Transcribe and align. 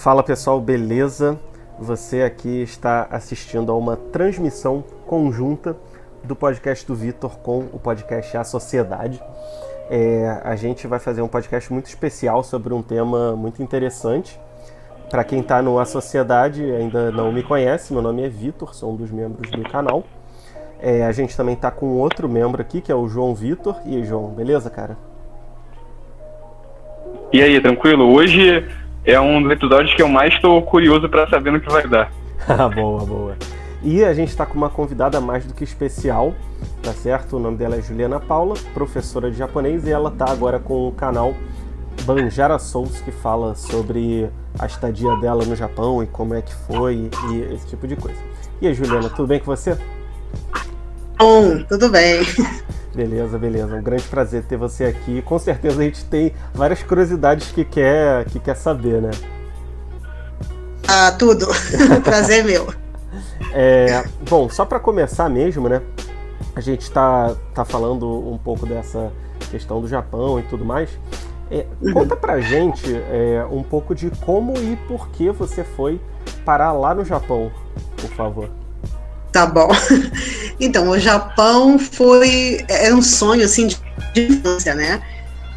Fala 0.00 0.22
pessoal, 0.22 0.58
beleza? 0.58 1.38
Você 1.78 2.22
aqui 2.22 2.62
está 2.62 3.06
assistindo 3.10 3.70
a 3.70 3.76
uma 3.76 3.98
transmissão 3.98 4.82
conjunta 5.06 5.76
do 6.24 6.34
podcast 6.34 6.86
do 6.86 6.94
Vitor 6.94 7.36
com 7.40 7.58
o 7.70 7.78
podcast 7.78 8.34
A 8.34 8.42
Sociedade. 8.42 9.22
É, 9.90 10.40
a 10.42 10.56
gente 10.56 10.86
vai 10.86 10.98
fazer 10.98 11.20
um 11.20 11.28
podcast 11.28 11.70
muito 11.70 11.84
especial 11.84 12.42
sobre 12.42 12.72
um 12.72 12.80
tema 12.80 13.36
muito 13.36 13.62
interessante. 13.62 14.40
Para 15.10 15.22
quem 15.22 15.40
está 15.40 15.60
no 15.60 15.78
A 15.78 15.84
Sociedade 15.84 16.64
ainda 16.64 17.10
não 17.10 17.30
me 17.30 17.42
conhece, 17.42 17.92
meu 17.92 18.00
nome 18.00 18.24
é 18.24 18.28
Vitor, 18.30 18.74
sou 18.74 18.94
um 18.94 18.96
dos 18.96 19.10
membros 19.10 19.50
do 19.50 19.62
canal. 19.64 20.02
É, 20.80 21.04
a 21.04 21.12
gente 21.12 21.36
também 21.36 21.56
está 21.56 21.70
com 21.70 21.98
outro 21.98 22.26
membro 22.26 22.62
aqui, 22.62 22.80
que 22.80 22.90
é 22.90 22.94
o 22.94 23.06
João 23.06 23.34
Vitor. 23.34 23.76
E 23.84 23.96
aí, 23.96 24.04
João, 24.04 24.28
beleza, 24.28 24.70
cara? 24.70 24.96
E 27.30 27.42
aí, 27.42 27.60
tranquilo? 27.60 28.10
Hoje 28.10 28.66
é 29.04 29.20
um 29.20 29.42
dos 29.42 29.52
episódios 29.52 29.94
que 29.94 30.02
eu 30.02 30.08
mais 30.08 30.34
estou 30.34 30.60
curioso 30.62 31.08
para 31.08 31.28
saber 31.28 31.52
no 31.52 31.60
que 31.60 31.70
vai 31.70 31.86
dar. 31.86 32.10
boa, 32.74 33.04
boa. 33.04 33.36
E 33.82 34.04
a 34.04 34.12
gente 34.12 34.28
está 34.28 34.44
com 34.44 34.54
uma 34.54 34.68
convidada 34.68 35.20
mais 35.20 35.44
do 35.46 35.54
que 35.54 35.64
especial, 35.64 36.34
tá 36.82 36.92
certo? 36.92 37.36
O 37.36 37.40
nome 37.40 37.56
dela 37.56 37.76
é 37.76 37.82
Juliana 37.82 38.20
Paula, 38.20 38.54
professora 38.74 39.30
de 39.30 39.38
japonês, 39.38 39.86
e 39.86 39.90
ela 39.90 40.10
tá 40.10 40.30
agora 40.30 40.58
com 40.58 40.88
o 40.88 40.92
canal 40.92 41.34
Banjara 42.04 42.58
Souls, 42.58 43.00
que 43.00 43.10
fala 43.10 43.54
sobre 43.54 44.28
a 44.58 44.66
estadia 44.66 45.14
dela 45.16 45.44
no 45.44 45.56
Japão 45.56 46.02
e 46.02 46.06
como 46.06 46.34
é 46.34 46.42
que 46.42 46.54
foi 46.66 47.08
e 47.30 47.54
esse 47.54 47.66
tipo 47.68 47.86
de 47.86 47.96
coisa. 47.96 48.18
E 48.60 48.66
aí, 48.66 48.74
Juliana, 48.74 49.08
tudo 49.08 49.28
bem 49.28 49.38
com 49.38 49.46
você? 49.46 49.78
Bom, 51.20 51.62
tudo 51.64 51.90
bem. 51.90 52.22
Beleza, 52.94 53.38
beleza. 53.38 53.76
Um 53.76 53.82
grande 53.82 54.04
prazer 54.04 54.42
ter 54.44 54.56
você 54.56 54.84
aqui. 54.84 55.20
Com 55.20 55.38
certeza 55.38 55.78
a 55.78 55.84
gente 55.84 56.02
tem 56.06 56.32
várias 56.54 56.82
curiosidades 56.82 57.52
que 57.52 57.62
quer, 57.62 58.24
que 58.24 58.40
quer 58.40 58.56
saber, 58.56 59.02
né? 59.02 59.10
Ah, 60.88 61.12
tudo. 61.12 61.46
prazer 62.02 62.42
meu. 62.42 62.72
É, 63.52 64.02
bom, 64.28 64.48
só 64.48 64.64
para 64.64 64.80
começar 64.80 65.28
mesmo, 65.28 65.68
né? 65.68 65.82
A 66.56 66.60
gente 66.62 66.82
está 66.82 67.36
tá 67.54 67.66
falando 67.66 68.06
um 68.06 68.38
pouco 68.38 68.64
dessa 68.64 69.12
questão 69.50 69.78
do 69.82 69.88
Japão 69.88 70.40
e 70.40 70.42
tudo 70.44 70.64
mais. 70.64 70.88
É, 71.50 71.66
uhum. 71.82 71.92
Conta 71.92 72.16
pra 72.16 72.40
gente 72.40 72.96
é, 72.96 73.46
um 73.50 73.62
pouco 73.62 73.94
de 73.94 74.10
como 74.24 74.56
e 74.56 74.74
por 74.88 75.10
que 75.10 75.30
você 75.30 75.64
foi 75.64 76.00
parar 76.46 76.72
lá 76.72 76.94
no 76.94 77.04
Japão, 77.04 77.52
por 78.00 78.10
favor. 78.10 78.59
Tá 79.32 79.46
bom. 79.46 79.68
Então, 80.62 80.90
o 80.90 80.98
Japão 80.98 81.78
foi. 81.78 82.62
Era 82.68 82.94
um 82.94 83.00
sonho, 83.00 83.46
assim, 83.46 83.66
de 83.66 83.78
infância, 84.14 84.74
né? 84.74 85.00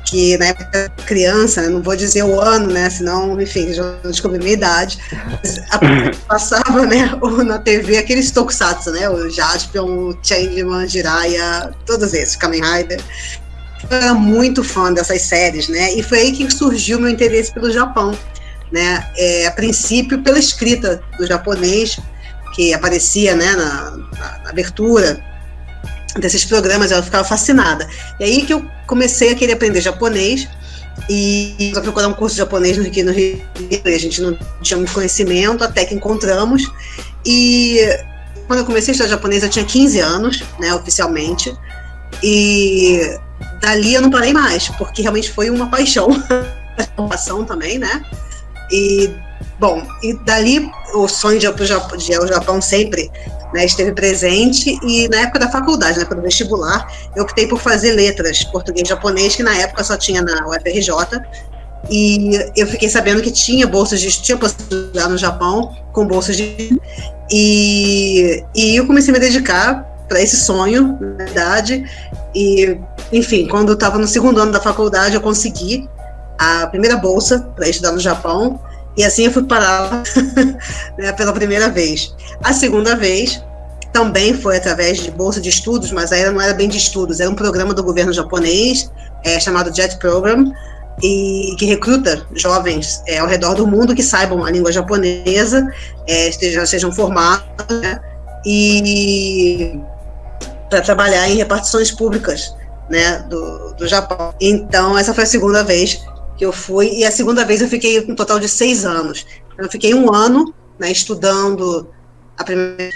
Que 0.05 0.37
na 0.37 0.45
época 0.45 0.89
criança, 1.05 1.61
né? 1.61 1.67
não 1.67 1.81
vou 1.81 1.95
dizer 1.95 2.23
o 2.23 2.39
ano, 2.39 2.71
né? 2.71 2.89
Senão, 2.89 3.39
enfim, 3.41 3.73
já 3.73 3.83
descobri 4.05 4.39
minha 4.39 4.53
idade. 4.53 4.97
Passava, 6.25 6.85
né, 6.85 7.11
na 7.45 7.59
TV 7.59 7.97
aqueles 7.97 8.31
tokusatsu, 8.31 8.91
né? 8.91 9.09
O 9.09 9.29
Jaspion, 9.29 10.13
Changeman, 10.23 10.87
Jiraiya, 10.87 11.73
todos 11.85 12.13
esses, 12.13 12.37
Kamen 12.37 12.61
Rider. 12.61 13.01
Eu 13.89 13.97
era 13.97 14.13
muito 14.13 14.63
fã 14.63 14.93
dessas 14.93 15.21
séries, 15.23 15.67
né? 15.67 15.93
E 15.95 16.01
foi 16.01 16.19
aí 16.19 16.31
que 16.31 16.49
surgiu 16.49 16.97
meu 16.99 17.09
interesse 17.09 17.53
pelo 17.53 17.69
Japão. 17.71 18.17
Né? 18.71 19.05
É, 19.17 19.47
a 19.47 19.51
princípio, 19.51 20.23
pela 20.23 20.39
escrita 20.39 21.03
do 21.19 21.27
japonês, 21.27 21.99
que 22.53 22.73
aparecia 22.73 23.35
né, 23.35 23.55
na, 23.55 23.91
na, 23.91 24.39
na 24.43 24.49
abertura 24.49 25.23
desses 26.19 26.45
programas, 26.45 26.91
eu 26.91 27.01
ficava 27.01 27.23
fascinada. 27.23 27.87
E 28.19 28.23
aí 28.23 28.45
que 28.45 28.53
eu 28.53 28.65
comecei 28.85 29.31
a 29.31 29.35
querer 29.35 29.53
aprender 29.53 29.81
japonês 29.81 30.47
e 31.09 31.71
para 31.73 31.81
procurar 31.81 32.07
um 32.07 32.13
curso 32.13 32.35
de 32.35 32.39
japonês 32.39 32.77
aqui 32.77 33.03
no 33.03 33.11
Rio, 33.11 33.41
e 33.69 33.81
a 33.83 33.97
gente 33.97 34.21
não 34.21 34.37
tinha 34.61 34.77
muito 34.77 34.93
conhecimento, 34.93 35.63
até 35.63 35.85
que 35.85 35.95
encontramos. 35.95 36.71
E 37.25 37.79
quando 38.47 38.59
eu 38.59 38.65
comecei 38.65 38.91
a 38.91 38.93
estudar 38.93 39.09
japonês, 39.09 39.43
eu 39.43 39.49
tinha 39.49 39.65
15 39.65 39.99
anos, 39.99 40.43
né, 40.59 40.73
oficialmente. 40.73 41.53
E 42.21 43.17
dali 43.59 43.95
eu 43.95 44.01
não 44.01 44.11
parei 44.11 44.33
mais, 44.33 44.69
porque 44.69 45.01
realmente 45.01 45.31
foi 45.31 45.49
uma 45.49 45.67
paixão, 45.67 46.07
uma 46.97 47.09
paixão 47.09 47.43
também, 47.43 47.79
né? 47.79 48.05
E 48.71 49.11
Bom, 49.63 49.81
e 50.03 50.11
dali 50.11 50.69
o 50.93 51.07
sonho 51.07 51.39
de 51.39 51.45
ir, 51.45 52.09
ir 52.09 52.15
ao 52.15 52.27
Japão 52.27 52.61
sempre 52.61 53.09
né, 53.53 53.63
esteve 53.63 53.93
presente 53.93 54.77
e 54.83 55.07
na 55.07 55.21
época 55.21 55.39
da 55.39 55.49
faculdade, 55.49 55.97
né, 55.97 56.03
para 56.03 56.19
o 56.19 56.21
vestibular, 56.21 56.85
eu 57.15 57.23
optei 57.23 57.47
por 57.47 57.61
fazer 57.61 57.93
letras 57.93 58.43
português 58.43 58.85
e 58.85 58.89
japonês, 58.89 59.37
que 59.37 59.41
na 59.41 59.55
época 59.55 59.81
só 59.85 59.95
tinha 59.95 60.21
na 60.21 60.49
UFRJ, 60.49 60.91
e 61.89 62.51
eu 62.57 62.67
fiquei 62.67 62.89
sabendo 62.89 63.21
que 63.21 63.31
tinha 63.31 63.65
bolsas 63.65 64.01
de 64.01 64.11
tinha 64.11 64.37
possibilidade 64.37 65.09
no 65.09 65.17
Japão 65.17 65.73
com 65.93 66.05
bolsas 66.05 66.35
de 66.35 66.77
e, 67.31 68.43
e 68.53 68.75
eu 68.75 68.85
comecei 68.85 69.11
a 69.11 69.13
me 69.13 69.19
dedicar 69.21 69.81
para 70.09 70.21
esse 70.21 70.35
sonho, 70.35 70.97
na 70.99 71.23
verdade, 71.23 71.89
e 72.35 72.77
enfim, 73.13 73.47
quando 73.47 73.69
eu 73.69 73.75
estava 73.75 73.97
no 73.97 74.07
segundo 74.07 74.41
ano 74.41 74.51
da 74.51 74.59
faculdade, 74.59 75.15
eu 75.15 75.21
consegui 75.21 75.89
a 76.37 76.67
primeira 76.67 76.97
bolsa 76.97 77.39
para 77.55 77.69
estudar 77.69 77.93
no 77.93 77.99
Japão 78.01 78.59
e 78.95 79.03
assim 79.03 79.25
eu 79.25 79.31
fui 79.31 79.43
parar 79.43 80.03
né, 80.97 81.11
pela 81.13 81.33
primeira 81.33 81.69
vez. 81.69 82.13
A 82.43 82.53
segunda 82.53 82.95
vez 82.95 83.43
também 83.91 84.33
foi 84.33 84.57
através 84.57 84.99
de 84.99 85.11
bolsa 85.11 85.39
de 85.39 85.49
estudos, 85.49 85.91
mas 85.91 86.11
aí 86.11 86.29
não 86.29 86.41
era 86.41 86.53
bem 86.53 86.67
de 86.67 86.77
estudos, 86.77 87.19
era 87.19 87.29
um 87.29 87.35
programa 87.35 87.73
do 87.73 87.83
governo 87.83 88.11
japonês 88.11 88.91
é, 89.23 89.39
chamado 89.39 89.73
JET 89.73 89.97
Program, 89.97 90.51
e 91.01 91.55
que 91.57 91.65
recruta 91.65 92.25
jovens 92.33 93.01
é, 93.07 93.19
ao 93.19 93.27
redor 93.27 93.55
do 93.55 93.65
mundo 93.65 93.95
que 93.95 94.03
saibam 94.03 94.43
a 94.43 94.51
língua 94.51 94.71
japonesa, 94.71 95.67
é, 96.07 96.29
estejam, 96.29 96.65
sejam 96.65 96.91
formados, 96.91 97.45
né, 97.69 97.99
e 98.45 99.79
para 100.69 100.81
trabalhar 100.81 101.29
em 101.29 101.35
repartições 101.35 101.91
públicas 101.91 102.53
né, 102.89 103.19
do, 103.29 103.73
do 103.75 103.87
Japão. 103.87 104.33
Então, 104.41 104.97
essa 104.97 105.13
foi 105.13 105.23
a 105.23 105.27
segunda 105.27 105.63
vez 105.63 106.03
que 106.37 106.45
eu 106.45 106.51
fui, 106.51 106.89
e 106.99 107.05
a 107.05 107.11
segunda 107.11 107.45
vez 107.45 107.61
eu 107.61 107.67
fiquei 107.67 107.99
um 107.99 108.15
total 108.15 108.39
de 108.39 108.47
seis 108.47 108.85
anos. 108.85 109.25
Eu 109.57 109.69
fiquei 109.69 109.93
um 109.93 110.13
ano 110.13 110.53
né, 110.79 110.91
estudando 110.91 111.87
a 112.37 112.43
primeira. 112.43 112.91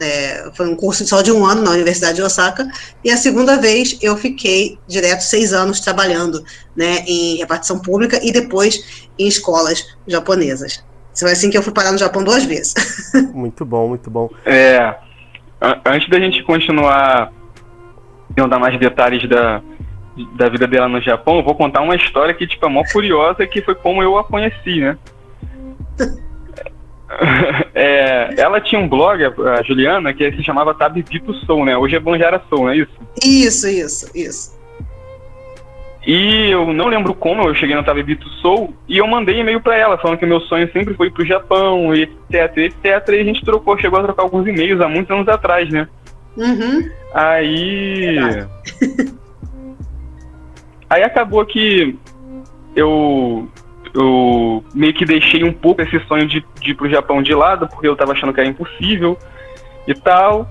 É, 0.00 0.52
foi 0.54 0.68
um 0.68 0.76
curso 0.76 1.04
só 1.04 1.22
de 1.22 1.32
um 1.32 1.44
ano 1.44 1.62
na 1.62 1.72
Universidade 1.72 2.14
de 2.14 2.22
Osaka, 2.22 2.68
e 3.02 3.10
a 3.10 3.16
segunda 3.16 3.56
vez 3.56 3.98
eu 4.00 4.16
fiquei 4.16 4.78
direto 4.86 5.22
seis 5.22 5.52
anos 5.52 5.80
trabalhando 5.80 6.44
né, 6.76 7.00
em 7.04 7.36
repartição 7.38 7.80
pública 7.80 8.20
e 8.22 8.30
depois 8.30 9.08
em 9.18 9.26
escolas 9.26 9.84
japonesas. 10.06 10.84
Foi 11.18 11.32
assim 11.32 11.50
que 11.50 11.58
eu 11.58 11.64
fui 11.64 11.72
parar 11.72 11.90
no 11.90 11.98
Japão 11.98 12.22
duas 12.22 12.44
vezes. 12.44 12.74
Muito 13.34 13.64
bom, 13.64 13.88
muito 13.88 14.08
bom. 14.08 14.30
É, 14.46 14.94
antes 15.84 16.08
da 16.08 16.20
gente 16.20 16.44
continuar, 16.44 17.32
não 18.36 18.48
dar 18.48 18.60
mais 18.60 18.78
detalhes 18.78 19.28
da, 19.28 19.60
da 20.34 20.48
vida 20.48 20.66
dela 20.66 20.88
no 20.88 21.00
Japão, 21.00 21.36
eu 21.38 21.44
vou 21.44 21.54
contar 21.54 21.82
uma 21.82 21.96
história 21.96 22.34
que, 22.34 22.46
tipo, 22.46 22.64
é 22.66 22.68
mó 22.68 22.82
curiosa, 22.92 23.46
que 23.46 23.62
foi 23.62 23.74
como 23.74 24.02
eu 24.02 24.18
a 24.18 24.24
conheci, 24.24 24.80
né? 24.80 24.96
É, 27.74 28.34
ela 28.36 28.60
tinha 28.60 28.78
um 28.78 28.86
blog, 28.86 29.24
a 29.24 29.62
Juliana, 29.62 30.12
que 30.12 30.30
se 30.32 30.44
chamava 30.44 30.74
Tabibito 30.74 31.32
Soul, 31.46 31.64
né? 31.64 31.74
Hoje 31.74 31.96
é 31.96 31.98
Banjara 31.98 32.42
Soul, 32.50 32.64
não 32.64 32.70
é 32.70 32.76
isso? 32.76 32.92
Isso, 33.24 33.66
isso, 33.66 34.10
isso. 34.14 34.58
E 36.06 36.50
eu 36.50 36.72
não 36.72 36.86
lembro 36.86 37.14
como 37.14 37.42
eu 37.42 37.54
cheguei 37.54 37.74
no 37.74 37.84
Tabibito 37.84 38.28
Soul 38.40 38.74
e 38.88 38.98
eu 38.98 39.06
mandei 39.06 39.40
e-mail 39.40 39.60
para 39.60 39.76
ela, 39.76 39.98
falando 39.98 40.18
que 40.18 40.26
meu 40.26 40.40
sonho 40.40 40.70
sempre 40.72 40.94
foi 40.94 41.10
pro 41.10 41.24
Japão, 41.24 41.94
etc, 41.94 42.56
etc. 42.56 43.08
E 43.08 43.20
a 43.20 43.24
gente 43.24 43.44
trocou, 43.44 43.78
chegou 43.78 43.98
a 43.98 44.04
trocar 44.04 44.22
alguns 44.22 44.46
e-mails 44.46 44.80
há 44.80 44.88
muitos 44.88 45.10
anos 45.10 45.28
atrás, 45.28 45.68
né? 45.70 45.88
Uhum. 46.36 46.88
Aí. 47.12 48.16
Aí 50.88 51.02
acabou 51.02 51.44
que 51.44 51.96
eu, 52.74 53.48
eu 53.94 54.64
meio 54.74 54.94
que 54.94 55.04
deixei 55.04 55.44
um 55.44 55.52
pouco 55.52 55.82
esse 55.82 55.98
sonho 56.06 56.26
de, 56.26 56.44
de 56.60 56.70
ir 56.70 56.74
pro 56.74 56.88
Japão 56.88 57.22
de 57.22 57.34
lado, 57.34 57.68
porque 57.68 57.88
eu 57.88 57.96
tava 57.96 58.12
achando 58.12 58.32
que 58.32 58.40
era 58.40 58.48
impossível 58.48 59.18
e 59.86 59.94
tal. 59.94 60.48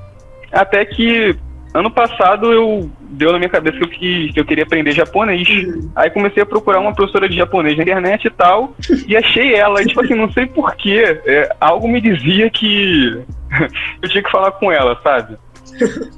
Até 0.52 0.86
que 0.86 1.36
ano 1.74 1.92
passado 1.92 2.52
eu 2.52 2.90
deu 3.10 3.32
na 3.32 3.38
minha 3.38 3.50
cabeça 3.50 3.78
que 3.78 3.84
eu, 3.84 3.90
que, 3.90 4.34
que 4.34 4.40
eu 4.40 4.46
queria 4.46 4.64
aprender 4.64 4.92
japonês. 4.92 5.48
Uhum. 5.48 5.92
Aí 5.96 6.10
comecei 6.10 6.44
a 6.44 6.46
procurar 6.46 6.80
uma 6.80 6.94
professora 6.94 7.28
de 7.30 7.36
japonês 7.36 7.78
na 7.78 7.84
internet 7.84 8.26
e 8.26 8.30
tal, 8.30 8.76
e 9.08 9.16
achei 9.16 9.56
ela. 9.56 9.82
E, 9.82 9.86
tipo 9.86 10.02
assim, 10.02 10.16
não 10.16 10.32
sei 10.32 10.46
porquê, 10.46 11.22
é, 11.26 11.56
algo 11.60 11.88
me 11.88 12.02
dizia 12.02 12.50
que 12.50 13.22
eu 14.02 14.10
tinha 14.10 14.24
que 14.24 14.32
falar 14.32 14.52
com 14.52 14.72
ela, 14.72 15.00
sabe? 15.04 15.38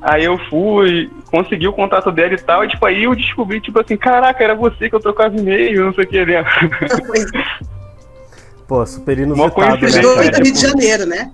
Aí 0.02 0.26
eu 0.26 0.38
fui, 0.50 1.10
consegui 1.32 1.68
o 1.68 1.74
contato 1.74 2.12
dela 2.12 2.34
e 2.34 2.38
tal, 2.38 2.64
e 2.64 2.70
tipo, 2.70 2.86
aí 2.86 3.04
eu 3.04 3.16
descobri, 3.16 3.60
tipo 3.60 3.80
assim, 3.80 3.98
caraca, 3.98 4.44
era 4.44 4.56
você 4.56 4.90
que 4.90 4.96
eu 4.96 5.00
trocava 5.00 5.36
e-mail, 5.36 5.86
não 5.86 5.94
sei 5.94 6.06
o 6.06 6.08
que, 6.08 6.26
né? 6.26 6.44
Pô, 8.68 8.86
super 8.86 9.18
inusitado, 9.18 9.82
né? 9.82 10.02
do 10.02 10.44
Rio 10.44 10.54
de 10.54 10.62
Janeiro, 10.62 11.06
né? 11.08 11.32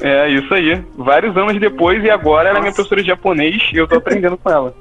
É, 0.00 0.28
isso 0.28 0.52
aí. 0.52 0.84
Vários 0.96 1.36
anos 1.36 1.58
depois, 1.58 2.02
e 2.04 2.10
agora 2.10 2.44
Nossa. 2.44 2.48
ela 2.50 2.58
é 2.58 2.60
minha 2.62 2.74
professora 2.74 3.00
de 3.00 3.08
japonês 3.08 3.62
e 3.72 3.76
eu 3.76 3.88
tô 3.88 3.96
aprendendo 3.96 4.36
com 4.36 4.50
ela. 4.50 4.74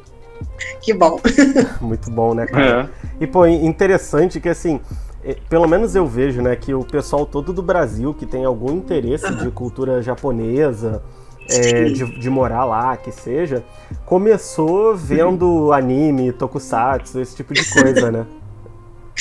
Que 0.81 0.93
bom. 0.93 1.19
Muito 1.79 2.11
bom, 2.11 2.33
né, 2.33 2.45
cara? 2.45 2.89
É. 3.19 3.23
E, 3.23 3.27
pô, 3.27 3.45
interessante 3.45 4.39
que, 4.39 4.49
assim, 4.49 4.81
é, 5.23 5.35
pelo 5.49 5.67
menos 5.67 5.95
eu 5.95 6.07
vejo, 6.07 6.41
né, 6.41 6.55
que 6.55 6.73
o 6.73 6.83
pessoal 6.83 7.25
todo 7.25 7.51
do 7.51 7.61
Brasil 7.61 8.13
que 8.13 8.25
tem 8.25 8.45
algum 8.45 8.73
interesse 8.73 9.33
de 9.35 9.51
cultura 9.51 10.01
japonesa, 10.01 11.03
é, 11.49 11.85
de, 11.85 12.19
de, 12.19 12.29
morar 12.29 12.65
lá, 12.65 12.95
que 12.97 13.11
seja, 13.11 13.63
começou 14.05 14.95
vendo 14.95 15.71
anime, 15.73 16.31
tokusatsu, 16.31 17.19
esse 17.19 17.35
tipo 17.35 17.53
de 17.53 17.65
coisa, 17.69 18.11
né? 18.11 18.25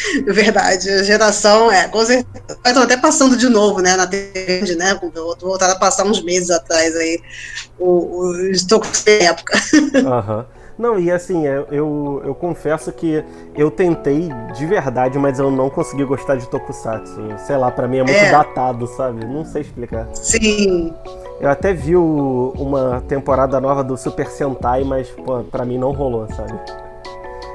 Verdade, 0.27 0.89
a 0.91 1.03
geração 1.03 1.73
é, 1.73 1.89
com 1.89 2.05
certeza. 2.05 2.59
Estão 2.65 2.83
até 2.83 2.97
passando 2.97 3.37
de 3.37 3.49
novo, 3.49 3.81
né, 3.81 3.97
na 3.97 4.07
TV, 4.07 4.77
né? 4.77 4.99
Voltando 5.41 5.73
a 5.73 5.77
passar 5.77 6.05
uns 6.05 6.23
meses 6.23 6.51
atrás 6.51 6.95
aí, 6.95 7.21
os 7.79 8.65
tokusatsu 8.65 9.05
da 9.05 9.13
época. 9.13 9.59
Aham. 10.07 10.39
Uhum. 10.39 10.59
Não, 10.79 10.99
e 10.99 11.11
assim, 11.11 11.45
eu, 11.45 11.67
eu, 11.73 12.23
eu, 12.25 12.35
confesso 12.37 12.93
que 12.93 13.25
eu 13.57 13.69
tentei 13.69 14.29
de 14.55 14.65
verdade, 14.65 15.19
mas 15.19 15.41
eu 15.41 15.51
não 15.51 15.69
consegui 15.69 16.05
gostar 16.05 16.37
de 16.37 16.49
Tokusatsu. 16.49 17.21
Sei 17.45 17.57
lá, 17.57 17.69
para 17.69 17.89
mim 17.89 17.99
é 17.99 18.05
muito 18.05 18.17
é. 18.17 18.31
datado, 18.31 18.87
sabe? 18.87 19.27
Não 19.27 19.45
sei 19.45 19.63
explicar. 19.63 20.09
Sim. 20.15 20.95
Eu 21.41 21.51
até 21.51 21.73
vi 21.73 21.97
o, 21.97 22.53
uma 22.57 23.01
temporada 23.07 23.61
nova 23.61 23.85
do 23.85 23.97
Super 23.97 24.27
Sentai, 24.29 24.83
mas 24.83 25.09
pô, 25.09 25.45
pra 25.45 25.65
mim 25.65 25.79
não 25.79 25.93
rolou, 25.93 26.27
sabe? 26.35 26.59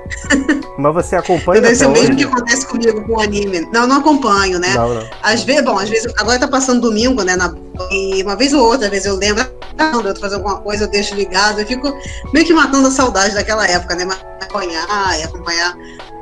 Mas 0.78 0.94
você 0.94 1.16
acompanha? 1.16 1.62
Deve 1.62 1.76
ser 1.76 1.86
o 1.86 1.92
mesmo 1.92 2.16
que 2.16 2.24
acontece 2.24 2.66
comigo 2.68 3.06
com 3.06 3.14
o 3.14 3.22
anime. 3.22 3.62
Não, 3.72 3.86
não 3.86 3.98
acompanho, 3.98 4.60
né? 4.60 4.74
Não, 4.74 4.94
não. 4.94 5.08
Às 5.22 5.44
vezes, 5.44 5.64
bom, 5.64 5.78
às 5.78 5.88
vezes, 5.88 6.12
agora 6.18 6.40
tá 6.40 6.48
passando 6.48 6.82
domingo, 6.82 7.24
né? 7.24 7.36
Na, 7.36 7.54
e 7.92 8.24
uma 8.24 8.36
vez 8.36 8.54
ou 8.54 8.66
outra, 8.66 8.86
às 8.86 8.92
vezes 8.92 9.06
eu 9.06 9.16
lembro, 9.16 9.46
ah, 9.78 9.92
eu 9.94 10.14
tô 10.14 10.20
fazendo 10.20 10.40
alguma 10.40 10.62
coisa, 10.62 10.86
eu 10.86 10.88
deixo 10.90 11.16
ligado, 11.16 11.60
eu 11.60 11.66
fico 11.66 11.96
meio 12.34 12.46
que 12.46 12.54
matando 12.54 12.88
a 12.88 12.92
saudade 12.92 13.36
daquela 13.36 13.68
época, 13.68 13.96
né? 13.96 14.06
Mas 14.06 14.18
acompanhar 14.42 15.20
e 15.20 15.24
acompanhar 15.24 15.76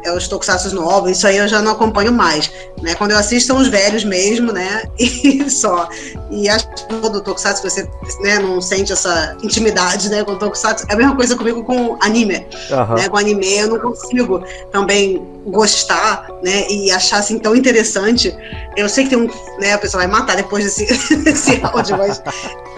é, 0.03 0.11
os 0.11 0.27
tokusatsu 0.27 0.73
novos, 0.75 1.11
isso 1.11 1.27
aí 1.27 1.37
eu 1.37 1.47
já 1.47 1.61
não 1.61 1.71
acompanho 1.71 2.11
mais. 2.11 2.51
Né? 2.81 2.95
Quando 2.95 3.11
eu 3.11 3.17
assisto 3.17 3.47
são 3.47 3.57
os 3.57 3.67
velhos 3.67 4.03
mesmo, 4.03 4.51
né? 4.51 4.83
E 5.23 5.49
só. 5.49 5.87
E 6.29 6.49
acho 6.49 6.67
que 6.69 6.87
todo 6.87 7.21
tokusatsu 7.21 7.61
você 7.63 7.87
né, 8.21 8.39
não 8.39 8.61
sente 8.61 8.91
essa 8.91 9.35
intimidade 9.43 10.09
né, 10.09 10.23
com 10.23 10.33
o 10.33 10.39
tokusatsu. 10.39 10.85
É 10.89 10.93
a 10.93 10.97
mesma 10.97 11.15
coisa 11.15 11.35
comigo 11.35 11.63
com 11.63 11.97
anime. 12.01 12.45
Uhum. 12.69 12.95
Né? 12.95 13.09
Com 13.09 13.17
anime 13.17 13.57
eu 13.57 13.67
não 13.67 13.79
consigo 13.79 14.43
também 14.71 15.21
gostar 15.45 16.27
né, 16.43 16.67
e 16.69 16.91
achar 16.91 17.19
assim 17.19 17.37
tão 17.39 17.55
interessante. 17.55 18.35
Eu 18.75 18.89
sei 18.89 19.03
que 19.03 19.11
tem 19.11 19.19
um. 19.19 19.29
Né, 19.59 19.73
a 19.73 19.77
pessoa 19.77 20.03
vai 20.03 20.11
matar 20.11 20.35
depois 20.35 20.63
desse, 20.63 20.85
desse 21.23 21.59
áudio, 21.63 21.97
mas 21.97 22.21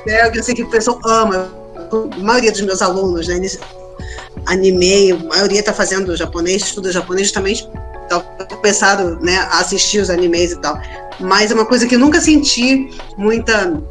né, 0.05 0.31
eu 0.33 0.43
sei 0.43 0.55
que 0.55 0.63
o 0.63 0.69
pessoal 0.69 0.99
ama. 1.05 1.63
A 1.91 2.17
maioria 2.17 2.51
dos 2.51 2.61
meus 2.61 2.81
alunos, 2.81 3.27
né? 3.27 3.39
Anime, 4.45 5.11
a 5.11 5.17
maioria 5.17 5.59
está 5.59 5.73
fazendo 5.73 6.15
japonês, 6.15 6.63
estuda 6.63 6.91
japonês 6.91 7.27
justamente 7.27 7.67
tá 8.09 8.19
pensado 8.61 9.17
né, 9.21 9.37
a 9.37 9.59
assistir 9.59 9.99
os 9.99 10.09
animes 10.09 10.51
e 10.51 10.59
tal. 10.59 10.79
Mas 11.19 11.51
é 11.51 11.53
uma 11.53 11.65
coisa 11.65 11.87
que 11.87 11.95
eu 11.95 11.99
nunca 11.99 12.19
senti 12.19 12.89
muita. 13.17 13.81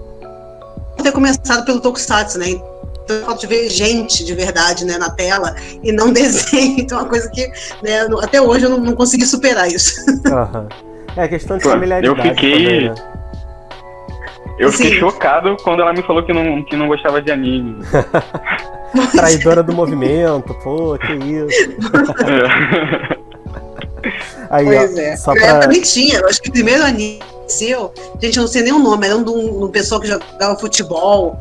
ter 1.02 1.12
começado 1.12 1.64
pelo 1.64 1.80
Tokusatsu, 1.80 2.38
né? 2.38 2.50
Então, 2.50 3.24
falta 3.24 3.40
de 3.40 3.46
ver 3.46 3.68
gente 3.68 4.24
de 4.24 4.34
verdade 4.34 4.84
né, 4.84 4.96
na 4.98 5.10
tela 5.10 5.54
e 5.82 5.92
não 5.92 6.10
desenho. 6.14 6.80
Então, 6.80 6.98
é 6.98 7.02
uma 7.02 7.08
coisa 7.08 7.28
que 7.30 7.46
né, 7.82 8.06
até 8.22 8.40
hoje 8.40 8.66
eu 8.66 8.70
não, 8.70 8.78
não 8.78 8.94
consegui 8.94 9.26
superar 9.26 9.68
isso. 9.68 10.00
Uhum. 10.08 10.68
É 11.16 11.28
questão 11.28 11.58
de 11.58 11.64
familiaridade. 11.64 12.28
Eu 12.28 12.34
fiquei. 12.34 12.64
Também, 12.64 12.90
né? 12.90 13.11
Eu 14.58 14.70
fiquei 14.70 14.92
Sim. 14.92 15.00
chocado 15.00 15.56
quando 15.62 15.82
ela 15.82 15.92
me 15.92 16.02
falou 16.02 16.22
que 16.22 16.32
não, 16.32 16.62
que 16.62 16.76
não 16.76 16.88
gostava 16.88 17.20
de 17.20 17.30
anime. 17.30 17.78
Traidora 19.12 19.62
do 19.62 19.72
movimento, 19.72 20.54
pô, 20.62 20.98
que 20.98 21.12
isso. 21.12 21.72
Aí, 24.50 24.64
pois 24.66 24.94
ó, 24.94 25.00
é. 25.00 25.16
Só 25.16 25.32
pra... 25.32 25.46
Eu 25.46 25.60
também 25.60 25.80
tinha, 25.80 26.18
eu 26.18 26.28
acho 26.28 26.42
que 26.42 26.50
o 26.50 26.52
primeiro 26.52 26.84
anime 26.84 27.20
seu, 27.52 27.92
gente, 28.20 28.36
eu 28.36 28.42
não 28.42 28.48
sei 28.48 28.62
nem 28.62 28.72
o 28.72 28.78
nome, 28.78 29.06
era 29.06 29.16
um 29.16 29.22
de 29.22 29.30
um, 29.30 29.64
um 29.64 29.68
pessoal 29.68 30.00
que 30.00 30.08
jogava 30.08 30.58
futebol. 30.58 31.38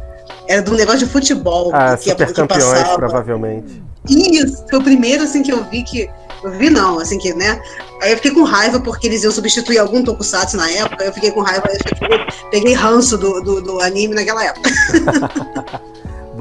Era 0.47 0.61
de 0.61 0.69
um 0.69 0.75
negócio 0.75 0.99
de 0.99 1.05
futebol. 1.05 1.71
Ah, 1.73 1.95
que, 1.95 2.09
super 2.09 2.27
que 2.27 2.33
campeões, 2.33 2.63
passava. 2.63 2.97
provavelmente. 2.97 3.81
Isso, 4.09 4.65
foi 4.69 4.79
o 4.79 4.83
primeiro 4.83 5.23
assim 5.23 5.43
que 5.43 5.51
eu 5.51 5.63
vi 5.65 5.83
que. 5.83 6.09
Eu 6.43 6.51
vi 6.51 6.69
não, 6.69 6.99
assim 6.99 7.17
que, 7.17 7.33
né? 7.33 7.61
Aí 8.01 8.11
eu 8.11 8.17
fiquei 8.17 8.31
com 8.31 8.43
raiva 8.43 8.79
porque 8.79 9.07
eles 9.07 9.23
iam 9.23 9.31
substituir 9.31 9.77
algum 9.77 10.03
tokusatsu 10.03 10.57
na 10.57 10.69
época, 10.69 11.03
eu 11.03 11.13
fiquei 11.13 11.31
com 11.31 11.41
raiva, 11.41 11.67
eu 11.67 11.95
fiquei, 11.95 12.25
peguei 12.49 12.73
ranço 12.73 13.17
do, 13.17 13.41
do, 13.41 13.61
do 13.61 13.79
anime 13.81 14.15
naquela 14.15 14.43
época. 14.43 14.69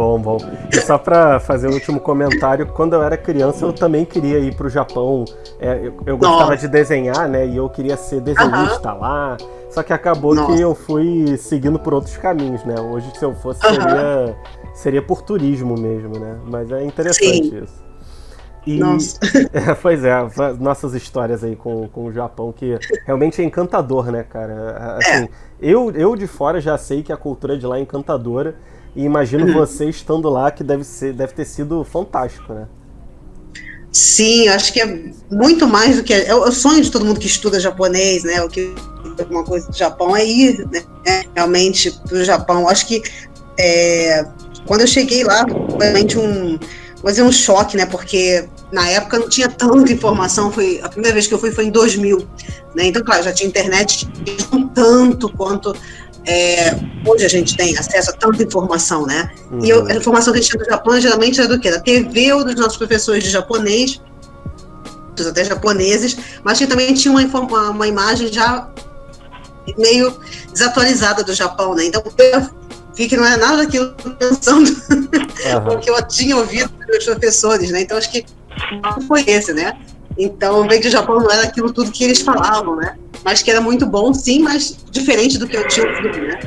Bom, 0.00 0.18
bom. 0.18 0.38
E 0.72 0.80
só 0.80 0.96
para 0.96 1.38
fazer 1.40 1.68
o 1.68 1.74
último 1.74 2.00
comentário, 2.00 2.66
quando 2.66 2.94
eu 2.94 3.02
era 3.02 3.18
criança 3.18 3.66
eu 3.66 3.72
também 3.72 4.06
queria 4.06 4.38
ir 4.38 4.54
pro 4.54 4.68
Japão. 4.70 5.26
É, 5.58 5.78
eu, 5.82 5.94
eu, 6.06 6.16
gostava 6.16 6.56
de 6.56 6.68
desenhar, 6.68 7.28
né? 7.28 7.46
E 7.46 7.56
eu 7.56 7.68
queria 7.68 7.98
ser 7.98 8.22
desenhista 8.22 8.94
lá. 8.94 9.36
Só 9.68 9.82
que 9.82 9.92
acabou 9.92 10.34
Nossa. 10.34 10.54
que 10.54 10.60
eu 10.60 10.74
fui 10.74 11.36
seguindo 11.36 11.78
por 11.78 11.92
outros 11.92 12.16
caminhos, 12.16 12.64
né? 12.64 12.80
Hoje, 12.80 13.12
se 13.18 13.24
eu 13.24 13.34
fosse, 13.34 13.60
seria, 13.60 14.36
seria 14.72 15.02
por 15.02 15.20
turismo 15.20 15.78
mesmo, 15.78 16.18
né? 16.18 16.38
Mas 16.46 16.70
é 16.70 16.82
interessante 16.82 17.44
Sim. 17.44 17.62
isso. 17.62 17.89
E, 18.66 18.78
Nossa. 18.78 19.18
É, 19.52 19.74
pois 19.80 20.04
é, 20.04 20.14
nossas 20.58 20.94
histórias 20.94 21.42
aí 21.42 21.56
com, 21.56 21.88
com 21.88 22.06
o 22.06 22.12
Japão, 22.12 22.52
que 22.52 22.78
realmente 23.06 23.40
é 23.40 23.44
encantador, 23.44 24.10
né, 24.10 24.22
cara? 24.22 24.96
Assim, 24.98 25.24
é. 25.24 25.28
eu, 25.60 25.90
eu 25.92 26.14
de 26.14 26.26
fora 26.26 26.60
já 26.60 26.76
sei 26.76 27.02
que 27.02 27.12
a 27.12 27.16
cultura 27.16 27.56
de 27.58 27.66
lá 27.66 27.78
é 27.78 27.80
encantadora. 27.80 28.56
E 28.94 29.04
imagino 29.04 29.46
uhum. 29.46 29.54
você 29.54 29.88
estando 29.88 30.28
lá, 30.28 30.50
que 30.50 30.64
deve, 30.64 30.82
ser, 30.82 31.12
deve 31.12 31.32
ter 31.32 31.44
sido 31.44 31.84
fantástico, 31.84 32.52
né? 32.52 32.66
Sim, 33.92 34.48
acho 34.48 34.72
que 34.72 34.80
é 34.80 35.12
muito 35.30 35.66
mais 35.66 35.96
do 35.96 36.02
que. 36.02 36.12
É 36.12 36.34
o 36.34 36.50
sonho 36.52 36.80
de 36.80 36.90
todo 36.90 37.04
mundo 37.04 37.18
que 37.18 37.26
estuda 37.26 37.58
japonês, 37.58 38.22
né? 38.24 38.42
O 38.42 38.48
que 38.48 38.74
alguma 39.18 39.44
coisa 39.44 39.68
do 39.68 39.76
Japão 39.76 40.16
é 40.16 40.24
ir 40.24 40.66
né, 40.68 41.24
realmente 41.34 41.90
para 41.90 42.18
o 42.18 42.24
Japão. 42.24 42.68
Acho 42.68 42.86
que 42.86 43.02
é, 43.58 44.24
quando 44.66 44.82
eu 44.82 44.86
cheguei 44.86 45.24
lá, 45.24 45.44
realmente 45.78 46.18
um, 46.18 46.58
fazer 47.02 47.22
um 47.22 47.32
choque, 47.32 47.76
né? 47.76 47.86
Porque 47.86 48.48
na 48.70 48.88
época 48.88 49.18
não 49.18 49.28
tinha 49.28 49.48
tanta 49.48 49.92
informação. 49.92 50.50
Foi 50.52 50.80
a 50.82 50.88
primeira 50.88 51.14
vez 51.14 51.26
que 51.26 51.34
eu 51.34 51.38
fui 51.38 51.50
foi 51.50 51.66
em 51.66 51.70
2000, 51.70 52.18
né? 52.74 52.86
Então, 52.86 53.02
claro, 53.02 53.22
já 53.22 53.32
tinha 53.32 53.48
internet 53.48 54.08
não 54.52 54.68
tanto 54.68 55.28
quanto 55.30 55.74
é, 56.26 56.76
hoje 57.06 57.24
a 57.24 57.28
gente 57.28 57.56
tem 57.56 57.76
acesso 57.76 58.10
a 58.10 58.12
tanta 58.12 58.42
informação, 58.42 59.06
né? 59.06 59.30
Uhum. 59.50 59.64
E 59.64 59.70
eu, 59.70 59.86
a 59.86 59.94
informação 59.94 60.32
que 60.32 60.38
a 60.38 60.42
gente 60.42 60.50
tinha 60.50 60.62
do 60.62 60.68
Japão 60.68 61.00
geralmente 61.00 61.40
era 61.40 61.48
do 61.48 61.58
quê? 61.58 61.70
Da 61.70 61.80
TV 61.80 62.32
ou 62.32 62.44
dos 62.44 62.54
nossos 62.54 62.76
professores 62.76 63.24
de 63.24 63.30
japonês, 63.30 64.00
até 65.28 65.44
japoneses, 65.44 66.16
mas 66.42 66.58
que 66.58 66.66
também 66.66 66.94
tinha 66.94 67.12
uma, 67.12 67.22
uma, 67.22 67.70
uma 67.70 67.86
imagem 67.86 68.32
já 68.32 68.70
meio 69.76 70.16
desatualizada 70.50 71.22
do 71.22 71.34
Japão, 71.34 71.74
né? 71.74 71.84
Então 71.84 72.02
eu 72.18 72.50
vi 72.94 73.08
que 73.08 73.16
não 73.16 73.24
era 73.24 73.36
nada 73.36 73.58
daquilo 73.58 73.94
pensando 74.18 74.68
uhum. 74.68 75.80
que 75.80 75.90
eu 75.90 76.08
tinha 76.08 76.36
ouvido 76.36 76.70
dos 76.86 77.04
professores, 77.04 77.70
né? 77.70 77.82
Então 77.82 77.96
acho 77.96 78.10
que 78.10 78.24
não 78.82 79.00
foi 79.06 79.24
esse, 79.26 79.52
né? 79.52 79.78
Então, 80.18 80.66
veio 80.68 80.82
que 80.82 80.88
o 80.88 80.90
Japão 80.90 81.18
não 81.18 81.30
era 81.30 81.44
aquilo 81.44 81.72
tudo 81.72 81.90
que 81.90 82.04
eles 82.04 82.20
falavam, 82.20 82.76
né? 82.76 82.96
Mas 83.24 83.42
que 83.42 83.50
era 83.50 83.60
muito 83.60 83.86
bom, 83.86 84.12
sim, 84.12 84.40
mas 84.40 84.76
diferente 84.90 85.38
do 85.38 85.46
que 85.46 85.56
eu 85.56 85.66
tinha 85.68 85.86
ouvido, 85.86 86.18
né? 86.18 86.40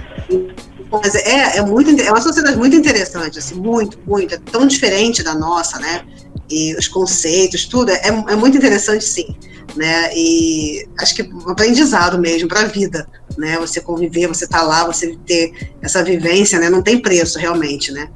Mas 0.91 1.15
é, 1.15 1.57
é, 1.57 1.61
muito, 1.61 1.89
é 1.99 2.11
uma 2.11 2.21
sociedade 2.21 2.55
muito 2.55 2.75
interessante, 2.75 3.39
assim, 3.39 3.55
muito, 3.55 3.97
muito. 4.05 4.35
É 4.35 4.37
tão 4.37 4.67
diferente 4.67 5.23
da 5.23 5.33
nossa, 5.33 5.79
né? 5.79 6.05
E 6.49 6.75
os 6.75 6.87
conceitos, 6.87 7.65
tudo, 7.65 7.89
é, 7.91 8.07
é 8.07 8.35
muito 8.35 8.57
interessante, 8.57 9.03
sim. 9.03 9.35
Né? 9.75 10.15
E 10.15 10.87
acho 10.99 11.15
que 11.15 11.23
um 11.23 11.49
aprendizado 11.49 12.19
mesmo 12.19 12.47
para 12.47 12.61
a 12.61 12.65
vida, 12.65 13.07
né? 13.37 13.57
Você 13.57 13.81
conviver, 13.81 14.27
você 14.27 14.47
tá 14.47 14.61
lá, 14.61 14.85
você 14.85 15.17
ter 15.25 15.73
essa 15.81 16.03
vivência, 16.03 16.59
né? 16.59 16.69
Não 16.69 16.81
tem 16.81 17.01
preço, 17.01 17.39
realmente, 17.39 17.91
né? 17.91 18.09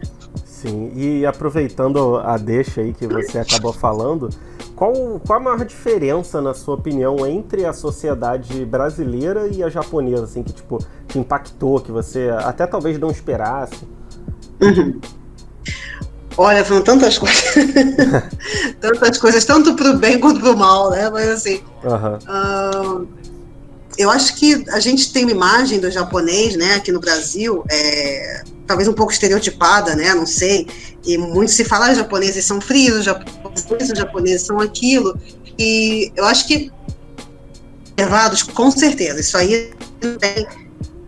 Sim, 0.46 0.92
e 0.96 1.26
aproveitando 1.26 2.18
a 2.18 2.36
deixa 2.38 2.82
aí 2.82 2.94
que 2.94 3.08
você 3.08 3.38
acabou 3.38 3.72
falando, 3.72 4.30
qual, 4.76 5.20
qual 5.26 5.40
a 5.40 5.42
maior 5.42 5.66
diferença, 5.66 6.42
na 6.42 6.54
sua 6.54 6.76
opinião, 6.76 7.26
entre 7.26 7.66
a 7.66 7.74
sociedade 7.74 8.66
brasileira 8.66 9.48
e 9.48 9.64
a 9.64 9.70
japonesa, 9.70 10.24
assim, 10.24 10.44
que 10.44 10.54
tipo, 10.54 10.78
te 11.08 11.18
impactou, 11.18 11.80
que 11.80 11.92
você 11.92 12.30
até 12.30 12.66
talvez 12.66 13.00
não 13.00 13.10
esperasse? 13.10 13.88
Uhum. 14.62 15.00
Olha, 16.38 16.64
foram 16.64 16.84
tantas 16.84 17.18
coisas. 17.20 17.44
tantas 18.80 19.18
coisas, 19.18 19.44
tanto 19.44 19.76
pro 19.76 19.98
bem 19.98 20.20
quanto 20.20 20.40
pro 20.40 20.56
mal, 20.56 20.92
né? 20.92 21.10
Mas 21.10 21.30
assim. 21.30 21.62
Uhum. 21.84 23.04
Uh, 23.04 23.08
eu 23.98 24.12
acho 24.12 24.36
que 24.36 24.64
a 24.70 24.80
gente 24.80 25.12
tem 25.12 25.24
uma 25.24 25.32
imagem 25.32 25.80
do 25.80 25.90
japonês, 25.90 26.56
né, 26.56 26.76
aqui 26.76 26.92
no 26.92 27.00
Brasil, 27.00 27.64
é, 27.70 28.44
talvez 28.68 28.88
um 28.88 28.94
pouco 28.94 29.12
estereotipada, 29.12 29.96
né, 29.96 30.14
não 30.14 30.26
sei, 30.26 30.68
e 31.04 31.18
muito 31.18 31.52
se 31.52 31.66
fala, 31.66 31.88
ah, 31.88 31.92
os 31.92 31.98
japoneses 31.98 32.46
são 32.46 32.62
frios, 32.62 33.00
os 33.00 33.06
japoneses, 33.06 33.90
os 33.92 33.98
japoneses 33.98 34.42
são 34.46 34.60
aquilo, 34.60 35.20
e 35.58 36.12
eu 36.16 36.26
acho 36.26 36.46
que 36.48 36.72
reservados, 37.98 38.44
com 38.44 38.70
certeza, 38.70 39.20
isso 39.20 39.36
aí 39.36 39.72
tem, 40.20 40.48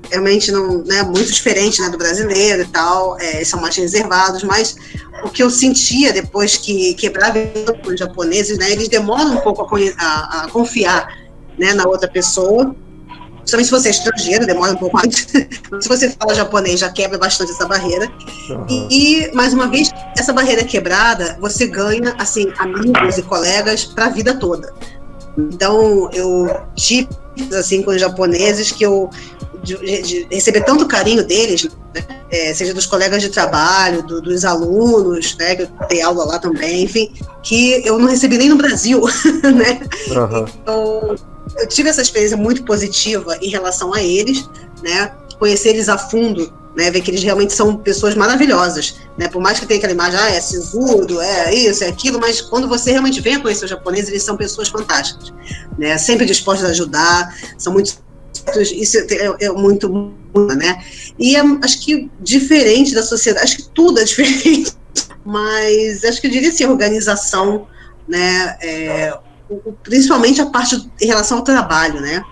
realmente 0.09 0.51
não, 0.51 0.83
né, 0.83 1.03
muito 1.03 1.31
diferente, 1.31 1.81
né, 1.81 1.89
do 1.89 1.97
brasileiro 1.97 2.63
e 2.63 2.67
tal, 2.67 3.19
é, 3.19 3.43
são 3.43 3.61
mais 3.61 3.75
reservados, 3.75 4.43
mas 4.43 4.75
o 5.23 5.29
que 5.29 5.43
eu 5.43 5.49
sentia 5.49 6.11
depois 6.13 6.57
que 6.57 6.93
quebrava 6.95 7.39
com 7.83 7.91
os 7.91 7.99
japoneses, 7.99 8.57
né, 8.57 8.71
eles 8.71 8.87
demoram 8.87 9.33
um 9.33 9.41
pouco 9.41 9.63
a, 9.63 9.79
a, 9.97 10.43
a 10.43 10.49
confiar 10.49 11.07
né, 11.57 11.73
na 11.73 11.85
outra 11.85 12.09
pessoa. 12.09 12.75
Principalmente 13.39 13.65
se 13.65 13.71
você 13.71 13.87
é 13.87 13.91
estrangeiro, 13.91 14.45
demora 14.45 14.71
um 14.73 14.77
pouco 14.77 14.95
mais. 14.95 15.27
se 15.81 15.87
você 15.87 16.09
fala 16.11 16.35
japonês, 16.35 16.79
já 16.79 16.89
quebra 16.89 17.17
bastante 17.17 17.51
essa 17.51 17.65
barreira. 17.65 18.07
Uhum. 18.49 18.65
E, 18.69 19.23
e, 19.25 19.31
mais 19.33 19.53
uma 19.53 19.67
vez, 19.67 19.89
essa 20.17 20.31
barreira 20.31 20.63
quebrada, 20.63 21.37
você 21.41 21.67
ganha, 21.67 22.15
assim, 22.17 22.51
amigos 22.59 23.17
e 23.17 23.23
colegas 23.23 23.85
para 23.85 24.05
a 24.05 24.09
vida 24.09 24.35
toda. 24.35 24.71
Então, 25.37 26.09
eu 26.13 26.47
tive, 26.75 27.09
assim, 27.53 27.81
com 27.81 27.91
os 27.91 27.99
japoneses 27.99 28.71
que 28.71 28.83
eu 28.85 29.09
de, 29.63 29.77
de, 30.01 30.27
receber 30.31 30.61
tanto 30.61 30.87
carinho 30.87 31.23
deles, 31.23 31.69
né? 31.93 32.05
é, 32.31 32.53
seja 32.53 32.73
dos 32.73 32.85
colegas 32.85 33.21
de 33.21 33.29
trabalho, 33.29 34.03
do, 34.03 34.21
dos 34.21 34.45
alunos, 34.45 35.35
né, 35.37 35.55
que 35.55 35.63
eu 35.63 35.69
dei 35.89 36.01
aula 36.01 36.25
lá 36.25 36.39
também, 36.39 36.83
enfim, 36.83 37.11
que 37.43 37.85
eu 37.85 37.99
não 37.99 38.07
recebi 38.07 38.37
nem 38.37 38.49
no 38.49 38.55
Brasil, 38.55 39.01
né? 39.43 39.81
Uhum. 40.09 40.45
Então, 40.61 41.15
eu 41.57 41.67
tive 41.67 41.89
essa 41.89 42.01
experiência 42.01 42.37
muito 42.37 42.63
positiva 42.63 43.37
em 43.41 43.49
relação 43.49 43.93
a 43.93 44.01
eles, 44.01 44.47
né? 44.81 45.11
Conhecer 45.39 45.69
eles 45.69 45.89
a 45.89 45.97
fundo, 45.97 46.53
né? 46.75 46.91
Ver 46.91 47.01
que 47.01 47.09
eles 47.09 47.23
realmente 47.23 47.53
são 47.53 47.77
pessoas 47.77 48.15
maravilhosas, 48.15 48.97
né? 49.17 49.27
Por 49.27 49.41
mais 49.41 49.59
que 49.59 49.65
tenha 49.65 49.77
aquela 49.77 49.93
imagem, 49.93 50.19
ah, 50.19 50.29
é 50.29 50.41
sisudo, 50.41 51.19
é 51.21 51.53
isso, 51.53 51.83
é 51.83 51.87
aquilo, 51.87 52.19
mas 52.19 52.41
quando 52.41 52.67
você 52.67 52.91
realmente 52.91 53.21
vem 53.21 53.35
a 53.35 53.39
conhecer 53.39 53.65
os 53.65 53.71
japoneses, 53.71 54.09
eles 54.09 54.23
são 54.23 54.37
pessoas 54.37 54.67
fantásticas, 54.67 55.33
né? 55.77 55.97
Sempre 55.97 56.25
dispostos 56.25 56.67
a 56.67 56.71
ajudar, 56.71 57.33
são 57.57 57.73
muito 57.73 57.97
isso 58.71 58.97
é, 58.97 59.45
é 59.45 59.49
muito, 59.51 59.89
muito, 59.89 60.55
né? 60.55 60.83
E 61.17 61.35
é, 61.35 61.41
acho 61.63 61.81
que 61.81 62.09
diferente 62.19 62.93
da 62.93 63.03
sociedade, 63.03 63.43
acho 63.43 63.57
que 63.57 63.69
tudo 63.69 63.99
é 63.99 64.03
diferente, 64.05 64.73
mas 65.25 66.03
acho 66.03 66.21
que 66.21 66.27
eu 66.27 66.31
diria 66.31 66.49
assim, 66.49 66.65
organização, 66.65 67.67
né? 68.07 68.57
É, 68.61 69.17
principalmente 69.83 70.41
a 70.41 70.45
parte 70.45 70.89
em 71.01 71.07
relação 71.07 71.39
ao 71.39 71.43
trabalho, 71.43 71.99
né? 72.01 72.23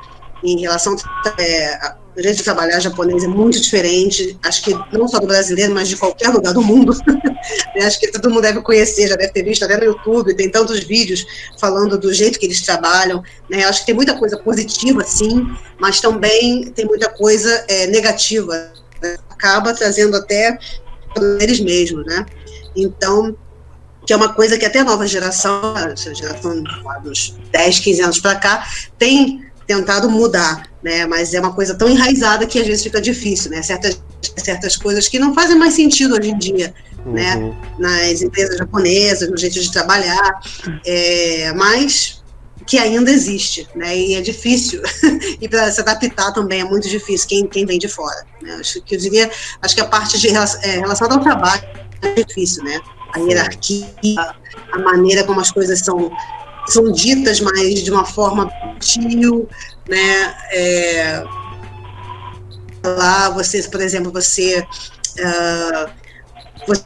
Em 0.43 0.59
relação 0.61 0.95
é, 1.39 1.95
o 2.17 2.23
jeito 2.23 2.37
de 2.37 2.43
trabalhar 2.43 2.79
japonês 2.79 3.23
é 3.23 3.27
muito 3.27 3.61
diferente, 3.61 4.37
acho 4.43 4.63
que 4.63 4.73
não 4.91 5.07
só 5.07 5.19
do 5.19 5.27
brasileiro, 5.27 5.73
mas 5.73 5.87
de 5.87 5.95
qualquer 5.95 6.29
lugar 6.29 6.51
do 6.51 6.63
mundo. 6.63 6.91
acho 7.79 7.99
que 7.99 8.11
todo 8.11 8.29
mundo 8.29 8.41
deve 8.41 8.59
conhecer, 8.61 9.07
já 9.07 9.15
deve 9.15 9.31
ter 9.31 9.43
visto 9.43 9.63
até 9.63 9.77
no 9.77 9.83
YouTube, 9.83 10.33
tem 10.33 10.49
tantos 10.49 10.79
vídeos 10.79 11.23
falando 11.59 11.95
do 11.95 12.11
jeito 12.11 12.39
que 12.39 12.47
eles 12.47 12.61
trabalham. 12.61 13.21
Né? 13.47 13.63
Acho 13.65 13.81
que 13.81 13.85
tem 13.87 13.95
muita 13.95 14.17
coisa 14.17 14.35
positiva, 14.39 15.03
sim, 15.03 15.47
mas 15.79 16.01
também 16.01 16.71
tem 16.71 16.85
muita 16.85 17.07
coisa 17.07 17.65
é, 17.67 17.85
negativa. 17.85 18.71
Né? 18.99 19.17
Acaba 19.29 19.73
trazendo 19.75 20.17
até 20.17 20.57
eles 21.39 21.59
mesmos, 21.59 22.03
né? 22.05 22.25
Então, 22.75 23.35
que 24.07 24.13
é 24.13 24.15
uma 24.15 24.33
coisa 24.33 24.57
que 24.57 24.65
até 24.65 24.79
a 24.79 24.83
nova 24.83 25.05
geração, 25.05 25.75
a 25.75 25.93
geração 25.95 26.63
dos 27.03 27.35
10, 27.51 27.79
15 27.79 28.01
anos 28.01 28.19
para 28.19 28.35
cá, 28.35 28.67
tem 28.97 29.46
tentado 29.67 30.09
mudar, 30.09 30.63
né? 30.81 31.05
Mas 31.05 31.33
é 31.33 31.39
uma 31.39 31.53
coisa 31.53 31.75
tão 31.75 31.89
enraizada 31.89 32.47
que 32.47 32.59
às 32.59 32.65
vezes 32.65 32.83
fica 32.83 33.01
difícil, 33.01 33.51
né? 33.51 33.61
Certas, 33.61 34.01
certas 34.37 34.77
coisas 34.77 35.07
que 35.07 35.19
não 35.19 35.33
fazem 35.33 35.57
mais 35.57 35.73
sentido 35.73 36.15
hoje 36.17 36.29
em 36.29 36.37
dia, 36.37 36.73
né? 37.05 37.35
uhum. 37.35 37.49
né? 37.49 37.55
Nas 37.77 38.21
empresas 38.21 38.57
japonesas, 38.57 39.29
no 39.29 39.37
jeito 39.37 39.59
de 39.59 39.71
trabalhar, 39.71 40.39
é, 40.85 41.51
mas 41.53 42.23
que 42.65 42.77
ainda 42.77 43.11
existe, 43.11 43.67
né? 43.75 43.95
E 43.97 44.15
é 44.15 44.21
difícil 44.21 44.81
e 45.39 45.47
para 45.47 45.71
se 45.71 45.81
adaptar 45.81 46.31
também 46.33 46.61
é 46.61 46.65
muito 46.65 46.87
difícil 46.87 47.27
quem, 47.27 47.47
quem 47.47 47.65
vem 47.65 47.77
de 47.77 47.87
fora. 47.87 48.25
Né? 48.41 48.57
Acho 48.59 48.81
que 48.81 48.95
eu 48.95 48.99
diria, 48.99 49.29
acho 49.61 49.75
que 49.75 49.81
a 49.81 49.85
parte 49.85 50.17
de 50.19 50.27
é, 50.29 50.79
relacionada 50.79 51.15
ao 51.15 51.21
trabalho 51.21 51.63
é 52.01 52.23
difícil, 52.23 52.63
né? 52.63 52.79
A 53.13 53.19
hierarquia, 53.19 53.87
a 54.73 54.79
maneira 54.79 55.23
como 55.23 55.39
as 55.39 55.49
coisas 55.49 55.79
são 55.79 56.11
são 56.67 56.91
ditas 56.91 57.39
mais 57.39 57.83
de 57.83 57.91
uma 57.91 58.05
forma 58.05 58.51
sutil, 58.79 59.47
né? 59.87 60.35
É, 60.51 61.23
lá 62.83 63.29
você, 63.29 63.63
por 63.63 63.81
exemplo, 63.81 64.11
você, 64.11 64.59
uh, 65.19 65.89
você 66.67 66.83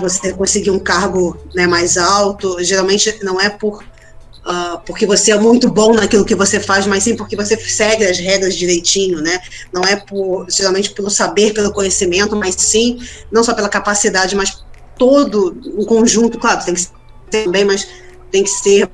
você 0.00 0.32
conseguir 0.32 0.70
um 0.70 0.78
cargo 0.78 1.36
né, 1.54 1.66
mais 1.66 1.96
alto, 1.96 2.62
geralmente 2.62 3.18
não 3.22 3.40
é 3.40 3.48
por 3.48 3.82
uh, 3.82 4.78
porque 4.84 5.06
você 5.06 5.32
é 5.32 5.38
muito 5.38 5.70
bom 5.70 5.94
naquilo 5.94 6.24
que 6.24 6.34
você 6.34 6.60
faz, 6.60 6.86
mas 6.86 7.04
sim 7.04 7.16
porque 7.16 7.36
você 7.36 7.56
segue 7.56 8.04
as 8.04 8.18
regras 8.18 8.54
direitinho, 8.54 9.20
né? 9.20 9.40
Não 9.72 9.82
é 9.82 9.96
por 9.96 10.46
geralmente 10.50 10.90
pelo 10.90 11.10
saber, 11.10 11.52
pelo 11.54 11.72
conhecimento, 11.72 12.36
mas 12.36 12.54
sim 12.56 12.98
não 13.30 13.42
só 13.42 13.54
pela 13.54 13.68
capacidade, 13.68 14.36
mas 14.36 14.64
todo 14.98 15.58
um 15.78 15.84
conjunto, 15.84 16.38
claro, 16.38 16.64
tem 16.64 16.74
que 16.74 16.80
ser 16.80 16.90
também, 17.30 17.64
mas 17.64 17.86
tem 18.30 18.42
que 18.42 18.50
ser 18.50 18.88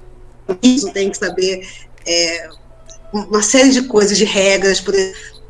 isso, 0.63 0.93
tem 0.93 1.11
que 1.11 1.17
saber 1.17 1.67
é, 2.07 2.49
uma 3.13 3.43
série 3.43 3.71
de 3.71 3.83
coisas, 3.83 4.17
de 4.17 4.25
regras, 4.25 4.81
por, 4.81 4.95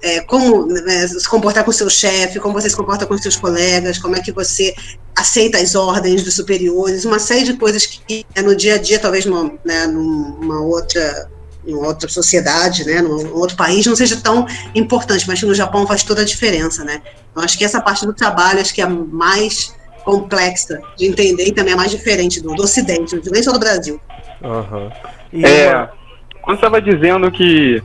é, 0.02 0.20
como 0.22 0.66
né, 0.66 1.06
se 1.06 1.28
comportar 1.28 1.64
com 1.64 1.72
seu 1.72 1.88
chefe, 1.88 2.40
como 2.40 2.54
você 2.54 2.68
se 2.68 2.76
comporta 2.76 3.06
com 3.06 3.16
seus 3.16 3.36
colegas, 3.36 3.98
como 3.98 4.16
é 4.16 4.20
que 4.20 4.32
você 4.32 4.74
aceita 5.14 5.58
as 5.58 5.74
ordens 5.74 6.22
dos 6.22 6.34
superiores, 6.34 7.04
uma 7.04 7.18
série 7.18 7.44
de 7.44 7.54
coisas 7.54 7.86
que 7.86 8.26
é, 8.34 8.42
no 8.42 8.56
dia 8.56 8.74
a 8.74 8.78
dia, 8.78 8.98
talvez 8.98 9.24
numa, 9.24 9.52
né, 9.64 9.86
numa 9.86 10.60
outra 10.60 11.30
em 11.64 11.74
outra 11.74 12.08
sociedade, 12.08 12.84
né, 12.84 13.00
num 13.00 13.32
outro 13.36 13.56
país, 13.56 13.86
não 13.86 13.94
seja 13.94 14.16
tão 14.16 14.44
importante, 14.74 15.24
mas 15.28 15.38
que 15.38 15.46
no 15.46 15.54
Japão 15.54 15.86
faz 15.86 16.02
toda 16.02 16.22
a 16.22 16.24
diferença, 16.24 16.82
né? 16.82 17.00
Eu 17.36 17.40
acho 17.40 17.56
que 17.56 17.64
essa 17.64 17.80
parte 17.80 18.04
do 18.04 18.12
trabalho 18.12 18.60
acho 18.60 18.74
que 18.74 18.82
é 18.82 18.86
mais 18.88 19.72
complexa 20.04 20.80
de 20.96 21.06
entender 21.06 21.46
e 21.46 21.52
também 21.52 21.74
é 21.74 21.76
mais 21.76 21.90
diferente 21.90 22.42
do, 22.42 22.54
do 22.54 22.62
Ocidente, 22.62 23.20
nem 23.30 23.42
só 23.42 23.52
do 23.52 23.58
Brasil. 23.58 24.00
Uhum. 24.42 24.90
é, 25.44 25.74
uma... 25.74 25.90
quando 26.40 26.58
você 26.58 26.66
estava 26.66 26.82
dizendo 26.82 27.30
que, 27.30 27.82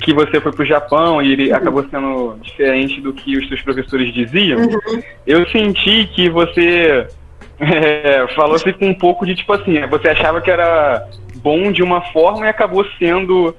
que 0.00 0.14
você 0.14 0.40
foi 0.40 0.52
para 0.52 0.62
o 0.62 0.66
Japão 0.66 1.22
e 1.22 1.32
ele 1.32 1.50
uhum. 1.50 1.56
acabou 1.56 1.86
sendo 1.88 2.38
diferente 2.42 3.00
do 3.00 3.12
que 3.12 3.36
os 3.36 3.48
seus 3.48 3.62
professores 3.62 4.12
diziam, 4.12 4.60
uhum. 4.60 5.02
eu 5.26 5.48
senti 5.50 6.06
que 6.14 6.28
você 6.28 7.06
é, 7.60 8.26
falou 8.34 8.56
assim 8.56 8.72
com 8.72 8.86
um 8.86 8.94
pouco 8.94 9.26
de 9.26 9.34
tipo 9.34 9.52
assim, 9.52 9.86
você 9.86 10.08
achava 10.08 10.40
que 10.40 10.50
era 10.50 11.06
bom 11.36 11.70
de 11.70 11.82
uma 11.82 12.00
forma 12.12 12.46
e 12.46 12.48
acabou 12.48 12.84
sendo 12.98 13.54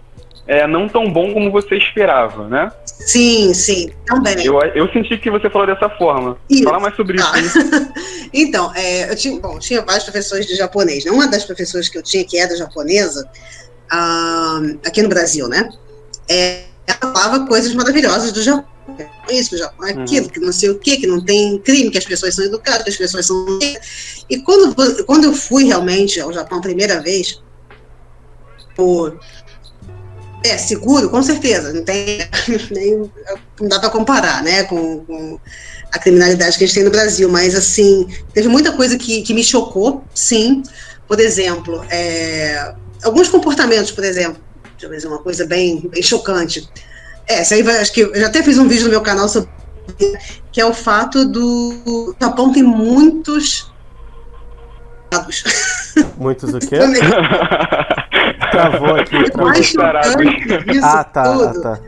é, 0.48 0.68
não 0.68 0.88
tão 0.88 1.10
bom 1.10 1.34
como 1.34 1.52
você 1.52 1.76
esperava, 1.78 2.48
né? 2.48 2.72
Sim, 3.06 3.54
sim, 3.54 3.90
também. 4.06 4.46
Eu, 4.46 4.60
eu 4.60 4.88
senti 4.92 5.18
que 5.18 5.30
você 5.30 5.50
falou 5.50 5.68
dessa 5.68 5.90
forma. 5.90 6.38
Isso. 6.50 6.64
Fala 6.64 6.80
mais 6.80 6.96
sobre 6.96 7.18
tá. 7.18 7.40
isso. 7.40 7.58
então, 8.34 8.72
é, 8.76 9.12
eu 9.12 9.16
tinha, 9.16 9.40
bom, 9.40 9.58
tinha 9.60 9.82
vários 9.82 10.04
professores 10.04 10.46
de 10.46 10.56
japonês. 10.56 11.06
Né? 11.06 11.12
Uma 11.12 11.28
das 11.28 11.44
professoras 11.44 11.90
que 11.90 11.98
eu 11.98 12.04
tinha, 12.04 12.24
que 12.24 12.38
era 12.38 12.56
japonesa, 12.56 13.28
uh, 13.92 14.80
aqui 14.86 15.02
no 15.02 15.10
Brasil, 15.10 15.48
né? 15.48 15.70
É, 16.30 16.64
ela 16.88 17.14
falava 17.14 17.48
coisas 17.48 17.74
maravilhosas 17.74 18.32
do 18.32 18.42
Japão. 18.42 18.70
Isso, 19.30 19.56
o 19.56 19.58
Japão 19.58 19.88
é 19.88 19.92
aquilo, 19.92 20.26
uhum. 20.26 20.32
que 20.32 20.40
não 20.40 20.52
sei 20.52 20.70
o 20.70 20.80
quê, 20.80 20.98
que 20.98 21.08
não 21.08 21.24
tem 21.24 21.58
crime, 21.60 21.90
que 21.90 21.98
as 21.98 22.06
pessoas 22.06 22.36
são 22.36 22.44
educadas, 22.44 22.84
que 22.84 22.90
as 22.90 22.98
pessoas 22.98 23.26
são. 23.26 23.60
E 24.30 24.40
quando, 24.40 24.76
quando 25.06 25.26
eu 25.26 25.34
fui 25.34 25.66
realmente 25.66 26.20
ao 26.20 26.34
Japão 26.34 26.58
a 26.58 26.62
primeira 26.62 27.00
vez, 27.02 27.42
por 28.76 29.20
é, 30.44 30.58
seguro, 30.58 31.10
com 31.10 31.22
certeza. 31.22 31.74
Não 31.74 31.84
tem 31.84 32.20
nem. 32.72 33.12
Não 33.60 33.68
dá 33.68 33.80
para 33.80 33.90
comparar, 33.90 34.44
né? 34.44 34.64
Com, 34.64 35.00
com, 35.06 35.40
a 35.92 36.00
criminalidade 36.00 36.58
que 36.58 36.64
a 36.64 36.68
gente 36.68 36.76
tem 36.76 36.86
no 36.86 36.92
Brasil. 36.92 37.30
Mas, 37.30 37.54
assim, 37.54 38.08
teve 38.34 38.48
muita 38.48 38.72
coisa 38.72 38.98
que, 38.98 39.22
que 39.22 39.34
me 39.34 39.44
chocou, 39.44 40.04
sim. 40.14 40.64
Por 41.08 41.20
exemplo, 41.20 41.84
é, 41.90 42.74
alguns 43.04 43.28
comportamentos, 43.28 43.92
por 43.92 44.04
exemplo. 44.04 44.42
Deixa 44.78 44.86
eu 44.86 44.90
ver 45.02 45.08
uma 45.08 45.20
coisa 45.20 45.46
bem, 45.46 45.82
bem 45.92 46.02
chocante. 46.02 46.68
É, 47.28 47.42
isso 47.42 47.54
aí 47.54 47.62
vai, 47.62 47.78
acho 47.80 47.94
que 47.94 48.02
eu 48.02 48.16
já 48.16 48.28
até 48.28 48.42
fiz 48.42 48.58
um 48.58 48.68
vídeo 48.68 48.86
no 48.86 48.90
meu 48.90 49.02
canal 49.02 49.30
sobre 49.30 49.50
que 50.52 50.60
é 50.62 50.66
o 50.66 50.74
fato 50.74 51.26
do 51.26 52.16
Japão 52.20 52.52
tem 52.52 52.64
muitos 52.64 53.72
Muitos 56.18 56.54
o 56.54 56.60
quê? 56.60 56.78
Travou 58.52 58.96
aqui. 58.96 59.38
Mais 59.38 59.66
disso 59.66 59.80
ah, 60.84 61.04
tá, 61.04 61.24
tudo, 61.24 61.68
ah, 61.68 61.78
tá. 61.78 61.80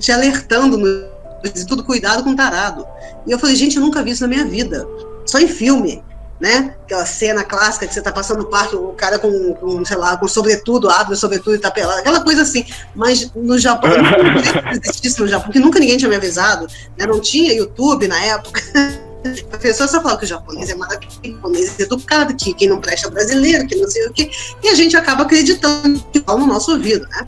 te 0.00 0.12
alertando 0.12 0.76
no 0.76 1.18
tudo 1.66 1.84
cuidado 1.84 2.24
com 2.24 2.34
tarado. 2.34 2.86
E 3.26 3.30
eu 3.30 3.38
falei, 3.38 3.54
gente, 3.54 3.76
eu 3.76 3.82
nunca 3.82 4.02
vi 4.02 4.10
isso 4.10 4.22
na 4.22 4.28
minha 4.28 4.44
vida. 4.44 4.86
Só 5.24 5.38
em 5.38 5.46
filme, 5.46 6.02
né? 6.40 6.74
Aquela 6.84 7.06
cena 7.06 7.44
clássica 7.44 7.86
que 7.86 7.94
você 7.94 8.02
tá 8.02 8.12
passando 8.12 8.38
no 8.38 8.46
parque, 8.46 8.74
o 8.76 8.92
cara 8.92 9.18
com, 9.18 9.54
com 9.54 9.84
sei 9.84 9.96
lá, 9.96 10.16
com 10.16 10.26
sobretudo, 10.26 10.90
abre 10.90 11.14
o 11.14 11.16
sobretudo 11.16 11.56
e 11.56 11.58
tá 11.58 11.70
pelado, 11.70 12.00
aquela 12.00 12.20
coisa 12.22 12.42
assim. 12.42 12.64
Mas 12.94 13.30
no 13.34 13.58
Japão, 13.58 13.90
eu 13.90 14.02
não 14.02 14.72
existisse 14.72 15.20
no 15.20 15.28
Japão, 15.28 15.46
porque 15.46 15.60
nunca 15.60 15.78
ninguém 15.78 15.96
tinha 15.96 16.08
me 16.08 16.16
avisado, 16.16 16.66
né? 16.96 17.06
Não 17.06 17.20
tinha 17.20 17.52
YouTube 17.52 18.08
na 18.08 18.20
época. 18.24 18.60
A 19.52 19.58
pessoa 19.58 19.88
só 19.88 20.02
fala 20.02 20.18
que 20.18 20.24
o 20.24 20.28
japonês 20.28 20.70
é 20.70 20.74
maravilhoso, 20.74 21.20
o 21.24 21.28
japonês 21.28 21.78
é 21.78 21.82
educado, 21.82 22.34
que 22.34 22.54
quem 22.54 22.68
não 22.68 22.80
presta 22.80 23.08
é 23.08 23.10
brasileiro, 23.10 23.66
que 23.66 23.76
não 23.76 23.88
sei 23.88 24.06
o 24.06 24.12
quê, 24.12 24.30
e 24.62 24.68
a 24.68 24.74
gente 24.74 24.96
acaba 24.96 25.22
acreditando 25.22 26.04
que 26.12 26.22
no 26.26 26.46
nosso 26.46 26.72
ouvido, 26.72 27.06
né? 27.08 27.24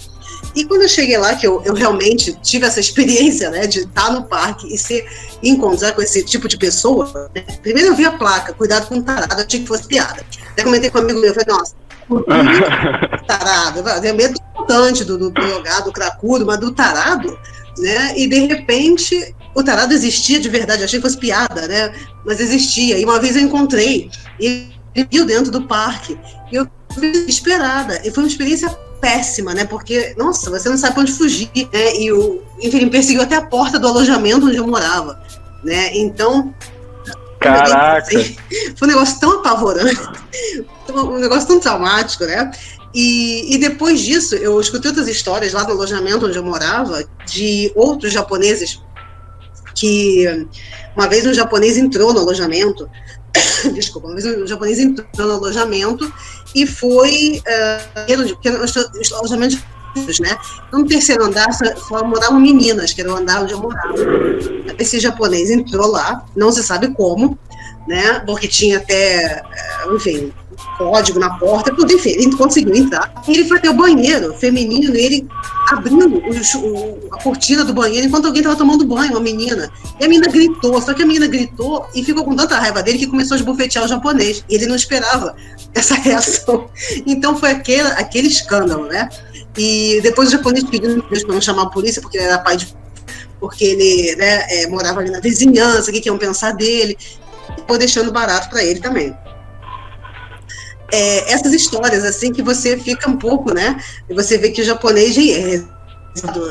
E 0.54 0.64
quando 0.64 0.83
eu 0.83 0.88
cheguei 0.88 1.16
lá, 1.16 1.35
que 1.35 1.47
eu, 1.47 1.62
eu 1.64 1.75
realmente 1.75 2.33
tive 2.42 2.66
essa 2.66 2.80
experiência, 2.80 3.50
né, 3.50 3.66
de 3.66 3.80
estar 3.80 4.11
no 4.12 4.25
parque 4.25 4.73
e 4.73 4.76
ser 4.76 5.07
encontrar 5.42 5.92
com 5.92 6.02
esse 6.02 6.25
tipo 6.25 6.49
de 6.49 6.57
pessoa, 6.57 7.30
né? 7.35 7.45
primeiro 7.62 7.90
eu 7.90 7.95
vi 7.95 8.04
a 8.04 8.12
placa, 8.12 8.52
cuidado 8.52 8.88
com 8.88 9.00
tarado, 9.00 9.40
eu 9.40 9.47
achei 9.47 9.61
que 9.61 9.66
fosse 9.66 9.87
piada. 9.87 10.25
Até 10.52 10.64
comentei 10.64 10.90
com 10.90 10.99
um 10.99 11.02
amigo 11.02 11.21
meu, 11.21 11.30
eu 11.30 11.35
falei, 11.35 11.57
nossa, 11.57 11.75
tarado. 13.26 13.78
Eu 13.78 14.00
tenho 14.00 14.16
medo 14.16 14.35
importante 14.52 15.04
do, 15.04 15.16
do 15.16 15.30
drogado, 15.30 15.85
do 15.85 15.92
cracudo, 15.92 16.45
mas 16.45 16.59
do 16.59 16.73
tarado, 16.73 17.38
né? 17.78 18.19
E 18.19 18.26
de 18.26 18.47
repente 18.47 19.35
o 19.54 19.62
tarado 19.62 19.92
existia 19.92 20.38
de 20.38 20.49
verdade, 20.49 20.85
achei 20.85 20.99
que 20.99 21.07
fosse 21.07 21.19
piada, 21.19 21.66
né? 21.66 21.92
Mas 22.25 22.40
existia. 22.40 22.99
E 22.99 23.04
uma 23.04 23.19
vez 23.19 23.37
eu 23.37 23.42
encontrei, 23.42 24.11
e 24.38 24.69
ele 24.95 25.09
viu 25.11 25.25
dentro 25.25 25.50
do 25.50 25.62
parque, 25.62 26.19
e 26.52 26.57
eu 26.57 26.66
fiquei 26.92 27.12
desesperada. 27.12 28.00
E 28.04 28.11
foi 28.11 28.23
uma 28.23 28.28
experiência 28.28 28.71
péssima, 29.00 29.54
né? 29.54 29.64
Porque, 29.64 30.14
nossa, 30.16 30.50
você 30.50 30.69
não 30.69 30.76
sabe 30.76 30.95
pra 30.95 31.02
onde 31.02 31.12
fugir, 31.12 31.50
né? 31.54 31.97
E 31.97 32.12
o, 32.12 32.42
enfim, 32.61 32.85
me 32.85 32.90
perseguiu 32.90 33.23
até 33.23 33.37
a 33.37 33.42
porta 33.42 33.78
do 33.78 33.88
alojamento 33.88 34.47
onde 34.47 34.57
eu 34.57 34.66
morava, 34.66 35.21
né? 35.64 35.97
Então. 35.97 36.54
Caraca! 37.40 37.99
Assim, 37.99 38.37
foi 38.76 38.87
um 38.87 38.90
negócio 38.90 39.19
tão 39.19 39.38
apavorante, 39.38 39.99
um 40.90 41.19
negócio 41.19 41.49
tão 41.49 41.59
traumático, 41.59 42.25
né? 42.25 42.50
E, 42.92 43.54
e, 43.54 43.59
depois 43.59 44.00
disso, 44.00 44.35
eu 44.35 44.61
escutei 44.61 44.90
outras 44.90 45.07
histórias 45.07 45.52
lá 45.52 45.62
no 45.62 45.71
alojamento 45.71 46.26
onde 46.26 46.37
eu 46.37 46.42
morava, 46.42 47.04
de 47.25 47.73
outros 47.76 48.12
japoneses 48.12 48.80
que 49.81 50.47
uma 50.95 51.09
vez 51.09 51.27
um 51.27 51.33
japonês 51.33 51.79
entrou 51.79 52.13
no 52.13 52.21
alojamento, 52.21 52.89
desculpa, 53.73 54.09
uma 54.09 54.15
vez 54.15 54.27
um 54.27 54.47
japonês 54.47 54.79
entrou 54.79 55.27
no 55.27 55.35
alojamento 55.35 56.13
e 56.55 56.67
foi, 56.67 57.41
uh, 57.41 58.35
porque 58.35 58.51
os 58.51 59.13
alojamentos 59.13 59.59
né? 60.21 60.39
No 60.73 60.87
terceiro 60.87 61.25
andar 61.25 61.53
só, 61.53 61.65
só 61.77 62.05
moravam 62.05 62.39
meninas, 62.39 62.93
que 62.93 63.01
era 63.01 63.13
o 63.13 63.17
andar 63.17 63.43
onde 63.43 63.55
eu 63.55 63.59
morava. 63.59 63.93
Esse 64.79 65.01
japonês 65.01 65.51
entrou 65.51 65.89
lá, 65.89 66.25
não 66.37 66.53
se 66.53 66.63
sabe 66.63 66.95
como, 66.95 67.37
né? 67.89 68.21
Porque 68.21 68.47
tinha 68.47 68.79
até, 68.79 69.43
eh, 69.43 69.43
enfim, 69.93 70.33
código 70.76 71.19
na 71.19 71.30
porta, 71.38 71.75
tudo, 71.75 71.92
enfim, 71.92 72.11
ele 72.11 72.37
conseguiu 72.37 72.75
entrar. 72.75 73.12
Ele 73.26 73.45
foi 73.45 73.59
até 73.59 73.71
o 73.71 73.75
banheiro 73.75 74.35
feminino 74.35 74.95
e 74.95 75.00
ele 75.00 75.28
abriu 75.71 75.99
o, 75.99 76.19
o, 76.19 77.09
a 77.12 77.23
cortina 77.23 77.64
do 77.64 77.73
banheiro 77.73 78.07
enquanto 78.07 78.26
alguém 78.26 78.40
estava 78.40 78.57
tomando 78.57 78.85
banho, 78.85 79.12
uma 79.12 79.21
menina. 79.21 79.71
E 79.99 80.04
a 80.04 80.09
menina 80.09 80.28
gritou, 80.28 80.80
só 80.80 80.92
que 80.95 81.02
a 81.02 81.07
menina 81.07 81.26
gritou 81.26 81.87
e 81.95 82.02
ficou 82.04 82.25
com 82.25 82.35
tanta 82.35 82.57
raiva 82.57 82.83
dele 82.83 82.99
que 82.99 83.07
começou 83.07 83.37
a 83.37 83.38
esbofetear 83.38 83.85
o 83.85 83.88
japonês. 83.88 84.45
E 84.49 84.54
ele 84.54 84.66
não 84.66 84.76
esperava 84.76 85.35
essa 85.75 85.95
reação. 85.95 86.69
Então 87.07 87.37
foi 87.37 87.50
aquele, 87.50 87.88
aquele 87.92 88.28
escândalo, 88.28 88.87
né? 88.87 89.09
E 89.57 90.00
depois 90.02 90.28
o 90.28 90.33
japonês 90.33 90.64
pediu 90.64 91.02
para 91.02 91.35
não 91.35 91.40
chamar 91.40 91.62
a 91.62 91.71
polícia, 91.71 92.00
porque 92.00 92.16
ele 92.16 92.26
era 92.26 92.38
pai 92.38 92.57
de. 92.57 92.75
porque 93.38 93.64
ele 93.64 94.16
né, 94.16 94.47
é, 94.49 94.66
morava 94.69 95.00
ali 95.00 95.11
na 95.11 95.21
vizinhança, 95.21 95.90
o 95.90 95.95
que, 95.95 96.09
iam 96.09 96.19
pensar 96.19 96.52
dele. 96.52 96.97
Foi 97.66 97.78
deixando 97.78 98.12
barato 98.12 98.49
para 98.49 98.62
ele 98.62 98.80
também 98.80 99.14
é, 100.92 101.32
essas 101.32 101.52
histórias, 101.52 102.04
assim, 102.04 102.32
que 102.32 102.42
você 102.42 102.76
fica 102.76 103.09
um 103.09 103.16
pouco, 103.16 103.52
né? 103.54 103.80
E 104.09 104.14
você 104.14 104.37
vê 104.38 104.50
que 104.50 104.61
o 104.61 104.64
japonês 104.64 105.16
é 105.16 105.62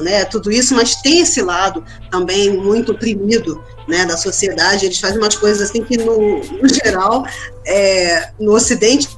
né, 0.02 0.24
tudo 0.26 0.52
isso, 0.52 0.74
mas 0.74 0.96
tem 0.96 1.20
esse 1.20 1.42
lado 1.42 1.84
também 2.10 2.58
muito 2.58 2.94
oprimido 2.94 3.62
né, 3.88 4.06
da 4.06 4.16
sociedade. 4.16 4.86
Eles 4.86 5.00
fazem 5.00 5.18
umas 5.18 5.36
coisas 5.36 5.70
assim 5.70 5.84
que, 5.84 5.98
no, 5.98 6.40
no 6.40 6.70
geral, 6.70 7.26
é, 7.66 8.30
no 8.40 8.54
Ocidente, 8.54 9.10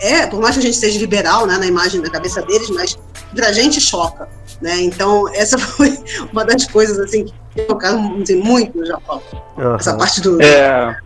é, 0.00 0.26
por 0.26 0.40
mais 0.40 0.56
que 0.56 0.60
a 0.60 0.64
gente 0.64 0.76
seja 0.76 0.98
liberal 0.98 1.46
né, 1.46 1.56
na 1.56 1.66
imagem 1.66 2.00
da 2.00 2.10
cabeça 2.10 2.42
deles, 2.42 2.68
mas 2.70 2.98
para 3.34 3.48
a 3.48 3.52
gente 3.52 3.80
choca. 3.80 4.28
Né? 4.60 4.80
Então, 4.80 5.28
essa 5.34 5.56
foi 5.58 5.96
uma 6.32 6.44
das 6.44 6.66
coisas 6.66 6.98
assim, 6.98 7.26
que 7.54 7.62
tocaram 7.62 8.20
assim, 8.20 8.36
muito 8.36 8.76
no 8.76 8.84
Japão. 8.84 9.22
Uhum. 9.56 9.76
Essa 9.76 9.96
parte 9.96 10.20
do. 10.20 10.42
É, 10.42 10.96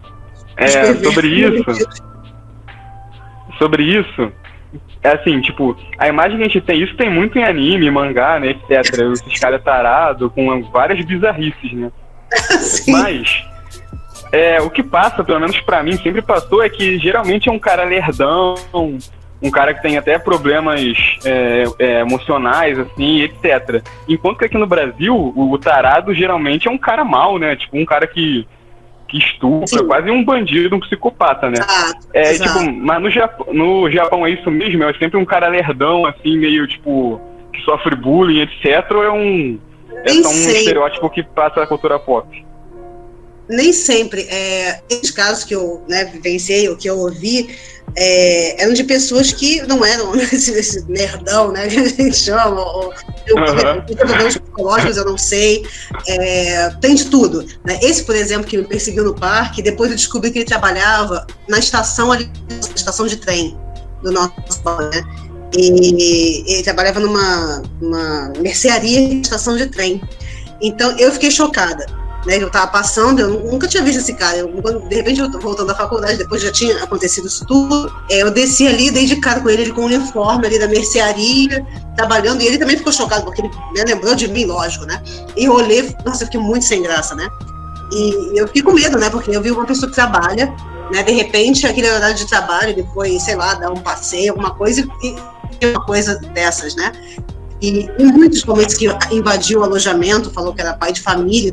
é 0.56 1.02
sobre 1.02 1.28
isso 1.28 2.13
sobre 3.64 3.82
isso, 3.82 4.30
é 5.02 5.10
assim, 5.10 5.40
tipo, 5.40 5.76
a 5.98 6.08
imagem 6.08 6.36
que 6.36 6.42
a 6.42 6.46
gente 6.46 6.60
tem, 6.60 6.82
isso 6.82 6.96
tem 6.96 7.10
muito 7.10 7.38
em 7.38 7.44
anime, 7.44 7.90
mangá, 7.90 8.38
né, 8.38 8.50
etc. 8.50 9.00
Esses 9.12 9.40
caras 9.40 9.62
tarados 9.62 10.30
com 10.32 10.62
várias 10.64 11.04
bizarrices, 11.04 11.72
né? 11.72 11.90
Sim. 12.60 12.92
Mas, 12.92 13.44
é, 14.32 14.60
o 14.60 14.70
que 14.70 14.82
passa, 14.82 15.24
pelo 15.24 15.40
menos 15.40 15.58
para 15.60 15.82
mim, 15.82 15.96
sempre 15.96 16.22
passou, 16.22 16.62
é 16.62 16.68
que 16.68 16.98
geralmente 16.98 17.48
é 17.48 17.52
um 17.52 17.58
cara 17.58 17.84
lerdão, 17.84 18.54
um 19.42 19.50
cara 19.50 19.74
que 19.74 19.82
tem 19.82 19.96
até 19.96 20.18
problemas 20.18 20.80
é, 21.24 21.64
é, 21.78 22.00
emocionais, 22.00 22.78
assim, 22.78 23.22
etc. 23.22 23.82
Enquanto 24.08 24.38
que 24.38 24.44
aqui 24.46 24.58
no 24.58 24.66
Brasil, 24.66 25.14
o, 25.14 25.52
o 25.52 25.58
tarado 25.58 26.14
geralmente 26.14 26.66
é 26.66 26.70
um 26.70 26.78
cara 26.78 27.04
mau, 27.04 27.38
né? 27.38 27.56
Tipo, 27.56 27.78
um 27.78 27.84
cara 27.84 28.06
que 28.06 28.46
que 29.14 29.18
estupra, 29.18 29.66
Sim. 29.68 29.86
quase 29.86 30.10
um 30.10 30.24
bandido, 30.24 30.74
um 30.74 30.80
psicopata, 30.80 31.48
né? 31.48 31.58
Exato, 31.58 32.08
é, 32.12 32.30
exato. 32.30 32.58
tipo, 32.58 32.72
mas 32.80 33.02
no 33.02 33.10
Japão, 33.10 33.46
no 33.52 33.90
Japão 33.90 34.26
é 34.26 34.30
isso 34.30 34.50
mesmo? 34.50 34.82
É 34.82 34.92
sempre 34.94 35.18
um 35.18 35.24
cara 35.24 35.46
lerdão, 35.48 36.04
assim, 36.04 36.36
meio, 36.36 36.66
tipo, 36.66 37.20
que 37.52 37.62
sofre 37.62 37.94
bullying, 37.94 38.40
etc. 38.40 38.90
Ou 38.90 39.04
é 39.04 39.12
um, 39.12 39.58
é 40.04 40.08
só 40.08 40.28
um 40.28 40.32
sei. 40.32 40.58
estereótipo 40.58 41.08
que 41.10 41.22
passa 41.22 41.62
a 41.62 41.66
cultura 41.66 41.98
pop? 41.98 42.44
Nem 43.48 43.72
sempre. 43.72 44.22
É, 44.22 44.80
esses 44.88 45.10
casos 45.10 45.44
que 45.44 45.54
eu 45.54 45.82
né, 45.88 46.04
vivenciei, 46.06 46.68
ou 46.68 46.76
que 46.76 46.88
eu 46.88 46.98
ouvi, 46.98 47.54
é, 47.96 48.62
eram 48.62 48.72
de 48.72 48.84
pessoas 48.84 49.32
que 49.32 49.62
não 49.62 49.84
eram 49.84 50.14
esse, 50.16 50.50
esse 50.58 50.84
nerdão, 50.88 51.52
né, 51.52 51.68
que 51.68 51.78
a 51.78 51.88
gente 51.88 52.16
chama, 52.16 52.60
ou, 52.60 52.86
uhum. 52.86 53.82
problemas 53.96 54.36
psicológicos, 54.36 54.96
eu 54.96 55.04
não 55.04 55.18
sei, 55.18 55.64
é, 56.08 56.70
tem 56.80 56.94
de 56.94 57.06
tudo. 57.06 57.46
Né? 57.64 57.78
Esse, 57.82 58.02
por 58.04 58.16
exemplo, 58.16 58.46
que 58.46 58.56
me 58.56 58.64
perseguiu 58.64 59.04
no 59.04 59.14
parque, 59.14 59.62
depois 59.62 59.90
eu 59.90 59.96
descobri 59.96 60.30
que 60.30 60.38
ele 60.38 60.46
trabalhava 60.46 61.26
na 61.48 61.58
estação 61.58 62.10
ali, 62.10 62.30
na 62.50 62.74
estação 62.74 63.06
de 63.06 63.16
trem 63.16 63.56
do 64.02 64.10
nosso 64.10 64.32
né? 64.92 65.02
E 65.56 66.44
ele 66.52 66.62
trabalhava 66.64 66.98
numa, 66.98 67.62
numa 67.80 68.32
mercearia 68.40 69.00
estação 69.14 69.56
de 69.56 69.66
trem. 69.66 70.02
Então 70.60 70.98
eu 70.98 71.12
fiquei 71.12 71.30
chocada 71.30 71.86
né, 72.26 72.42
eu 72.42 72.46
estava 72.46 72.66
passando, 72.66 73.20
eu 73.20 73.44
nunca 73.44 73.68
tinha 73.68 73.82
visto 73.82 73.98
esse 73.98 74.14
cara. 74.14 74.38
Eu, 74.38 74.48
de 74.88 74.94
repente, 74.94 75.20
eu 75.20 75.30
voltando 75.40 75.68
da 75.68 75.74
faculdade, 75.74 76.16
depois 76.16 76.42
já 76.42 76.50
tinha 76.50 76.82
acontecido 76.82 77.26
isso 77.26 77.44
tudo. 77.46 77.92
É, 78.10 78.22
eu 78.22 78.30
desci 78.30 78.66
ali, 78.66 78.90
dei 78.90 79.06
de 79.06 79.16
cara 79.16 79.40
com 79.40 79.50
ele, 79.50 79.62
ele 79.62 79.72
com 79.72 79.82
o 79.82 79.86
uniforme 79.86 80.46
ali 80.46 80.58
da 80.58 80.66
mercearia, 80.66 81.66
trabalhando, 81.96 82.42
e 82.42 82.46
ele 82.46 82.58
também 82.58 82.76
ficou 82.76 82.92
chocado, 82.92 83.24
porque 83.24 83.42
ele 83.42 83.50
né, 83.74 83.84
lembrou 83.86 84.14
de 84.14 84.28
mim, 84.28 84.44
lógico, 84.46 84.84
né? 84.86 85.02
E 85.36 85.44
eu 85.44 85.52
olhei, 85.52 85.94
nossa, 86.04 86.22
eu 86.22 86.26
fiquei 86.26 86.40
muito 86.40 86.64
sem 86.64 86.82
graça, 86.82 87.14
né? 87.14 87.28
E 87.92 88.38
eu 88.38 88.46
fiquei 88.46 88.62
com 88.62 88.72
medo, 88.72 88.98
né? 88.98 89.10
Porque 89.10 89.30
eu 89.30 89.42
vi 89.42 89.50
uma 89.50 89.66
pessoa 89.66 89.88
que 89.88 89.94
trabalha, 89.94 90.54
né? 90.90 91.02
De 91.02 91.12
repente, 91.12 91.66
aquele 91.66 91.90
horário 91.90 92.16
de 92.16 92.26
trabalho, 92.26 92.88
foi, 92.94 93.18
sei 93.20 93.36
lá, 93.36 93.54
dar 93.54 93.70
um 93.70 93.80
passeio, 93.80 94.32
alguma 94.32 94.54
coisa, 94.54 94.86
e 95.02 95.16
uma 95.66 95.84
coisa 95.84 96.16
dessas, 96.32 96.74
né? 96.74 96.92
E 97.60 97.88
em 97.98 98.12
muitos 98.12 98.44
momentos 98.44 98.74
que 98.74 98.86
invadiu 99.10 99.60
o 99.60 99.62
alojamento, 99.62 100.30
falou 100.30 100.54
que 100.54 100.60
era 100.60 100.74
pai 100.74 100.92
de 100.92 101.00
família. 101.00 101.52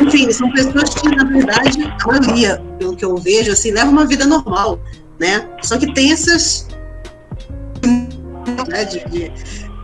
Enfim, 0.00 0.30
são 0.32 0.50
pessoas 0.52 0.94
que, 0.94 1.08
na 1.08 1.24
verdade, 1.24 1.78
a 2.02 2.06
maioria, 2.06 2.62
pelo 2.78 2.96
que 2.96 3.04
eu 3.04 3.16
vejo, 3.16 3.52
assim, 3.52 3.70
leva 3.70 3.90
uma 3.90 4.06
vida 4.06 4.26
normal, 4.26 4.78
né? 5.18 5.48
Só 5.62 5.78
que 5.78 5.92
tem 5.94 6.12
essas. 6.12 6.66
Né, 8.68 8.84
de, 8.84 9.04
de 9.08 9.32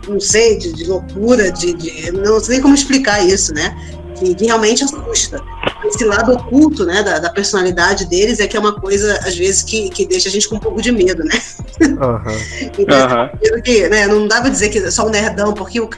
não 0.09 0.21
sei, 0.21 0.57
de, 0.59 0.73
de 0.73 0.85
loucura, 0.85 1.51
de, 1.51 1.75
de, 1.75 2.13
Não 2.13 2.39
sei 2.41 2.61
como 2.61 2.75
explicar 2.75 3.25
isso, 3.25 3.53
né? 3.55 3.77
Que, 4.19 4.35
que 4.35 4.47
realmente 4.47 4.83
assusta 4.85 5.43
esse 5.85 6.05
lado 6.05 6.33
oculto, 6.33 6.85
né, 6.85 7.03
da, 7.03 7.19
da, 7.19 7.31
personalidade 7.31 8.07
deles 8.07 8.41
é 8.41 8.47
que 8.47 8.57
é 8.57 8.61
uma 8.61 8.81
coisa, 8.81 9.19
às 9.25 9.37
vezes, 9.37 9.63
que, 9.63 9.91
que 9.91 10.07
deixa 10.07 10.29
a 10.29 10.33
gente 10.33 10.49
com 10.49 10.57
um 10.57 10.61
pouco 10.61 10.81
de 10.81 10.91
medo, 10.91 11.23
né? 11.23 11.41
Uhum. 11.81 12.71
então, 12.79 12.99
uhum. 12.99 13.63
Que, 13.63 13.89
né, 13.89 14.07
não 14.07 14.27
dá 14.27 14.41
pra 14.41 14.51
dizer 14.51 14.71
que 14.71 14.79
é 14.79 14.91
só 14.91 15.07
um 15.07 15.11
nerdão, 15.11 15.53
porque 15.53 15.81
o 15.81 15.89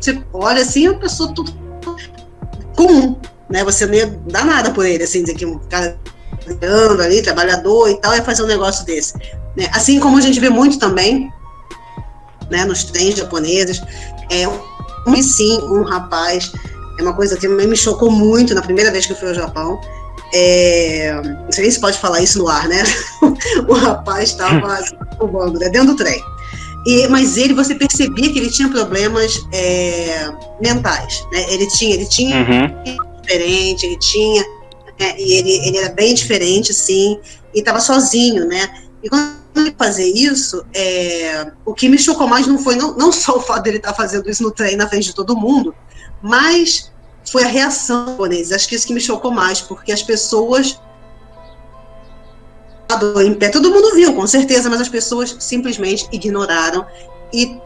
você 0.00 0.22
olha 0.32 0.62
assim, 0.62 0.86
é 0.86 0.90
uma 0.90 1.00
pessoa 1.00 1.32
tudo 1.34 1.52
comum, 2.74 3.16
né? 3.50 3.62
Você 3.64 3.84
não 3.84 4.22
dá 4.26 4.44
nada 4.44 4.70
por 4.70 4.86
ele, 4.86 5.04
assim, 5.04 5.22
dizer 5.22 5.34
que 5.34 5.44
um 5.44 5.58
cara 5.58 5.98
trabalhando 6.44 7.02
ali, 7.02 7.22
trabalhador 7.22 7.90
e 7.90 8.00
tal, 8.00 8.12
é 8.14 8.22
fazer 8.22 8.42
um 8.42 8.46
negócio 8.46 8.84
desse. 8.86 9.14
Né? 9.56 9.68
Assim 9.72 10.00
como 10.00 10.16
a 10.16 10.20
gente 10.20 10.40
vê 10.40 10.48
muito 10.48 10.78
também, 10.78 11.30
né, 12.50 12.64
nos 12.64 12.84
trens 12.84 13.16
japoneses, 13.16 13.82
é 14.30 14.48
um, 14.48 15.22
sim, 15.22 15.58
um 15.64 15.82
rapaz 15.82 16.50
é 17.00 17.02
uma 17.02 17.14
coisa 17.14 17.36
que 17.36 17.48
me 17.48 17.76
chocou 17.76 18.10
muito 18.10 18.54
na 18.54 18.62
primeira 18.62 18.90
vez 18.90 19.06
que 19.06 19.12
eu 19.12 19.16
fui 19.16 19.28
ao 19.28 19.34
Japão. 19.34 19.80
É, 20.32 21.12
não 21.22 21.50
sei 21.50 21.62
nem 21.62 21.70
se 21.70 21.80
pode 21.80 21.98
falar 21.98 22.20
isso 22.20 22.38
no 22.38 22.46
ar, 22.46 22.68
né? 22.68 22.84
o 23.68 23.72
rapaz 23.72 24.30
estava 24.30 24.84
roubando 25.18 25.58
né? 25.58 25.68
dentro 25.68 25.88
do 25.88 25.96
trem. 25.96 26.22
E, 26.86 27.08
mas 27.08 27.36
ele, 27.36 27.52
você 27.52 27.74
percebia 27.74 28.32
que 28.32 28.38
ele 28.38 28.50
tinha 28.50 28.68
problemas 28.68 29.46
é, 29.52 30.30
mentais, 30.60 31.26
né? 31.32 31.52
Ele 31.52 31.66
tinha, 31.68 31.94
ele 31.94 32.06
tinha 32.06 32.36
uhum. 32.36 33.20
diferente, 33.20 33.86
ele 33.86 33.98
tinha, 33.98 34.42
né? 34.98 35.14
e 35.18 35.32
ele, 35.32 35.68
ele 35.68 35.76
era 35.78 35.92
bem 35.92 36.14
diferente, 36.14 36.72
sim, 36.72 37.18
e 37.54 37.58
estava 37.58 37.80
sozinho, 37.80 38.46
né? 38.46 38.68
E 39.02 39.10
quando 39.10 39.36
ele 39.56 39.74
fazer 39.76 40.06
isso, 40.06 40.64
é, 40.72 41.50
o 41.66 41.74
que 41.74 41.88
me 41.88 41.98
chocou 41.98 42.26
mais 42.26 42.46
não 42.46 42.58
foi 42.58 42.76
não, 42.76 42.96
não 42.96 43.12
só 43.12 43.36
o 43.36 43.40
fato 43.40 43.64
dele 43.64 43.76
estar 43.76 43.90
tá 43.90 43.94
fazendo 43.94 44.30
isso 44.30 44.42
no 44.42 44.50
trem 44.50 44.76
na 44.76 44.88
frente 44.88 45.06
de 45.06 45.14
todo 45.14 45.36
mundo, 45.36 45.74
mas 46.22 46.90
foi 47.30 47.44
a 47.44 47.48
reação 47.48 48.06
japonesa. 48.06 48.56
Acho 48.56 48.68
que 48.68 48.74
isso 48.74 48.86
que 48.86 48.94
me 48.94 49.00
chocou 49.00 49.30
mais, 49.30 49.60
porque 49.60 49.92
as 49.92 50.02
pessoas 50.02 50.80
em 53.24 53.34
pé, 53.34 53.48
todo 53.50 53.70
mundo 53.70 53.94
viu, 53.94 54.12
com 54.14 54.26
certeza, 54.26 54.68
mas 54.68 54.80
as 54.80 54.88
pessoas 54.88 55.36
simplesmente 55.38 56.08
ignoraram 56.10 56.84
e 57.32 57.56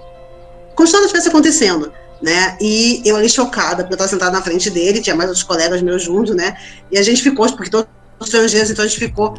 como 0.75 0.87
se 0.87 0.93
nada 0.93 1.07
estivesse 1.07 1.29
acontecendo, 1.29 1.91
né? 2.21 2.59
E 2.61 3.01
eu 3.05 3.17
ali 3.17 3.29
chocada, 3.29 3.85
porque 3.85 3.95
eu 3.95 3.97
estava 3.97 4.11
sentada 4.11 4.33
na 4.33 4.43
frente 4.43 4.69
dele, 4.71 5.01
tinha 5.01 5.17
mais 5.17 5.29
outros 5.31 5.45
colegas 5.45 5.81
meus 5.81 6.03
juntos, 6.03 6.35
né? 6.35 6.57
E 6.91 6.99
a 6.99 7.03
gente 7.03 7.23
ficou, 7.23 7.47
porque 7.53 7.71
todos 7.71 7.89
estrangeiros, 8.21 8.71
então 8.71 8.85
a 8.85 8.89
gente 8.89 8.99
ficou 8.99 9.35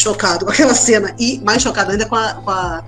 chocado 0.00 0.44
com 0.46 0.52
aquela 0.52 0.74
cena 0.74 1.14
e 1.18 1.38
mais 1.40 1.62
chocado 1.62 1.90
ainda 1.90 2.06
com 2.06 2.14
a, 2.14 2.34
com 2.34 2.50
a 2.50 2.84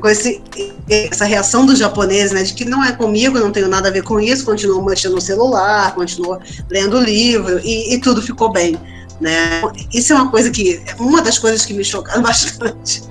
com 0.00 0.08
esse, 0.08 0.42
essa 0.88 1.24
reação 1.24 1.64
dos 1.64 1.78
japoneses, 1.78 2.32
né, 2.32 2.42
de 2.42 2.52
que 2.54 2.64
não 2.64 2.82
é 2.84 2.92
comigo, 2.92 3.38
não 3.38 3.50
tenho 3.50 3.68
nada 3.68 3.88
a 3.88 3.92
ver 3.92 4.02
com 4.02 4.20
isso, 4.20 4.44
continuou 4.44 4.84
mexendo 4.84 5.14
no 5.14 5.20
celular, 5.20 5.94
continuou 5.94 6.38
lendo 6.70 7.00
livro 7.00 7.60
e, 7.62 7.94
e, 7.94 7.98
tudo 8.00 8.20
ficou 8.20 8.52
bem, 8.52 8.78
né? 9.20 9.62
Isso 9.92 10.12
é 10.12 10.16
uma 10.16 10.30
coisa 10.30 10.50
que, 10.50 10.82
uma 10.98 11.22
das 11.22 11.38
coisas 11.38 11.64
que 11.64 11.72
me 11.72 11.84
chocaram 11.84 12.22
bastante. 12.22 13.02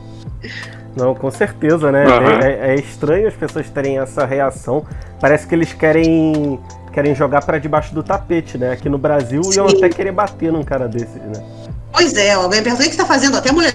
Não, 0.96 1.16
com 1.16 1.32
certeza, 1.32 1.92
né? 1.92 2.06
Uhum. 2.06 2.30
É, 2.42 2.74
é, 2.74 2.76
estranho 2.76 3.28
as 3.28 3.34
pessoas 3.34 3.68
terem 3.70 3.98
essa 3.98 4.26
reação. 4.26 4.86
Parece 5.20 5.48
que 5.48 5.56
eles 5.56 5.74
querem 5.74 6.60
querem 6.92 7.16
jogar 7.16 7.44
para 7.44 7.58
debaixo 7.58 7.92
do 7.96 8.04
tapete, 8.04 8.56
né? 8.56 8.72
Aqui 8.72 8.88
no 8.88 9.00
Brasil 9.00 9.44
Sim. 9.46 9.56
iam 9.56 9.68
até 9.68 9.90
querer 9.90 10.12
bater 10.12 10.52
num 10.52 10.62
cara 10.62 10.88
desses, 10.88 11.16
né? 11.16 11.44
Pois 11.92 12.14
é, 12.14 12.34
alguém 12.34 12.62
perguntou 12.62 12.86
o 12.86 12.90
que 12.90 12.96
tá 12.96 13.06
fazendo, 13.06 13.36
até 13.36 13.50
a 13.50 13.54
mulher 13.54 13.74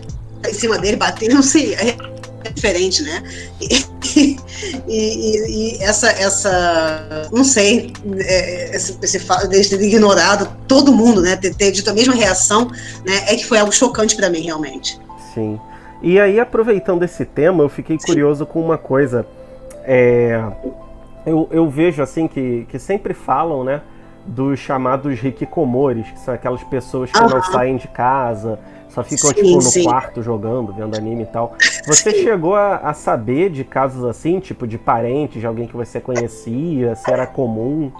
em 0.48 0.54
cima 0.54 0.78
dele 0.78 0.96
bater, 0.96 1.28
não 1.28 1.42
sei. 1.42 1.74
É 1.74 1.96
diferente, 2.54 3.02
né? 3.02 3.22
E, 3.60 4.36
e, 4.88 5.76
e, 5.76 5.82
essa, 5.82 6.08
essa, 6.10 7.28
não 7.32 7.44
sei, 7.44 7.92
é, 8.18 8.76
esse, 8.76 8.98
esse 9.02 9.18
fato 9.18 9.48
de 9.48 9.68
ter 9.68 9.80
ignorado 9.80 10.48
todo 10.66 10.92
mundo, 10.92 11.20
né? 11.20 11.36
Ter, 11.36 11.54
ter 11.54 11.70
dito 11.70 11.90
a 11.90 11.94
mesma 11.94 12.14
reação, 12.14 12.70
né? 13.04 13.24
É 13.26 13.36
que 13.36 13.46
foi 13.46 13.58
algo 13.58 13.72
chocante 13.72 14.16
para 14.16 14.30
mim, 14.30 14.40
realmente. 14.40 14.98
Sim. 15.34 15.58
E 16.02 16.18
aí, 16.20 16.38
aproveitando 16.38 17.02
esse 17.02 17.24
tema, 17.24 17.62
eu 17.62 17.68
fiquei 17.68 17.98
curioso 17.98 18.46
com 18.46 18.60
uma 18.60 18.78
coisa. 18.78 19.26
É, 19.84 20.40
eu, 21.26 21.48
eu 21.50 21.68
vejo 21.68 22.02
assim 22.02 22.28
que, 22.28 22.66
que 22.68 22.78
sempre 22.78 23.14
falam, 23.14 23.64
né? 23.64 23.82
Dos 24.24 24.58
chamados 24.58 25.22
hikikomores, 25.22 26.06
que 26.10 26.20
são 26.20 26.34
aquelas 26.34 26.62
pessoas 26.64 27.10
que 27.10 27.20
não 27.20 27.42
saem 27.42 27.76
de 27.76 27.88
casa, 27.88 28.58
só 28.90 29.04
ficam 29.04 29.30
sim, 29.30 29.34
tipo 29.34 29.54
no 29.54 29.62
sim. 29.62 29.84
quarto 29.84 30.22
jogando, 30.22 30.72
vendo 30.72 30.96
anime 30.96 31.22
e 31.24 31.26
tal. 31.26 31.56
Você 31.86 32.10
chegou 32.22 32.54
a, 32.54 32.76
a, 32.76 32.94
saber 32.94 33.50
de 33.50 33.64
casos 33.64 34.04
assim, 34.04 34.40
tipo 34.40 34.66
de 34.66 34.78
parentes, 34.78 35.40
de 35.40 35.46
alguém 35.46 35.66
que 35.66 35.76
você 35.76 36.00
conhecia, 36.00 36.94
se 36.96 37.10
era 37.10 37.26
comum? 37.26 37.92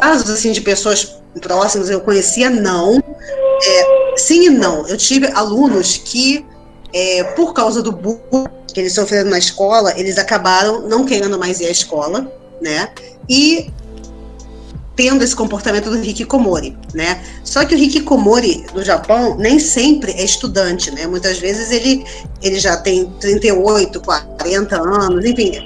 Casos 0.00 0.30
assim 0.30 0.52
de 0.52 0.60
pessoas 0.60 1.20
próximas 1.40 1.90
eu 1.90 2.00
conhecia, 2.00 2.48
não. 2.48 2.98
É, 2.98 4.16
sim 4.16 4.46
e 4.46 4.50
não. 4.50 4.86
Eu 4.86 4.96
tive 4.96 5.26
alunos 5.32 5.96
que, 5.96 6.44
é, 6.92 7.24
por 7.34 7.52
causa 7.52 7.82
do 7.82 7.92
bullying 7.92 8.48
que 8.72 8.80
eles 8.80 8.92
sofreram 8.92 9.30
na 9.30 9.38
escola, 9.38 9.94
eles 9.96 10.18
acabaram 10.18 10.88
não 10.88 11.04
querendo 11.04 11.38
mais 11.38 11.60
ir 11.60 11.66
à 11.66 11.70
escola, 11.70 12.30
né? 12.60 12.88
E 13.28 13.70
tendo 14.96 15.24
esse 15.24 15.34
comportamento 15.34 15.90
do 15.90 15.96
hikikomori, 15.96 16.76
né? 16.94 17.22
Só 17.42 17.64
que 17.64 17.74
o 17.74 17.78
hikikomori 17.78 18.64
do 18.72 18.84
Japão 18.84 19.36
nem 19.36 19.58
sempre 19.58 20.12
é 20.12 20.24
estudante, 20.24 20.90
né? 20.90 21.06
Muitas 21.06 21.38
vezes 21.38 21.70
ele, 21.70 22.04
ele 22.42 22.58
já 22.60 22.76
tem 22.76 23.06
38, 23.20 24.00
40 24.00 24.76
anos, 24.80 25.24
enfim, 25.24 25.58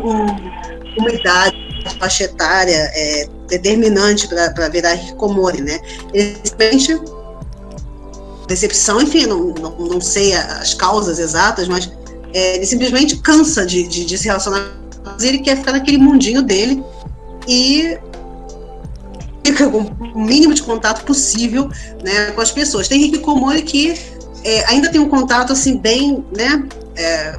um, 0.00 1.00
uma 1.00 1.10
idade, 1.10 1.56
faixa 1.98 2.24
etária 2.24 2.90
é, 2.94 3.28
determinante 3.48 4.28
para 4.28 4.68
virar 4.68 4.94
hikikomori, 4.94 5.62
né? 5.62 5.80
Ele 6.12 6.36
simplesmente 6.44 7.00
decepção, 8.46 9.00
enfim, 9.00 9.26
não, 9.26 9.54
não, 9.54 9.70
não 9.78 10.00
sei 10.00 10.34
as 10.34 10.74
causas 10.74 11.18
exatas, 11.18 11.68
mas 11.68 11.90
é, 12.34 12.56
ele 12.56 12.66
simplesmente 12.66 13.16
cansa 13.18 13.64
de, 13.64 13.86
de, 13.86 14.04
de 14.04 14.18
se 14.18 14.26
relacionar, 14.26 14.72
ele 15.20 15.38
quer 15.38 15.56
ficar 15.56 15.72
naquele 15.72 15.98
mundinho 15.98 16.42
dele 16.42 16.82
e 17.46 17.98
o 19.64 20.18
mínimo 20.18 20.54
de 20.54 20.62
contato 20.62 21.04
possível 21.04 21.68
né, 22.02 22.30
com 22.32 22.40
as 22.40 22.50
pessoas. 22.50 22.88
Tem 22.88 23.02
Hikikomori 23.02 23.62
que 23.62 23.94
é, 24.44 24.64
ainda 24.66 24.90
tem 24.90 25.00
um 25.00 25.08
contato 25.08 25.52
assim 25.52 25.76
bem, 25.76 26.24
né, 26.36 26.66
é, 26.96 27.36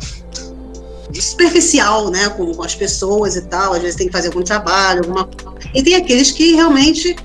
superficial, 1.19 2.09
né, 2.09 2.29
com, 2.29 2.53
com, 2.53 2.63
as 2.63 2.75
pessoas 2.75 3.35
e 3.35 3.41
tal. 3.43 3.73
Às 3.73 3.81
vezes 3.81 3.95
tem 3.95 4.07
que 4.07 4.13
fazer 4.13 4.27
algum 4.27 4.43
trabalho, 4.43 5.01
alguma 5.01 5.29
e 5.73 5.83
tem 5.83 5.95
aqueles 5.95 6.31
que 6.31 6.53
realmente 6.53 7.15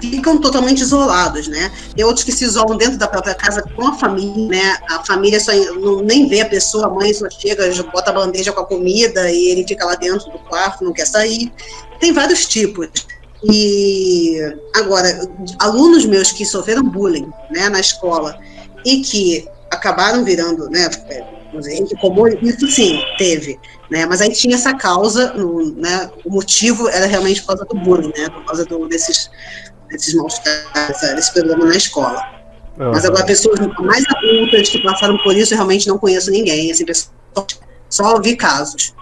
ficam 0.00 0.38
totalmente 0.38 0.80
isolados, 0.80 1.48
né? 1.48 1.72
Tem 1.96 2.04
outros 2.04 2.24
que 2.24 2.32
se 2.32 2.44
isolam 2.44 2.76
dentro 2.76 2.98
da 2.98 3.08
própria 3.08 3.34
casa 3.34 3.62
com 3.74 3.88
a 3.88 3.94
família, 3.94 4.48
né? 4.48 4.76
A 4.88 5.04
família 5.04 5.40
só 5.40 5.52
não, 5.74 6.00
nem 6.02 6.28
vê 6.28 6.40
a 6.40 6.46
pessoa, 6.46 6.86
a 6.86 6.90
mãe 6.90 7.12
só 7.12 7.28
chega, 7.30 7.70
bota 7.84 8.10
a 8.10 8.14
bandeja 8.14 8.52
com 8.52 8.60
a 8.60 8.66
comida 8.66 9.30
e 9.30 9.48
ele 9.48 9.66
fica 9.66 9.84
lá 9.84 9.94
dentro 9.96 10.30
do 10.30 10.38
quarto, 10.38 10.84
não 10.84 10.92
quer 10.92 11.06
sair. 11.06 11.52
Tem 11.98 12.12
vários 12.12 12.46
tipos. 12.46 12.88
E 13.44 14.40
agora, 14.74 15.28
alunos 15.58 16.04
meus 16.04 16.32
que 16.32 16.44
sofreram 16.44 16.82
bullying 16.82 17.30
né, 17.50 17.68
na 17.68 17.80
escola 17.80 18.38
e 18.84 19.00
que 19.00 19.46
acabaram 19.70 20.24
virando, 20.24 20.68
né, 20.70 20.88
gente 21.62 21.94
comum, 21.96 22.26
isso 22.42 22.66
sim, 22.68 23.00
teve, 23.16 23.58
né, 23.90 24.06
mas 24.06 24.20
aí 24.20 24.32
tinha 24.32 24.56
essa 24.56 24.74
causa, 24.74 25.32
no, 25.34 25.72
né, 25.74 26.10
o 26.24 26.30
motivo 26.30 26.88
era 26.88 27.06
realmente 27.06 27.40
por 27.42 27.48
causa 27.48 27.64
do 27.64 27.78
bullying, 27.78 28.12
né, 28.16 28.28
por 28.28 28.44
causa 28.44 28.64
do, 28.64 28.88
desses, 28.88 29.30
desses 29.88 30.14
maus 30.14 30.40
desse 31.14 31.32
problema 31.32 31.64
na 31.64 31.76
escola. 31.76 32.20
Uhum. 32.78 32.92
Mas 32.92 33.04
agora, 33.04 33.24
pessoas 33.24 33.58
mais 33.80 34.04
adultas 34.08 34.68
que 34.68 34.82
passaram 34.82 35.18
por 35.18 35.36
isso, 35.36 35.52
eu 35.52 35.58
realmente 35.58 35.86
não 35.86 35.98
conheço 35.98 36.30
ninguém, 36.30 36.70
assim, 36.70 36.84
pessoas, 36.84 37.10
só 37.88 38.14
ouvi 38.14 38.36
casos. 38.36 38.94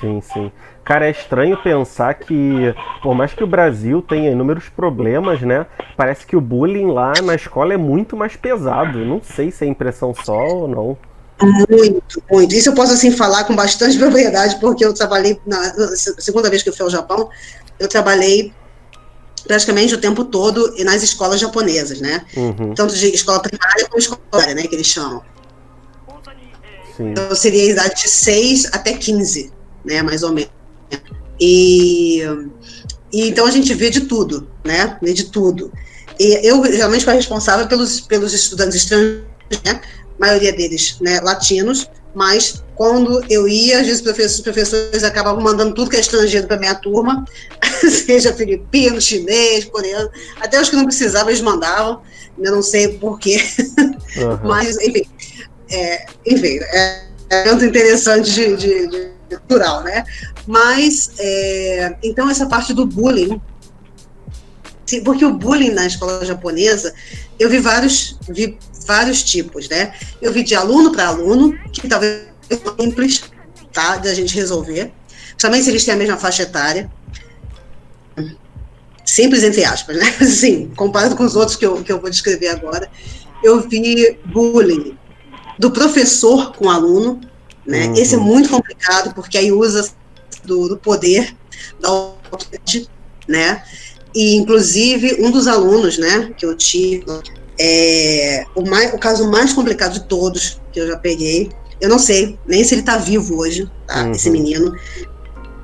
Sim, 0.00 0.20
sim. 0.20 0.52
Cara, 0.84 1.06
é 1.06 1.10
estranho 1.10 1.56
pensar 1.62 2.12
que, 2.14 2.74
por 3.02 3.14
mais 3.14 3.32
que 3.32 3.42
o 3.42 3.46
Brasil 3.46 4.02
tenha 4.02 4.30
inúmeros 4.30 4.68
problemas, 4.68 5.40
né? 5.40 5.66
Parece 5.96 6.26
que 6.26 6.36
o 6.36 6.40
bullying 6.40 6.90
lá 6.92 7.14
na 7.22 7.34
escola 7.34 7.72
é 7.72 7.76
muito 7.76 8.16
mais 8.16 8.36
pesado. 8.36 8.98
Não 8.98 9.20
sei 9.22 9.50
se 9.50 9.64
é 9.64 9.66
impressão 9.68 10.14
só 10.14 10.36
ou 10.36 10.68
não. 10.68 10.98
Muito, 11.40 12.22
muito. 12.30 12.54
Isso 12.54 12.68
eu 12.68 12.74
posso 12.74 12.92
assim 12.92 13.10
falar 13.10 13.44
com 13.44 13.56
bastante 13.56 13.96
propriedade, 13.98 14.60
porque 14.60 14.84
eu 14.84 14.92
trabalhei 14.92 15.40
na, 15.46 15.72
na 15.74 15.96
segunda 15.96 16.50
vez 16.50 16.62
que 16.62 16.68
eu 16.68 16.74
fui 16.74 16.84
ao 16.84 16.90
Japão, 16.90 17.30
eu 17.78 17.88
trabalhei 17.88 18.52
praticamente 19.46 19.94
o 19.94 20.00
tempo 20.00 20.24
todo 20.24 20.74
nas 20.84 21.02
escolas 21.02 21.40
japonesas, 21.40 22.00
né? 22.00 22.26
Uhum. 22.36 22.74
Tanto 22.74 22.94
de 22.94 23.08
escola 23.08 23.40
primária 23.40 23.86
como 23.86 23.98
escola, 23.98 24.54
né? 24.54 24.66
Que 24.66 24.74
eles 24.74 24.86
chamam. 24.86 25.22
Sim. 26.96 27.10
Então 27.10 27.34
seria 27.34 27.62
a 27.62 27.70
idade 27.70 28.02
de 28.02 28.08
6 28.08 28.66
até 28.72 28.92
15, 28.92 29.52
né? 29.84 30.02
Mais 30.02 30.22
ou 30.22 30.32
menos. 30.32 30.63
E, 31.40 32.22
e, 33.12 33.28
então 33.28 33.46
a 33.46 33.50
gente 33.50 33.72
vê 33.74 33.90
de 33.90 34.02
tudo, 34.02 34.48
né? 34.64 34.98
Vê 35.02 35.12
de 35.12 35.24
tudo. 35.24 35.72
E 36.18 36.46
eu 36.46 36.60
realmente 36.60 37.04
fui 37.04 37.14
responsável 37.14 37.66
pelos, 37.66 38.00
pelos 38.00 38.32
estudantes 38.32 38.76
estrangeiros, 38.76 39.24
né? 39.64 39.80
A 40.18 40.26
maioria 40.26 40.52
deles, 40.52 40.96
né, 41.00 41.20
latinos, 41.20 41.88
mas 42.14 42.62
quando 42.76 43.24
eu 43.28 43.48
ia, 43.48 43.80
às 43.80 43.86
vezes 43.86 44.06
os 44.06 44.40
professores, 44.40 45.02
acabavam 45.02 45.42
mandando 45.42 45.74
tudo 45.74 45.90
que 45.90 45.96
é 45.96 46.00
estrangeiro 46.00 46.46
para 46.46 46.56
minha 46.56 46.74
turma, 46.76 47.24
seja 48.06 48.32
filipino, 48.32 49.00
chinês, 49.00 49.64
coreano, 49.64 50.08
até 50.40 50.60
os 50.60 50.68
que 50.68 50.76
não 50.76 50.84
precisavam 50.84 51.30
eles 51.30 51.40
mandavam, 51.40 52.00
eu 52.38 52.52
não 52.52 52.62
sei 52.62 52.88
porquê, 52.98 53.44
uhum. 54.16 54.38
mas 54.48 54.78
enfim, 54.78 55.02
é, 55.70 56.06
enfim, 56.24 56.58
é, 56.60 57.04
é 57.30 57.44
muito 57.46 57.64
interessante 57.64 58.30
de, 58.30 58.56
de, 58.56 58.86
de 58.88 59.13
cultural, 59.38 59.82
né? 59.82 60.04
Mas, 60.46 61.10
é, 61.18 61.96
então, 62.02 62.28
essa 62.28 62.46
parte 62.46 62.72
do 62.72 62.86
bullying, 62.86 63.40
porque 65.04 65.24
o 65.24 65.34
bullying 65.34 65.70
na 65.70 65.86
escola 65.86 66.24
japonesa, 66.24 66.94
eu 67.38 67.48
vi 67.48 67.58
vários, 67.58 68.18
vi 68.28 68.58
vários 68.86 69.22
tipos, 69.22 69.68
né? 69.68 69.94
Eu 70.20 70.32
vi 70.32 70.42
de 70.42 70.54
aluno 70.54 70.92
para 70.92 71.08
aluno, 71.08 71.58
que 71.72 71.88
talvez 71.88 72.26
é 72.50 72.82
simples, 72.82 73.24
tá? 73.72 73.96
Da 73.96 74.14
gente 74.14 74.34
resolver, 74.34 74.92
somente 75.38 75.64
se 75.64 75.70
eles 75.70 75.84
têm 75.84 75.94
a 75.94 75.96
mesma 75.96 76.16
faixa 76.16 76.42
etária. 76.42 76.90
Simples, 79.04 79.42
entre 79.42 79.64
aspas, 79.64 79.96
né? 79.96 80.10
Sim, 80.26 80.70
comparado 80.76 81.16
com 81.16 81.24
os 81.24 81.36
outros 81.36 81.56
que 81.56 81.66
eu, 81.66 81.82
que 81.82 81.92
eu 81.92 82.00
vou 82.00 82.10
descrever 82.10 82.48
agora. 82.48 82.90
Eu 83.42 83.60
vi 83.68 84.18
bullying 84.24 84.96
do 85.58 85.70
professor 85.70 86.52
com 86.52 86.70
aluno, 86.70 87.20
né? 87.66 87.86
Uhum. 87.86 87.94
Esse 87.94 88.14
é 88.14 88.18
muito 88.18 88.48
complicado, 88.48 89.14
porque 89.14 89.38
aí 89.38 89.50
usa 89.52 89.88
do, 90.44 90.68
do 90.68 90.76
poder 90.76 91.34
da 91.80 91.88
autoridade, 91.88 92.88
né? 93.28 93.62
E, 94.14 94.36
inclusive, 94.36 95.16
um 95.20 95.30
dos 95.30 95.48
alunos, 95.48 95.98
né, 95.98 96.32
que 96.36 96.46
eu 96.46 96.56
tive, 96.56 97.04
é, 97.58 98.44
o, 98.54 98.62
mais, 98.62 98.94
o 98.94 98.98
caso 98.98 99.28
mais 99.28 99.52
complicado 99.52 99.94
de 99.94 100.04
todos 100.04 100.60
que 100.72 100.78
eu 100.78 100.86
já 100.86 100.96
peguei, 100.96 101.50
eu 101.80 101.88
não 101.88 101.98
sei 101.98 102.38
nem 102.46 102.62
se 102.62 102.74
ele 102.74 102.82
está 102.82 102.96
vivo 102.96 103.38
hoje, 103.38 103.68
tá? 103.86 104.04
Uhum. 104.04 104.12
Esse 104.12 104.30
menino, 104.30 104.74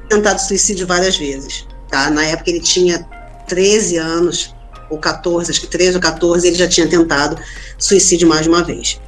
tentado 0.09 0.41
suicídio 0.41 0.87
várias 0.87 1.17
vezes, 1.17 1.67
tá? 1.89 2.11
Na 2.11 2.25
época 2.25 2.51
ele 2.51 2.61
tinha 2.61 3.07
13 3.47 3.97
anos, 3.99 4.55
ou 4.91 4.99
14, 4.99 5.51
acho 5.51 5.61
que 5.61 5.69
13 5.69 5.97
ou 5.97 6.03
14, 6.03 6.47
ele 6.47 6.57
já 6.57 6.69
tinha 6.69 6.89
tentado 6.89 7.41
suicídio 7.79 8.29
mais 8.29 8.43
de 8.43 8.49
uma 8.49 8.65
vez. 8.65 9.01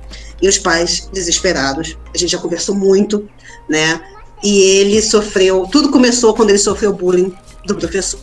E 0.43 0.49
os 0.49 0.59
pais 0.59 1.09
desesperados, 1.13 1.97
a 2.13 2.19
gente 2.19 2.31
já 2.31 2.39
conversou 2.39 2.75
muito, 2.75 3.29
né? 3.69 4.03
E 4.43 4.61
ele 4.61 5.01
sofreu, 5.01 5.69
tudo 5.71 5.91
começou 5.91 6.35
quando 6.35 6.51
ele 6.51 6.59
sofreu 6.59 6.93
bullying 6.93 7.33
do 7.65 7.77
professor. 7.77 8.19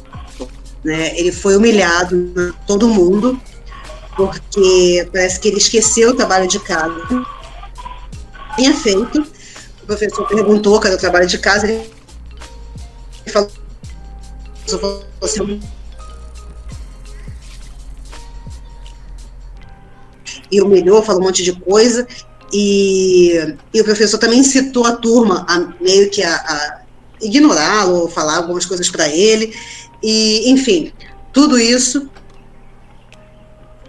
Né? 0.83 1.17
Ele 1.17 1.31
foi 1.31 1.55
humilhado, 1.55 2.15
né? 2.35 2.53
todo 2.67 2.89
mundo, 2.89 3.39
porque 4.17 5.07
parece 5.13 5.39
que 5.39 5.47
ele 5.47 5.57
esqueceu 5.57 6.09
o 6.09 6.13
trabalho 6.13 6.47
de 6.47 6.59
casa. 6.59 7.25
Tinha 8.57 8.75
feito, 8.75 9.25
o 9.81 9.85
professor 9.85 10.27
perguntou 10.27 10.77
cadê 10.79 10.95
o 10.95 10.99
trabalho 10.99 11.25
de 11.25 11.37
casa, 11.37 11.67
ele 11.67 11.89
falou, 13.31 13.49
você 15.21 15.41
e 20.51 20.61
humilhou, 20.61 21.03
falou 21.03 21.21
um 21.21 21.25
monte 21.25 21.43
de 21.43 21.53
coisa, 21.53 22.07
e, 22.51 23.55
e 23.73 23.81
o 23.81 23.83
professor 23.83 24.17
também 24.17 24.39
incitou 24.39 24.85
a 24.85 24.95
turma 24.95 25.45
a 25.47 25.59
meio 25.81 26.09
que 26.09 26.23
a, 26.23 26.35
a 26.35 26.81
ignorá-lo, 27.21 28.07
falar 28.07 28.37
algumas 28.37 28.65
coisas 28.65 28.89
para 28.89 29.07
ele, 29.07 29.55
e 30.01 30.49
enfim, 30.49 30.91
tudo 31.33 31.57
isso. 31.57 32.09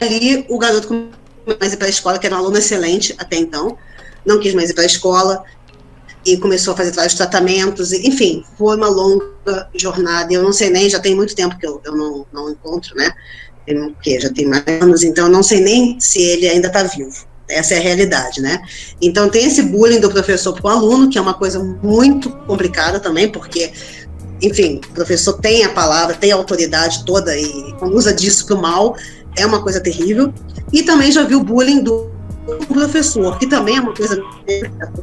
Ali 0.01 0.47
o 0.49 0.59
garoto 0.59 0.89
começou 0.89 1.11
mais 1.59 1.73
ir 1.73 1.77
para 1.77 1.87
a 1.87 1.91
escola, 1.91 2.19
que 2.19 2.27
era 2.27 2.37
um 2.37 2.39
aluno 2.39 2.57
excelente 2.57 3.15
até 3.19 3.37
então, 3.37 3.77
não 4.25 4.39
quis 4.39 4.55
mais 4.55 4.71
ir 4.71 4.75
para 4.75 4.83
a 4.83 4.87
escola, 4.87 5.45
e 6.25 6.37
começou 6.37 6.75
a 6.75 6.77
fazer 6.77 6.93
vários 6.93 7.15
tratamentos, 7.15 7.93
enfim, 7.93 8.45
foi 8.59 8.77
uma 8.77 8.89
longa 8.89 9.69
jornada. 9.75 10.33
Eu 10.33 10.43
não 10.43 10.53
sei 10.53 10.71
nem, 10.71 10.89
já 10.89 11.01
tem 11.01 11.15
muito 11.15 11.35
tempo 11.35 11.59
que 11.59 11.67
eu, 11.67 11.81
eu 11.85 11.97
não, 11.97 12.27
não 12.33 12.51
encontro, 12.51 12.95
né? 12.95 13.11
Tem, 13.71 13.97
que 14.03 14.21
já 14.21 14.29
tem 14.31 14.47
mais 14.47 14.65
anos, 14.67 15.05
então 15.05 15.29
não 15.29 15.45
sei 15.45 15.61
nem 15.61 16.01
se 16.01 16.21
ele 16.21 16.49
ainda 16.49 16.67
está 16.67 16.83
vivo. 16.83 17.25
Essa 17.49 17.75
é 17.75 17.79
a 17.79 17.81
realidade, 17.81 18.41
né? 18.41 18.61
Então 19.01 19.29
tem 19.29 19.45
esse 19.47 19.63
bullying 19.63 20.01
do 20.01 20.11
professor 20.11 20.53
para 20.53 20.67
o 20.67 20.69
aluno, 20.69 21.09
que 21.09 21.19
é 21.19 21.21
uma 21.21 21.35
coisa 21.35 21.63
muito 21.83 22.31
complicada 22.47 22.99
também, 22.99 23.31
porque, 23.31 23.73
enfim, 24.43 24.81
o 24.91 24.93
professor 24.93 25.35
tem 25.35 25.65
a 25.65 25.69
palavra, 25.69 26.17
tem 26.17 26.33
a 26.33 26.37
autoridade 26.37 27.05
toda 27.05 27.37
e 27.37 27.75
usa 27.83 28.13
disso 28.13 28.47
para 28.47 28.57
o 28.57 28.63
mal, 28.63 28.97
é 29.37 29.47
uma 29.47 29.63
coisa 29.63 29.81
terrível. 29.81 30.33
E 30.73 30.83
também 30.83 31.13
já 31.13 31.23
viu 31.23 31.43
bullying 31.43 31.83
do 31.83 32.11
professor, 32.69 33.39
que 33.39 33.47
também 33.47 33.77
é 33.77 33.81
uma 33.81 33.95
coisa. 33.95 34.21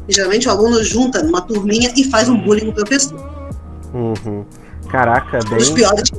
Geralmente 0.08 0.46
o 0.46 0.50
aluno 0.50 0.82
junta 0.84 1.22
numa 1.22 1.40
turminha 1.40 1.90
e 1.96 2.04
faz 2.04 2.28
um 2.28 2.36
bullying 2.36 2.66
com 2.66 2.70
o 2.70 2.74
professor. 2.74 3.18
Uhum. 3.94 4.44
Caraca, 4.90 5.38
bem. 5.48 5.58
Os 5.58 5.70
piores. 5.70 6.10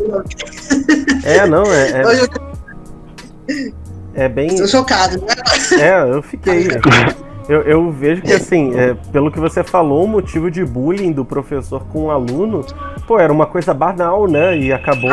É, 1.24 1.48
não, 1.48 1.64
é. 1.66 1.90
é... 1.90 2.04
É 4.14 4.28
bem. 4.28 4.48
Estou 4.48 4.68
chocado, 4.68 5.22
né? 5.22 5.34
É, 5.80 6.14
eu 6.14 6.22
fiquei. 6.22 6.68
Eu, 7.48 7.62
eu 7.64 7.92
vejo 7.92 8.22
que, 8.22 8.32
assim, 8.32 8.76
é, 8.76 8.94
pelo 9.12 9.32
que 9.32 9.40
você 9.40 9.64
falou, 9.64 10.04
o 10.04 10.08
motivo 10.08 10.52
de 10.52 10.64
bullying 10.64 11.12
do 11.12 11.26
professor 11.26 11.84
com 11.86 12.06
o 12.06 12.12
aluno, 12.12 12.64
pô, 13.08 13.20
era 13.20 13.34
uma 13.34 13.48
coisa 13.48 13.74
banal, 13.74 14.28
né? 14.28 14.56
E 14.56 14.72
acabou. 14.72 15.10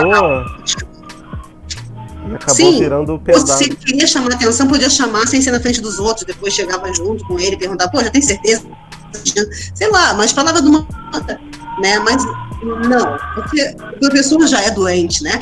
E 2.28 2.34
acabou 2.34 2.54
Sim, 2.54 2.78
virando 2.78 3.18
pesado. 3.18 3.48
Você 3.48 3.70
queria 3.70 4.06
chamar 4.06 4.34
atenção, 4.34 4.68
podia 4.68 4.90
chamar 4.90 5.26
sem 5.26 5.40
ser 5.40 5.50
na 5.50 5.60
frente 5.60 5.80
dos 5.80 5.98
outros, 5.98 6.26
depois 6.26 6.52
chegava 6.52 6.92
junto 6.92 7.24
com 7.24 7.38
ele 7.38 7.54
e 7.54 7.58
perguntava, 7.58 7.90
pô, 7.90 8.02
já 8.02 8.10
tem 8.10 8.20
certeza? 8.20 8.66
Sei 9.74 9.90
lá, 9.90 10.12
mas 10.12 10.32
falava 10.32 10.60
de 10.60 10.68
uma. 10.68 10.86
Né? 11.80 11.98
Mas 11.98 12.24
não, 12.88 13.18
porque 13.34 13.76
o 13.96 13.98
professor 13.98 14.46
já 14.46 14.62
é 14.62 14.70
doente, 14.70 15.22
né? 15.22 15.40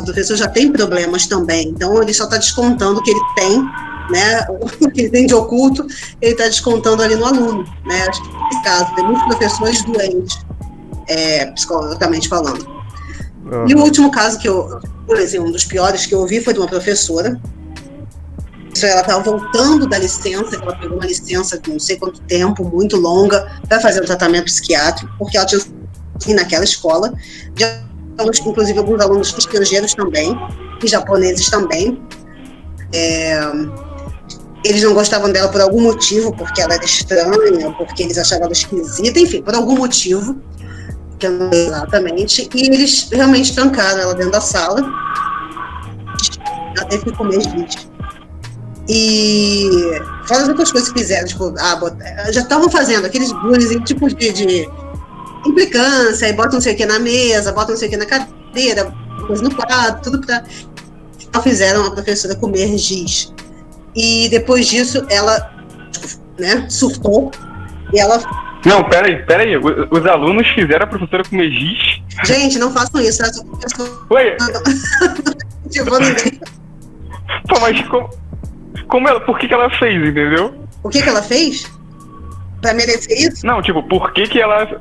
o 0.00 0.02
professor 0.02 0.36
já 0.36 0.48
tem 0.48 0.72
problemas 0.72 1.26
também, 1.26 1.68
então 1.68 2.02
ele 2.02 2.14
só 2.14 2.24
está 2.24 2.36
descontando 2.38 3.00
o 3.00 3.02
que 3.02 3.10
ele 3.10 3.20
tem, 3.34 3.62
né, 4.10 4.46
o 4.80 4.90
que 4.90 5.02
ele 5.02 5.10
tem 5.10 5.26
de 5.26 5.34
oculto, 5.34 5.86
ele 6.20 6.32
está 6.32 6.44
descontando 6.44 7.02
ali 7.02 7.14
no 7.14 7.26
aluno, 7.26 7.64
né, 7.84 8.06
acho 8.08 8.22
que 8.22 8.28
nesse 8.28 8.62
caso, 8.62 8.94
tem 8.94 9.04
muitos 9.04 9.24
professores 9.24 9.84
doentes, 9.84 10.38
é, 11.08 11.46
psicologicamente 11.46 12.28
falando. 12.28 12.66
Uhum. 13.44 13.68
E 13.68 13.74
o 13.74 13.82
último 13.82 14.10
caso 14.10 14.38
que 14.38 14.48
eu, 14.48 14.80
por 15.06 15.18
exemplo, 15.18 15.48
um 15.48 15.52
dos 15.52 15.64
piores 15.64 16.06
que 16.06 16.14
eu 16.14 16.20
ouvi 16.20 16.40
foi 16.40 16.54
de 16.54 16.60
uma 16.60 16.68
professora, 16.68 17.40
ela 18.80 19.00
estava 19.00 19.22
voltando 19.22 19.86
da 19.86 19.98
licença, 19.98 20.56
ela 20.56 20.74
pegou 20.76 20.96
uma 20.96 21.06
licença 21.06 21.58
de 21.58 21.70
não 21.70 21.78
sei 21.78 21.96
quanto 21.96 22.20
tempo, 22.22 22.64
muito 22.64 22.96
longa, 22.96 23.60
para 23.68 23.80
fazer 23.80 24.00
um 24.00 24.06
tratamento 24.06 24.46
psiquiátrico, 24.46 25.12
porque 25.18 25.36
ela 25.36 25.46
tinha 25.46 26.36
naquela 26.36 26.64
escola, 26.64 27.12
de 27.54 27.64
inclusive 28.46 28.78
alguns 28.78 29.00
alunos 29.00 29.34
estrangeiros 29.36 29.94
também, 29.94 30.34
e 30.82 30.88
japoneses 30.88 31.48
também. 31.48 32.00
É, 32.92 33.40
eles 34.64 34.82
não 34.82 34.94
gostavam 34.94 35.30
dela 35.30 35.48
por 35.48 35.60
algum 35.60 35.80
motivo, 35.80 36.34
porque 36.34 36.60
ela 36.60 36.74
era 36.74 36.84
estranha, 36.84 37.72
porque 37.72 38.02
eles 38.04 38.16
achavam 38.16 38.44
ela 38.44 38.52
esquisita, 38.52 39.18
enfim, 39.18 39.42
por 39.42 39.54
algum 39.54 39.76
motivo, 39.76 40.40
que 41.18 41.26
eu 41.26 41.32
não 41.32 41.52
sei 41.52 41.66
exatamente, 41.66 42.48
e 42.54 42.66
eles 42.66 43.08
realmente 43.12 43.54
trancaram 43.54 44.00
ela 44.00 44.14
dentro 44.14 44.32
da 44.32 44.40
sala, 44.40 44.82
ela 46.76 46.86
teve 46.86 47.04
que 47.04 47.12
comer 47.12 47.40
giz. 47.40 47.91
E 48.88 50.00
fora 50.26 50.42
as 50.42 50.48
outras 50.48 50.72
coisas 50.72 50.90
que 50.90 50.98
fizeram, 50.98 51.26
tipo, 51.26 51.54
ah, 51.58 52.32
já 52.32 52.40
estavam 52.40 52.68
fazendo 52.68 53.06
aqueles 53.06 53.32
bullying, 53.32 53.80
tipo 53.84 54.08
de, 54.08 54.32
de 54.32 54.68
implicância, 55.46 56.26
aí 56.26 56.32
bota 56.32 56.54
não 56.54 56.60
sei 56.60 56.74
o 56.74 56.76
que 56.76 56.86
na 56.86 56.98
mesa, 56.98 57.52
bota 57.52 57.72
não 57.72 57.78
sei 57.78 57.88
o 57.88 57.90
que 57.90 57.96
na 57.96 58.06
cadeira, 58.06 58.92
coisa 59.26 59.42
no 59.42 59.54
quadro, 59.54 60.02
tudo 60.02 60.26
para 60.26 60.42
fizeram 61.42 61.86
a 61.86 61.90
professora 61.92 62.34
comer 62.36 62.76
giz. 62.76 63.32
E 63.94 64.28
depois 64.28 64.66
disso 64.66 65.06
ela 65.10 65.54
né, 66.38 66.66
surtou 66.68 67.30
e 67.92 68.00
ela. 68.00 68.20
Não, 68.64 68.84
peraí, 68.84 69.24
peraí. 69.24 69.56
Os 69.56 70.06
alunos 70.06 70.46
fizeram 70.48 70.84
a 70.84 70.86
professora 70.86 71.24
comer 71.24 71.50
giz? 71.50 72.00
Gente, 72.24 72.58
não 72.58 72.72
façam 72.72 73.00
isso. 73.00 73.22
Essa 73.22 73.44
professora... 73.44 73.90
Ué? 74.10 74.36
Pô, 77.48 77.60
mas 77.60 77.80
como, 77.88 78.10
como 78.88 79.08
ela, 79.08 79.20
por 79.20 79.38
que, 79.38 79.48
que 79.48 79.54
ela 79.54 79.70
fez, 79.70 79.96
entendeu? 79.96 80.54
O 80.82 80.88
que, 80.88 81.02
que 81.02 81.08
ela 81.08 81.22
fez? 81.22 81.70
Pra 82.60 82.74
merecer 82.74 83.18
isso? 83.18 83.46
Não, 83.46 83.62
tipo, 83.62 83.82
por 83.82 84.12
que, 84.12 84.24
que 84.24 84.40
ela 84.40 84.80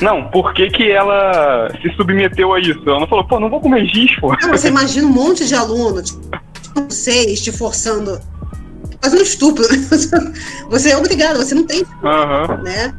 não, 0.00 0.28
por 0.30 0.52
que, 0.52 0.68
que 0.70 0.90
ela 0.90 1.70
se 1.80 1.88
submeteu 1.96 2.52
a 2.52 2.60
isso? 2.60 2.82
Ela 2.86 3.00
não 3.00 3.06
falou, 3.06 3.24
pô, 3.24 3.40
não 3.40 3.48
vou 3.48 3.60
comer 3.60 3.86
giz, 3.86 4.14
pô. 4.20 4.34
Não, 4.42 4.50
você 4.50 4.68
imagina 4.68 5.06
um 5.06 5.12
monte 5.12 5.46
de 5.46 5.54
aluno, 5.54 6.02
tipo, 6.02 6.20
vocês 6.88 7.40
te 7.40 7.50
forçando. 7.50 8.20
Fazendo 9.00 9.22
estupro. 9.22 9.64
Você 10.68 10.90
é 10.90 10.96
obrigado, 10.96 11.36
você 11.36 11.54
não 11.54 11.64
tem. 11.64 11.82
Uhum. 11.82 12.62
Né? 12.62 12.92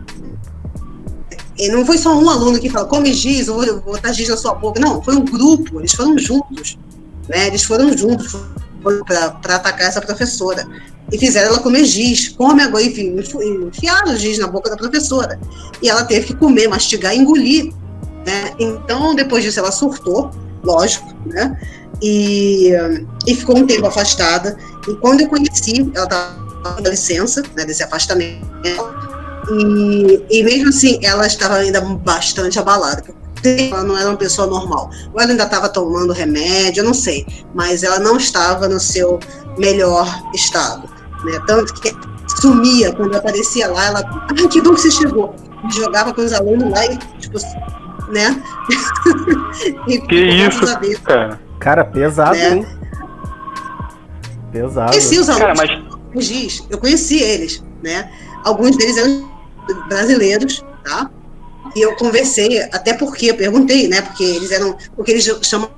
E 1.58 1.68
não 1.70 1.86
foi 1.86 1.98
só 1.98 2.18
um 2.18 2.30
aluno 2.30 2.60
que 2.60 2.70
falou, 2.70 2.88
come 2.88 3.12
giz, 3.14 3.50
ou 3.50 3.58
vou 3.58 3.82
botar 3.82 4.14
giz 4.14 4.30
na 4.30 4.38
sua 4.38 4.54
boca. 4.54 4.80
Não, 4.80 5.02
foi 5.02 5.16
um 5.16 5.26
grupo, 5.26 5.80
eles 5.80 5.94
foram 5.94 6.18
juntos. 6.18 6.78
Né? 7.28 7.48
Eles 7.48 7.64
foram 7.64 7.98
juntos 7.98 8.38
para 8.82 9.56
atacar 9.56 9.88
essa 9.88 10.02
professora 10.02 10.68
e 11.12 11.18
fizeram 11.18 11.50
ela 11.50 11.60
comer 11.60 11.86
giz. 11.86 12.30
Come 12.30 12.62
agora, 12.62 12.84
enfim, 12.84 13.16
enfiaram 13.68 14.16
giz 14.16 14.38
na 14.38 14.48
boca 14.48 14.70
da 14.70 14.76
professora. 14.76 15.40
E 15.82 15.90
ela 15.90 16.04
teve 16.04 16.28
que 16.28 16.36
comer, 16.36 16.68
mastigar 16.68 17.16
engolir. 17.16 17.74
Né? 18.26 18.54
Então, 18.60 19.16
depois 19.16 19.44
disso, 19.44 19.60
ela 19.60 19.72
surtou, 19.72 20.32
lógico, 20.64 21.16
né? 21.26 21.58
E, 22.02 22.72
e 23.26 23.36
ficou 23.36 23.58
um 23.58 23.66
tempo 23.66 23.88
afastada. 23.88 24.58
E 24.88 24.94
quando 24.96 25.22
eu 25.22 25.30
conheci, 25.30 25.90
ela 25.96 26.06
estava 26.06 26.76
com 26.76 26.90
licença, 26.90 27.42
né, 27.56 27.66
desse 27.66 27.84
afastamento. 27.84 28.46
E, 29.50 30.26
e 30.30 30.44
mesmo 30.44 30.70
assim, 30.70 31.00
ela 31.02 31.26
estava 31.26 31.56
ainda 31.56 31.80
bastante 31.80 32.60
abalada, 32.60 33.02
ela 33.72 33.84
não 33.84 33.98
era 33.98 34.10
uma 34.10 34.18
pessoa 34.18 34.48
normal. 34.48 34.90
Ou 35.14 35.22
ela 35.22 35.32
ainda 35.32 35.44
estava 35.44 35.70
tomando 35.70 36.14
remédio, 36.14 36.82
eu 36.82 36.86
não 36.86 36.94
sei. 36.94 37.26
Mas 37.54 37.84
ela 37.84 38.00
não 38.00 38.18
estava 38.18 38.68
no 38.68 38.80
seu 38.80 39.20
melhor 39.58 40.08
estado 40.34 40.98
né? 41.24 41.40
Tanto 41.46 41.74
que 41.76 41.96
sumia 42.42 42.94
quando 42.94 43.16
aparecia 43.16 43.68
lá, 43.68 43.86
ela, 43.86 44.00
ah, 44.00 44.34
que 44.34 44.62
bom 44.62 44.74
que 44.74 44.82
você 44.82 44.92
chegou. 44.92 45.36
Jogava 45.74 46.14
com 46.14 46.22
os 46.22 46.34
alunos 46.34 46.70
lá 46.70 46.86
e, 46.86 46.98
tipo, 47.20 47.38
né? 48.10 48.42
e, 49.88 50.00
que 50.02 50.16
isso, 50.16 50.62
cara. 51.04 51.40
Cara, 51.60 51.86
pesado, 51.86 52.38
né? 52.38 52.58
hein? 52.58 52.68
Pesado. 54.52 54.92
Conheci 54.92 55.20
os 55.20 55.30
alunos, 55.30 55.60
cara, 55.60 55.80
mas... 56.14 56.64
Eu 56.70 56.78
conheci 56.78 57.20
eles, 57.20 57.64
né? 57.84 58.10
Alguns 58.44 58.76
deles 58.78 58.98
eram 58.98 59.30
brasileiros, 59.90 60.66
tá? 60.84 61.12
E 61.76 61.82
eu 61.82 61.96
conversei, 61.96 62.62
até 62.64 62.94
porque 62.94 63.28
eu 63.28 63.36
perguntei, 63.36 63.88
né? 63.88 64.02
Porque 64.02 64.24
eles 64.24 64.52
eram, 64.52 64.78
porque 64.96 65.12
eles 65.12 65.26
chamam 65.44 65.70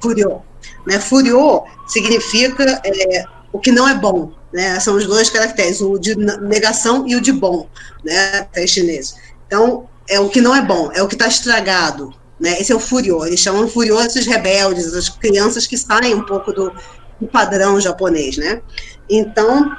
furiô, 0.00 0.40
né? 0.86 0.98
Furiô 1.00 1.64
significa 1.86 2.80
é, 2.84 3.24
o 3.52 3.58
que 3.58 3.72
não 3.72 3.88
é 3.88 3.94
bom, 3.94 4.32
né? 4.52 4.78
São 4.80 4.96
os 4.96 5.06
dois 5.06 5.30
caracteres, 5.30 5.80
o 5.80 5.98
de 5.98 6.14
negação 6.14 7.06
e 7.06 7.16
o 7.16 7.20
de 7.20 7.32
bom, 7.32 7.68
né? 8.04 8.46
Chinês. 8.66 9.14
Então, 9.46 9.88
é 10.08 10.20
o 10.20 10.28
que 10.28 10.40
não 10.40 10.54
é 10.54 10.62
bom, 10.62 10.90
é 10.92 11.02
o 11.02 11.08
que 11.08 11.14
está 11.14 11.26
estragado, 11.26 12.14
Né? 12.38 12.60
Esse 12.60 12.70
é 12.70 12.74
o 12.74 12.80
Furyo. 12.80 13.24
Eles 13.24 13.40
chamam 13.40 13.66
Furyo 13.66 13.98
esses 14.00 14.26
rebeldes, 14.26 14.92
as 14.94 15.08
crianças 15.08 15.66
que 15.66 15.76
saem 15.76 16.14
um 16.14 16.22
pouco 16.22 16.52
do, 16.52 16.72
do 17.20 17.26
padrão 17.26 17.80
japonês, 17.80 18.36
né? 18.36 18.60
Então, 19.08 19.70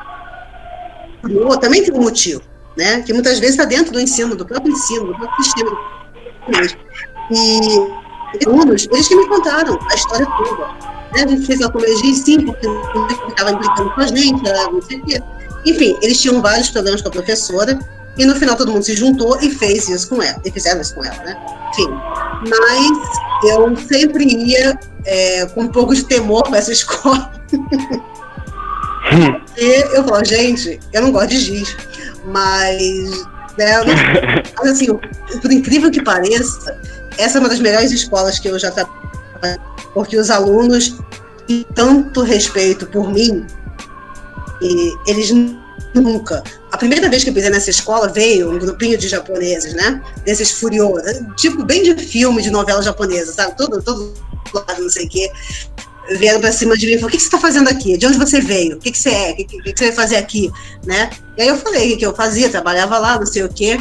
Furyo 1.21 1.57
também 1.59 1.83
tem 1.83 1.93
um 1.93 2.01
motivo, 2.01 2.41
né? 2.77 3.01
Que 3.01 3.11
muitas 3.13 3.39
vezes 3.39 3.55
está 3.55 3.65
dentro 3.65 3.91
do 3.91 3.99
ensino, 3.99 4.35
do 4.35 4.45
próprio 4.45 4.71
ensino, 4.71 5.07
do 5.07 5.15
próprio 5.15 5.43
sistema. 5.43 5.71
E 7.31 8.45
alunos, 8.45 8.87
eles 8.91 9.07
que 9.07 9.15
me 9.15 9.27
contaram 9.27 9.79
a 9.89 9.95
história 9.95 10.25
toda. 10.37 10.67
Né? 11.13 11.23
A 11.23 11.27
gente 11.27 11.45
fez 11.45 11.59
uma 11.59 11.71
comédia 11.71 12.13
sim, 12.13 12.45
porque 12.45 12.67
estava 13.29 13.51
implicando 13.51 13.89
com 13.93 14.01
a 14.01 14.07
gente, 14.07 14.43
não 14.43 14.81
sei 14.81 14.97
o 14.99 15.05
quê. 15.05 15.21
Enfim, 15.65 15.97
eles 16.01 16.21
tinham 16.21 16.41
vários 16.41 16.69
problemas 16.69 17.01
com 17.01 17.09
a 17.09 17.11
professora, 17.11 17.77
e 18.17 18.25
no 18.25 18.35
final 18.35 18.55
todo 18.55 18.71
mundo 18.71 18.83
se 18.83 18.95
juntou 18.95 19.37
e 19.41 19.51
fez 19.51 19.87
isso 19.89 20.09
com 20.09 20.21
ela, 20.21 20.41
e 20.45 20.51
fizeram 20.51 20.81
isso 20.81 20.95
com 20.95 21.03
ela, 21.03 21.23
né? 21.23 21.37
Enfim, 21.71 21.87
mas 22.49 23.51
eu 23.51 23.75
sempre 23.87 24.25
ia 24.25 24.79
é, 25.05 25.45
com 25.47 25.61
um 25.61 25.67
pouco 25.67 25.93
de 25.93 26.03
temor 26.03 26.43
para 26.43 26.57
essa 26.57 26.71
escola. 26.73 27.31
e 29.57 29.95
eu 29.95 30.03
falo, 30.03 30.25
gente, 30.25 30.79
eu 30.93 31.01
não 31.01 31.11
gosto 31.11 31.29
de 31.29 31.39
giz, 31.39 31.75
mas, 32.27 33.25
né, 33.57 33.73
mas 34.57 34.71
assim, 34.71 34.87
por 35.41 35.51
incrível 35.51 35.89
que 35.89 36.03
pareça, 36.03 36.79
essa 37.17 37.37
é 37.37 37.39
uma 37.39 37.49
das 37.49 37.59
melhores 37.59 37.91
escolas 37.91 38.39
que 38.39 38.47
eu 38.47 38.59
já 38.59 38.71
trabalhei, 38.71 39.59
porque 39.93 40.17
os 40.17 40.29
alunos 40.29 40.97
têm 41.47 41.65
tanto 41.73 42.21
respeito 42.21 42.85
por 42.87 43.11
mim, 43.11 43.45
e 44.61 44.93
eles 45.07 45.31
nunca. 45.93 46.43
A 46.71 46.77
primeira 46.77 47.09
vez 47.09 47.23
que 47.23 47.29
eu 47.29 47.33
pisei 47.33 47.49
nessa 47.49 47.69
escola 47.69 48.07
veio 48.07 48.51
um 48.51 48.59
grupinho 48.59 48.97
de 48.97 49.07
japoneses, 49.07 49.73
né? 49.73 50.01
Desses 50.25 50.51
furiosos, 50.51 51.21
tipo 51.35 51.63
bem 51.63 51.83
de 51.83 51.95
filme, 51.95 52.41
de 52.41 52.49
novela 52.49 52.81
japonesa, 52.81 53.31
sabe? 53.33 53.55
Todo, 53.55 53.81
todo 53.81 54.13
lado, 54.53 54.81
não 54.81 54.89
sei 54.89 55.05
o 55.05 55.09
quê. 55.09 55.31
Vieram 56.11 56.39
pra 56.39 56.51
cima 56.51 56.77
de 56.77 56.85
mim 56.85 56.93
e 56.93 56.95
falaram: 56.95 57.15
O 57.15 57.17
que, 57.17 57.23
você 57.23 57.29
tá 57.29 57.39
fazendo 57.39 57.69
aqui? 57.69 57.97
De 57.97 58.07
onde 58.07 58.17
você 58.17 58.39
veio? 58.39 58.77
O 58.77 58.79
que, 58.79 58.91
que 58.91 58.97
você 58.97 59.09
é? 59.09 59.31
O 59.31 59.35
que, 59.35 59.43
que, 59.45 59.77
você 59.77 59.87
vai 59.87 59.95
fazer 59.95 60.15
aqui? 60.17 60.51
Né? 60.85 61.09
E 61.37 61.41
aí 61.41 61.47
eu 61.47 61.57
falei 61.57 61.93
o 61.93 61.97
que 61.97 62.05
eu 62.05 62.15
fazia, 62.15 62.49
trabalhava 62.49 62.97
lá, 62.97 63.19
não 63.19 63.25
sei 63.25 63.43
o 63.43 63.49
quê. 63.49 63.79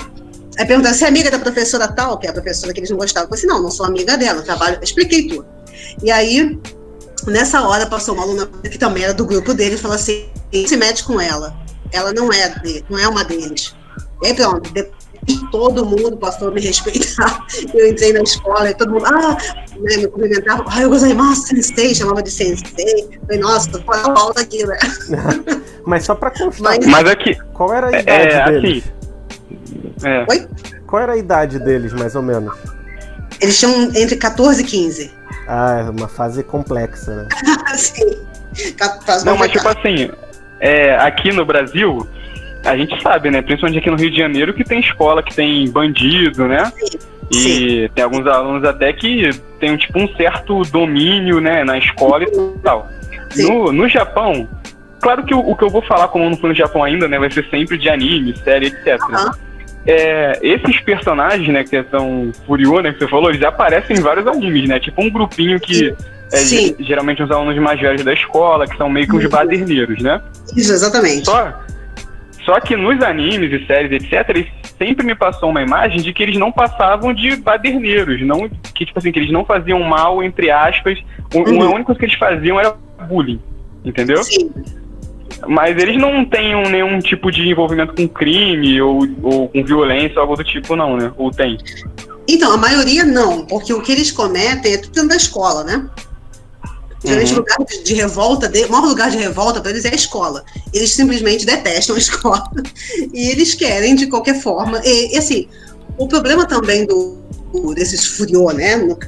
Aí 0.58 0.66
perguntaram: 0.66 0.94
Você 0.96 1.04
é 1.04 1.08
amiga 1.08 1.30
da 1.30 1.38
professora 1.38 1.88
tal, 1.88 2.18
que 2.18 2.26
é 2.26 2.30
a 2.30 2.32
professora 2.32 2.72
que 2.72 2.80
eles 2.80 2.90
não 2.90 2.96
gostavam? 2.96 3.24
Eu 3.24 3.28
falei 3.28 3.44
assim: 3.44 3.46
Não, 3.46 3.62
não 3.62 3.70
sou 3.70 3.86
amiga 3.86 4.16
dela, 4.16 4.42
trabalho. 4.42 4.78
Expliquei 4.82 5.28
tudo. 5.28 5.46
E 6.02 6.10
aí, 6.10 6.58
nessa 7.26 7.62
hora, 7.62 7.86
passou 7.86 8.14
uma 8.14 8.24
aluna 8.24 8.46
que 8.46 8.78
também 8.78 9.04
era 9.04 9.14
do 9.14 9.24
grupo 9.24 9.54
dele 9.54 9.76
e 9.76 9.78
falou 9.78 9.96
assim: 9.96 10.26
se 10.66 10.76
mete 10.76 11.04
com 11.04 11.20
ela 11.20 11.66
ela 11.92 12.12
não 12.12 12.32
é, 12.32 12.48
de, 12.60 12.84
não 12.88 12.98
é 12.98 13.08
uma 13.08 13.24
deles. 13.24 13.74
E 14.22 14.28
aí 14.28 14.34
pronto, 14.34 14.70
todo 15.50 15.84
mundo 15.84 16.16
passou 16.16 16.48
a 16.48 16.50
me 16.50 16.60
respeitar. 16.60 17.44
Eu 17.74 17.88
entrei 17.88 18.12
na 18.12 18.22
escola 18.22 18.70
e 18.70 18.74
todo 18.74 18.92
mundo, 18.92 19.06
ah, 19.06 19.36
né, 19.78 19.96
me 19.96 20.06
cumprimentava, 20.08 20.64
ah, 20.68 20.82
eu 20.82 20.90
gostei, 20.90 21.14
nossa, 21.14 21.48
sensei, 21.48 21.94
chamava 21.94 22.22
de 22.22 22.30
sensei. 22.30 23.08
Falei, 23.26 23.40
nossa, 23.40 23.70
tô 23.70 23.80
fora 23.82 24.00
a 24.00 24.18
aula 24.18 24.34
aqui, 24.36 24.64
né? 24.64 24.78
Mas 25.84 26.04
só 26.04 26.16
pra 26.16 26.32
constar, 26.32 26.76
mas, 26.78 26.84
mas 26.84 27.08
aqui, 27.08 27.36
qual 27.52 27.72
era 27.72 27.86
a 27.86 27.92
é, 27.92 28.00
idade 28.00 28.34
é, 28.34 28.50
deles? 28.50 28.84
É. 30.02 30.26
Oi? 30.28 30.48
Qual 30.84 31.00
era 31.00 31.12
a 31.12 31.16
idade 31.16 31.60
deles, 31.60 31.92
mais 31.92 32.16
ou 32.16 32.22
menos? 32.22 32.52
Eles 33.40 33.56
tinham 33.56 33.84
entre 33.94 34.16
14 34.16 34.62
e 34.62 34.64
15. 34.64 35.12
Ah, 35.46 35.84
é 35.86 35.90
uma 35.90 36.08
fase 36.08 36.42
complexa, 36.42 37.14
né? 37.14 37.28
Sim. 37.76 38.16
Não, 39.24 39.36
mas 39.36 39.52
tipo 39.52 39.68
assim, 39.68 40.10
é, 40.60 40.96
aqui 40.96 41.32
no 41.32 41.44
Brasil, 41.44 42.06
a 42.66 42.76
gente 42.76 43.00
sabe, 43.02 43.30
né? 43.30 43.42
Principalmente 43.42 43.78
aqui 43.78 43.90
no 43.90 43.96
Rio 43.96 44.10
de 44.10 44.16
Janeiro, 44.16 44.52
que 44.52 44.64
tem 44.64 44.80
escola 44.80 45.22
que 45.22 45.34
tem 45.34 45.70
bandido, 45.70 46.46
né? 46.46 46.72
E 47.30 47.34
Sim. 47.34 47.88
tem 47.94 48.04
alguns 48.04 48.26
alunos 48.26 48.64
até 48.64 48.92
que 48.92 49.30
tem 49.58 49.76
tipo 49.76 49.98
um 49.98 50.08
certo 50.16 50.62
domínio, 50.62 51.40
né, 51.40 51.64
na 51.64 51.76
escola 51.76 52.22
e 52.22 52.58
tal. 52.62 52.88
No, 53.36 53.72
no 53.72 53.88
Japão, 53.88 54.48
claro 55.00 55.24
que 55.24 55.34
o, 55.34 55.40
o, 55.40 55.56
que 55.56 55.64
eu 55.64 55.70
vou 55.70 55.82
falar, 55.82 56.08
como 56.08 56.28
não 56.28 56.36
fui 56.36 56.50
no 56.50 56.54
Japão 56.54 56.84
ainda, 56.84 57.08
né, 57.08 57.18
vai 57.18 57.30
ser 57.30 57.44
sempre 57.50 57.76
de 57.76 57.88
anime, 57.88 58.36
série, 58.44 58.66
etc. 58.66 59.00
Uhum. 59.02 59.30
É, 59.86 60.38
esses 60.42 60.80
personagens, 60.80 61.48
né, 61.48 61.64
que 61.64 61.82
são 61.90 62.32
Furyo, 62.46 62.80
né, 62.80 62.92
que 62.92 62.98
você 62.98 63.08
falou, 63.08 63.30
eles 63.30 63.42
aparecem 63.42 63.96
em 63.96 64.00
vários 64.00 64.26
animes, 64.26 64.68
né? 64.68 64.80
Tipo 64.80 65.02
um 65.02 65.10
grupinho 65.10 65.60
que 65.60 65.94
é, 66.32 66.38
geralmente 66.80 67.22
os 67.22 67.30
alunos 67.30 67.56
mais 67.58 67.80
velhos 67.80 68.04
da 68.04 68.12
escola, 68.12 68.66
que 68.66 68.76
são 68.76 68.88
meio 68.88 69.06
que 69.06 69.14
uns 69.14 69.26
baderneiros, 69.26 70.02
né? 70.02 70.20
Isso, 70.56 70.72
exatamente. 70.72 71.24
Só, 71.24 71.54
só 72.46 72.60
que 72.60 72.76
nos 72.76 73.02
animes 73.02 73.52
e 73.52 73.66
séries, 73.66 73.90
etc., 73.90 74.28
eles 74.28 74.46
sempre 74.78 75.04
me 75.04 75.16
passou 75.16 75.50
uma 75.50 75.60
imagem 75.60 76.00
de 76.00 76.12
que 76.12 76.22
eles 76.22 76.38
não 76.38 76.52
passavam 76.52 77.12
de 77.12 77.34
baderneiros, 77.34 78.24
não, 78.24 78.48
que, 78.72 78.86
tipo 78.86 78.96
assim, 78.96 79.10
que 79.10 79.18
eles 79.18 79.32
não 79.32 79.44
faziam 79.44 79.80
mal, 79.80 80.22
entre 80.22 80.48
aspas, 80.48 80.96
o, 81.34 81.40
uhum. 81.40 81.62
a 81.62 81.70
única 81.70 81.86
coisa 81.86 81.98
que 81.98 82.04
eles 82.04 82.16
faziam 82.16 82.60
era 82.60 82.76
bullying, 83.08 83.40
entendeu? 83.84 84.22
Sim. 84.22 84.48
Mas 85.48 85.76
eles 85.76 85.98
não 85.98 86.24
têm 86.24 86.54
nenhum 86.70 87.00
tipo 87.00 87.32
de 87.32 87.48
envolvimento 87.48 87.94
com 87.94 88.08
crime 88.08 88.80
ou, 88.80 89.00
ou 89.22 89.48
com 89.48 89.64
violência 89.64 90.16
ou 90.16 90.22
algo 90.22 90.36
do 90.36 90.44
tipo, 90.44 90.76
não, 90.76 90.96
né? 90.96 91.12
Ou 91.16 91.32
tem? 91.32 91.58
Então, 92.28 92.52
a 92.52 92.56
maioria 92.56 93.04
não, 93.04 93.44
porque 93.44 93.74
o 93.74 93.82
que 93.82 93.90
eles 93.90 94.12
cometem 94.12 94.74
é 94.74 94.78
tudo 94.78 94.92
dentro 94.92 95.08
da 95.08 95.16
escola, 95.16 95.64
né? 95.64 95.88
Geralmente 97.04 97.32
uhum. 97.32 97.36
o 97.36 97.40
lugar 97.40 97.58
de, 97.84 97.94
revolta, 97.94 98.48
de, 98.48 98.64
o 98.64 98.70
maior 98.70 98.86
lugar 98.86 99.10
de 99.10 99.18
revolta 99.18 99.60
para 99.60 99.70
eles 99.70 99.84
é 99.84 99.90
a 99.90 99.94
escola. 99.94 100.44
Eles 100.72 100.92
simplesmente 100.92 101.44
detestam 101.44 101.94
a 101.94 101.98
escola. 102.00 102.50
E 103.12 103.30
eles 103.30 103.54
querem, 103.54 103.94
de 103.94 104.06
qualquer 104.06 104.40
forma. 104.40 104.80
E, 104.84 105.14
e 105.14 105.18
assim, 105.18 105.48
o 105.98 106.08
problema 106.08 106.46
também 106.46 106.86
do, 106.86 107.18
desses 107.74 108.04
furiô, 108.04 108.50
né? 108.50 108.76
No, 108.76 108.98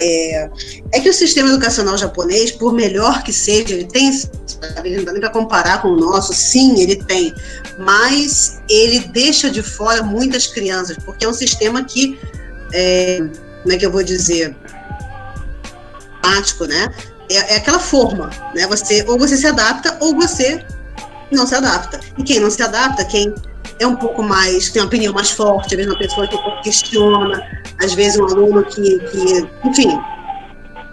é, 0.00 0.50
é, 0.92 1.00
que 1.00 1.10
o 1.10 1.12
sistema 1.12 1.48
educacional 1.48 1.96
japonês, 1.96 2.50
por 2.50 2.72
melhor 2.72 3.22
que 3.22 3.32
seja, 3.32 3.74
ele 3.74 3.84
tem, 3.84 4.10
não 4.96 5.04
dá 5.04 5.12
nem 5.12 5.20
para 5.20 5.30
comparar 5.30 5.82
com 5.82 5.88
o 5.88 5.96
nosso, 5.96 6.32
sim, 6.32 6.80
ele 6.80 6.96
tem, 7.04 7.34
mas 7.78 8.60
ele 8.68 9.00
deixa 9.08 9.50
de 9.50 9.62
fora 9.62 10.02
muitas 10.02 10.46
crianças, 10.46 10.96
porque 11.04 11.24
é 11.24 11.28
um 11.28 11.34
sistema 11.34 11.84
que, 11.84 12.18
é, 12.72 13.18
como 13.62 13.74
é 13.74 13.76
que 13.76 13.84
eu 13.84 13.92
vou 13.92 14.02
dizer, 14.02 14.56
prático, 16.22 16.64
né? 16.64 16.92
É, 17.30 17.54
é 17.54 17.56
aquela 17.56 17.78
forma, 17.78 18.30
né? 18.54 18.66
Você 18.66 19.04
ou 19.06 19.18
você 19.18 19.36
se 19.36 19.46
adapta 19.46 19.96
ou 20.00 20.14
você 20.14 20.64
não 21.30 21.46
se 21.46 21.54
adapta. 21.54 22.00
E 22.18 22.22
quem 22.22 22.40
não 22.40 22.50
se 22.50 22.62
adapta, 22.62 23.04
quem 23.04 23.32
é 23.78 23.86
um 23.86 23.96
pouco 23.96 24.22
mais, 24.22 24.70
tem 24.70 24.82
uma 24.82 24.88
opinião 24.88 25.14
mais 25.14 25.30
forte, 25.30 25.74
às 25.74 25.76
vezes 25.76 25.92
uma 25.92 25.98
pessoa 25.98 26.26
que 26.26 26.62
questiona, 26.62 27.42
às 27.82 27.94
vezes 27.94 28.18
um 28.18 28.26
aluno 28.26 28.64
que, 28.64 28.98
que 28.98 29.48
enfim, 29.64 29.98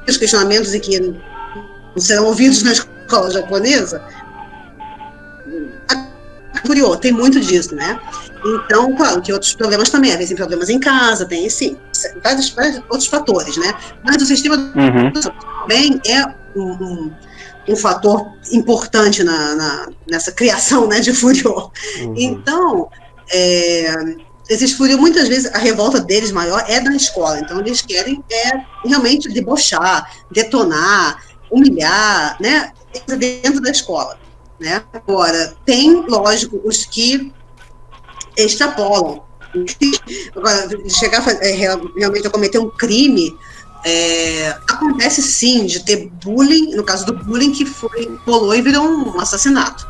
os 0.08 0.18
questionamentos 0.18 0.74
e 0.74 0.80
que 0.80 1.00
não 1.00 1.18
serão 1.98 2.26
ouvidos 2.26 2.64
na 2.64 2.72
escola 2.72 3.32
japonesa, 3.32 4.02
curioso, 6.68 6.98
tem 6.98 7.12
muito 7.12 7.40
disso, 7.40 7.74
né? 7.74 8.00
Então, 8.46 8.96
claro, 8.96 9.22
que 9.22 9.34
outros 9.34 9.54
problemas 9.56 9.90
também, 9.90 10.12
às 10.12 10.18
vezes 10.18 10.30
tem 10.30 10.38
problemas 10.38 10.70
em 10.70 10.80
casa, 10.80 11.26
tem, 11.26 11.50
sim, 11.50 11.78
vários, 12.24 12.50
vários 12.50 12.78
outros 12.90 13.08
fatores, 13.08 13.58
né? 13.58 13.74
Mas 14.04 14.22
o 14.22 14.26
sistema 14.26 14.56
uhum. 14.56 15.12
também 15.62 16.00
é 16.06 16.24
um, 16.56 16.72
um, 16.72 17.12
um, 17.70 17.76
fator 17.76 18.32
importante 18.52 19.24
na, 19.24 19.56
na, 19.56 19.90
nessa 20.10 20.32
criação 20.32 20.88
né, 20.88 21.00
de 21.00 21.14
Furiô. 21.14 21.72
Uhum. 22.02 22.14
Então, 22.16 22.90
é, 23.34 24.16
esses 24.50 24.74
Furiô, 24.74 24.98
muitas 24.98 25.28
vezes, 25.28 25.54
a 25.54 25.58
revolta 25.58 26.00
deles 26.00 26.32
maior 26.32 26.64
é 26.68 26.80
da 26.80 26.96
escola, 26.96 27.40
então 27.40 27.60
eles 27.60 27.82
querem 27.82 28.24
é, 28.32 28.88
realmente 28.88 29.30
debochar, 29.30 30.10
detonar, 30.32 31.24
humilhar, 31.50 32.38
né? 32.40 32.72
Dentro 33.18 33.62
da 33.62 33.70
escola. 33.70 34.18
Né? 34.60 34.84
Agora, 34.92 35.56
tem, 35.66 36.06
lógico, 36.08 36.60
os 36.64 36.86
que 36.86 37.32
extrapolam. 38.36 39.24
Agora, 40.36 40.68
chegar 40.90 41.28
a, 41.28 41.32
é, 41.32 41.52
realmente 41.52 42.28
a 42.28 42.30
cometer 42.30 42.60
um 42.60 42.70
crime, 42.70 43.38
é, 43.86 44.50
acontece 44.68 45.22
sim 45.22 45.66
de 45.66 45.84
ter 45.84 46.10
bullying, 46.24 46.76
no 46.76 46.84
caso 46.84 47.06
do 47.06 47.14
bullying, 47.14 47.52
que 47.52 47.66
foi, 47.66 48.20
rolou 48.26 48.56
e 48.56 48.62
virou 48.62 48.84
um 48.84 49.20
assassinato, 49.20 49.88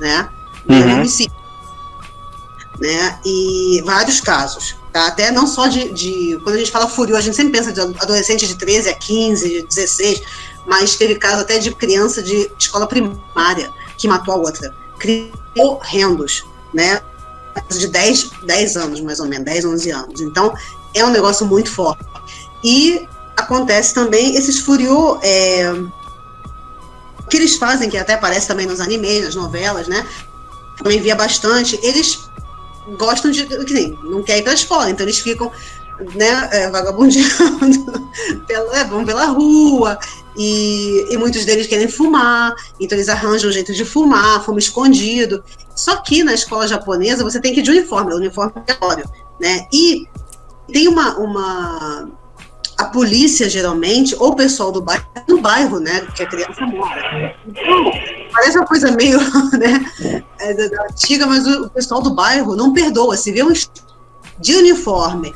né? 0.00 0.28
Uhum. 0.68 0.76
Um 0.76 0.96
homicídio. 0.96 1.36
Né? 2.80 3.18
E 3.24 3.82
vários 3.84 4.20
casos. 4.20 4.76
Tá? 4.92 5.08
Até 5.08 5.32
não 5.32 5.46
só 5.46 5.66
de, 5.66 5.92
de, 5.92 6.38
Quando 6.44 6.56
a 6.56 6.58
gente 6.58 6.70
fala 6.70 6.88
furioso, 6.88 7.18
a 7.18 7.22
gente 7.22 7.36
sempre 7.36 7.52
pensa 7.52 7.72
de 7.72 7.80
adolescente 7.80 8.46
de 8.46 8.56
13 8.56 8.88
a 8.88 8.94
15, 8.94 9.48
de 9.48 9.62
16, 9.66 10.22
mas 10.66 10.96
teve 10.96 11.16
caso 11.16 11.42
até 11.42 11.58
de 11.58 11.74
criança 11.74 12.22
de 12.22 12.50
escola 12.58 12.86
primária 12.86 13.72
que 13.98 14.08
matou 14.08 14.34
a 14.34 14.36
outra. 14.38 14.74
Crimes 14.98 15.32
horrendos, 15.58 16.44
né? 16.72 17.02
De 17.68 17.88
10, 17.88 18.30
10 18.44 18.76
anos, 18.76 19.00
mais 19.00 19.20
ou 19.20 19.26
menos, 19.26 19.44
10, 19.44 19.64
11 19.64 19.90
anos. 19.90 20.20
Então, 20.20 20.54
é 20.94 21.04
um 21.04 21.10
negócio 21.10 21.44
muito 21.44 21.70
forte. 21.70 22.04
E 22.64 23.06
acontece 23.36 23.92
também 23.92 24.36
esses 24.36 24.60
furiô. 24.60 25.18
É, 25.22 25.72
que 27.28 27.36
eles 27.36 27.56
fazem, 27.56 27.90
que 27.90 27.98
até 27.98 28.14
aparece 28.14 28.48
também 28.48 28.66
nos 28.66 28.80
animes, 28.80 29.24
nas 29.24 29.34
novelas, 29.34 29.86
né? 29.86 30.06
Também 30.78 30.98
via 31.00 31.14
bastante. 31.14 31.78
Eles 31.82 32.18
gostam 32.96 33.30
de. 33.30 33.46
Nem, 33.70 33.98
não 34.02 34.22
quer 34.22 34.38
ir 34.38 34.42
para 34.42 34.52
a 34.52 34.54
escola, 34.54 34.90
então 34.90 35.04
eles 35.04 35.18
ficam 35.18 35.52
né, 36.14 36.48
é, 36.52 36.70
vagabundeando, 36.70 38.10
pela, 38.46 38.78
é, 38.78 38.84
vão 38.84 39.04
pela 39.04 39.26
rua, 39.26 39.98
e, 40.38 41.08
e, 41.10 41.18
muitos 41.18 41.44
deles 41.44 41.66
querem 41.66 41.88
fumar, 41.88 42.54
então 42.78 42.96
eles 42.96 43.08
arranjam 43.08 43.50
um 43.50 43.52
jeito 43.52 43.74
de 43.74 43.84
fumar, 43.84 44.44
fuma 44.44 44.60
escondido. 44.60 45.42
Só 45.74 45.96
que 45.96 46.22
na 46.22 46.32
escola 46.32 46.68
japonesa 46.68 47.24
você 47.24 47.40
tem 47.40 47.52
que 47.52 47.60
ir 47.60 47.62
de 47.64 47.72
uniforme, 47.72 48.12
o 48.12 48.16
uniforme 48.16 48.52
é 48.68 48.76
óbvio, 48.80 49.10
né? 49.40 49.66
E 49.72 50.06
tem 50.72 50.86
uma, 50.86 51.16
uma 51.18 52.08
a 52.78 52.84
polícia 52.84 53.48
geralmente, 53.48 54.14
ou 54.20 54.28
o 54.28 54.36
pessoal 54.36 54.70
do 54.70 54.80
bairro, 54.80 55.04
no 55.26 55.40
bairro, 55.40 55.80
né, 55.80 56.06
que 56.14 56.22
a 56.22 56.26
criança 56.26 56.64
mora. 56.64 57.34
Então, 57.44 57.90
parece 58.32 58.56
uma 58.56 58.66
coisa 58.66 58.92
meio, 58.92 59.18
né, 59.58 59.84
é, 60.38 60.52
antiga, 60.88 61.26
mas 61.26 61.44
o, 61.44 61.68
pessoal 61.70 62.00
do 62.00 62.14
bairro 62.14 62.54
não 62.54 62.72
perdoa. 62.72 63.16
Se 63.16 63.32
vê 63.32 63.42
um 63.42 63.52
de 64.38 64.54
uniforme, 64.54 65.34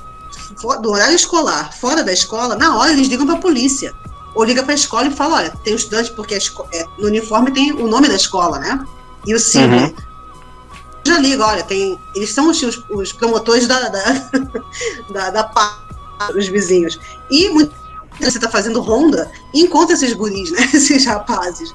do 0.81 0.93
horário 0.93 1.17
escolar, 1.17 1.73
fora 1.73 2.05
da 2.05 2.13
escola, 2.13 2.55
na 2.55 2.79
hora 2.79 2.93
eles 2.93 3.09
ligam 3.09 3.27
para 3.27 3.35
a 3.35 3.41
polícia. 3.41 3.93
Ou 4.35 4.45
liga 4.45 4.63
para 4.63 4.73
a 4.73 4.75
escola 4.75 5.07
e 5.09 5.11
fala, 5.11 5.37
olha, 5.37 5.53
tem 5.63 5.75
um 5.75 5.77
estudante, 5.77 6.11
porque 6.13 6.35
é, 6.35 6.85
no 6.99 7.07
uniforme 7.07 7.53
tem 7.53 7.73
o 7.73 7.87
nome 7.87 8.09
da 8.09 8.15
escola, 8.15 8.59
né? 8.59 8.85
E 9.27 9.35
o 9.35 9.41
símbolo. 9.41 9.83
Uhum. 9.83 9.95
Já 11.05 11.19
liga, 11.19 11.45
olha, 11.45 11.63
tem. 11.65 11.99
Eles 12.15 12.31
são 12.31 12.49
os, 12.49 12.63
os 12.91 13.13
promotores 13.13 13.67
da, 13.67 13.89
da, 13.89 14.03
da, 15.11 15.31
da 15.31 15.45
os 16.37 16.47
vizinhos. 16.47 16.99
E 17.31 17.49
vezes 17.49 18.35
você 18.35 18.39
está 18.39 18.49
fazendo 18.49 18.81
ronda 18.81 19.31
e 19.53 19.63
encontra 19.63 19.95
esses 19.95 20.13
guris, 20.13 20.51
né? 20.53 20.69
Esses 20.73 21.05
rapazes, 21.05 21.75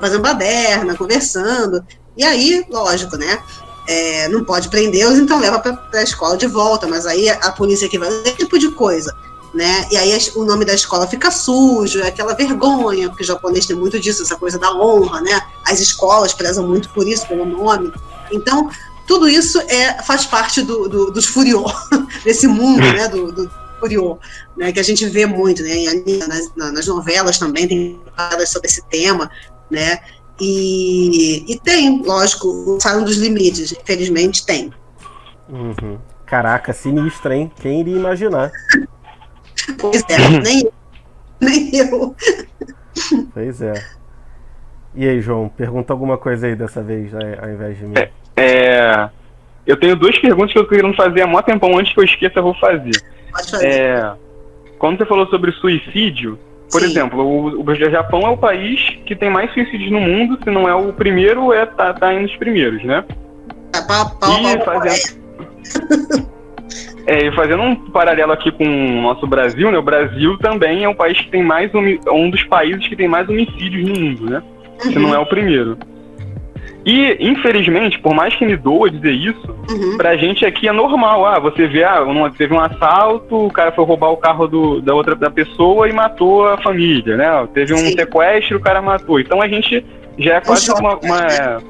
fazendo 0.00 0.22
baderna, 0.22 0.96
conversando. 0.96 1.84
E 2.16 2.24
aí, 2.24 2.64
lógico, 2.70 3.16
né? 3.16 3.42
É, 3.86 4.28
não 4.28 4.44
pode 4.44 4.68
prendê-los, 4.68 5.18
então 5.18 5.40
leva 5.40 5.58
para 5.58 5.80
a 5.94 6.02
escola 6.02 6.36
de 6.36 6.46
volta. 6.46 6.86
Mas 6.86 7.06
aí 7.06 7.28
a, 7.30 7.50
polícia 7.52 7.88
que 7.88 7.98
vai 7.98 8.08
esse 8.08 8.36
tipo 8.36 8.58
de 8.58 8.70
coisa. 8.72 9.14
Né? 9.54 9.88
E 9.90 9.96
aí 9.96 10.16
o 10.36 10.44
nome 10.44 10.64
da 10.64 10.74
escola 10.74 11.06
fica 11.06 11.30
sujo, 11.30 12.00
é 12.00 12.08
aquela 12.08 12.34
vergonha, 12.34 13.08
porque 13.08 13.22
o 13.22 13.26
japonês 13.26 13.64
tem 13.66 13.74
muito 13.74 13.98
disso, 13.98 14.22
essa 14.22 14.36
coisa 14.36 14.58
da 14.58 14.74
honra, 14.74 15.22
né? 15.22 15.40
As 15.64 15.80
escolas 15.80 16.34
prezam 16.34 16.68
muito 16.68 16.90
por 16.90 17.08
isso, 17.08 17.26
pelo 17.26 17.46
nome. 17.46 17.90
Então, 18.30 18.68
tudo 19.08 19.26
isso 19.26 19.58
é, 19.62 20.02
faz 20.02 20.26
parte 20.26 20.60
do, 20.60 20.86
do, 20.86 21.10
dos 21.10 21.24
furiô, 21.24 21.64
desse 22.22 22.46
mundo 22.46 22.82
né, 22.82 23.08
do, 23.08 23.32
do 23.32 23.50
furiô, 23.80 24.18
né, 24.54 24.70
que 24.70 24.78
a 24.78 24.82
gente 24.82 25.06
vê 25.06 25.24
muito, 25.24 25.62
né, 25.62 25.76
nas, 26.28 26.72
nas 26.72 26.86
novelas 26.86 27.38
também 27.38 27.66
tem 27.66 28.00
faladas 28.14 28.50
sobre 28.50 28.68
esse 28.68 28.82
tema, 28.82 29.30
né, 29.70 29.98
e, 30.38 31.52
e 31.52 31.58
tem, 31.60 32.02
lógico, 32.02 32.78
saem 32.80 33.02
dos 33.02 33.16
limites, 33.16 33.72
infelizmente 33.72 34.44
tem. 34.44 34.72
Uhum. 35.48 35.98
Caraca, 36.26 36.74
sinistro, 36.74 37.32
hein? 37.32 37.50
Quem 37.60 37.80
iria 37.80 37.96
imaginar? 37.96 38.52
pois 39.78 40.04
é, 40.08 40.18
nem 40.40 40.62
eu. 40.62 40.72
Nem 41.40 41.70
eu. 41.76 42.16
Pois 43.32 43.62
é. 43.62 43.74
E 44.94 45.08
aí, 45.08 45.20
João, 45.20 45.48
pergunta 45.48 45.92
alguma 45.92 46.18
coisa 46.18 46.48
aí 46.48 46.56
dessa 46.56 46.82
vez, 46.82 47.12
né, 47.12 47.38
ao 47.40 47.48
invés 47.48 47.78
de 47.78 47.84
mim. 47.84 47.94
É, 47.96 48.10
é, 48.36 49.08
eu 49.64 49.76
tenho 49.76 49.94
duas 49.94 50.18
perguntas 50.18 50.52
que 50.52 50.58
eu 50.58 50.66
queria 50.66 50.92
fazer 50.94 51.22
há 51.22 51.26
muito 51.26 51.44
tempão, 51.44 51.78
antes 51.78 51.92
que 51.92 52.00
eu 52.00 52.04
esqueça, 52.04 52.40
eu 52.40 52.42
vou 52.42 52.54
fazer. 52.54 53.00
Pode 53.30 53.50
fazer. 53.50 53.66
É, 53.66 54.12
quando 54.78 54.98
você 54.98 55.06
falou 55.06 55.28
sobre 55.28 55.52
suicídio, 55.52 56.38
por 56.70 56.80
Sim. 56.80 56.88
exemplo, 56.88 57.24
o, 57.24 57.62
o, 57.62 57.74
Japão 57.74 58.22
é 58.22 58.30
o 58.30 58.36
país 58.36 58.80
que 59.06 59.14
tem 59.14 59.30
mais 59.30 59.52
suicídios 59.52 59.90
no 59.90 60.00
mundo, 60.00 60.38
se 60.42 60.50
não 60.50 60.68
é 60.68 60.74
o 60.74 60.92
primeiro, 60.92 61.52
é 61.52 61.64
tá, 61.66 61.94
tá 61.94 62.12
entre 62.12 62.32
os 62.32 62.36
primeiros, 62.36 62.82
né? 62.84 63.04
É, 63.74 63.80
pá, 63.82 64.06
pá, 64.06 64.28
e 64.28 64.64
fazendo, 64.64 65.18
é, 67.06 67.32
fazendo 67.32 67.62
um 67.62 67.74
paralelo 67.74 68.32
aqui 68.32 68.50
com 68.52 68.64
o 68.64 69.02
nosso 69.02 69.26
Brasil, 69.26 69.70
né? 69.70 69.78
O 69.78 69.82
Brasil 69.82 70.36
também 70.38 70.84
é 70.84 70.88
um 70.88 70.94
país 70.94 71.20
que 71.20 71.30
tem 71.30 71.42
mais 71.42 71.70
um 71.74 72.30
dos 72.30 72.42
países 72.44 72.86
que 72.86 72.96
tem 72.96 73.08
mais 73.08 73.28
homicídios 73.28 73.88
no 73.88 73.98
mundo, 73.98 74.30
né? 74.30 74.42
Uhum. 74.84 74.92
Se 74.92 74.98
não 74.98 75.14
é 75.14 75.18
o 75.18 75.26
primeiro. 75.26 75.76
E, 76.84 77.18
infelizmente, 77.20 77.98
por 77.98 78.14
mais 78.14 78.34
que 78.34 78.46
me 78.46 78.56
doa 78.56 78.90
dizer 78.90 79.12
isso, 79.12 79.54
uhum. 79.70 79.98
pra 79.98 80.16
gente 80.16 80.46
aqui 80.46 80.68
é 80.68 80.72
normal. 80.72 81.26
Ah, 81.26 81.38
você 81.38 81.66
vê, 81.66 81.84
ah, 81.84 82.02
teve 82.36 82.54
um 82.54 82.60
assalto, 82.60 83.46
o 83.46 83.52
cara 83.52 83.72
foi 83.72 83.84
roubar 83.84 84.10
o 84.10 84.16
carro 84.16 84.46
do, 84.46 84.80
da 84.80 84.94
outra 84.94 85.14
da 85.14 85.30
pessoa 85.30 85.88
e 85.88 85.92
matou 85.92 86.48
a 86.48 86.56
família, 86.58 87.16
né? 87.16 87.48
Teve 87.52 87.74
um 87.74 87.78
Sim. 87.78 87.92
sequestro, 87.92 88.56
o 88.56 88.60
cara 88.60 88.80
matou. 88.80 89.20
Então 89.20 89.42
a 89.42 89.48
gente 89.48 89.84
já 90.18 90.36
é 90.36 90.40
quase 90.40 90.70
uma, 90.72 90.96
uma. 90.96 91.62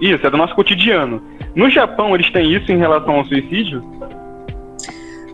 Isso, 0.00 0.26
é 0.26 0.30
do 0.30 0.36
nosso 0.36 0.56
cotidiano. 0.56 1.22
No 1.54 1.70
Japão, 1.70 2.14
eles 2.14 2.30
têm 2.32 2.54
isso 2.54 2.70
em 2.72 2.78
relação 2.78 3.14
ao 3.14 3.24
suicídio? 3.26 3.82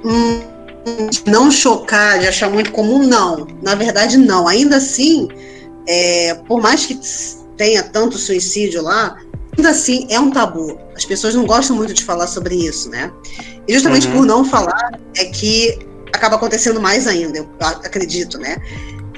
Hum, 0.04 0.40
não 1.26 1.50
chocar, 1.50 2.18
de 2.18 2.26
achar 2.26 2.50
muito 2.50 2.72
comum, 2.72 3.06
não. 3.06 3.46
Na 3.62 3.74
verdade, 3.74 4.16
não. 4.16 4.48
Ainda 4.48 4.76
assim, 4.76 5.28
é, 5.86 6.34
por 6.46 6.60
mais 6.60 6.86
que 6.86 6.98
tenha 7.56 7.82
tanto 7.82 8.18
suicídio 8.18 8.82
lá, 8.82 9.16
ainda 9.56 9.70
assim 9.70 10.06
é 10.10 10.18
um 10.18 10.30
tabu. 10.30 10.78
As 10.96 11.04
pessoas 11.04 11.34
não 11.34 11.46
gostam 11.46 11.76
muito 11.76 11.94
de 11.94 12.04
falar 12.04 12.26
sobre 12.26 12.54
isso, 12.54 12.88
né? 12.90 13.12
E 13.66 13.74
justamente 13.74 14.06
uhum. 14.08 14.14
por 14.14 14.26
não 14.26 14.44
falar 14.44 14.98
é 15.16 15.24
que 15.26 15.78
acaba 16.12 16.36
acontecendo 16.36 16.80
mais 16.80 17.06
ainda, 17.06 17.38
eu 17.38 17.48
acredito, 17.60 18.38
né? 18.38 18.56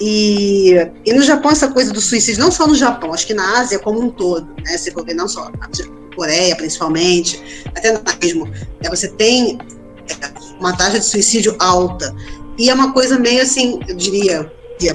E, 0.01 0.75
e 1.05 1.13
no 1.13 1.23
Japão, 1.23 1.51
essa 1.51 1.69
coisa 1.69 1.93
do 1.93 2.01
suicídio, 2.01 2.43
não 2.43 2.51
só 2.51 2.67
no 2.67 2.75
Japão, 2.75 3.13
acho 3.13 3.27
que 3.27 3.35
na 3.35 3.61
Ásia 3.61 3.79
como 3.79 4.01
um 4.01 4.11
todo, 4.11 4.49
né? 4.65 4.77
Você 4.77 4.91
for 4.91 5.05
ver, 5.05 5.15
não 5.15 5.29
só 5.29 5.51
Coreia, 6.15 6.57
principalmente, 6.57 7.65
até 7.75 7.93
no 7.93 8.01
mesmo, 8.23 8.47
né? 8.47 8.89
você 8.89 9.09
tem 9.09 9.59
é, 10.09 10.59
uma 10.59 10.77
taxa 10.77 10.99
de 10.99 11.05
suicídio 11.05 11.57
alta. 11.59 12.15
E 12.59 12.69
é 12.69 12.75
uma 12.75 12.93
coisa 12.93 13.19
meio 13.19 13.43
assim, 13.43 13.81
eu 13.89 13.97
diria, 13.97 14.53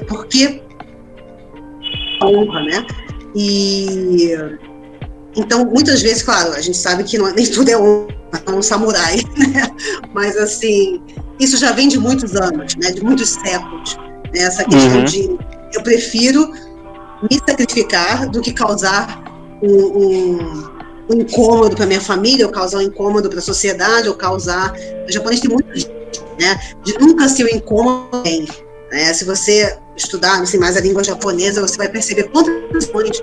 porque 0.07 0.61
honra, 2.21 2.63
né? 2.63 2.85
E 3.35 4.37
então, 5.35 5.65
muitas 5.65 6.01
vezes, 6.01 6.23
claro, 6.23 6.53
a 6.53 6.61
gente 6.61 6.77
sabe 6.77 7.03
que 7.03 7.17
não, 7.17 7.27
é, 7.27 7.33
nem 7.33 7.45
tudo 7.45 7.69
é 7.69 7.77
um, 7.77 8.07
é 8.45 8.51
um 8.51 8.61
samurai, 8.61 9.17
né? 9.37 9.69
Mas 10.13 10.37
assim, 10.37 11.01
isso 11.39 11.57
já 11.57 11.71
vem 11.73 11.87
de 11.87 11.99
muitos 11.99 12.35
anos, 12.35 12.75
né? 12.75 12.91
De 12.91 13.03
muitos 13.03 13.29
séculos. 13.29 13.97
Né? 14.33 14.41
Essa 14.41 14.63
questão 14.63 14.99
uhum. 14.99 15.05
de 15.05 15.37
eu 15.73 15.83
prefiro 15.83 16.51
me 17.29 17.37
sacrificar 17.47 18.29
do 18.29 18.41
que 18.41 18.53
causar 18.53 19.21
um, 19.61 20.03
um, 20.03 20.74
um 21.09 21.21
incômodo 21.21 21.75
para 21.75 21.85
minha 21.85 22.01
família, 22.01 22.45
ou 22.45 22.51
causar 22.51 22.79
um 22.79 22.81
incômodo 22.81 23.29
para 23.29 23.39
a 23.39 23.41
sociedade, 23.41 24.07
ou 24.07 24.15
causar. 24.15 24.73
O 25.07 25.11
japonês 25.11 25.39
tem 25.39 25.49
muito 25.49 25.67
né? 26.39 26.59
De 26.83 26.97
nunca 26.99 27.27
ser 27.29 27.45
um 27.45 27.55
incômodo. 27.55 28.23
Né? 28.91 29.13
Se 29.13 29.25
você 29.25 29.77
estudar 29.95 30.41
assim, 30.41 30.57
mais 30.57 30.77
a 30.77 30.81
língua 30.81 31.03
japonesa, 31.03 31.61
você 31.61 31.77
vai 31.77 31.89
perceber 31.89 32.23
quantas 32.29 32.85
coisas 32.87 33.21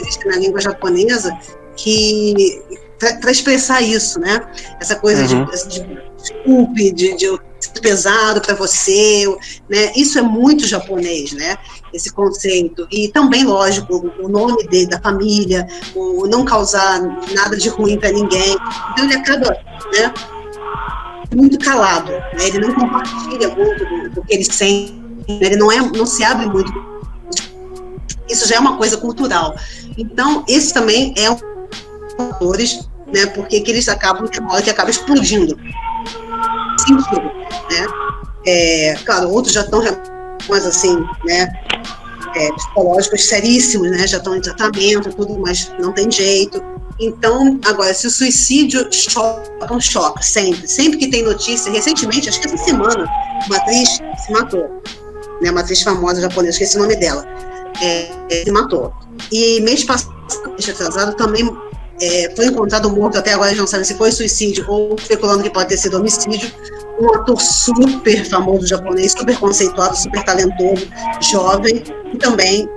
existem 0.00 0.30
na 0.30 0.38
língua 0.38 0.60
japonesa 0.60 1.36
que 1.76 2.62
para 2.98 3.32
expressar 3.32 3.82
isso, 3.82 4.20
né? 4.20 4.40
Essa 4.80 4.94
coisa 4.94 5.22
uhum. 5.22 5.44
de, 5.44 5.68
de 5.68 6.02
desculpe, 6.16 6.92
de, 6.92 7.16
de 7.16 7.40
pesado 7.80 8.40
para 8.40 8.54
você, 8.54 9.26
né? 9.68 9.92
Isso 9.96 10.18
é 10.20 10.22
muito 10.22 10.66
japonês, 10.66 11.32
né? 11.32 11.56
Esse 11.92 12.10
conceito 12.12 12.86
e 12.90 13.08
também 13.08 13.44
lógico 13.44 14.10
o 14.18 14.28
nome 14.28 14.66
dele, 14.68 14.86
da 14.86 14.98
família, 14.98 15.66
o 15.94 16.26
não 16.26 16.44
causar 16.44 17.00
nada 17.34 17.56
de 17.56 17.68
ruim 17.68 17.98
para 17.98 18.10
ninguém. 18.10 18.56
Então 18.92 19.04
ele 19.04 19.14
acaba, 19.14 19.50
né? 19.92 20.12
Muito 21.34 21.58
calado, 21.58 22.10
né? 22.10 22.48
Ele 22.48 22.60
não 22.60 22.74
compartilha 22.74 23.48
muito 23.54 23.84
do, 23.84 24.10
do 24.10 24.22
que 24.22 24.34
ele 24.34 24.44
sente 24.44 25.02
ele 25.28 25.56
não, 25.56 25.70
é, 25.70 25.80
não 25.80 26.06
se 26.06 26.24
abre 26.24 26.46
muito. 26.46 26.72
Isso 28.28 28.48
já 28.48 28.56
é 28.56 28.60
uma 28.60 28.76
coisa 28.76 28.96
cultural. 28.96 29.54
Então, 29.96 30.44
esse 30.48 30.72
também 30.72 31.12
é 31.16 31.30
um 31.30 31.38
fatores, 32.16 32.88
né? 33.12 33.26
Porque 33.26 33.60
que 33.60 33.70
eles 33.70 33.88
acabam, 33.88 34.26
que 34.28 34.70
acaba 34.70 34.90
explodindo. 34.90 35.58
Sentido, 36.80 37.22
né? 37.70 37.86
É, 38.46 38.94
claro, 39.04 39.30
outros 39.30 39.54
já 39.54 39.60
estão 39.60 39.80
mais 40.48 40.66
assim, 40.66 40.96
né? 41.24 41.52
É, 42.34 42.52
psicológicos 42.52 43.24
seríssimos, 43.24 43.90
né? 43.90 44.06
Já 44.06 44.18
estão 44.18 44.36
em 44.36 44.40
tratamento, 44.40 45.12
tudo, 45.14 45.38
mas 45.38 45.70
não 45.78 45.92
tem 45.92 46.10
jeito. 46.10 46.62
Então, 47.00 47.58
agora, 47.64 47.92
se 47.92 48.06
o 48.06 48.10
suicídio 48.10 48.88
choca, 48.92 49.80
choque, 49.80 50.24
sempre. 50.24 50.66
Sempre 50.68 50.98
que 50.98 51.08
tem 51.08 51.22
notícia, 51.22 51.70
recentemente, 51.70 52.28
acho 52.28 52.40
que 52.40 52.46
essa 52.46 52.56
semana, 52.58 53.06
uma 53.48 53.56
atriz 53.56 53.88
se 54.24 54.32
matou 54.32 54.82
né, 55.42 55.50
uma 55.50 55.60
atriz 55.60 55.82
famosa 55.82 56.20
japonesa, 56.20 56.52
esqueci 56.52 56.76
o 56.76 56.80
nome 56.80 56.96
dela, 56.96 57.26
é, 57.82 58.44
se 58.44 58.50
matou. 58.50 58.92
E 59.30 59.60
mês 59.60 59.84
passado, 59.84 60.14
atrasado, 60.70 61.16
também 61.16 61.50
é, 62.00 62.32
foi 62.34 62.46
encontrado 62.46 62.88
morto, 62.90 63.18
até 63.18 63.32
agora 63.32 63.48
a 63.48 63.50
gente 63.50 63.60
não 63.60 63.66
sabe 63.66 63.84
se 63.84 63.94
foi 63.94 64.12
suicídio 64.12 64.64
ou 64.68 64.94
especulando 64.94 65.42
que 65.42 65.50
pode 65.50 65.68
ter 65.68 65.76
sido 65.76 65.98
homicídio, 65.98 66.50
um 67.02 67.14
ator 67.14 67.40
super 67.40 68.24
famoso 68.24 68.66
japonês, 68.66 69.12
super 69.12 69.36
conceituado, 69.38 69.96
super 69.96 70.22
talentoso, 70.24 70.86
jovem, 71.20 71.82
e 72.12 72.18
também 72.18 72.68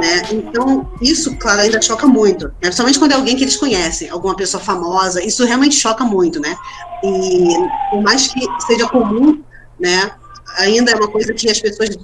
Né? 0.00 0.22
Então, 0.30 0.90
isso, 1.00 1.36
claro, 1.36 1.60
ainda 1.60 1.80
choca 1.80 2.06
muito, 2.06 2.48
né? 2.48 2.54
principalmente 2.60 2.98
quando 2.98 3.12
é 3.12 3.14
alguém 3.14 3.34
que 3.34 3.44
eles 3.44 3.56
conhecem, 3.56 4.10
alguma 4.10 4.36
pessoa 4.36 4.62
famosa, 4.62 5.22
isso 5.22 5.44
realmente 5.44 5.74
choca 5.74 6.04
muito, 6.04 6.38
né? 6.38 6.54
E 7.02 7.56
por 7.90 8.02
mais 8.02 8.28
que 8.28 8.40
seja 8.66 8.86
comum, 8.88 9.42
né, 9.80 10.10
ainda 10.58 10.92
é 10.92 10.96
uma 10.96 11.08
coisa 11.08 11.32
que 11.32 11.50
as 11.50 11.60
pessoas 11.60 11.96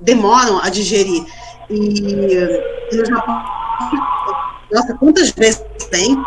demoram 0.00 0.58
a 0.58 0.68
digerir. 0.68 1.24
E, 1.70 2.34
e 2.90 2.96
no 2.96 3.04
Japão, 3.06 3.42
nossa, 4.70 4.94
quantas 4.94 5.30
vezes 5.30 5.62
tem? 5.90 6.22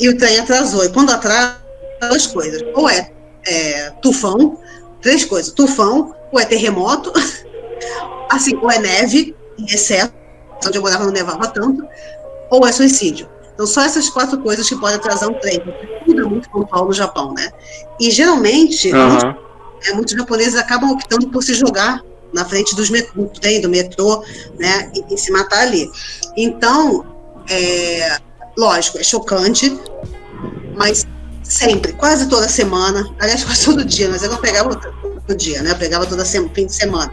E 0.00 0.08
o 0.08 0.16
trem 0.16 0.38
atrasou. 0.38 0.84
E 0.84 0.88
quando 0.88 1.10
atrasa, 1.10 1.60
duas 2.08 2.26
coisas. 2.26 2.62
Ou 2.74 2.88
é, 2.88 3.10
é 3.46 3.90
tufão, 4.02 4.58
três 5.00 5.24
coisas. 5.24 5.52
Tufão, 5.52 6.14
ou 6.32 6.40
é 6.40 6.44
terremoto, 6.44 7.12
assim, 8.30 8.56
ou 8.56 8.70
é 8.70 8.78
neve, 8.78 9.34
em 9.58 9.64
excesso, 9.66 10.12
onde 10.66 10.76
eu 10.76 10.82
morava 10.82 11.04
não 11.04 11.12
nevava 11.12 11.46
tanto, 11.48 11.86
ou 12.50 12.66
é 12.66 12.72
suicídio. 12.72 13.28
Então, 13.54 13.66
só 13.66 13.82
essas 13.82 14.10
quatro 14.10 14.38
coisas 14.40 14.68
que 14.68 14.76
podem 14.76 14.96
atrasar 14.96 15.28
um 15.28 15.34
trem. 15.34 15.62
Tudo 16.04 16.22
é 16.22 16.24
muito 16.24 16.50
pontual 16.50 16.86
no 16.86 16.92
Japão, 16.92 17.32
né? 17.32 17.50
E, 18.00 18.10
geralmente, 18.10 18.92
uhum. 18.92 19.08
muitos, 19.08 19.24
é, 19.88 19.92
muitos 19.92 20.14
japoneses 20.14 20.56
acabam 20.56 20.90
optando 20.90 21.28
por 21.28 21.42
se 21.42 21.54
jogar 21.54 22.02
na 22.32 22.44
frente 22.44 22.74
dos 22.74 22.90
do 22.90 23.28
trem, 23.28 23.60
do 23.60 23.68
metrô, 23.68 24.24
né? 24.58 24.90
E, 24.92 25.14
e 25.14 25.16
se 25.16 25.30
matar 25.30 25.60
ali. 25.60 25.88
Então, 26.36 27.06
é, 27.48 28.18
lógico, 28.56 28.98
é 28.98 29.02
chocante, 29.02 29.78
mas 30.76 31.06
sempre, 31.42 31.92
quase 31.92 32.28
toda 32.28 32.48
semana, 32.48 33.06
aliás, 33.20 33.44
quase 33.44 33.64
todo 33.64 33.84
dia, 33.84 34.08
mas 34.08 34.22
eu 34.22 34.30
não 34.30 34.38
pegava 34.38 34.74
todo 34.74 35.36
dia, 35.36 35.62
né? 35.62 35.72
Eu 35.72 35.76
pegava 35.76 36.06
toda 36.06 36.24
semana, 36.24 36.52
fim 36.54 36.66
de 36.66 36.74
semana. 36.74 37.12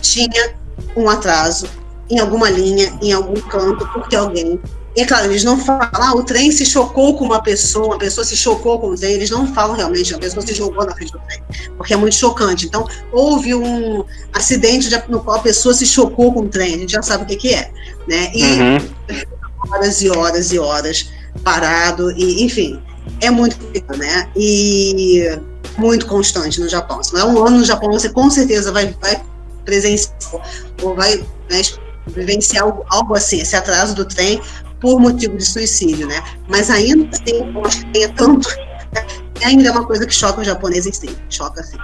Tinha 0.00 0.54
um 0.96 1.08
atraso 1.08 1.68
em 2.10 2.18
alguma 2.18 2.50
linha, 2.50 2.92
em 3.00 3.12
algum 3.12 3.40
canto, 3.40 3.86
porque 3.92 4.16
alguém. 4.16 4.60
E 4.94 5.00
é 5.00 5.06
claro, 5.06 5.24
eles 5.26 5.42
não 5.42 5.58
falam, 5.58 5.88
ah, 5.92 6.14
o 6.14 6.22
trem 6.22 6.52
se 6.52 6.66
chocou 6.66 7.16
com 7.16 7.24
uma 7.24 7.42
pessoa, 7.42 7.86
uma 7.86 7.98
pessoa 7.98 8.26
se 8.26 8.36
chocou 8.36 8.78
com 8.78 8.88
o 8.88 8.94
trem, 8.94 9.14
eles 9.14 9.30
não 9.30 9.46
falam 9.54 9.74
realmente, 9.74 10.14
a 10.14 10.18
pessoa 10.18 10.46
se 10.46 10.52
jogou 10.52 10.84
na 10.84 10.94
frente 10.94 11.12
do 11.12 11.18
trem, 11.20 11.42
porque 11.78 11.94
é 11.94 11.96
muito 11.96 12.14
chocante. 12.14 12.66
Então, 12.66 12.86
houve 13.10 13.54
um 13.54 14.04
acidente 14.34 14.90
no 15.08 15.20
qual 15.20 15.38
a 15.38 15.40
pessoa 15.40 15.72
se 15.72 15.86
chocou 15.86 16.34
com 16.34 16.40
o 16.40 16.48
trem, 16.48 16.74
a 16.74 16.78
gente 16.78 16.92
já 16.92 17.02
sabe 17.02 17.24
o 17.24 17.26
que, 17.26 17.36
que 17.36 17.54
é, 17.54 17.70
né? 18.06 18.30
E 18.34 18.44
uhum. 18.44 18.76
Horas 19.70 20.02
e 20.02 20.10
horas 20.10 20.52
e 20.52 20.58
horas 20.58 21.10
parado, 21.42 22.10
e 22.12 22.44
enfim, 22.44 22.80
é 23.20 23.30
muito 23.30 23.56
né? 23.96 24.28
E 24.36 25.38
muito 25.78 26.06
constante 26.06 26.60
no 26.60 26.68
Japão. 26.68 27.02
Se 27.02 27.12
não 27.14 27.20
é 27.20 27.24
um 27.24 27.46
ano 27.46 27.58
no 27.58 27.64
Japão, 27.64 27.90
você 27.90 28.08
com 28.08 28.28
certeza 28.30 28.72
vai, 28.72 28.94
vai 29.00 29.20
presenciar 29.64 30.14
ou 30.82 30.94
vai 30.94 31.16
né, 31.50 31.62
vivenciar 32.08 32.64
algo, 32.64 32.84
algo, 32.90 33.14
assim, 33.14 33.40
esse 33.40 33.56
atraso 33.56 33.94
do 33.94 34.04
trem 34.04 34.40
por 34.80 35.00
motivo 35.00 35.36
de 35.36 35.44
suicídio, 35.44 36.06
né? 36.06 36.22
Mas 36.48 36.70
ainda 36.70 37.08
assim, 37.12 37.54
eu 37.54 37.64
acho 37.64 37.78
que 37.78 37.92
tem 37.92 38.08
tanto. 38.12 38.48
Né? 38.92 39.06
Ainda 39.44 39.68
é 39.68 39.72
uma 39.72 39.86
coisa 39.86 40.06
que 40.06 40.14
choca 40.14 40.40
o 40.40 40.44
japonês 40.44 40.86
em 40.86 40.92
si, 40.92 41.16
choca 41.30 41.60
assim. 41.60 41.76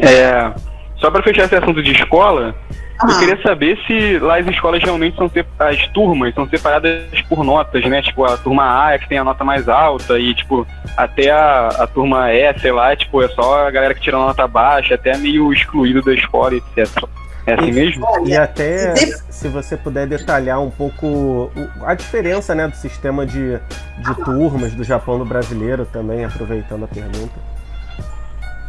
É, 0.00 0.54
só 0.98 1.10
para 1.10 1.22
fechar 1.22 1.44
esse 1.44 1.56
assunto 1.56 1.82
de 1.82 1.92
escola, 1.92 2.54
eu 3.02 3.18
queria 3.18 3.42
saber 3.42 3.76
se 3.86 4.18
lá 4.18 4.38
as 4.38 4.46
escolas 4.46 4.82
realmente 4.82 5.16
são 5.16 5.30
as 5.58 5.86
turmas 5.88 6.34
são 6.34 6.48
separadas 6.48 7.20
por 7.28 7.42
notas, 7.42 7.84
né? 7.86 8.00
Tipo, 8.00 8.24
a 8.24 8.36
turma 8.36 8.84
A 8.84 8.94
é 8.94 8.98
que 8.98 9.08
tem 9.08 9.18
a 9.18 9.24
nota 9.24 9.42
mais 9.44 9.68
alta 9.68 10.18
e, 10.18 10.34
tipo, 10.34 10.66
até 10.96 11.30
a, 11.30 11.68
a 11.68 11.86
turma 11.86 12.32
E, 12.32 12.58
sei 12.60 12.72
lá, 12.72 12.94
tipo, 12.94 13.22
é 13.22 13.28
só 13.28 13.66
a 13.66 13.70
galera 13.70 13.94
que 13.94 14.00
tira 14.00 14.16
a 14.16 14.20
nota 14.20 14.46
baixa, 14.46 14.94
até 14.94 15.16
meio 15.16 15.52
excluído 15.52 16.02
da 16.02 16.14
escola, 16.14 16.54
etc. 16.54 17.04
É 17.46 17.54
assim 17.54 17.72
mesmo? 17.72 18.06
E 18.26 18.34
até 18.34 18.94
se 18.96 19.48
você 19.48 19.76
puder 19.76 20.06
detalhar 20.06 20.62
um 20.62 20.70
pouco 20.70 21.50
a 21.84 21.94
diferença 21.94 22.54
né, 22.54 22.68
do 22.68 22.76
sistema 22.76 23.26
de, 23.26 23.58
de 23.98 24.14
turmas 24.24 24.72
do 24.72 24.82
Japão 24.82 25.18
no 25.18 25.26
brasileiro 25.26 25.84
também, 25.84 26.24
aproveitando 26.24 26.84
a 26.84 26.88
pergunta. 26.88 27.34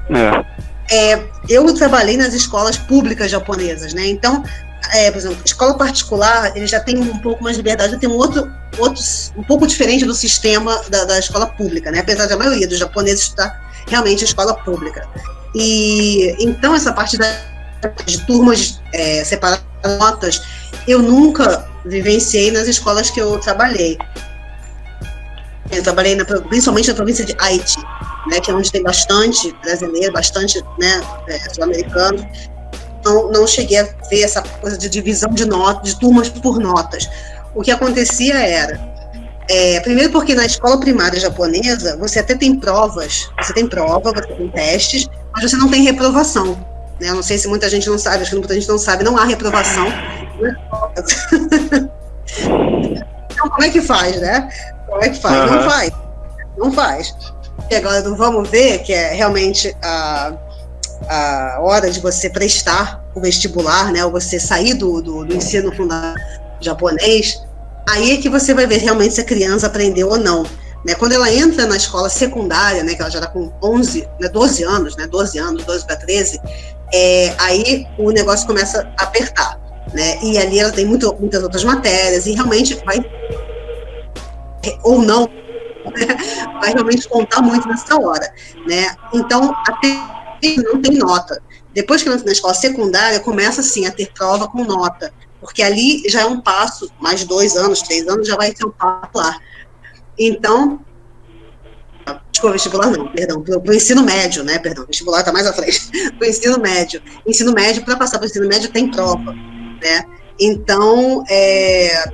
É. 0.10 0.75
É, 0.92 1.24
eu 1.50 1.74
trabalhei 1.74 2.16
nas 2.18 2.34
escolas 2.34 2.78
públicas 2.78 3.32
japonesas, 3.32 3.94
né? 3.94 4.08
Então, 4.08 4.44
é, 4.94 5.10
por 5.10 5.18
exemplo, 5.18 5.38
escola 5.44 5.76
particular, 5.76 6.56
ele 6.56 6.68
já 6.68 6.80
tem 6.80 6.98
um 6.98 7.18
pouco 7.20 7.44
mais 7.44 7.56
de 7.56 7.62
liberdade, 7.62 7.98
tem 8.00 8.10
um 8.10 8.16
outro, 8.16 8.52
outro 8.78 9.02
um 9.36 9.44
pouco 9.44 9.66
diferente 9.66 10.06
do 10.06 10.14
sistema 10.14 10.80
da, 10.90 11.06
da 11.06 11.20
escola 11.20 11.48
pública, 11.48 11.92
né? 11.92 12.00
Apesar 12.00 12.28
de 12.28 12.34
a 12.34 12.38
maioria 12.38 12.68
dos 12.68 12.78
japoneses 12.78 13.24
estar 13.24 13.62
realmente 13.88 14.22
em 14.22 14.26
escola 14.26 14.54
pública. 14.54 15.08
E 15.56 16.36
então 16.40 16.76
essa 16.76 16.94
parte 16.94 17.18
da, 17.18 17.36
de 18.06 18.26
turmas 18.26 18.80
é, 18.94 19.24
separadas, 19.24 20.42
eu 20.88 21.02
nunca 21.02 21.68
vivenciei 21.86 22.52
nas 22.52 22.68
escolas 22.68 23.10
que 23.10 23.20
eu 23.20 23.40
trabalhei. 23.40 23.98
Eu 25.72 25.84
trabalhei 25.84 26.16
na, 26.16 26.26
principalmente 26.26 26.90
na 26.90 26.96
província 26.96 27.26
de 27.26 27.36
Haiti, 27.40 27.80
né, 28.28 28.40
que 28.40 28.52
é 28.52 28.54
onde 28.54 28.72
tem 28.72 28.84
bastante 28.84 29.52
brasileiro, 29.64 30.14
bastante 30.14 30.64
né, 30.80 31.02
é, 31.28 31.40
sul-americano. 31.54 32.28
Então, 33.00 33.32
não 33.32 33.46
cheguei 33.46 33.80
a 33.80 33.88
ver 34.10 34.22
essa 34.22 34.42
coisa 34.42 34.78
de 34.78 34.90
divisão 34.90 35.30
de 35.32 35.46
notas, 35.46 35.94
de 35.94 36.00
turmas 36.00 36.30
por 36.30 36.60
notas. 36.60 37.10
O 37.54 37.62
que 37.62 37.72
acontecia 37.72 38.36
era, 38.36 38.80
é, 39.50 39.80
primeiro 39.82 40.12
porque 40.12 40.34
na 40.34 40.46
escola 40.46 40.80
primária 40.80 41.20
japonesa, 41.20 41.98
você 41.98 42.20
até 42.20 42.36
tem 42.36 42.56
provas, 42.56 43.30
você 43.40 43.54
tem 43.54 43.68
prova, 43.68 44.12
você 44.12 44.34
tem 44.34 44.50
testes, 44.50 45.08
mas 45.32 45.50
você 45.50 45.56
não 45.56 45.70
tem 45.70 45.84
reprovação. 45.84 46.58
Né? 47.00 47.10
Eu 47.10 47.16
não 47.16 47.24
sei 47.24 47.38
se 47.38 47.48
muita 47.48 47.70
gente 47.70 47.90
não 47.90 47.98
sabe, 47.98 48.24
acho 48.24 48.32
que 48.32 48.38
muita 48.38 48.56
gente 48.56 48.68
não 48.68 48.78
sabe, 48.78 49.04
não 49.04 49.18
há 49.18 49.26
reprovação. 49.26 49.88
então, 53.32 53.50
como 53.50 53.64
é 53.64 53.70
que 53.70 53.82
faz, 53.82 54.20
né? 54.20 54.50
Como 54.86 55.04
é 55.04 55.10
que 55.10 55.20
faz? 55.20 55.52
Uhum. 55.52 55.56
Não 55.56 55.70
faz. 55.70 55.92
Não 56.58 56.72
faz. 56.72 57.16
E 57.70 57.76
agora 57.76 58.02
do 58.02 58.16
vamos 58.16 58.50
ver, 58.50 58.80
que 58.80 58.94
é 58.94 59.14
realmente 59.14 59.76
a, 59.82 60.34
a 61.10 61.58
hora 61.62 61.90
de 61.90 62.00
você 62.00 62.30
prestar 62.30 63.04
o 63.16 63.22
vestibular, 63.22 63.92
né? 63.92 64.06
Ou 64.06 64.12
você 64.12 64.40
sair 64.40 64.74
do, 64.74 65.02
do, 65.02 65.26
do 65.26 65.36
ensino 65.36 65.74
fundamental 65.76 66.16
japonês, 66.60 67.42
aí 67.88 68.14
é 68.14 68.18
que 68.18 68.30
você 68.30 68.54
vai 68.54 68.66
ver 68.66 68.78
realmente 68.78 69.16
se 69.16 69.22
a 69.22 69.26
criança 69.26 69.68
aprendeu 69.68 70.10
ou 70.10 70.18
não. 70.18 70.46
Né, 70.86 70.94
quando 70.94 71.14
ela 71.14 71.32
entra 71.34 71.66
na 71.66 71.78
escola 71.78 72.10
secundária, 72.10 72.84
né, 72.84 72.94
que 72.94 73.02
ela 73.02 73.10
já 73.10 73.18
está 73.18 73.32
com 73.32 73.52
11, 73.62 74.08
né, 74.20 74.30
12 74.30 74.64
anos, 74.64 74.96
né, 74.96 75.08
12 75.08 75.40
anos, 75.40 75.64
12 75.66 75.84
para 75.84 75.96
13, 75.96 76.40
é, 76.94 77.34
aí 77.40 77.88
o 77.98 78.12
negócio 78.12 78.46
começa 78.46 78.88
a 78.96 79.04
apertar. 79.04 79.60
Né, 79.94 80.20
e 80.22 80.38
ali 80.38 80.60
ela 80.60 80.72
tem 80.72 80.86
muito, 80.86 81.16
muitas 81.20 81.42
outras 81.42 81.64
matérias, 81.64 82.28
e 82.28 82.34
realmente 82.34 82.76
vai, 82.86 83.00
ou 84.84 85.02
não, 85.02 85.30
vai 86.62 86.74
realmente 86.74 87.08
contar 87.08 87.42
muito 87.42 87.68
nessa 87.68 88.00
hora, 88.00 88.34
né? 88.68 88.96
Então, 89.14 89.54
até 89.68 89.96
não 90.58 90.82
tem 90.82 90.98
nota. 90.98 91.42
Depois 91.74 92.04
que 92.04 92.10
entra 92.10 92.26
na 92.26 92.32
escola 92.32 92.54
secundária, 92.54 93.20
começa 93.20 93.62
assim 93.62 93.86
a 93.86 93.92
ter 93.92 94.12
prova 94.14 94.48
com 94.48 94.64
nota, 94.64 95.14
porque 95.40 95.62
ali 95.62 96.04
já 96.08 96.22
é 96.22 96.26
um 96.26 96.40
passo, 96.40 96.90
mais 97.00 97.24
dois 97.24 97.56
anos, 97.56 97.82
três 97.82 98.08
anos, 98.08 98.28
já 98.28 98.36
vai 98.36 98.56
ser 98.56 98.66
um 98.66 98.72
passo 98.72 99.10
lá. 99.14 99.38
Então, 100.18 100.80
desculpa, 102.32 102.54
vestibular 102.54 102.90
não, 102.92 103.12
perdão, 103.12 103.42
para 103.42 103.72
o 103.72 103.74
ensino 103.74 104.04
médio, 104.04 104.44
né, 104.44 104.60
perdão, 104.60 104.86
vestibular 104.86 105.20
está 105.20 105.32
mais 105.32 105.46
à 105.46 105.54
frente, 105.54 105.90
o 106.20 106.26
ensino 106.26 106.60
médio. 106.60 107.02
Ensino 107.28 107.52
médio, 107.52 107.84
para 107.84 107.98
passar 107.98 108.18
para 108.18 108.26
o 108.26 108.30
ensino 108.30 108.48
médio, 108.48 108.72
tem 108.72 108.90
prova, 108.90 109.34
né? 109.82 110.06
Então, 110.40 111.24
é, 111.30 112.06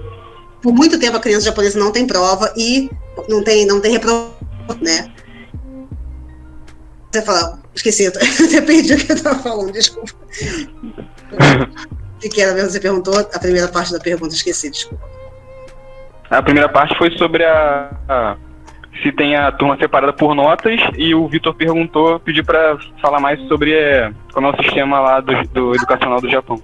por 0.61 0.73
muito 0.73 0.99
tempo 0.99 1.17
a 1.17 1.19
criança 1.19 1.45
japonesa 1.45 1.79
não 1.79 1.91
tem 1.91 2.05
prova 2.05 2.53
e 2.55 2.89
não 3.27 3.43
tem, 3.43 3.65
não 3.65 3.81
tem 3.81 3.93
reprovação, 3.93 4.33
né? 4.81 5.11
Você 7.11 7.21
fala, 7.23 7.59
esqueci, 7.73 8.05
eu 8.05 8.11
até 8.11 8.61
perdi 8.61 8.93
o 8.93 8.97
que 8.97 9.11
eu 9.11 9.15
estava 9.15 9.39
falando, 9.39 9.71
desculpa. 9.71 10.11
O 12.23 12.29
que 12.29 12.39
era 12.39 12.53
mesmo? 12.53 12.69
Você 12.69 12.79
perguntou 12.79 13.17
a 13.17 13.39
primeira 13.39 13.67
parte 13.67 13.91
da 13.91 13.99
pergunta, 13.99 14.35
esqueci, 14.35 14.69
desculpa. 14.69 15.03
A 16.29 16.39
primeira 16.41 16.69
parte 16.69 16.95
foi 16.95 17.09
sobre 17.17 17.43
a, 17.43 17.91
a 18.07 18.37
se 19.01 19.11
tem 19.11 19.35
a 19.35 19.51
turma 19.51 19.77
separada 19.77 20.13
por 20.13 20.35
notas 20.35 20.79
e 20.97 21.15
o 21.15 21.27
Vitor 21.27 21.53
perguntou, 21.55 22.19
pediu 22.19 22.43
para 22.45 22.77
falar 23.01 23.19
mais 23.19 23.39
sobre 23.47 23.73
é, 23.73 24.11
como 24.33 24.47
é 24.47 24.51
o 24.51 24.63
sistema 24.63 24.99
lá 24.99 25.19
do, 25.19 25.33
do 25.47 25.75
educacional 25.75 26.21
do 26.21 26.29
Japão. 26.29 26.61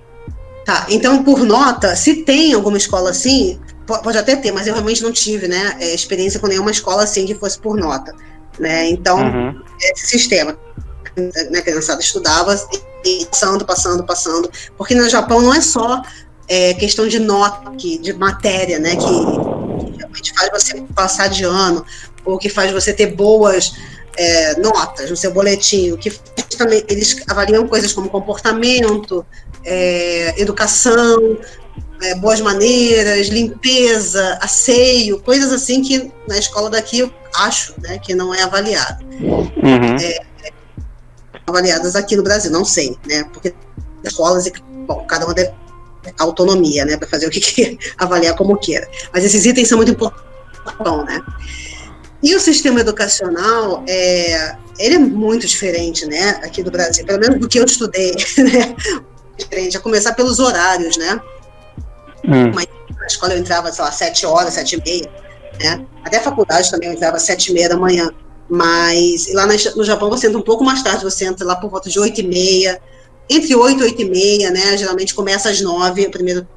Tá, 0.66 0.86
então 0.90 1.24
por 1.24 1.40
nota, 1.40 1.96
se 1.96 2.24
tem 2.24 2.54
alguma 2.54 2.78
escola 2.78 3.10
assim, 3.10 3.60
pode 3.88 4.18
até 4.18 4.36
ter, 4.36 4.52
mas 4.52 4.68
eu 4.68 4.74
realmente 4.74 5.02
não 5.02 5.12
tive, 5.12 5.48
né, 5.48 5.78
é, 5.80 5.94
experiência 5.94 6.40
com 6.40 6.48
nenhuma 6.48 6.72
escola 6.72 7.04
assim 7.04 7.26
que 7.26 7.34
fosse 7.34 7.58
por 7.58 7.78
nota, 7.78 8.14
né? 8.60 8.90
Então, 8.90 9.18
uhum. 9.18 9.62
esse 9.82 10.08
sistema, 10.08 10.58
né, 11.16 11.60
a 11.60 11.62
criançada 11.62 12.02
estudava 12.02 12.54
e 13.06 13.26
passando, 13.26 13.66
passando, 13.66 14.04
passando, 14.04 14.52
porque 14.78 14.94
no 14.94 15.10
Japão 15.10 15.42
não 15.42 15.54
é 15.54 15.62
só 15.62 16.02
é, 16.48 16.74
questão 16.74 17.08
de 17.08 17.20
nota, 17.20 17.72
que, 17.78 17.98
de 17.98 18.14
matéria, 18.14 18.78
né, 18.78 18.96
que, 18.96 19.86
que 19.86 19.98
realmente 19.98 20.34
faz 20.34 20.50
você 20.52 20.82
passar 20.94 21.28
de 21.28 21.44
ano, 21.46 21.86
ou 22.26 22.38
que 22.38 22.50
faz 22.50 22.72
você 22.72 22.92
ter 22.94 23.08
boas 23.08 23.74
é, 24.18 24.60
notas 24.60 25.10
no 25.10 25.16
seu 25.16 25.32
boletim, 25.32 25.96
que 25.96 26.12
também 26.58 26.84
eles 26.90 27.16
avaliam 27.28 27.68
coisas 27.68 27.94
como 27.94 28.10
comportamento, 28.10 29.26
é, 29.64 30.34
educação, 30.42 31.38
é, 32.02 32.16
boas 32.16 32.42
maneiras, 32.42 33.28
limpeza, 33.28 34.38
asseio, 34.42 35.20
coisas 35.20 35.52
assim 35.52 35.82
que 35.82 36.12
na 36.28 36.38
escola 36.38 36.70
daqui 36.70 37.00
eu 37.00 37.14
acho 37.36 37.74
né, 37.80 37.98
que 38.00 38.14
não 38.14 38.34
é 38.34 38.44
avaliado. 38.44 39.06
Uhum. 39.06 39.96
É, 40.02 40.20
avaliadas 41.46 41.96
aqui 41.96 42.16
no 42.16 42.24
Brasil, 42.24 42.52
não 42.52 42.66
sei, 42.66 42.98
né? 43.08 43.24
Porque 43.34 43.54
escolas, 44.04 44.50
bom, 44.86 45.06
cada 45.08 45.26
uma 45.26 45.34
deve 45.34 45.52
autonomia, 46.20 46.86
né, 46.86 46.98
para 46.98 47.08
fazer 47.08 47.28
o 47.28 47.30
que 47.30 47.40
quer, 47.42 47.78
avaliar 47.98 48.36
como 48.36 48.58
queira. 48.58 48.88
Mas 49.14 49.24
esses 49.24 49.46
itens 49.46 49.68
são 49.68 49.78
muito 49.78 49.92
importantes, 49.92 50.26
né? 51.06 51.22
E 52.22 52.36
o 52.36 52.40
sistema 52.40 52.80
educacional, 52.80 53.84
é, 53.88 54.56
ele 54.80 54.96
é 54.96 55.00
muito 55.00 55.46
diferente, 55.46 56.06
né, 56.06 56.42
aqui 56.44 56.64
do 56.64 56.72
Brasil, 56.72 57.06
pelo 57.06 57.20
menos 57.20 57.40
do 57.40 57.48
que 57.48 57.60
eu 57.60 57.66
estudei, 57.66 58.12
né? 58.38 58.76
Diferente, 59.38 59.78
a 59.78 59.80
começar 59.80 60.14
pelos 60.14 60.40
horários, 60.40 60.98
né? 60.98 61.22
Hum. 62.26 62.52
na 62.52 63.08
escola 63.08 63.34
eu 63.34 63.40
entrava, 63.40 63.72
sei 63.72 63.84
lá, 63.84 63.92
sete 63.92 64.26
horas, 64.26 64.54
sete 64.54 64.76
e 64.76 64.84
meia, 64.84 65.10
né? 65.62 65.86
Até 66.04 66.20
faculdade 66.20 66.70
também 66.72 66.90
eu 66.90 66.96
entrava 66.96 67.20
sete 67.20 67.52
e 67.52 67.54
meia 67.54 67.70
da 67.70 67.78
manhã. 67.78 68.10
Mas 68.50 69.32
lá 69.34 69.46
no 69.46 69.84
Japão 69.84 70.10
você 70.10 70.28
entra 70.28 70.40
um 70.40 70.44
pouco 70.44 70.64
mais 70.64 70.82
tarde, 70.82 71.04
você 71.04 71.26
entra 71.26 71.46
lá 71.46 71.56
por 71.56 71.70
volta 71.70 71.90
de 71.90 72.00
oito 72.00 72.22
e 72.22 72.28
meia, 72.28 72.82
entre 73.30 73.54
oito 73.56 73.82
e 73.82 73.84
oito 73.84 74.02
e 74.02 74.06
meia, 74.10 74.52
né? 74.52 74.78
Geralmente 74.78 75.14
começa 75.14 75.50
às 75.50 75.62
nove, 75.62 76.06
o 76.06 76.12
primeiro, 76.12 76.48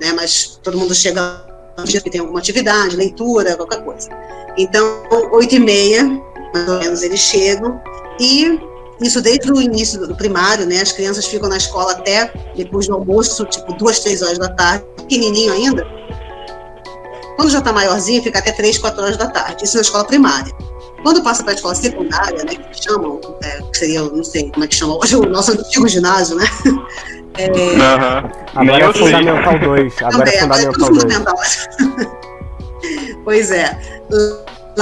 né? 0.00 0.12
Mas 0.14 0.58
todo 0.62 0.78
mundo 0.78 0.94
chega 0.94 1.50
dia 1.84 2.00
que 2.00 2.10
tem 2.10 2.20
alguma 2.20 2.38
atividade, 2.38 2.96
leitura, 2.96 3.56
qualquer 3.56 3.82
coisa. 3.84 4.08
Então, 4.56 5.02
oito 5.32 5.54
e 5.54 5.58
meia, 5.58 6.04
mais 6.52 6.68
ou 6.68 6.78
menos, 6.78 7.02
eles 7.02 7.20
chegam 7.20 7.80
e 8.18 8.60
isso 9.00 9.20
desde 9.22 9.50
o 9.50 9.60
início 9.60 10.06
do 10.06 10.14
primário, 10.14 10.66
né? 10.66 10.80
As 10.80 10.92
crianças 10.92 11.26
ficam 11.26 11.48
na 11.48 11.56
escola 11.56 11.92
até 11.92 12.32
depois 12.54 12.86
do 12.86 12.94
almoço, 12.94 13.44
tipo 13.46 13.72
duas, 13.74 14.00
três 14.00 14.22
horas 14.22 14.38
da 14.38 14.48
tarde, 14.48 14.84
pequenininho 14.96 15.52
ainda. 15.52 15.86
Quando 17.36 17.50
já 17.50 17.58
está 17.58 17.72
maiorzinho, 17.72 18.22
fica 18.22 18.38
até 18.38 18.52
três, 18.52 18.76
quatro 18.76 19.02
horas 19.02 19.16
da 19.16 19.26
tarde. 19.26 19.64
Isso 19.64 19.76
na 19.76 19.82
escola 19.82 20.04
primária. 20.04 20.52
Quando 21.02 21.22
passa 21.22 21.42
para 21.42 21.52
a 21.52 21.54
escola 21.54 21.74
secundária, 21.74 22.44
né, 22.44 22.54
que 22.54 22.84
chamam, 22.84 23.18
é, 23.42 23.62
que 23.62 23.78
seria, 23.78 24.02
não 24.02 24.22
sei 24.22 24.50
como 24.50 24.64
é 24.64 24.68
que 24.68 24.74
chama 24.74 24.98
hoje, 24.98 25.16
o 25.16 25.22
nosso 25.22 25.52
antigo 25.52 25.88
ginásio, 25.88 26.36
né? 26.36 26.44
É, 27.38 27.46
uhum. 27.46 28.30
Agora 28.54 28.84
é 28.84 28.92
Fundamental 28.92 29.58
2. 29.58 29.94
Agora 30.02 30.28
é 30.28 30.72
Fundamental 30.72 31.34
2. 31.34 31.68
pois 33.24 33.50
é 33.50 34.00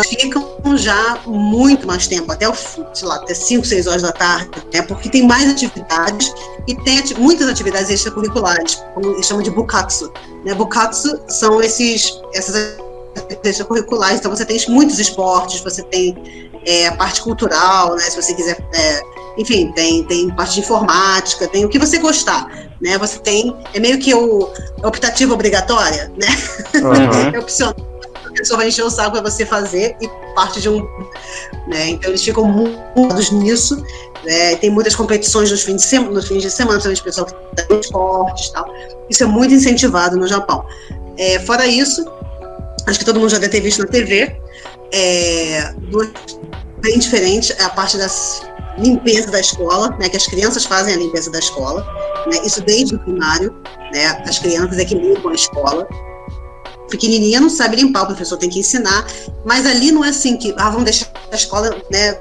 ficam 0.02 0.58
já 0.76 1.18
muito 1.26 1.86
mais 1.86 2.06
tempo, 2.06 2.30
até, 2.30 2.46
sei 2.54 3.08
lá, 3.08 3.16
até 3.16 3.34
5, 3.34 3.66
6 3.66 3.86
horas 3.86 4.02
da 4.02 4.12
tarde, 4.12 4.50
né, 4.72 4.82
porque 4.82 5.08
tem 5.08 5.26
mais 5.26 5.50
atividades 5.50 6.32
e 6.66 6.74
tem 6.82 6.98
ati 6.98 7.18
muitas 7.18 7.48
atividades 7.48 7.90
extracurriculares, 7.90 8.82
como 8.94 9.12
eles 9.14 9.26
chamam 9.26 9.42
de 9.42 9.50
bukatsu. 9.50 10.12
Né? 10.44 10.54
Bukatsu 10.54 11.20
são 11.28 11.60
esses, 11.62 12.20
essas 12.34 12.78
atividades 13.16 13.50
extracurriculares, 13.50 14.18
então 14.20 14.34
você 14.34 14.44
tem 14.44 14.58
muitos 14.68 14.98
esportes, 14.98 15.60
você 15.60 15.82
tem 15.82 16.50
é, 16.66 16.88
a 16.88 16.96
parte 16.96 17.22
cultural, 17.22 17.94
né, 17.96 18.02
se 18.02 18.20
você 18.20 18.34
quiser, 18.34 18.58
é, 18.74 19.02
enfim, 19.38 19.72
tem, 19.72 20.04
tem 20.04 20.30
parte 20.34 20.54
de 20.54 20.60
informática, 20.60 21.46
tem 21.48 21.64
o 21.64 21.68
que 21.68 21.78
você 21.78 21.98
gostar, 21.98 22.48
né, 22.80 22.98
você 22.98 23.18
tem, 23.18 23.56
é 23.74 23.80
meio 23.80 23.98
que 23.98 24.14
o 24.14 24.50
optativo 24.84 25.34
obrigatória, 25.34 26.12
né, 26.16 26.28
uhum. 26.74 27.30
é 27.34 27.38
opcional 27.38 27.74
pessoa 28.32 28.58
vai 28.58 28.68
encher 28.68 28.84
o 28.84 28.90
saco 28.90 29.12
para 29.12 29.30
você 29.30 29.44
fazer 29.44 29.96
e 30.00 30.08
parte 30.34 30.60
de 30.60 30.68
um. 30.68 30.80
Né? 31.66 31.90
Então 31.90 32.10
eles 32.10 32.22
ficam 32.22 32.44
muito 32.44 33.34
nisso. 33.34 33.82
Né? 34.24 34.56
Tem 34.56 34.70
muitas 34.70 34.94
competições 34.94 35.50
nos 35.50 35.62
fins 35.62 35.76
de 35.76 35.82
semana, 35.82 36.12
nos 36.12 36.28
fins 36.28 36.42
de 36.42 36.50
semana, 36.50 36.80
pessoal 36.80 37.26
que 37.26 37.34
tem 37.62 37.80
esportes 37.80 38.48
e 38.48 38.52
tal. 38.52 38.66
Isso 39.08 39.22
é 39.22 39.26
muito 39.26 39.54
incentivado 39.54 40.16
no 40.16 40.26
Japão. 40.26 40.64
É, 41.16 41.38
fora 41.40 41.66
isso, 41.66 42.04
acho 42.86 42.98
que 42.98 43.04
todo 43.04 43.18
mundo 43.18 43.30
já 43.30 43.38
deve 43.38 43.52
ter 43.52 43.60
visto 43.60 43.80
na 43.80 43.86
TV, 43.86 44.36
é, 44.92 45.74
bem 46.80 46.98
diferente 46.98 47.52
a 47.60 47.68
parte 47.70 47.96
das 47.96 48.42
limpeza 48.78 49.30
da 49.30 49.40
escola, 49.40 49.90
né, 49.98 50.08
que 50.08 50.16
as 50.16 50.26
crianças 50.26 50.64
fazem 50.64 50.94
a 50.94 50.96
limpeza 50.96 51.30
da 51.30 51.38
escola, 51.38 51.84
né, 52.30 52.38
isso 52.44 52.62
desde 52.62 52.94
o 52.94 52.98
primário, 53.00 53.54
né, 53.92 54.06
as 54.26 54.38
crianças 54.38 54.78
é 54.78 54.84
que 54.84 54.94
limpam 54.94 55.30
a 55.30 55.34
escola, 55.34 55.86
pequenininha 56.88 57.40
não 57.40 57.50
sabe 57.50 57.76
limpar, 57.76 58.02
o 58.02 58.06
professor 58.06 58.36
tem 58.36 58.48
que 58.48 58.58
ensinar, 58.58 59.06
mas 59.44 59.66
ali 59.66 59.92
não 59.92 60.04
é 60.04 60.08
assim 60.08 60.36
que, 60.36 60.54
ah, 60.56 60.70
vamos 60.70 60.84
deixar 60.84 61.08
a 61.30 61.34
escola, 61.34 61.76
né, 61.90 62.18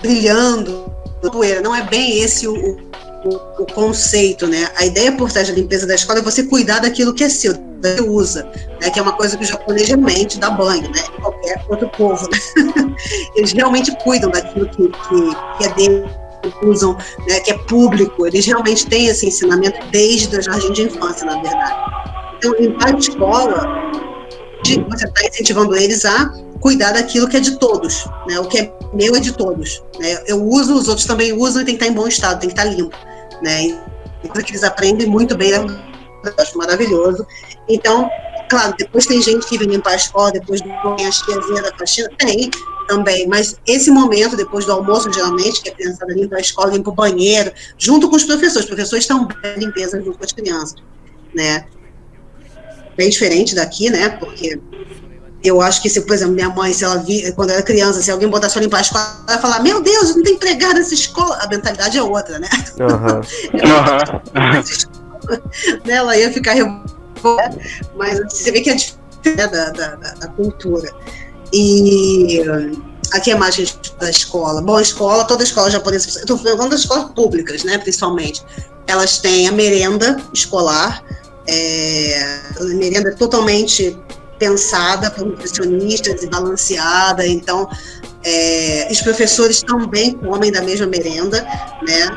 brilhando, 0.00 0.96
poeira, 1.30 1.60
não 1.60 1.74
é 1.74 1.82
bem 1.82 2.20
esse 2.20 2.46
o, 2.46 2.54
o, 2.54 3.62
o, 3.62 3.66
conceito, 3.66 4.46
né? 4.46 4.68
A 4.76 4.86
ideia 4.86 5.12
por 5.12 5.30
trás 5.30 5.48
da 5.48 5.54
limpeza 5.54 5.86
da 5.86 5.94
escola 5.94 6.20
é 6.20 6.22
você 6.22 6.44
cuidar 6.44 6.80
daquilo 6.80 7.14
que 7.14 7.24
é 7.24 7.28
seu, 7.28 7.54
que 7.54 8.02
usa, 8.02 8.44
né? 8.80 8.90
Que 8.90 8.98
é 8.98 9.02
uma 9.02 9.12
coisa 9.12 9.36
que 9.36 9.44
o 9.44 9.46
japonês 9.46 9.88
realmente 9.88 10.38
dá 10.38 10.50
banho, 10.50 10.82
né? 10.82 11.02
Qualquer 11.20 11.64
outro 11.68 11.88
povo, 11.90 12.28
né? 12.30 12.38
Eles 13.34 13.52
realmente 13.52 13.96
cuidam 14.02 14.30
daquilo 14.30 14.68
que, 14.68 14.88
que, 14.88 15.58
que 15.58 15.64
é 15.64 15.74
deles, 15.74 16.10
usam, 16.62 16.96
né? 17.26 17.40
Que 17.40 17.52
é 17.52 17.58
público. 17.58 18.26
Eles 18.26 18.46
realmente 18.46 18.86
têm 18.86 19.06
esse 19.06 19.26
ensinamento 19.26 19.84
desde 19.90 20.36
o 20.36 20.42
jardim 20.42 20.72
de 20.72 20.82
infância, 20.82 21.26
na 21.26 21.40
verdade. 21.40 21.74
Então, 22.36 22.54
limpar 22.60 22.94
a 22.94 22.98
escola 22.98 23.90
você 24.74 25.06
está 25.06 25.26
incentivando 25.26 25.76
eles 25.76 26.04
a 26.04 26.32
cuidar 26.60 26.92
daquilo 26.92 27.28
que 27.28 27.36
é 27.36 27.40
de 27.40 27.58
todos, 27.58 28.06
né? 28.26 28.38
O 28.40 28.46
que 28.46 28.58
é 28.58 28.72
meu 28.92 29.14
é 29.14 29.20
de 29.20 29.32
todos. 29.32 29.82
Né? 29.98 30.22
Eu 30.26 30.42
uso, 30.42 30.74
os 30.74 30.88
outros 30.88 31.06
também 31.06 31.32
usam 31.32 31.62
e 31.62 31.64
tem 31.64 31.76
que 31.76 31.84
estar 31.84 31.92
em 31.92 31.94
bom 31.94 32.08
estado, 32.08 32.40
tem 32.40 32.48
que 32.48 32.58
estar 32.58 32.64
limpo, 32.64 32.96
né? 33.42 33.78
E 34.24 34.28
que 34.28 34.50
eles 34.50 34.64
aprendem 34.64 35.06
muito 35.06 35.36
bem, 35.36 35.50
eu 35.50 35.66
acho 36.38 36.58
maravilhoso. 36.58 37.26
Então, 37.68 38.10
claro, 38.48 38.74
depois 38.76 39.06
tem 39.06 39.22
gente 39.22 39.46
que 39.46 39.58
vem 39.58 39.68
limpar 39.68 39.92
a 39.92 39.96
escola, 39.96 40.32
depois 40.32 40.60
tem 40.60 41.06
as 41.06 41.18
tiazinhas 41.18 41.62
da 41.62 41.76
faxina, 41.78 42.08
tem 42.18 42.50
também, 42.86 43.26
mas 43.26 43.56
esse 43.66 43.90
momento, 43.90 44.36
depois 44.36 44.64
do 44.64 44.72
almoço, 44.72 45.12
geralmente, 45.12 45.62
que 45.62 45.70
a 45.70 45.74
criançada 45.74 46.12
limpa 46.12 46.36
a 46.36 46.40
escola, 46.40 46.72
limpa 46.72 46.90
o 46.90 46.94
banheiro, 46.94 47.52
junto 47.76 48.08
com 48.08 48.16
os 48.16 48.24
professores, 48.24 48.64
os 48.64 48.66
professores 48.66 49.06
bem 49.06 49.28
limpeza 49.56 50.00
junto 50.00 50.18
com 50.18 50.24
as 50.24 50.32
crianças, 50.32 50.76
né? 51.34 51.66
Bem 52.96 53.10
diferente 53.10 53.54
daqui, 53.54 53.90
né? 53.90 54.08
Porque 54.08 54.58
eu 55.42 55.60
acho 55.60 55.80
que 55.80 55.88
se, 55.88 56.00
por 56.00 56.14
exemplo, 56.14 56.34
minha 56.34 56.50
mãe, 56.50 56.72
se 56.72 56.84
ela 56.84 56.96
vi, 56.96 57.30
quando 57.32 57.50
era 57.50 57.62
criança, 57.62 58.02
se 58.02 58.10
alguém 58.10 58.28
botasse 58.28 58.54
para 58.54 58.62
limpar 58.62 58.78
a 58.78 58.80
escola, 58.80 59.24
ela 59.26 59.36
ia 59.36 59.42
falar, 59.42 59.62
meu 59.62 59.80
Deus, 59.80 60.16
não 60.16 60.22
tem 60.22 60.34
empregado 60.34 60.74
nessa 60.74 60.94
escola. 60.94 61.38
A 61.40 61.48
mentalidade 61.48 61.96
é 61.96 62.02
outra, 62.02 62.38
né? 62.38 62.48
Uhum. 62.80 63.20
né? 64.34 64.62
Ela 65.96 66.16
ia 66.16 66.32
ficar 66.32 66.52
revoltada, 66.52 67.58
mas 67.96 68.20
você 68.30 68.52
vê 68.52 68.60
que 68.60 68.70
é 68.70 68.74
diferente 68.74 69.06
da, 69.36 69.70
da, 69.70 69.94
da, 69.94 70.28
cultura. 70.28 70.88
E 71.52 72.42
aqui 73.12 73.32
é 73.32 73.34
mais 73.34 73.54
a 73.54 73.58
gente 73.58 73.94
da 73.98 74.10
escola. 74.10 74.62
Bom, 74.62 74.76
a 74.76 74.82
escola, 74.82 75.24
toda 75.24 75.42
escola 75.42 75.70
japonesa, 75.70 76.18
eu 76.18 76.22
estou 76.22 76.38
falando 76.38 76.70
das 76.70 76.80
escolas 76.80 77.10
públicas, 77.12 77.64
né, 77.64 77.78
principalmente, 77.78 78.44
elas 78.86 79.18
têm 79.18 79.48
a 79.48 79.52
merenda 79.52 80.16
escolar, 80.32 81.02
é, 81.48 82.40
merenda 82.74 83.10
é 83.10 83.12
totalmente 83.12 83.96
pensada 84.38 85.10
por 85.10 85.24
nutricionistas 85.24 86.22
e 86.22 86.26
balanceada, 86.26 87.26
então 87.26 87.68
é, 88.22 88.88
os 88.90 89.00
professores 89.00 89.62
também 89.62 90.12
comem 90.12 90.50
da 90.50 90.60
mesma 90.60 90.86
merenda, 90.86 91.42
né? 91.86 92.08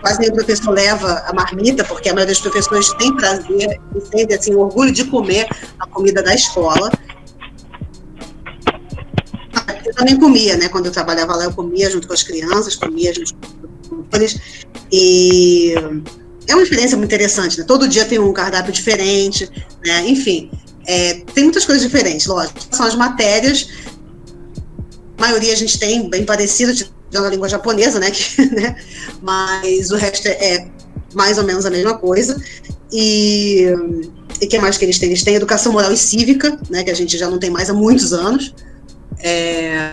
Quase 0.00 0.20
nenhum 0.20 0.34
professor 0.34 0.70
leva 0.70 1.22
a 1.26 1.32
marmita, 1.32 1.84
porque 1.84 2.08
a 2.08 2.14
maioria 2.14 2.32
dos 2.32 2.40
professores 2.40 2.92
tem 2.94 3.14
prazer 3.16 3.80
e 3.94 4.00
sente 4.00 4.34
assim, 4.34 4.54
orgulho 4.54 4.92
de 4.92 5.04
comer 5.04 5.48
a 5.78 5.86
comida 5.88 6.22
da 6.22 6.34
escola. 6.34 6.90
Eu 9.84 9.94
também 9.94 10.16
comia, 10.18 10.56
né? 10.56 10.68
Quando 10.68 10.86
eu 10.86 10.92
trabalhava 10.92 11.34
lá, 11.34 11.44
eu 11.44 11.52
comia 11.52 11.90
junto 11.90 12.06
com 12.06 12.14
as 12.14 12.22
crianças, 12.22 12.76
comia 12.76 13.12
junto 13.12 13.34
com 13.34 13.96
os 13.96 14.06
professores. 14.06 14.64
E 14.92 15.74
é 16.46 16.54
uma 16.54 16.62
experiência 16.62 16.96
muito 16.96 17.08
interessante, 17.08 17.58
né? 17.58 17.64
Todo 17.66 17.88
dia 17.88 18.04
tem 18.04 18.18
um 18.18 18.32
cardápio 18.32 18.72
diferente, 18.72 19.48
né? 19.84 20.08
Enfim, 20.08 20.50
é, 20.86 21.22
tem 21.34 21.44
muitas 21.44 21.64
coisas 21.64 21.82
diferentes, 21.82 22.26
lógico. 22.26 22.60
São 22.70 22.86
as 22.86 22.94
matérias, 22.94 23.68
a 25.18 25.20
maioria 25.20 25.52
a 25.52 25.56
gente 25.56 25.78
tem 25.78 26.08
bem 26.08 26.24
parecido, 26.24 26.74
tirando 26.74 27.26
a 27.26 27.30
língua 27.30 27.48
japonesa, 27.48 27.98
né? 27.98 28.10
Que, 28.12 28.46
né? 28.46 28.76
Mas 29.20 29.90
o 29.90 29.96
resto 29.96 30.26
é, 30.26 30.54
é 30.54 30.68
mais 31.14 31.38
ou 31.38 31.44
menos 31.44 31.64
a 31.64 31.70
mesma 31.70 31.96
coisa. 31.96 32.40
E 32.92 33.66
o 34.42 34.48
que 34.48 34.58
mais 34.58 34.76
que 34.76 34.84
eles 34.84 34.98
têm? 34.98 35.10
Eles 35.10 35.22
têm 35.22 35.34
educação 35.34 35.72
moral 35.72 35.92
e 35.92 35.96
cívica, 35.96 36.58
né? 36.68 36.82
Que 36.82 36.90
a 36.90 36.94
gente 36.94 37.16
já 37.16 37.30
não 37.30 37.38
tem 37.38 37.50
mais 37.50 37.70
há 37.70 37.74
muitos 37.74 38.12
anos. 38.12 38.54
É, 39.20 39.92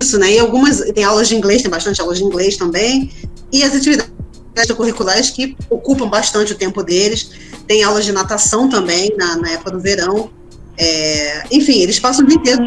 isso, 0.00 0.18
né? 0.18 0.32
E 0.32 0.38
algumas 0.38 0.80
tem 0.92 1.04
aulas 1.04 1.28
de 1.28 1.36
inglês, 1.36 1.62
tem 1.62 1.70
bastante 1.70 2.00
aulas 2.00 2.18
de 2.18 2.24
inglês 2.24 2.56
também. 2.56 3.10
E 3.52 3.62
as 3.62 3.74
atividades 3.74 4.10
curriculares 4.76 5.30
que 5.30 5.56
ocupam 5.68 6.08
bastante 6.08 6.52
o 6.52 6.56
tempo 6.56 6.82
deles. 6.82 7.30
Tem 7.66 7.82
aulas 7.82 8.04
de 8.04 8.12
natação 8.12 8.68
também 8.68 9.14
na, 9.16 9.36
na 9.36 9.50
época 9.50 9.70
do 9.72 9.80
verão. 9.80 10.30
É, 10.76 11.44
enfim, 11.50 11.80
eles 11.80 11.98
passam 11.98 12.24
o 12.24 12.28
dia 12.28 12.36
inteiro 12.36 12.62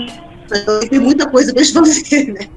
tem 0.89 0.99
muita 0.99 1.27
coisa 1.29 1.53
para 1.53 1.63
fazer, 1.73 2.33
né? 2.33 2.47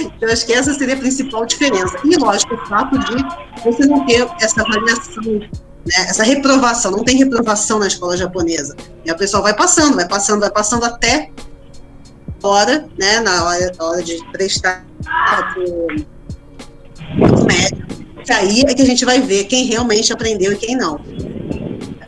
Então, 0.00 0.28
acho 0.30 0.44
que 0.44 0.52
essa 0.52 0.74
seria 0.74 0.94
a 0.94 0.98
principal 0.98 1.46
diferença. 1.46 1.96
E, 2.04 2.16
lógico, 2.16 2.54
o 2.54 2.66
fato 2.66 2.98
de 2.98 3.16
você 3.64 3.86
não 3.86 4.04
ter 4.04 4.28
essa 4.40 4.60
avaliação, 4.60 5.22
né, 5.22 5.48
essa 5.86 6.22
reprovação, 6.22 6.90
não 6.90 7.04
tem 7.04 7.16
reprovação 7.16 7.78
na 7.78 7.86
escola 7.86 8.16
japonesa. 8.16 8.76
E 9.04 9.10
a 9.10 9.14
pessoa 9.14 9.42
vai 9.42 9.54
passando, 9.54 9.94
vai 9.94 10.06
passando, 10.06 10.40
vai 10.40 10.50
passando 10.50 10.84
até 10.84 11.30
hora, 12.42 12.86
né, 12.98 13.20
na 13.20 13.44
hora, 13.44 13.72
na 13.78 13.84
hora 13.84 14.02
de 14.02 14.18
prestar 14.30 14.84
o 15.56 16.17
médio. 17.46 17.86
E 18.28 18.32
aí 18.32 18.60
é 18.60 18.74
que 18.74 18.82
a 18.82 18.86
gente 18.86 19.04
vai 19.04 19.20
ver 19.20 19.44
quem 19.44 19.66
realmente 19.66 20.12
aprendeu 20.12 20.52
e 20.52 20.56
quem 20.56 20.76
não. 20.76 21.00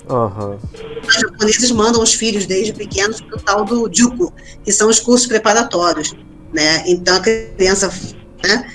Uhum. 0.09 0.59
Os 1.07 1.15
japoneses 1.15 1.71
mandam 1.71 2.03
os 2.03 2.13
filhos 2.13 2.47
desde 2.47 2.73
pequenos 2.73 3.21
para 3.21 3.37
o 3.37 3.41
tal 3.41 3.65
do 3.65 3.89
Juku, 3.93 4.33
que 4.65 4.73
são 4.73 4.89
os 4.89 4.99
cursos 4.99 5.27
preparatórios 5.27 6.15
né? 6.53 6.83
Então 6.87 7.17
a 7.17 7.21
criança, 7.21 7.93
né? 8.43 8.67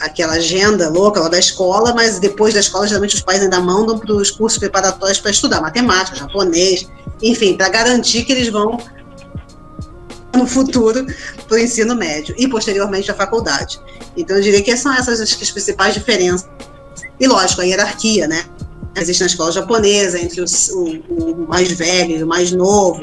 Aquela 0.00 0.34
agenda 0.34 0.88
louca 0.88 1.20
lá 1.20 1.28
da 1.28 1.38
escola, 1.38 1.92
mas 1.92 2.18
depois 2.18 2.54
da 2.54 2.60
escola, 2.60 2.86
geralmente 2.86 3.16
os 3.16 3.20
pais 3.20 3.42
ainda 3.42 3.60
mandam 3.60 3.98
para 3.98 4.12
os 4.12 4.30
cursos 4.30 4.58
preparatórios 4.58 5.18
para 5.20 5.30
estudar 5.30 5.60
matemática, 5.60 6.16
japonês, 6.16 6.88
enfim, 7.20 7.56
para 7.56 7.68
garantir 7.68 8.24
que 8.24 8.32
eles 8.32 8.48
vão 8.48 8.78
no 10.38 10.46
futuro 10.46 11.06
para 11.46 11.56
o 11.56 11.58
ensino 11.58 11.94
médio 11.94 12.34
e 12.38 12.48
posteriormente 12.48 13.10
a 13.10 13.14
faculdade. 13.14 13.80
Então 14.16 14.36
eu 14.36 14.42
diria 14.42 14.62
que 14.62 14.76
são 14.76 14.92
essas 14.94 15.20
as, 15.20 15.34
principais 15.34 15.94
diferenças. 15.94 16.48
E 17.20 17.26
lógico, 17.26 17.60
a 17.60 17.64
hierarquia, 17.64 18.26
né? 18.26 18.44
Existe 18.96 19.20
na 19.20 19.26
escola 19.26 19.52
japonesa, 19.52 20.18
entre 20.20 20.40
os, 20.40 20.70
o, 20.70 20.84
o, 21.08 21.46
mais 21.48 21.70
velho 21.70 22.16
e 22.16 22.22
o 22.22 22.26
mais 22.26 22.50
novo, 22.52 23.00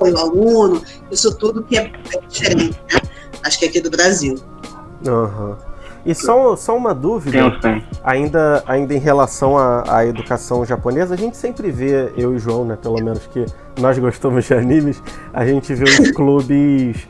o 0.00 0.16
aluno, 0.16 0.82
isso 1.10 1.34
tudo 1.34 1.62
que 1.62 1.76
é, 1.76 1.90
diferente, 2.28 2.78
né? 2.92 3.00
acho 3.42 3.58
que 3.58 3.66
aqui 3.66 3.80
do 3.80 3.90
Brasil. 3.90 4.36
Uhum. 5.06 5.56
E 6.04 6.14
só, 6.14 6.56
só 6.56 6.76
uma 6.76 6.94
dúvida, 6.94 7.58
ainda, 8.02 8.62
ainda 8.66 8.94
em 8.94 8.98
relação 8.98 9.58
à, 9.58 9.84
à, 9.86 10.06
educação 10.06 10.64
japonesa, 10.64 11.14
a 11.14 11.16
gente 11.16 11.36
sempre 11.36 11.70
vê, 11.70 12.12
eu 12.16 12.32
e 12.32 12.36
o 12.36 12.38
João, 12.38 12.64
né, 12.64 12.78
pelo 12.80 13.02
menos 13.02 13.26
que 13.26 13.44
nós 13.78 13.98
gostamos 13.98 14.44
de 14.44 14.54
animes, 14.54 15.02
a 15.32 15.44
gente 15.44 15.74
vê 15.74 15.84
os 15.84 16.10
clubes, 16.12 17.06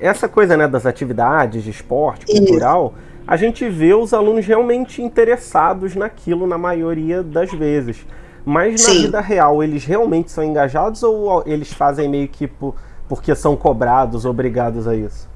essa 0.00 0.28
coisa 0.28 0.56
né, 0.56 0.68
das 0.68 0.86
atividades 0.86 1.62
de 1.64 1.70
esporte, 1.70 2.26
cultural, 2.26 2.94
Isso. 2.94 3.22
a 3.26 3.36
gente 3.36 3.68
vê 3.68 3.94
os 3.94 4.12
alunos 4.12 4.44
realmente 4.44 5.00
interessados 5.00 5.94
naquilo 5.94 6.46
na 6.46 6.58
maioria 6.58 7.22
das 7.22 7.50
vezes. 7.52 8.04
Mas 8.44 8.82
na 8.82 8.92
Sim. 8.92 9.02
vida 9.02 9.20
real, 9.20 9.62
eles 9.62 9.84
realmente 9.84 10.30
são 10.30 10.42
engajados 10.42 11.02
ou 11.02 11.44
eles 11.46 11.72
fazem 11.72 12.08
meio 12.08 12.28
que 12.28 12.48
por, 12.48 12.74
porque 13.08 13.34
são 13.34 13.54
cobrados, 13.54 14.24
obrigados 14.24 14.88
a 14.88 14.96
isso? 14.96 15.30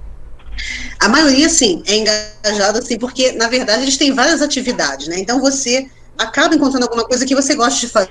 A 0.99 1.09
maioria, 1.09 1.49
sim, 1.49 1.83
é 1.87 1.97
engajada, 1.97 2.79
assim, 2.79 2.99
porque, 2.99 3.33
na 3.33 3.49
verdade, 3.49 3.83
eles 3.83 3.97
têm 3.97 4.13
várias 4.13 4.43
atividades, 4.43 5.09
né? 5.09 5.19
Então, 5.19 5.41
você 5.41 5.89
acaba 6.19 6.55
encontrando 6.55 6.87
alguma 6.87 7.05
coisa 7.05 7.27
que 7.27 7.35
você 7.35 7.55
gosta 7.55 7.81
de 7.81 7.89
fazer. 7.89 8.11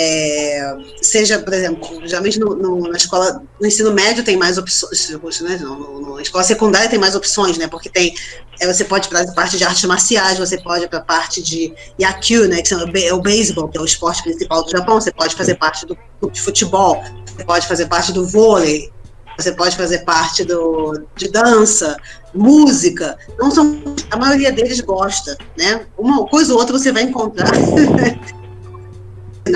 É, 0.00 0.76
seja, 1.02 1.40
por 1.40 1.52
exemplo, 1.52 2.06
geralmente 2.06 2.38
no, 2.38 2.54
no, 2.54 2.88
na 2.88 2.96
escola, 2.96 3.42
no 3.60 3.66
ensino 3.66 3.90
médio 3.92 4.22
tem 4.22 4.36
mais 4.36 4.56
opções, 4.56 5.40
né? 5.40 5.56
no, 5.56 6.14
na 6.14 6.22
escola 6.22 6.44
secundária 6.44 6.88
tem 6.88 7.00
mais 7.00 7.16
opções, 7.16 7.58
né? 7.58 7.66
Porque 7.66 7.88
tem, 7.88 8.14
é, 8.60 8.72
você 8.72 8.84
pode 8.84 9.08
para 9.08 9.22
a 9.22 9.32
parte 9.32 9.58
de 9.58 9.64
artes 9.64 9.82
marciais, 9.86 10.38
você 10.38 10.56
pode 10.56 10.86
para 10.86 11.00
a 11.00 11.02
parte 11.02 11.42
de 11.42 11.74
Yakyu, 12.00 12.46
né? 12.48 12.62
Que 12.62 12.74
é 12.74 13.12
o 13.12 13.20
beisebol, 13.20 13.68
que 13.68 13.76
é 13.76 13.80
o 13.80 13.84
esporte 13.84 14.22
principal 14.22 14.62
do 14.62 14.70
Japão, 14.70 15.00
você 15.00 15.10
pode 15.10 15.34
fazer 15.34 15.56
parte 15.56 15.84
do 15.84 15.96
clube 16.20 16.34
de 16.34 16.42
futebol, 16.42 17.02
você 17.26 17.44
pode 17.44 17.66
fazer 17.66 17.86
parte 17.86 18.12
do 18.12 18.24
vôlei, 18.24 18.92
você 19.38 19.52
pode 19.52 19.76
fazer 19.76 19.98
parte 20.00 20.44
do, 20.44 21.06
de 21.14 21.28
dança, 21.28 21.96
música. 22.34 23.16
Não 23.38 23.50
são, 23.50 23.80
a 24.10 24.16
maioria 24.16 24.50
deles 24.50 24.80
gosta, 24.80 25.38
né? 25.56 25.86
Uma 25.96 26.26
coisa 26.26 26.52
ou 26.52 26.58
outra 26.58 26.76
você 26.76 26.90
vai 26.90 27.04
encontrar 27.04 27.50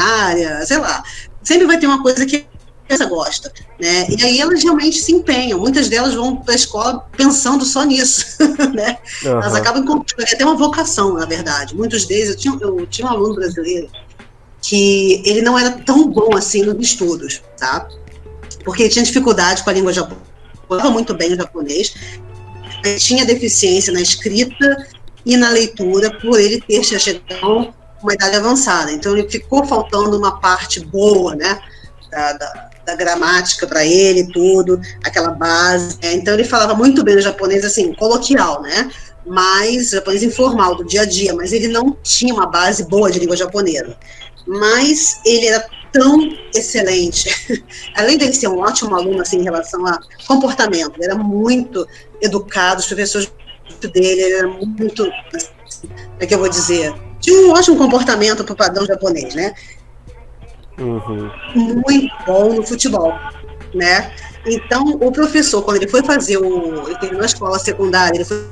área, 0.01 0.64
sei 0.64 0.78
lá. 0.78 1.03
Sempre 1.43 1.66
vai 1.66 1.78
ter 1.78 1.89
uma 1.89 2.01
coisa 2.01 2.24
que 2.24 2.47
essa 2.89 3.07
gosta, 3.07 3.53
né? 3.80 4.07
E 4.09 4.22
aí 4.22 4.41
elas 4.41 4.62
realmente 4.62 5.01
se 5.01 5.12
empenham. 5.12 5.59
Muitas 5.59 5.89
delas 5.89 6.14
vão 6.14 6.37
para 6.37 6.55
a 6.55 6.57
escola 6.57 7.09
pensando 7.16 7.64
só 7.64 7.83
nisso, 7.83 8.24
né? 8.72 8.99
Uhum. 9.24 9.30
Elas 9.30 9.55
acabam 9.55 9.83
encontrando 9.83 10.30
até 10.33 10.45
uma 10.45 10.57
vocação, 10.57 11.14
na 11.14 11.26
verdade. 11.26 11.74
Muitos 11.74 12.05
deles, 12.05 12.28
eu 12.28 12.37
tinha, 12.37 12.59
eu 12.61 12.87
tinha 12.87 13.09
um 13.09 13.11
aluno 13.11 13.35
brasileiro 13.35 13.91
que 14.61 15.20
ele 15.26 15.43
não 15.43 15.59
era 15.59 15.72
tão 15.72 16.09
bom 16.09 16.37
assim 16.37 16.62
nos 16.62 16.76
estudos, 16.80 17.43
tá? 17.59 17.89
Porque 18.65 18.89
tinha 18.89 19.05
dificuldade 19.05 19.63
com 19.63 19.71
a 19.71 19.73
língua 19.73 19.93
japonesa, 19.93 20.33
falava 20.69 20.91
muito 20.91 21.15
bem 21.15 21.33
o 21.33 21.37
japonês, 21.37 21.95
tinha 22.99 23.25
deficiência 23.25 23.93
na 23.93 24.01
escrita 24.01 24.87
e 25.25 25.37
na 25.37 25.51
leitura, 25.51 26.11
por 26.19 26.41
ele 26.41 26.61
ter 26.61 26.83
chegado 26.83 27.73
uma 28.03 28.15
idade 28.15 28.37
avançada. 28.37 28.91
Então, 28.91 29.17
ele 29.17 29.29
ficou 29.29 29.65
faltando 29.65 30.17
uma 30.19 30.41
parte 30.41 30.81
boa, 30.81 31.35
né, 31.35 31.61
da, 32.11 32.33
da, 32.33 32.71
da 32.87 32.97
gramática 32.97 33.67
para 33.67 33.85
ele, 33.85 34.27
tudo, 34.33 34.81
aquela 35.05 35.31
base. 35.31 35.99
Né? 36.03 36.15
Então, 36.15 36.35
ele 36.35 36.45
falava 36.45 36.75
muito 36.75 37.05
bem 37.05 37.17
o 37.17 37.21
japonês, 37.21 37.65
assim, 37.65 37.95
coloquial, 37.95 38.61
né, 38.63 38.91
mas 39.25 39.91
japonês 39.91 40.23
informal, 40.23 40.75
do 40.75 40.85
dia 40.85 41.03
a 41.03 41.07
dia, 41.07 41.33
mas 41.35 41.53
ele 41.53 41.69
não 41.69 41.97
tinha 42.03 42.35
uma 42.35 42.47
base 42.47 42.85
boa 42.89 43.11
de 43.11 43.21
língua 43.21 43.37
japonesa. 43.37 43.97
Mas 44.45 45.21
ele 45.25 45.47
era 45.47 45.65
tão 45.93 46.36
excelente. 46.55 47.28
Além 47.95 48.18
dele 48.18 48.32
ser 48.32 48.49
um 48.49 48.59
ótimo 48.59 48.95
aluno 48.95 49.20
assim, 49.20 49.38
em 49.38 49.45
relação 49.45 49.86
a 49.86 50.01
comportamento, 50.26 50.93
ele 50.97 51.05
era 51.05 51.14
muito 51.14 51.86
educado, 52.20 52.80
os 52.80 52.86
professores 52.86 53.32
dele, 53.80 54.22
ele 54.22 54.34
era 54.34 54.49
muito. 54.49 55.05
Como 55.05 56.20
é 56.20 56.26
que 56.26 56.34
eu 56.34 56.38
vou 56.38 56.49
dizer? 56.49 56.95
Tinha 57.20 57.47
um 57.47 57.51
ótimo 57.53 57.76
comportamento 57.76 58.45
para 58.45 58.53
o 58.53 58.57
padrão 58.57 58.84
japonês, 58.86 59.34
né? 59.34 59.55
Uhum. 60.78 61.30
Muito 61.55 62.14
bom 62.26 62.55
no 62.55 62.66
futebol, 62.66 63.12
né? 63.74 64.12
Então, 64.45 64.99
o 65.01 65.12
professor, 65.12 65.62
quando 65.62 65.76
ele 65.76 65.88
foi 65.88 66.03
fazer 66.03 66.38
o. 66.38 66.88
Ele 66.88 66.99
terminou 66.99 67.22
a 67.22 67.26
escola 67.26 67.59
secundária, 67.59 68.16
ele 68.16 68.24
foi 68.24 68.45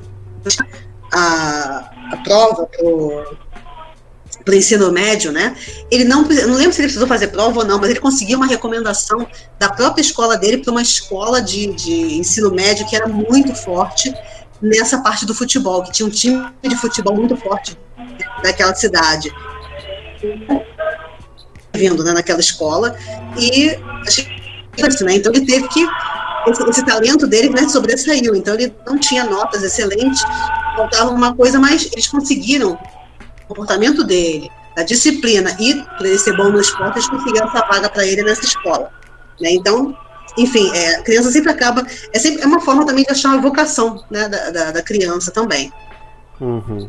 a, 1.12 1.90
a 2.12 2.16
prova 2.18 2.66
pro 2.66 3.36
para 4.44 4.52
o 4.52 4.56
ensino 4.56 4.90
médio, 4.90 5.32
né? 5.32 5.56
Ele 5.90 6.04
não, 6.04 6.22
não 6.22 6.54
lembro 6.54 6.72
se 6.72 6.80
ele 6.80 6.88
precisou 6.88 7.06
fazer 7.06 7.28
prova 7.28 7.60
ou 7.60 7.66
não, 7.66 7.78
mas 7.78 7.90
ele 7.90 8.00
conseguiu 8.00 8.36
uma 8.36 8.46
recomendação 8.46 9.26
da 9.58 9.68
própria 9.68 10.02
escola 10.02 10.36
dele 10.36 10.58
para 10.58 10.70
uma 10.70 10.82
escola 10.82 11.40
de, 11.40 11.66
de 11.74 12.18
ensino 12.18 12.50
médio 12.50 12.86
que 12.86 12.96
era 12.96 13.06
muito 13.06 13.54
forte 13.54 14.12
nessa 14.60 14.98
parte 14.98 15.24
do 15.24 15.34
futebol, 15.34 15.82
que 15.82 15.92
tinha 15.92 16.06
um 16.06 16.10
time 16.10 16.44
de 16.62 16.76
futebol 16.76 17.14
muito 17.14 17.36
forte 17.36 17.78
daquela 18.42 18.74
cidade. 18.74 19.32
Vindo 21.74 22.02
né, 22.02 22.12
naquela 22.12 22.40
escola, 22.40 22.96
e 23.38 23.78
isso, 24.76 25.04
né? 25.04 25.14
Então 25.14 25.32
ele 25.32 25.46
teve 25.46 25.68
que. 25.68 25.86
Esse, 26.46 26.62
esse 26.70 26.86
talento 26.86 27.26
dele 27.26 27.50
né, 27.50 27.68
sobressaiu, 27.68 28.34
então 28.34 28.54
ele 28.54 28.74
não 28.86 28.98
tinha 28.98 29.24
notas 29.24 29.62
excelentes, 29.62 30.22
faltava 30.74 31.10
uma 31.10 31.34
coisa, 31.34 31.58
mas 31.58 31.86
eles 31.92 32.08
conseguiram 32.08 32.78
comportamento 33.50 34.04
dele, 34.04 34.48
da 34.76 34.82
disciplina 34.82 35.56
e 35.58 35.74
para 35.98 36.06
ele 36.06 36.18
ser 36.18 36.36
bom 36.36 36.48
no 36.48 36.60
esporte, 36.60 36.98
eles 36.98 37.08
conseguiram 37.08 37.48
essa 37.48 37.66
vaga 37.66 37.88
para 37.88 38.06
ele 38.06 38.22
nessa 38.22 38.44
escola. 38.44 38.90
Né? 39.40 39.50
Então, 39.52 39.96
enfim, 40.38 40.70
é, 40.74 40.96
a 40.96 41.02
criança 41.02 41.30
sempre 41.30 41.50
acaba. 41.50 41.84
É, 42.12 42.18
sempre, 42.18 42.42
é 42.42 42.46
uma 42.46 42.60
forma 42.60 42.86
também 42.86 43.04
de 43.04 43.10
achar 43.10 43.30
uma 43.30 43.42
vocação 43.42 44.04
né, 44.10 44.28
da, 44.28 44.50
da, 44.50 44.70
da 44.72 44.82
criança 44.82 45.30
também. 45.32 45.72
Uhum. 46.40 46.88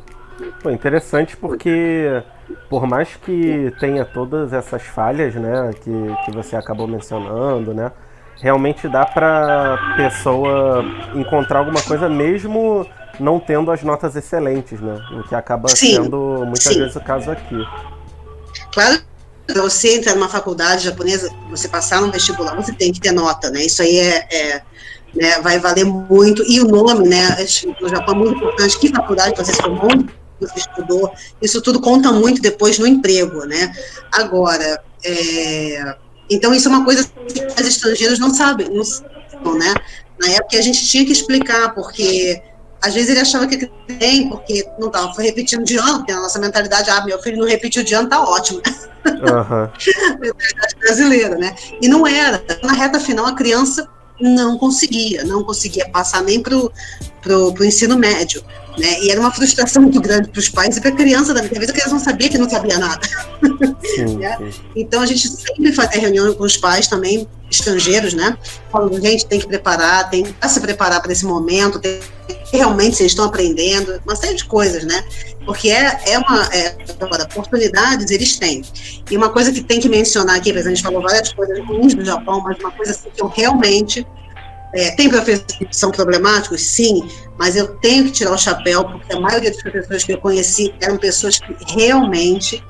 Pô, 0.62 0.70
interessante 0.70 1.36
porque, 1.36 2.24
por 2.70 2.88
mais 2.88 3.16
que 3.16 3.74
tenha 3.80 4.06
todas 4.06 4.54
essas 4.54 4.84
falhas 4.84 5.36
né, 5.36 5.72
que, 5.84 5.92
que 6.26 6.32
você 6.32 6.56
acabou 6.56 6.88
mencionando, 6.88 7.74
né, 7.74 7.92
realmente 8.40 8.88
dá 8.88 9.06
para 9.06 9.96
pessoa 9.98 10.84
encontrar 11.14 11.60
alguma 11.60 11.82
coisa 11.82 12.10
mesmo 12.10 12.88
não 13.22 13.40
tendo 13.40 13.72
as 13.72 13.84
notas 13.84 14.16
excelentes, 14.16 14.80
né? 14.82 15.00
O 15.14 15.24
que 15.28 15.36
acaba 15.36 15.70
sim, 15.70 15.96
sendo 15.96 16.44
muitas 16.46 16.64
sim. 16.64 16.80
vezes 16.80 16.96
o 16.96 17.02
caso 17.02 17.32
aqui. 17.32 17.56
Claro, 18.74 19.02
você 19.54 19.96
entrar 19.96 20.16
numa 20.16 20.30
faculdade 20.30 20.84
japonesa, 20.84 21.30
você 21.50 21.68
passar 21.68 22.02
no 22.02 22.12
vestibular, 22.12 22.56
você 22.56 22.74
tem 22.74 22.92
que 22.92 23.00
ter 23.00 23.12
nota, 23.12 23.50
né? 23.50 23.64
Isso 23.64 23.82
aí 23.82 24.00
é, 24.00 24.28
é 24.32 24.62
né, 25.14 25.40
vai 25.42 25.60
valer 25.60 25.86
muito. 25.86 26.44
E 26.50 26.60
o 26.60 26.66
nome, 26.66 27.08
né? 27.08 27.38
No 27.80 27.90
Japão 27.90 28.16
é 28.16 28.18
muito 28.18 28.38
importante. 28.38 28.80
Que 28.80 28.90
faculdade 28.90 29.36
você 29.36 29.54
se 29.54 29.62
formou? 29.62 29.90
Você 30.40 30.60
estudou? 30.60 31.14
Isso 31.42 31.62
tudo 31.62 31.80
conta 31.80 32.12
muito 32.12 32.42
depois 32.42 32.80
no 32.80 32.88
emprego, 32.88 33.46
né? 33.46 33.72
Agora, 34.12 34.82
é, 35.04 35.96
então 36.30 36.54
isso 36.54 36.68
é 36.68 36.72
uma 36.72 36.84
coisa 36.84 37.08
que 37.28 37.62
os 37.62 37.68
estrangeiros 37.68 38.18
não 38.20 38.34
sabem, 38.34 38.70
não 38.70 38.84
sabem, 38.84 39.12
né? 39.60 39.74
Na 40.20 40.30
época 40.30 40.58
a 40.58 40.62
gente 40.62 40.86
tinha 40.86 41.06
que 41.06 41.12
explicar, 41.12 41.74
porque 41.76 42.42
às 42.82 42.94
vezes 42.94 43.10
ele 43.10 43.20
achava 43.20 43.48
que 43.48 43.70
tem, 44.00 44.28
porque 44.28 44.68
não 44.80 44.88
estava 44.88 45.22
repetindo 45.22 45.64
de 45.64 45.78
ano, 45.78 46.00
porque 46.00 46.12
a 46.12 46.20
nossa 46.20 46.40
mentalidade, 46.40 46.90
ah, 46.90 47.06
meu 47.06 47.22
filho 47.22 47.38
não 47.38 47.48
repetiu 47.48 47.84
de 47.84 47.94
ano, 47.94 48.10
tá 48.10 48.22
ótimo. 48.24 48.62
Uhum. 49.06 49.70
mentalidade 50.20 50.76
brasileira, 50.80 51.36
né? 51.36 51.56
E 51.82 51.88
não 51.88 52.08
era. 52.08 52.44
Na 52.64 52.74
reta 52.74 53.00
final, 53.00 53.26
a 53.28 53.36
criança 53.36 53.88
não 54.20 54.58
conseguia, 54.58 55.24
não 55.24 55.44
conseguia 55.44 55.90
passar 55.90 56.24
nem 56.24 56.42
para 56.42 56.56
o 56.58 57.64
ensino 57.64 57.98
médio. 57.98 58.44
Né? 58.78 59.02
E 59.02 59.12
era 59.12 59.20
uma 59.20 59.32
frustração 59.32 59.82
muito 59.82 60.00
grande 60.00 60.30
para 60.30 60.40
os 60.40 60.50
pais 60.50 60.78
e 60.78 60.82
para 60.82 60.90
a 60.90 60.94
criança 60.94 61.34
também. 61.34 61.52
Às 61.52 61.58
vezes 61.58 61.70
a 61.70 61.74
criança 61.74 61.92
não 61.92 62.00
sabia 62.00 62.30
que 62.30 62.38
não 62.38 62.50
sabia 62.50 62.78
nada. 62.78 63.02
Sim, 63.84 64.16
né? 64.20 64.38
sim. 64.40 64.62
Então 64.76 65.02
a 65.02 65.06
gente 65.06 65.28
sempre 65.28 65.74
fazia 65.74 66.00
reunião 66.00 66.34
com 66.34 66.44
os 66.44 66.58
pais 66.58 66.88
também, 66.88 67.28
estrangeiros, 67.50 68.14
né? 68.14 68.38
Falando, 68.72 69.02
gente, 69.02 69.26
tem 69.26 69.40
que 69.40 69.48
preparar, 69.48 70.10
tem 70.10 70.24
que 70.24 70.50
se 70.50 70.60
preparar 70.60 71.02
para 71.02 71.12
esse 71.12 71.26
momento, 71.26 71.80
tem 71.80 72.00
que 72.52 72.58
realmente 72.58 72.98
vocês 72.98 73.12
estão 73.12 73.26
aprendendo, 73.26 74.02
uma 74.06 74.16
série 74.16 74.36
de 74.36 74.46
coisas, 74.46 74.84
né? 74.84 75.04
Porque 75.46 75.70
é, 75.70 76.00
é 76.06 76.20
uma. 76.20 76.46
É, 76.54 76.78
agora, 77.00 77.24
oportunidades 77.24 78.12
eles 78.12 78.38
têm. 78.38 78.62
E 79.10 79.18
uma 79.18 79.30
coisa 79.30 79.52
que 79.52 79.62
tem 79.62 79.80
que 79.80 79.90
mencionar 79.90 80.38
aqui, 80.38 80.52
a 80.52 80.62
gente 80.62 80.82
falou 80.82 81.02
várias 81.02 81.34
coisas 81.34 81.60
ruins 81.66 81.94
do 81.94 82.06
Japão, 82.06 82.42
mas 82.42 82.58
uma 82.60 82.72
coisa 82.72 82.92
assim, 82.92 83.10
que 83.10 83.22
eu 83.22 83.28
realmente 83.28 84.06
é, 84.74 84.92
tem 84.92 85.10
professores 85.10 85.58
que 85.58 85.68
são 85.76 85.92
problemáticos? 85.92 86.62
Sim, 86.62 87.10
mas 87.38 87.56
eu 87.56 87.68
tenho 87.76 88.06
que 88.06 88.12
tirar 88.12 88.32
o 88.32 88.38
chapéu, 88.38 88.86
porque 88.86 89.14
a 89.14 89.20
maioria 89.20 89.52
dos 89.52 89.62
professores 89.62 90.04
que 90.04 90.14
eu 90.14 90.18
conheci 90.18 90.74
eram 90.82 90.98
pessoas 90.98 91.40
que 91.40 91.56
realmente 91.74 92.64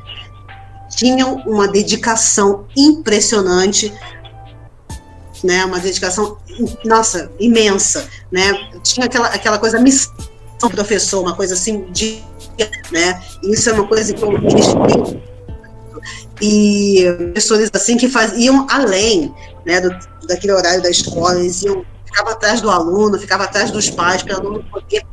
tinham 0.89 1.35
uma 1.45 1.67
dedicação 1.67 2.65
impressionante, 2.75 3.93
né, 5.43 5.63
uma 5.65 5.79
dedicação, 5.79 6.37
nossa, 6.85 7.31
imensa, 7.39 8.07
né, 8.31 8.53
tinha 8.83 9.05
aquela, 9.05 9.27
aquela 9.27 9.57
coisa 9.57 9.79
missão 9.79 10.13
professor, 10.69 11.21
uma 11.21 11.35
coisa 11.35 11.53
assim 11.53 11.85
de, 11.91 12.23
né, 12.91 13.19
isso 13.43 13.69
é 13.69 13.73
uma 13.73 13.87
coisa 13.87 14.13
que 14.13 14.23
eu, 14.23 14.31
eles 14.37 14.67
e 16.41 17.05
professores 17.17 17.69
assim 17.73 17.97
que 17.97 18.09
faziam 18.09 18.65
além, 18.69 19.33
né, 19.65 19.79
do, 19.79 19.89
daquele 20.27 20.53
horário 20.53 20.81
da 20.81 20.89
escola, 20.89 21.39
eles 21.39 21.61
iam, 21.63 21.85
ficava 22.05 22.31
atrás 22.31 22.61
do 22.61 22.69
aluno, 22.69 23.19
ficava 23.19 23.43
atrás 23.45 23.71
dos 23.71 23.89
pais, 23.89 24.23
para 24.23 24.35
o 24.35 24.39
aluno 24.39 24.63
poder 24.71 25.05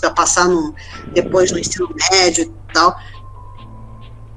para 0.00 0.10
passar 0.10 0.48
no, 0.48 0.74
depois 1.12 1.52
no 1.52 1.58
ensino 1.58 1.88
médio 2.10 2.44
e 2.44 2.72
tal. 2.72 2.98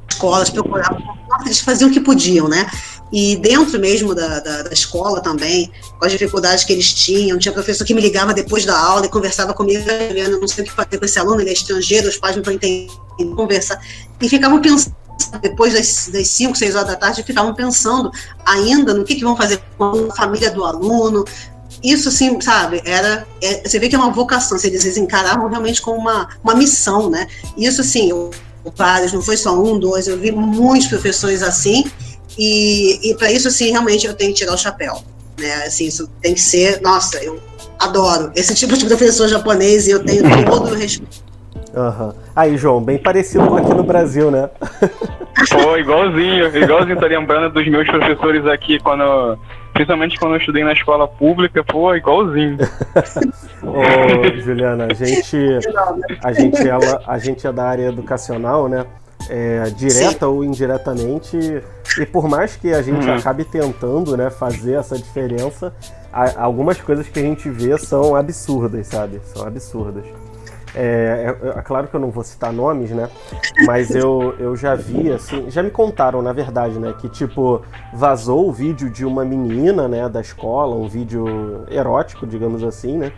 Escolas 0.09 0.49
procuravam, 0.49 1.01
eles 1.45 1.59
faziam 1.59 1.89
o 1.89 1.93
que 1.93 1.99
podiam, 1.99 2.47
né? 2.47 2.69
E 3.11 3.36
dentro 3.38 3.79
mesmo 3.79 4.15
da, 4.15 4.39
da, 4.39 4.61
da, 4.63 4.71
escola 4.71 5.19
também, 5.19 5.71
com 5.99 6.05
as 6.05 6.11
dificuldades 6.11 6.63
que 6.63 6.71
eles 6.71 6.93
tinham, 6.93 7.38
tinha 7.38 7.51
professor 7.51 7.84
que 7.84 7.93
me 7.93 8.01
ligava 8.01 8.34
depois 8.34 8.65
da 8.65 8.77
aula 8.77 9.05
e 9.05 9.09
conversava 9.09 9.53
comigo, 9.53 9.84
eu 9.89 10.39
não 10.39 10.47
sei 10.47 10.63
o 10.63 10.67
que 10.67 10.73
fazer 10.73 10.97
com 10.97 11.05
esse 11.05 11.19
aluno, 11.19 11.41
ele 11.41 11.49
é 11.49 11.53
estrangeiro, 11.53 12.07
os 12.07 12.17
pais 12.17 12.36
não 12.36 12.41
estão 12.41 12.53
entendendo, 12.53 13.36
conversar. 13.36 13.82
E 14.21 14.29
ficavam 14.29 14.61
pensando 14.61 14.95
depois 15.41 15.74
das, 15.74 16.09
das 16.11 16.28
5, 16.30 16.57
6 16.57 16.76
horas 16.76 16.88
da 16.88 16.95
tarde, 16.95 17.24
ficavam 17.24 17.53
pensando 17.53 18.11
ainda 18.45 18.93
no 18.93 19.03
que, 19.03 19.15
que 19.15 19.24
vão 19.24 19.36
fazer 19.36 19.61
com 19.78 20.07
a 20.11 20.15
família 20.15 20.51
do 20.51 20.63
aluno. 20.63 21.26
Isso, 21.84 22.09
assim, 22.09 22.39
sabe, 22.41 22.82
era. 22.86 23.26
É, 23.41 23.67
você 23.67 23.80
vê 23.80 23.89
que 23.89 23.95
é 23.95 23.97
uma 23.97 24.11
vocação, 24.11 24.57
eles 24.63 24.97
encaravam 24.97 25.49
realmente 25.49 25.82
como 25.82 25.97
uma, 25.97 26.30
uma 26.43 26.53
missão, 26.53 27.09
né? 27.09 27.28
Isso, 27.57 27.82
assim, 27.82 28.09
eu, 28.09 28.30
vários, 28.76 29.13
não 29.13 29.22
foi 29.22 29.38
só 29.38 29.59
um, 29.59 29.80
dois, 29.80 30.07
eu 30.07 30.17
vi 30.17 30.32
muitos 30.32 30.88
professores 30.88 31.41
assim, 31.41 31.84
e, 32.38 33.09
e 33.09 33.15
para 33.15 33.32
isso, 33.32 33.47
assim, 33.47 33.72
realmente 33.72 34.05
eu 34.05 34.13
tenho 34.13 34.32
que 34.32 34.39
tirar 34.39 34.53
o 34.53 34.57
chapéu. 34.57 35.01
Né? 35.39 35.53
Assim, 35.65 35.88
isso 35.88 36.07
tem 36.22 36.34
que 36.34 36.41
ser. 36.41 36.82
Nossa, 36.82 37.17
eu 37.17 37.41
adoro 37.80 38.32
esse 38.36 38.53
tipo 38.55 38.78
de 38.78 38.86
professor 38.86 39.28
japonês 39.28 39.88
e 39.88 39.91
eu 39.91 40.03
tenho 40.03 40.24
todo 40.45 40.72
o 40.72 40.76
respeito 40.76 41.32
Uhum. 41.74 42.13
Aí, 42.36 42.57
João, 42.57 42.82
bem 42.82 42.97
parecido 42.97 43.47
com 43.47 43.57
aqui 43.57 43.73
no 43.73 43.84
Brasil, 43.84 44.32
né? 44.32 44.49
Pô, 45.49 45.77
igualzinho, 45.77 46.55
igualzinho, 46.55 46.99
tô 46.99 47.07
lembrando 47.07 47.51
dos 47.53 47.67
meus 47.67 47.88
professores 47.88 48.45
aqui 48.45 48.79
quando. 48.79 49.38
Principalmente 49.73 50.19
quando 50.19 50.34
eu 50.34 50.38
estudei 50.38 50.63
na 50.63 50.73
escola 50.73 51.07
pública, 51.07 51.63
pô, 51.63 51.95
igualzinho. 51.95 52.57
Ô, 53.63 54.41
Juliana, 54.41 54.88
a 54.91 54.93
gente, 54.93 55.38
a 56.21 56.34
gente, 56.34 56.67
ela, 56.67 57.01
a 57.07 57.17
gente 57.17 57.47
é 57.47 57.51
da 57.51 57.63
área 57.63 57.88
educacional, 57.88 58.67
né? 58.67 58.86
É, 59.29 59.63
direta 59.75 60.19
Sim. 60.19 60.25
ou 60.25 60.43
indiretamente, 60.43 61.38
e 61.97 62.05
por 62.05 62.27
mais 62.27 62.55
que 62.57 62.73
a 62.73 62.82
gente 62.82 63.07
uhum. 63.07 63.15
acabe 63.15 63.45
tentando 63.45 64.17
né, 64.17 64.29
fazer 64.29 64.73
essa 64.73 64.97
diferença, 64.97 65.73
algumas 66.38 66.82
coisas 66.82 67.07
que 67.07 67.19
a 67.19 67.23
gente 67.23 67.49
vê 67.49 67.77
são 67.77 68.15
absurdas, 68.15 68.88
sabe? 68.88 69.21
São 69.23 69.47
absurdas. 69.47 70.03
É, 70.74 71.36
é, 71.43 71.47
é, 71.49 71.61
claro 71.61 71.88
que 71.88 71.95
eu 71.95 71.99
não 71.99 72.11
vou 72.11 72.24
citar 72.24 72.53
nomes, 72.53 72.91
né? 72.91 73.09
Mas 73.65 73.93
eu, 73.93 74.36
eu 74.39 74.55
já 74.55 74.76
vi, 74.76 75.11
assim, 75.11 75.49
já 75.49 75.61
me 75.61 75.69
contaram, 75.69 76.22
na 76.22 76.32
verdade, 76.32 76.80
né? 76.80 76.93
Que, 76.99 77.09
tipo, 77.09 77.61
vazou 77.93 78.47
o 78.47 78.51
vídeo 78.51 78.89
de 78.89 79.05
uma 79.05 79.26
menina, 79.26 79.88
né, 79.88 80.07
da 80.07 80.22
escola, 80.22 80.76
um 80.76 80.88
vídeo 80.88 81.65
erótico, 81.69 82.26
digamos 82.26 82.63
assim, 82.63 82.97
né? 82.97 83.11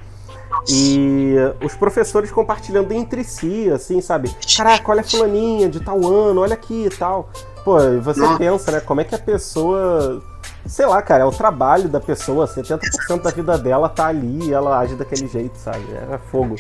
E 0.68 1.36
os 1.64 1.76
professores 1.76 2.32
compartilhando 2.32 2.91
entre 2.93 3.24
si, 3.24 3.70
assim, 3.70 4.01
sabe? 4.01 4.34
Caraca, 4.56 4.91
olha 4.91 5.01
a 5.01 5.04
fulaninha 5.04 5.68
de 5.68 5.80
tal 5.80 6.06
ano, 6.06 6.41
olha 6.41 6.54
aqui 6.54 6.86
e 6.86 6.89
tal. 6.89 7.30
Pô, 7.66 7.78
você 8.01 8.22
pensa, 8.38 8.72
né? 8.72 8.80
Como 8.80 9.01
é 9.01 9.04
que 9.04 9.16
a 9.16 9.20
pessoa. 9.20 10.22
Sei 10.66 10.86
lá, 10.86 11.01
cara, 11.01 11.24
é 11.24 11.26
o 11.26 11.32
trabalho 11.32 11.89
da 11.89 11.99
pessoa, 11.99 12.47
70% 12.47 13.22
da 13.22 13.32
vida 13.32 13.58
dela 13.58 13.89
tá 13.89 14.08
ali 14.08 14.47
e 14.47 14.54
ela 14.54 14.80
age 14.80 14.95
daquele 14.95 15.28
jeito, 15.28 15.58
sabe? 15.58 15.84
É 15.91 16.18
fogo. 16.30 16.56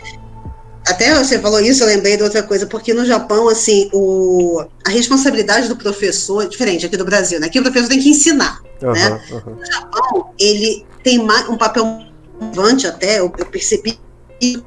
Até 0.87 1.15
você 1.15 1.39
falou 1.39 1.59
isso, 1.61 1.83
eu 1.83 1.87
lembrei 1.87 2.17
de 2.17 2.23
outra 2.23 2.43
coisa, 2.43 2.65
porque 2.65 2.93
no 2.93 3.05
Japão, 3.05 3.47
assim, 3.47 3.89
o, 3.93 4.63
a 4.85 4.89
responsabilidade 4.89 5.67
do 5.67 5.77
professor 5.77 6.43
é 6.43 6.47
diferente 6.47 6.85
aqui 6.85 6.97
do 6.97 7.05
Brasil, 7.05 7.39
né? 7.39 7.47
Aqui 7.47 7.59
o 7.59 7.63
professor 7.63 7.87
tem 7.87 7.99
que 7.99 8.09
ensinar, 8.09 8.61
uhum, 8.81 8.91
né? 8.91 9.21
Uhum. 9.31 9.55
No 9.55 9.65
Japão, 9.65 10.33
ele 10.37 10.85
tem 11.01 11.19
um 11.19 11.57
papel 11.57 11.99
relevante 12.39 12.85
até, 12.85 13.19
eu, 13.19 13.31
eu 13.37 13.45
percebi 13.45 13.97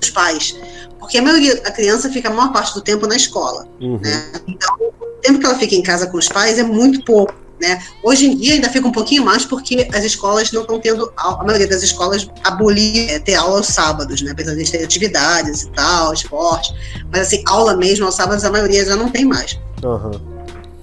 os 0.00 0.08
pais, 0.08 0.56
porque 0.98 1.18
a 1.18 1.22
maioria 1.22 1.60
da 1.60 1.70
criança 1.70 2.10
fica 2.10 2.30
a 2.30 2.32
maior 2.32 2.50
parte 2.50 2.72
do 2.72 2.80
tempo 2.80 3.06
na 3.06 3.14
escola, 3.14 3.68
uhum. 3.78 4.00
né? 4.00 4.32
Então, 4.48 4.74
o 4.80 5.20
tempo 5.20 5.38
que 5.38 5.46
ela 5.46 5.58
fica 5.58 5.74
em 5.74 5.82
casa 5.82 6.06
com 6.06 6.16
os 6.16 6.28
pais 6.28 6.58
é 6.58 6.62
muito 6.62 7.04
pouco. 7.04 7.34
Né? 7.60 7.82
Hoje 8.02 8.26
em 8.26 8.36
dia 8.36 8.54
ainda 8.54 8.68
fica 8.68 8.86
um 8.86 8.92
pouquinho 8.92 9.24
mais 9.24 9.46
porque 9.46 9.88
as 9.94 10.04
escolas 10.04 10.52
não 10.52 10.60
estão 10.60 10.78
tendo, 10.78 11.10
a 11.16 11.42
maioria 11.42 11.66
das 11.66 11.82
escolas 11.82 12.28
abolir 12.44 13.10
é, 13.10 13.18
ter 13.18 13.34
aula 13.34 13.58
aos 13.58 13.68
sábados, 13.68 14.20
né? 14.20 14.32
apesar 14.32 14.54
de 14.54 14.70
ter 14.70 14.84
atividades 14.84 15.62
e 15.62 15.70
tal, 15.70 16.12
esporte, 16.12 16.74
mas 17.10 17.22
assim, 17.22 17.42
aula 17.46 17.74
mesmo 17.74 18.04
aos 18.04 18.14
sábados 18.14 18.44
a 18.44 18.50
maioria 18.50 18.84
já 18.84 18.94
não 18.94 19.10
tem 19.10 19.24
mais. 19.24 19.58
Uhum. 19.82 20.20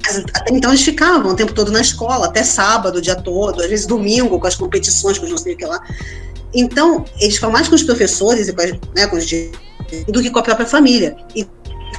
Mas, 0.04 0.18
até 0.18 0.52
então 0.52 0.72
eles 0.72 0.84
ficavam 0.84 1.32
o 1.32 1.36
tempo 1.36 1.54
todo 1.54 1.72
na 1.72 1.82
escola, 1.82 2.26
até 2.26 2.44
sábado, 2.44 2.98
o 2.98 3.02
dia 3.02 3.16
todo, 3.16 3.62
às 3.62 3.70
vezes 3.70 3.86
domingo, 3.86 4.40
com 4.40 4.48
as 4.48 4.56
competições, 4.56 5.20
com 5.20 5.26
os 5.26 5.32
não 5.32 5.38
sei 5.38 5.54
o 5.54 5.58
que 5.58 5.66
lá. 5.66 5.80
Então, 6.54 7.06
eles 7.20 7.36
ficam 7.36 7.52
mais 7.52 7.68
com 7.68 7.76
os 7.76 7.84
professores 7.84 8.48
e 8.48 8.54
com, 8.54 8.62
as, 8.62 8.72
né, 8.96 9.08
com 9.08 9.16
os 9.16 9.26
do 10.08 10.22
que 10.22 10.30
com 10.30 10.40
a 10.40 10.44
própria 10.44 10.66
família. 10.66 11.16
E 11.36 11.48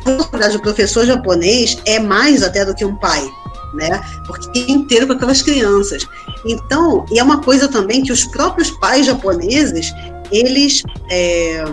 a 0.04 0.48
do 0.48 0.60
professor 0.60 1.06
japonês 1.06 1.78
é 1.86 1.98
mais 1.98 2.42
até 2.42 2.64
do 2.64 2.74
que 2.74 2.84
um 2.84 2.96
pai 2.96 3.26
né? 3.74 4.00
Porque 4.26 4.58
é 4.58 4.70
inteiro 4.70 5.06
com 5.06 5.12
aquelas 5.14 5.42
crianças. 5.42 6.06
Então, 6.44 7.04
e 7.10 7.18
é 7.18 7.22
uma 7.22 7.40
coisa 7.40 7.68
também 7.68 8.02
que 8.02 8.12
os 8.12 8.24
próprios 8.24 8.70
pais 8.70 9.06
japoneses, 9.06 9.92
eles, 10.30 10.82
é, 11.10 11.64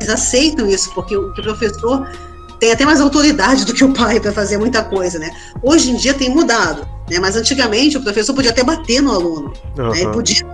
eles 0.00 0.08
aceitam 0.08 0.66
isso, 0.66 0.92
porque 0.94 1.16
o, 1.16 1.30
o 1.30 1.34
professor 1.34 2.06
tem 2.58 2.72
até 2.72 2.84
mais 2.84 3.00
autoridade 3.00 3.64
do 3.64 3.72
que 3.72 3.84
o 3.84 3.92
pai 3.92 4.18
para 4.18 4.32
fazer 4.32 4.58
muita 4.58 4.82
coisa, 4.82 5.18
né? 5.18 5.30
Hoje 5.62 5.90
em 5.90 5.96
dia 5.96 6.12
tem 6.14 6.28
mudado, 6.28 6.86
né? 7.08 7.18
Mas 7.20 7.36
antigamente 7.36 7.96
o 7.96 8.02
professor 8.02 8.34
podia 8.34 8.50
até 8.50 8.64
bater 8.64 9.00
no 9.00 9.12
aluno, 9.12 9.52
uhum. 9.78 9.90
né? 9.90 10.00
Ele 10.00 10.10
podia 10.10 10.44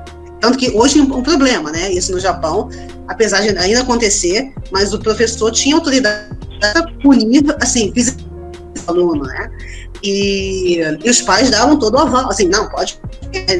tanto 0.44 0.58
que 0.58 0.70
hoje 0.76 0.98
é 0.98 1.02
um 1.02 1.22
problema, 1.22 1.72
né? 1.72 1.90
Isso 1.90 2.12
no 2.12 2.20
Japão, 2.20 2.68
apesar 3.08 3.40
de 3.40 3.56
ainda 3.56 3.80
acontecer, 3.80 4.52
mas 4.70 4.92
o 4.92 4.98
professor 4.98 5.50
tinha 5.50 5.74
autoridade 5.74 6.36
para 6.60 6.82
punir, 7.02 7.42
assim, 7.62 7.90
fisicamente 7.94 8.33
aluno, 8.86 9.24
né? 9.24 9.50
E, 10.02 10.80
e, 10.80 11.10
os 11.10 11.22
pais 11.22 11.50
davam 11.50 11.78
todo 11.78 11.94
o 11.94 11.98
aval, 11.98 12.28
assim, 12.28 12.46
não, 12.46 12.68
pode, 12.68 12.98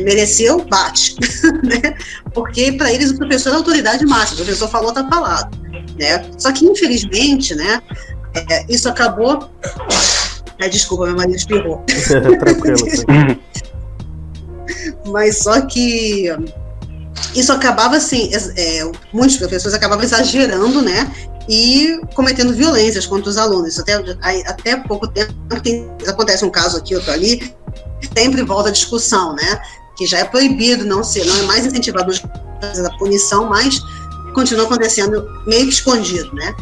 mereceu, 0.05 0.65
bate, 0.65 1.17
né? 1.63 1.97
Porque 2.33 2.73
para 2.73 2.93
eles 2.93 3.11
o 3.11 3.17
professor 3.17 3.53
é 3.53 3.57
autoridade 3.57 4.05
máxima, 4.05 4.43
o 4.43 4.45
professor 4.45 4.69
falou, 4.69 4.93
tá 4.93 5.09
falado, 5.09 5.57
né? 5.99 6.25
Só 6.39 6.53
que 6.53 6.67
infelizmente, 6.67 7.55
né, 7.55 7.81
é, 8.51 8.65
isso 8.69 8.89
acabou. 8.89 9.49
É, 10.59 10.69
desculpa, 10.69 11.07
meu 11.07 11.17
marido 11.17 11.37
espirrou. 11.37 11.83
Tranquilo. 12.39 12.77
Mas 15.07 15.39
só 15.39 15.61
que 15.63 16.29
isso 17.35 17.53
acabava 17.53 17.97
assim, 17.97 18.31
é, 18.57 18.91
muitos 19.13 19.37
professores 19.37 19.75
acabavam 19.75 20.05
exagerando, 20.05 20.83
né? 20.83 21.11
E 21.49 22.01
cometendo 22.15 22.55
violências 22.55 23.07
contra 23.07 23.31
os 23.31 23.37
alunos. 23.37 23.79
Até, 23.79 23.95
até 24.47 24.77
pouco 24.77 25.07
tempo 25.09 25.33
tem, 25.63 25.91
acontece 26.07 26.45
um 26.45 26.51
caso 26.51 26.77
aqui, 26.77 26.95
outro 26.95 27.13
ali, 27.13 27.55
sempre 28.17 28.43
volta 28.43 28.69
a 28.69 28.73
discussão, 28.73 29.35
né? 29.35 29.61
Que 29.97 30.07
já 30.07 30.19
é 30.19 30.25
proibido, 30.25 30.85
não 30.85 31.05
ser, 31.05 31.25
não 31.25 31.37
é 31.37 31.43
mais 31.43 31.67
incentivado 31.67 32.13
a 32.63 32.99
punição, 32.99 33.49
mas 33.49 33.81
continua 34.35 34.65
acontecendo 34.65 35.27
meio 35.47 35.65
que 35.67 35.73
escondido, 35.73 36.35
né? 36.35 36.55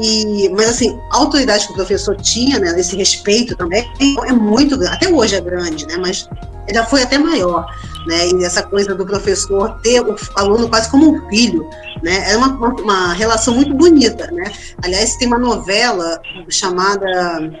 E, 0.00 0.48
mas 0.50 0.70
assim, 0.70 0.98
a 1.10 1.18
autoridade 1.18 1.66
que 1.66 1.72
o 1.72 1.76
professor 1.76 2.16
tinha, 2.16 2.58
né, 2.58 2.72
respeito 2.72 3.54
também, 3.56 3.86
é 4.26 4.32
muito 4.32 4.78
grande, 4.78 4.96
até 4.96 5.08
hoje 5.08 5.34
é 5.34 5.40
grande, 5.40 5.86
né, 5.86 5.96
mas 5.98 6.28
já 6.72 6.84
foi 6.86 7.02
até 7.02 7.18
maior, 7.18 7.66
né, 8.06 8.28
e 8.28 8.44
essa 8.44 8.62
coisa 8.62 8.94
do 8.94 9.04
professor 9.04 9.78
ter 9.82 10.00
o 10.00 10.16
aluno 10.36 10.68
quase 10.68 10.90
como 10.90 11.14
um 11.14 11.28
filho, 11.28 11.68
né, 12.02 12.30
era 12.30 12.38
uma, 12.38 12.68
uma, 12.68 13.12
relação 13.12 13.54
muito 13.54 13.74
bonita, 13.74 14.30
né, 14.30 14.50
aliás, 14.82 15.16
tem 15.16 15.28
uma 15.28 15.38
novela 15.38 16.20
chamada 16.48 17.52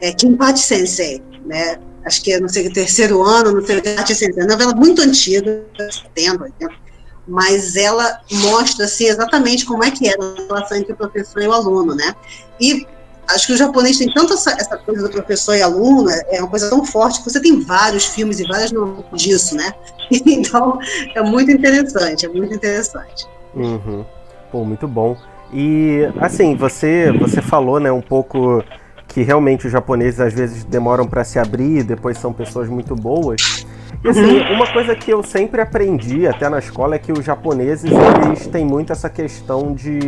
é, 0.00 0.12
Kinpachi 0.12 0.62
Sensei, 0.62 1.20
né, 1.44 1.76
acho 2.04 2.22
que 2.22 2.32
é, 2.32 2.40
não 2.40 2.48
sei, 2.48 2.70
terceiro 2.70 3.20
ano, 3.22 3.50
não 3.50 3.66
sei, 3.66 3.80
Kinpachi 3.80 4.14
Sensei, 4.14 4.44
uma 4.44 4.52
novela 4.52 4.74
muito 4.74 5.02
antiga, 5.02 5.64
70, 6.14 6.44
80, 6.44 6.89
mas 7.30 7.76
ela 7.76 8.20
mostra 8.32 8.86
assim, 8.86 9.06
exatamente 9.06 9.64
como 9.64 9.84
é 9.84 9.90
que 9.90 10.08
é 10.08 10.14
a 10.14 10.34
relação 10.48 10.76
entre 10.76 10.92
o 10.92 10.96
professor 10.96 11.40
e 11.40 11.46
o 11.46 11.52
aluno, 11.52 11.94
né? 11.94 12.14
E 12.60 12.84
acho 13.28 13.46
que 13.46 13.52
o 13.52 13.56
japonês 13.56 13.98
tem 13.98 14.12
tanto 14.12 14.34
essa, 14.34 14.50
essa 14.50 14.76
coisa 14.76 15.02
do 15.06 15.10
professor 15.10 15.54
e 15.54 15.62
aluno, 15.62 16.10
é, 16.10 16.36
é 16.36 16.40
uma 16.40 16.48
coisa 16.48 16.68
tão 16.68 16.84
forte 16.84 17.22
que 17.22 17.30
você 17.30 17.40
tem 17.40 17.60
vários 17.60 18.06
filmes 18.06 18.40
e 18.40 18.48
várias 18.48 18.72
novelas 18.72 19.22
disso, 19.22 19.54
né? 19.56 19.72
Então, 20.10 20.76
é 21.14 21.22
muito 21.22 21.52
interessante, 21.52 22.26
é 22.26 22.28
muito 22.28 22.52
interessante. 22.52 23.28
Uhum. 23.54 24.04
Pô, 24.50 24.64
muito 24.64 24.88
bom. 24.88 25.16
E, 25.52 26.00
assim, 26.20 26.56
você, 26.56 27.12
você 27.12 27.40
falou, 27.40 27.78
né, 27.78 27.92
um 27.92 28.00
pouco 28.00 28.64
que 29.06 29.22
realmente 29.22 29.66
os 29.66 29.72
japoneses 29.72 30.18
às 30.18 30.32
vezes 30.32 30.64
demoram 30.64 31.06
para 31.06 31.22
se 31.22 31.38
abrir, 31.38 31.84
depois 31.84 32.18
são 32.18 32.32
pessoas 32.32 32.68
muito 32.68 32.96
boas. 32.96 33.64
E 34.02 34.08
assim, 34.08 34.38
uhum. 34.38 34.54
uma 34.54 34.72
coisa 34.72 34.94
que 34.94 35.10
eu 35.10 35.22
sempre 35.22 35.60
aprendi, 35.60 36.26
até 36.26 36.48
na 36.48 36.58
escola, 36.58 36.94
é 36.94 36.98
que 36.98 37.12
os 37.12 37.24
japoneses, 37.24 37.90
eles 38.24 38.46
têm 38.46 38.64
muito 38.64 38.92
essa 38.92 39.10
questão 39.10 39.74
de. 39.74 39.98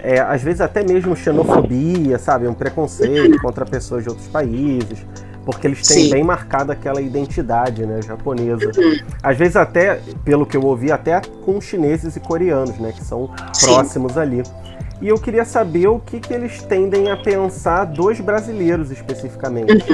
É, 0.00 0.20
às 0.20 0.42
vezes 0.42 0.60
até 0.60 0.84
mesmo 0.84 1.16
xenofobia, 1.16 2.18
sabe? 2.18 2.46
Um 2.46 2.54
preconceito 2.54 3.32
uhum. 3.32 3.38
contra 3.38 3.64
pessoas 3.64 4.04
de 4.04 4.10
outros 4.10 4.28
países. 4.28 5.04
Porque 5.44 5.66
eles 5.66 5.80
têm 5.88 6.04
Sim. 6.04 6.10
bem 6.10 6.22
marcada 6.22 6.74
aquela 6.74 7.00
identidade, 7.00 7.86
né, 7.86 8.02
japonesa. 8.02 8.70
Uhum. 8.76 8.98
Às 9.22 9.38
vezes 9.38 9.56
até, 9.56 9.98
pelo 10.22 10.44
que 10.44 10.54
eu 10.54 10.62
ouvi, 10.62 10.92
até 10.92 11.22
com 11.42 11.58
chineses 11.58 12.14
e 12.16 12.20
coreanos, 12.20 12.78
né, 12.78 12.92
que 12.92 13.02
são 13.02 13.30
Sim. 13.54 13.66
próximos 13.66 14.18
ali. 14.18 14.42
E 15.00 15.08
eu 15.08 15.18
queria 15.18 15.46
saber 15.46 15.86
o 15.88 15.98
que, 16.00 16.20
que 16.20 16.34
eles 16.34 16.62
tendem 16.62 17.10
a 17.10 17.16
pensar 17.16 17.86
dos 17.86 18.20
brasileiros 18.20 18.90
especificamente. 18.90 19.86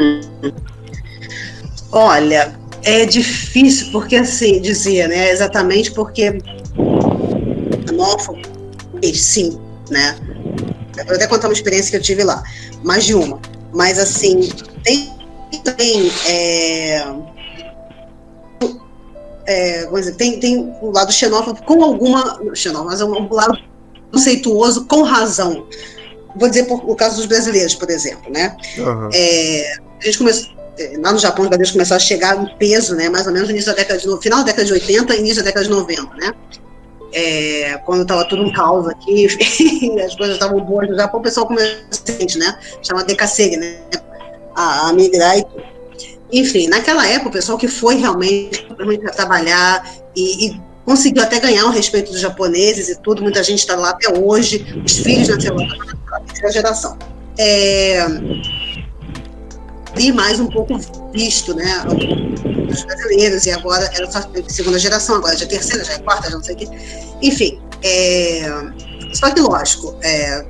Olha, 1.92 2.52
é 2.84 3.06
difícil, 3.06 3.90
porque 3.90 4.16
assim, 4.16 4.60
dizia, 4.60 5.08
né? 5.08 5.30
Exatamente 5.30 5.90
porque 5.92 6.38
analfabeto, 7.88 9.14
sim, 9.14 9.58
né? 9.90 10.16
Eu 10.96 11.06
vou 11.06 11.14
até 11.16 11.26
contar 11.26 11.48
uma 11.48 11.54
experiência 11.54 11.90
que 11.90 11.96
eu 11.96 12.02
tive 12.02 12.22
lá, 12.22 12.42
mais 12.82 13.04
de 13.04 13.14
uma. 13.14 13.40
Mas 13.72 13.98
assim, 13.98 14.48
tem 14.84 15.12
também 15.64 16.10
é, 16.26 17.04
é, 19.46 19.86
dizer, 19.86 20.14
tem, 20.14 20.38
tem 20.38 20.58
um 20.58 20.90
lado 20.90 21.12
xenófobo 21.12 21.62
com 21.64 21.82
alguma. 21.82 22.40
Xenófobo, 22.54 22.90
mas 22.90 23.00
é 23.00 23.04
um 23.04 23.32
lado 23.32 23.58
conceituoso 24.12 24.86
com 24.86 25.02
razão. 25.02 25.66
Vou 26.36 26.48
dizer 26.48 26.64
por, 26.64 26.88
o 26.88 26.96
caso 26.96 27.16
dos 27.16 27.26
brasileiros, 27.26 27.74
por 27.74 27.90
exemplo, 27.90 28.30
né? 28.32 28.56
Uhum. 28.78 29.08
É, 29.12 29.76
a 30.00 30.04
gente 30.04 30.18
começou, 30.18 30.53
lá 31.00 31.12
no 31.12 31.18
Japão, 31.18 31.44
os 31.44 31.48
brasileiros 31.48 31.72
começaram 31.72 31.96
a 31.96 32.04
chegar 32.04 32.36
em 32.36 32.46
peso, 32.56 32.94
né, 32.94 33.08
mais 33.08 33.26
ou 33.26 33.32
menos 33.32 33.48
no 33.48 33.54
início 33.54 33.70
da 33.70 33.76
década 33.76 33.98
de, 33.98 34.22
final 34.22 34.40
da 34.40 34.44
década 34.46 34.64
de 34.64 34.72
80 34.72 35.14
e 35.14 35.18
início 35.20 35.36
da 35.36 35.42
década 35.42 35.64
de 35.64 35.70
90, 35.70 36.14
né? 36.16 36.32
É, 37.12 37.78
quando 37.84 38.02
estava 38.02 38.24
tudo 38.24 38.42
um 38.42 38.52
caos 38.52 38.88
aqui, 38.88 39.26
as 40.04 40.16
coisas 40.16 40.34
estavam 40.34 40.60
boas 40.64 40.88
no 40.88 40.96
Japão, 40.96 41.20
o 41.20 41.22
pessoal 41.22 41.46
começou 41.46 41.78
a 42.08 42.38
né? 42.38 42.58
Chama 42.82 43.04
Dekasegi, 43.04 43.56
né? 43.56 43.78
A, 44.56 44.88
a 44.88 44.92
migrar 44.92 45.38
e. 45.38 45.46
Enfim, 46.32 46.66
naquela 46.66 47.06
época, 47.06 47.28
o 47.28 47.32
pessoal 47.32 47.56
que 47.56 47.68
foi 47.68 47.94
realmente, 47.94 48.66
trabalhar 49.14 49.88
e, 50.16 50.48
e 50.48 50.60
conseguiu 50.84 51.22
até 51.22 51.38
ganhar 51.38 51.66
o 51.66 51.70
respeito 51.70 52.10
dos 52.10 52.20
japoneses 52.20 52.88
e 52.88 52.96
tudo, 53.00 53.22
muita 53.22 53.42
gente 53.44 53.60
está 53.60 53.76
lá 53.76 53.90
até 53.90 54.12
hoje, 54.18 54.82
os 54.84 54.98
filhos 54.98 55.28
nasceram 55.28 55.56
terceira 56.26 56.52
geração. 56.52 56.98
É, 57.38 58.06
e 59.96 60.12
mais 60.12 60.40
um 60.40 60.46
pouco 60.46 60.78
visto, 61.12 61.54
né, 61.54 61.84
os 62.70 62.84
brasileiros, 62.84 63.46
e 63.46 63.52
agora 63.52 63.90
era 63.94 64.10
só 64.10 64.20
segunda 64.48 64.78
geração, 64.78 65.16
agora 65.16 65.36
já 65.36 65.44
é 65.44 65.48
terceira, 65.48 65.84
já 65.84 65.94
é 65.94 65.98
quarta, 65.98 66.30
já 66.30 66.36
não 66.36 66.44
sei 66.44 66.54
o 66.54 66.58
quê. 66.58 66.68
Enfim, 67.22 67.60
é, 67.82 68.42
só 69.12 69.30
que 69.30 69.40
lógico, 69.40 69.96
é, 70.02 70.44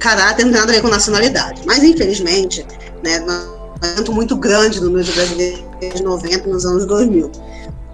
caráter 0.00 0.44
não 0.44 0.52
tem 0.52 0.60
nada 0.60 0.72
a 0.72 0.74
ver 0.74 0.82
com 0.82 0.88
nacionalidade, 0.88 1.62
mas 1.64 1.82
infelizmente, 1.82 2.66
né, 3.02 3.24
um 4.08 4.12
muito 4.12 4.36
grande 4.36 4.80
no 4.80 4.86
número 4.86 5.04
de 5.04 5.12
brasileiros 5.12 5.64
de 5.94 6.02
90 6.02 6.48
nos 6.48 6.64
anos 6.64 6.86
2000. 6.86 7.30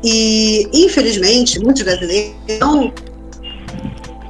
E, 0.03 0.69
infelizmente, 0.73 1.59
muitos 1.61 1.83
brasileiros 1.83 2.35
não 2.59 2.93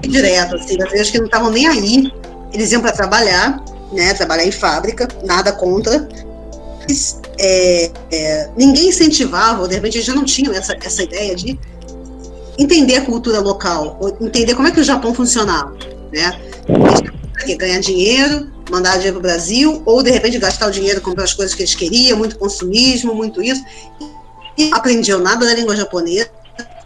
direto, 0.02 0.56
assim, 0.56 0.76
brasileiros 0.76 1.10
que 1.10 1.18
não 1.18 1.26
estavam 1.26 1.50
nem 1.50 1.68
aí, 1.68 2.12
eles 2.52 2.72
iam 2.72 2.80
para 2.80 2.92
trabalhar, 2.92 3.62
né, 3.92 4.12
trabalhar 4.14 4.44
em 4.44 4.50
fábrica, 4.50 5.06
nada 5.24 5.52
contra, 5.52 6.08
é, 7.38 7.90
é, 8.12 8.50
ninguém 8.56 8.88
incentivava, 8.88 9.66
de 9.66 9.74
repente 9.74 10.00
já 10.00 10.14
não 10.14 10.24
tinham 10.24 10.52
essa, 10.52 10.76
essa 10.82 11.02
ideia 11.02 11.34
de 11.34 11.58
entender 12.58 12.96
a 12.96 13.04
cultura 13.04 13.40
local, 13.40 13.98
entender 14.20 14.54
como 14.54 14.68
é 14.68 14.70
que 14.70 14.80
o 14.80 14.84
Japão 14.84 15.14
funcionava, 15.14 15.74
né? 16.12 16.38
Ganhar 17.58 17.80
dinheiro, 17.80 18.50
mandar 18.70 18.96
dinheiro 18.96 19.18
para 19.18 19.18
o 19.18 19.22
Brasil, 19.22 19.82
ou 19.86 20.02
de 20.02 20.10
repente 20.10 20.38
gastar 20.38 20.68
o 20.68 20.70
dinheiro 20.70 21.00
comprar 21.00 21.24
as 21.24 21.32
coisas 21.32 21.54
que 21.54 21.62
eles 21.62 21.74
queriam, 21.74 22.18
muito 22.18 22.38
consumismo, 22.38 23.14
muito 23.14 23.42
isso. 23.42 23.64
E 24.58 24.70
aprendiam 24.72 25.18
nada 25.18 25.46
da 25.46 25.54
língua 25.54 25.74
japonesa, 25.74 26.30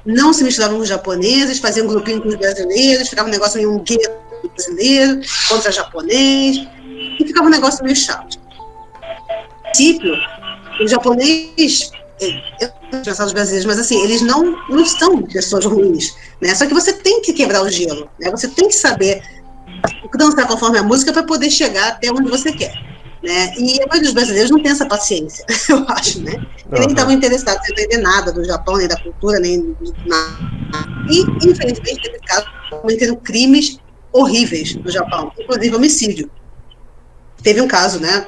não 0.07 0.33
se 0.33 0.45
misturavam 0.45 0.77
com 0.77 0.83
os 0.83 0.89
japoneses, 0.89 1.59
faziam 1.59 1.87
um 1.87 1.89
grupinho 1.89 2.23
com 2.23 2.29
os 2.29 2.37
brasileiros, 2.37 3.09
ficava 3.09 3.29
um 3.29 3.33
negócio 3.33 3.57
meio 3.57 3.73
um 3.73 3.79
gueto 3.81 4.11
brasileiro 4.55 5.21
contra 5.49 5.73
japonês, 5.73 6.59
e 7.19 7.27
ficava 7.27 7.49
um 7.49 7.51
negócio 7.51 7.83
meio 7.83 7.97
chato 7.97 8.44
princípio, 9.75 10.15
o 10.81 10.87
japonês, 10.87 11.91
é, 12.21 12.65
eu 12.65 12.71
não 12.93 13.03
pensar 13.03 13.27
os 13.27 13.33
brasileiros, 13.33 13.67
mas 13.67 13.79
assim, 13.79 14.01
eles 14.03 14.23
não, 14.23 14.57
não 14.69 14.87
são 14.87 15.23
pessoas 15.23 15.65
ruins, 15.65 16.15
né? 16.41 16.55
Só 16.55 16.67
que 16.67 16.75
você 16.75 16.93
tem 16.93 17.21
que 17.21 17.33
quebrar 17.33 17.63
o 17.63 17.69
gelo, 17.69 18.09
né? 18.21 18.31
Você 18.31 18.49
tem 18.49 18.69
que 18.69 18.75
saber 18.75 19.23
dançar 20.17 20.47
conforme 20.47 20.79
a 20.79 20.83
música 20.83 21.13
para 21.13 21.25
poder 21.25 21.51
chegar 21.51 21.89
até 21.89 22.11
onde 22.11 22.31
você 22.31 22.53
quer. 22.53 22.73
Né? 23.23 23.55
E 23.57 23.83
a 23.83 23.87
maioria 23.87 24.03
dos 24.03 24.13
brasileiros 24.13 24.51
não 24.51 24.63
tem 24.63 24.71
essa 24.71 24.87
paciência, 24.87 25.45
eu 25.69 25.85
acho, 25.89 26.23
né? 26.23 26.33
Eles 26.33 26.81
nem 26.81 26.89
estavam 26.91 27.13
interessados 27.13 27.69
em 27.69 27.73
entender 27.73 27.99
nada 27.99 28.31
do 28.31 28.45
Japão, 28.45 28.77
nem 28.77 28.87
da 28.87 29.01
cultura, 29.01 29.41
nem 29.41 29.75
nada. 30.07 30.55
E, 31.11 31.21
infelizmente, 31.49 32.03
teve 32.03 32.19
casos 32.27 32.49
cometendo 32.71 33.17
crimes 33.17 33.79
horríveis 34.13 34.77
no 34.77 34.91
Japão, 34.91 35.33
inclusive 35.39 35.75
homicídio. 35.75 36.31
Teve 37.45 37.61
um 37.61 37.69
caso, 37.69 38.01
né, 38.01 38.27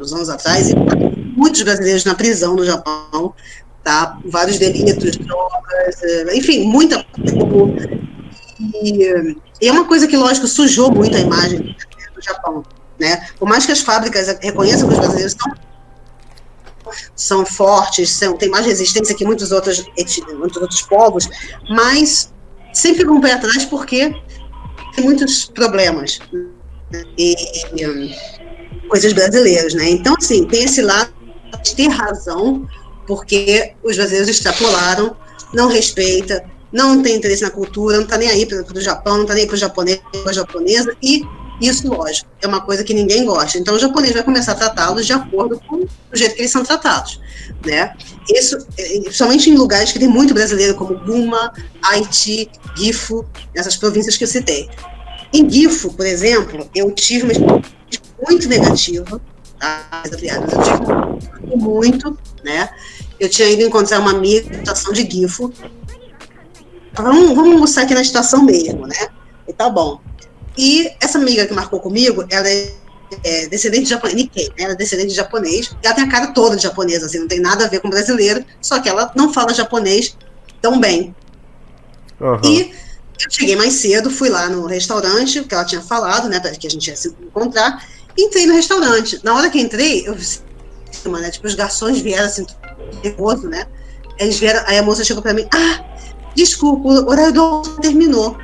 uns 0.00 0.12
anos 0.12 0.28
atrás, 0.28 0.70
e 0.70 0.74
muitos 1.36 1.62
brasileiros 1.62 2.04
na 2.04 2.14
prisão 2.14 2.56
no 2.56 2.64
Japão, 2.64 3.32
tá? 3.84 4.18
Vários 4.24 4.58
delitos, 4.58 5.16
drogas, 5.18 6.02
eh, 6.02 6.36
enfim, 6.36 6.64
muita 6.64 7.04
e, 8.82 9.36
e 9.60 9.68
é 9.68 9.72
uma 9.72 9.84
coisa 9.86 10.06
que, 10.06 10.16
lógico, 10.16 10.46
sujou 10.46 10.90
muito 10.90 11.16
a 11.16 11.20
imagem 11.20 11.76
do 12.14 12.22
Japão, 12.22 12.64
né? 12.98 13.28
Por 13.38 13.48
mais 13.48 13.66
que 13.66 13.72
as 13.72 13.80
fábricas 13.80 14.26
reconheçam 14.40 14.88
que 14.88 14.94
os 14.94 15.00
brasileiros 15.00 15.36
são 15.38 15.52
são 17.16 17.46
fortes, 17.46 18.10
são, 18.10 18.36
têm 18.36 18.50
mais 18.50 18.66
resistência 18.66 19.14
que 19.14 19.24
muitos 19.24 19.50
outros, 19.52 19.84
muitos 20.38 20.60
outros 20.60 20.82
povos, 20.82 21.28
mas 21.70 22.32
sempre 22.72 23.00
ficam 23.00 23.16
um 23.16 23.20
pé 23.20 23.32
atrás 23.32 23.64
porque 23.64 24.14
tem 24.94 25.04
muitos 25.04 25.46
problemas. 25.46 26.20
E, 27.18 27.34
coisas 28.88 29.12
brasileiras, 29.12 29.74
né? 29.74 29.90
Então, 29.90 30.14
assim, 30.16 30.44
tem 30.44 30.64
esse 30.64 30.82
lado 30.82 31.12
de 31.62 31.74
ter 31.74 31.88
razão, 31.88 32.68
porque 33.06 33.74
os 33.82 33.96
brasileiros 33.96 34.28
extrapolaram, 34.28 35.16
não 35.52 35.68
respeita, 35.68 36.44
não 36.72 37.02
tem 37.02 37.16
interesse 37.16 37.42
na 37.42 37.50
cultura, 37.50 37.96
não 37.96 38.04
está 38.04 38.18
nem 38.18 38.28
aí 38.28 38.46
para 38.46 38.64
o 38.76 38.80
Japão, 38.80 39.14
não 39.14 39.22
está 39.22 39.34
nem 39.34 39.42
aí 39.42 39.46
para 39.46 39.54
o 39.54 39.58
japonês, 39.58 40.00
para 40.10 40.30
a 40.30 40.34
japonesa, 40.34 40.96
e 41.02 41.22
isso, 41.60 41.86
lógico, 41.86 42.28
é 42.42 42.48
uma 42.48 42.60
coisa 42.60 42.82
que 42.82 42.92
ninguém 42.92 43.24
gosta. 43.24 43.58
Então, 43.58 43.76
o 43.76 43.78
japonês 43.78 44.12
vai 44.12 44.24
começar 44.24 44.52
a 44.52 44.54
tratá-los 44.56 45.06
de 45.06 45.12
acordo 45.12 45.60
com 45.68 45.76
o 45.76 45.88
jeito 46.12 46.34
que 46.34 46.40
eles 46.40 46.50
são 46.50 46.64
tratados, 46.64 47.20
né? 47.64 47.94
Isso, 48.28 48.58
somente 49.12 49.48
em 49.48 49.54
lugares 49.54 49.92
que 49.92 49.98
tem 49.98 50.08
muito 50.08 50.34
brasileiro, 50.34 50.74
como 50.74 50.98
Guma, 50.98 51.52
Haiti, 51.80 52.50
Gifu, 52.76 53.24
essas 53.54 53.76
províncias 53.76 54.16
que 54.16 54.24
eu 54.24 54.28
citei. 54.28 54.68
Em 55.32 55.48
Gifu, 55.48 55.92
por 55.92 56.06
exemplo, 56.06 56.68
eu 56.74 56.90
tive 56.90 57.24
uma 57.24 57.32
experiência 57.32 58.03
muito 58.28 58.48
negativa, 58.48 59.20
tá? 59.58 60.02
eu 60.04 60.16
tive 60.16 61.56
muito, 61.56 62.18
né? 62.42 62.68
Eu 63.18 63.28
tinha 63.28 63.48
ido 63.48 63.62
encontrar 63.62 64.00
uma 64.00 64.10
amiga 64.10 64.50
na 64.50 64.62
estação 64.62 64.92
de 64.92 65.08
Gifo. 65.08 65.52
Vamos, 66.94 67.34
vamos 67.34 67.52
almoçar 67.52 67.82
aqui 67.82 67.94
na 67.94 68.02
estação 68.02 68.44
mesmo, 68.44 68.86
né? 68.86 69.08
E 69.48 69.52
tá 69.52 69.68
bom. 69.68 70.00
E 70.56 70.90
essa 71.00 71.18
amiga 71.18 71.46
que 71.46 71.54
marcou 71.54 71.80
comigo, 71.80 72.24
ela 72.30 72.48
é, 72.48 72.72
é 73.24 73.48
descendente 73.48 73.84
de 73.84 73.90
japonês, 73.90 74.16
Nikkei, 74.16 74.48
né? 74.48 74.64
Ela 74.64 74.72
é 74.72 74.76
descendente 74.76 75.08
de 75.08 75.14
japonês. 75.14 75.74
E 75.82 75.86
ela 75.86 75.94
tem 75.94 76.04
a 76.04 76.08
cara 76.08 76.28
toda 76.28 76.56
de 76.56 76.62
japonesa, 76.62 77.06
assim, 77.06 77.18
não 77.18 77.28
tem 77.28 77.40
nada 77.40 77.64
a 77.64 77.68
ver 77.68 77.80
com 77.80 77.90
brasileiro, 77.90 78.44
só 78.60 78.80
que 78.80 78.88
ela 78.88 79.12
não 79.16 79.32
fala 79.32 79.52
japonês 79.52 80.16
tão 80.60 80.78
bem. 80.80 81.14
Uhum. 82.20 82.40
E 82.44 82.72
eu 83.22 83.30
cheguei 83.30 83.56
mais 83.56 83.74
cedo, 83.74 84.10
fui 84.10 84.28
lá 84.28 84.48
no 84.48 84.66
restaurante, 84.66 85.42
que 85.44 85.54
ela 85.54 85.64
tinha 85.64 85.80
falado, 85.80 86.28
né, 86.28 86.40
que 86.40 86.66
a 86.66 86.70
gente 86.70 86.88
ia 86.88 86.96
se 86.96 87.08
encontrar, 87.08 87.84
entrei 88.16 88.46
no 88.46 88.54
restaurante. 88.54 89.20
Na 89.22 89.34
hora 89.34 89.50
que 89.50 89.60
entrei, 89.60 90.06
eu 90.06 90.14
né, 91.12 91.30
tipo, 91.30 91.46
os 91.46 91.54
garçons 91.54 92.00
vieram 92.00 92.26
assim, 92.26 92.46
nervoso, 93.02 93.48
né? 93.48 93.66
Eles 94.18 94.38
vieram, 94.38 94.62
aí 94.66 94.78
a 94.78 94.82
moça 94.82 95.04
chegou 95.04 95.22
para 95.22 95.34
mim, 95.34 95.46
ah, 95.52 95.84
desculpa, 96.34 96.88
o 96.88 97.08
horário 97.08 97.32
do 97.32 97.40
almoço 97.40 97.80
terminou. 97.80 98.36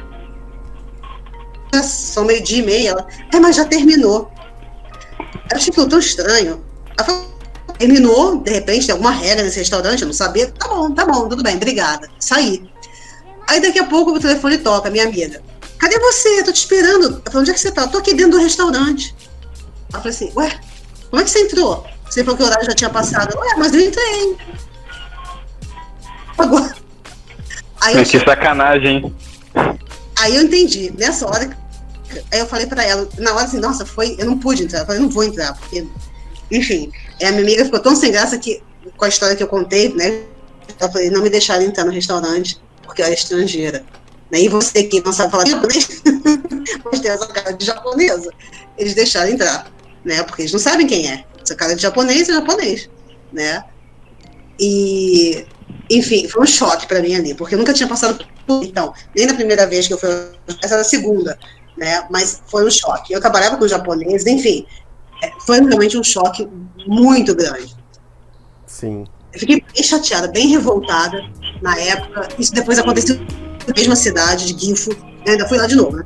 São 1.83 2.25
meio-dia 2.25 2.59
e 2.59 2.63
meia, 2.63 2.91
ela, 2.91 3.07
é, 3.33 3.39
mas 3.39 3.57
já 3.57 3.65
terminou. 3.65 4.31
Eu 5.51 5.57
achei 5.57 5.71
aquilo 5.71 5.89
tão 5.89 5.99
estranho. 5.99 6.65
Ela 6.97 7.07
falou, 7.07 7.31
terminou, 7.79 8.41
de 8.41 8.51
repente, 8.51 8.87
tem 8.87 8.93
alguma 8.93 9.13
regra 9.13 9.45
nesse 9.45 9.59
restaurante, 9.59 10.03
eu 10.03 10.07
não 10.07 10.13
sabia. 10.13 10.51
Tá 10.51 10.69
bom, 10.69 10.91
tá 10.93 11.07
bom, 11.07 11.29
tudo 11.29 11.43
bem, 11.43 11.57
obrigada. 11.57 12.09
Saí. 12.19 12.69
Aí 13.47 13.61
daqui 13.61 13.79
a 13.79 13.85
pouco 13.85 14.13
o 14.13 14.21
telefone 14.21 14.59
toca, 14.59 14.91
minha 14.91 15.05
amiga. 15.05 15.43
Cadê 15.79 15.99
você? 15.99 16.41
Eu 16.41 16.45
tô 16.45 16.53
te 16.53 16.57
esperando. 16.57 17.23
Eu 17.25 17.33
falei, 17.33 17.41
onde 17.41 17.51
é 17.51 17.55
que 17.55 17.61
você 17.61 17.71
tá? 17.71 17.83
Eu 17.83 17.89
tô 17.89 17.99
aqui 17.99 18.15
dentro 18.15 18.33
do 18.33 18.39
restaurante. 18.39 19.15
Ela 19.93 20.03
falou 20.03 20.09
assim, 20.09 20.33
ué, 20.37 20.61
como 21.09 21.21
é 21.21 21.25
que 21.25 21.31
você 21.31 21.41
entrou? 21.41 21.87
Você 22.09 22.25
falou 22.25 22.37
que 22.37 22.43
o 22.43 22.47
horário 22.47 22.67
já 22.67 22.75
tinha 22.75 22.91
passado. 22.91 23.37
Ué, 23.39 23.55
mas 23.59 23.75
eu 23.75 23.81
entrei. 23.81 24.37
Agora. 26.39 26.75
Aí 27.81 27.97
eu... 27.97 28.05
Que 28.05 28.19
sacanagem, 28.21 29.15
Aí 30.19 30.37
eu 30.37 30.43
entendi. 30.43 30.93
Nessa 30.99 31.27
hora, 31.27 31.57
aí 32.31 32.39
eu 32.39 32.47
falei 32.47 32.67
pra 32.67 32.85
ela, 32.85 33.09
na 33.19 33.33
hora 33.33 33.45
assim, 33.45 33.59
nossa, 33.59 33.87
foi. 33.87 34.17
Eu 34.19 34.27
não 34.27 34.39
pude 34.39 34.65
entrar. 34.65 34.81
Eu 34.81 34.87
falei, 34.87 35.01
não 35.01 35.09
vou 35.09 35.25
entrar, 35.25 35.55
porque. 35.55 35.87
Enfim, 36.51 36.93
a 37.23 37.31
minha 37.31 37.43
amiga 37.43 37.65
ficou 37.65 37.81
tão 37.81 37.95
sem 37.95 38.13
graça 38.13 38.37
que, 38.37 38.63
com 38.97 39.05
a 39.05 39.09
história 39.09 39.37
que 39.37 39.43
eu 39.43 39.49
contei, 39.49 39.89
né? 39.95 40.25
Eu 40.79 40.91
falei, 40.91 41.11
não 41.11 41.23
me 41.23 41.31
deixaram 41.31 41.63
entrar 41.63 41.85
no 41.85 41.93
restaurante 41.93 42.61
porque 42.83 43.03
eu 43.03 43.07
era 43.07 43.15
estrangeira. 43.15 43.85
Né? 44.31 44.43
E 44.43 44.49
você 44.49 44.85
que 44.85 45.01
não 45.01 45.13
sabe 45.13 45.31
falar 45.31 45.47
japonês, 45.47 46.03
mas 46.85 47.01
tem 47.01 47.11
essa 47.11 47.27
cara 47.29 47.53
de 47.53 47.65
japonesa, 47.65 48.31
eles 48.77 48.95
deixaram 48.95 49.31
entrar, 49.31 49.71
né? 50.05 50.23
Porque 50.23 50.43
eles 50.43 50.53
não 50.53 50.61
sabem 50.61 50.87
quem 50.87 51.11
é. 51.11 51.25
Essa 51.43 51.55
cara 51.55 51.75
de 51.75 51.83
japonês 51.83 52.29
é 52.29 52.33
japonês, 52.33 52.89
né? 53.33 53.65
E, 54.59 55.47
enfim, 55.91 56.29
foi 56.29 56.43
um 56.43 56.47
choque 56.47 56.87
para 56.87 57.01
mim 57.01 57.15
ali, 57.15 57.35
porque 57.35 57.55
eu 57.55 57.59
nunca 57.59 57.73
tinha 57.73 57.89
passado 57.89 58.25
por 58.47 58.65
então, 58.65 58.93
nem 59.15 59.27
na 59.27 59.35
primeira 59.35 59.67
vez 59.67 59.87
que 59.87 59.95
eu 59.95 59.99
fui, 59.99 60.09
essa 60.63 60.75
era 60.75 60.83
a 60.83 60.85
segunda, 60.85 61.39
né? 61.77 62.07
Mas 62.11 62.43
foi 62.47 62.67
um 62.67 62.71
choque. 62.71 63.13
Eu 63.13 63.21
trabalhava 63.21 63.57
com 63.57 63.67
japonês, 63.67 64.27
enfim, 64.27 64.67
é, 65.23 65.31
foi 65.47 65.61
realmente 65.61 65.97
um 65.97 66.05
choque 66.05 66.49
muito 66.87 67.35
grande. 67.35 67.75
Sim. 68.67 69.05
Eu 69.33 69.41
fiquei 69.41 69.63
bem 69.75 69.83
chateada, 69.83 70.29
bem 70.29 70.49
revoltada 70.49 71.23
na 71.63 71.79
época. 71.79 72.29
Isso 72.39 72.53
depois 72.53 72.79
aconteceu 72.79 73.17
na 73.17 73.75
mesma 73.77 73.97
cidade 73.97 74.53
de 74.53 74.67
Gifu. 74.67 74.91
Eu 75.25 75.33
ainda 75.33 75.47
fui 75.47 75.59
lá 75.59 75.67
de 75.67 75.77
novo, 75.77 75.97
né? 75.97 76.05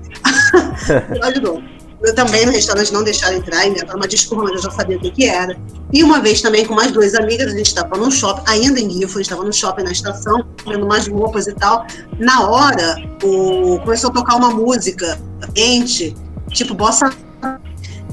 fui 1.08 1.18
lá 1.18 1.30
de 1.30 1.40
novo. 1.40 1.62
Eu 2.04 2.14
também 2.14 2.44
no 2.44 2.52
restaurante 2.52 2.92
não 2.92 3.02
deixaram 3.02 3.36
entrar, 3.36 3.66
inventaram 3.66 3.96
uma 3.96 4.06
desculpa, 4.06 4.44
mas 4.44 4.56
eu 4.56 4.62
já 4.62 4.70
sabia 4.70 4.98
o 4.98 5.00
que, 5.00 5.10
que 5.10 5.26
era. 5.26 5.56
E 5.92 6.04
uma 6.04 6.20
vez 6.20 6.42
também 6.42 6.66
com 6.66 6.74
mais 6.74 6.92
duas 6.92 7.14
amigas, 7.14 7.52
a 7.52 7.56
gente 7.56 7.68
estava 7.68 7.96
no 7.96 8.10
shopping, 8.10 8.42
ainda 8.46 8.78
em 8.78 8.90
gente 8.90 9.20
estava 9.20 9.42
no 9.42 9.52
shopping 9.52 9.84
na 9.84 9.92
estação, 9.92 10.44
vendo 10.66 10.84
umas 10.84 11.08
roupas 11.08 11.46
e 11.46 11.54
tal. 11.54 11.86
Na 12.18 12.46
hora, 12.48 12.96
o... 13.22 13.78
começou 13.80 14.10
a 14.10 14.12
tocar 14.12 14.36
uma 14.36 14.50
música 14.50 15.18
quente, 15.54 16.14
tipo 16.50 16.74
bossa. 16.74 17.10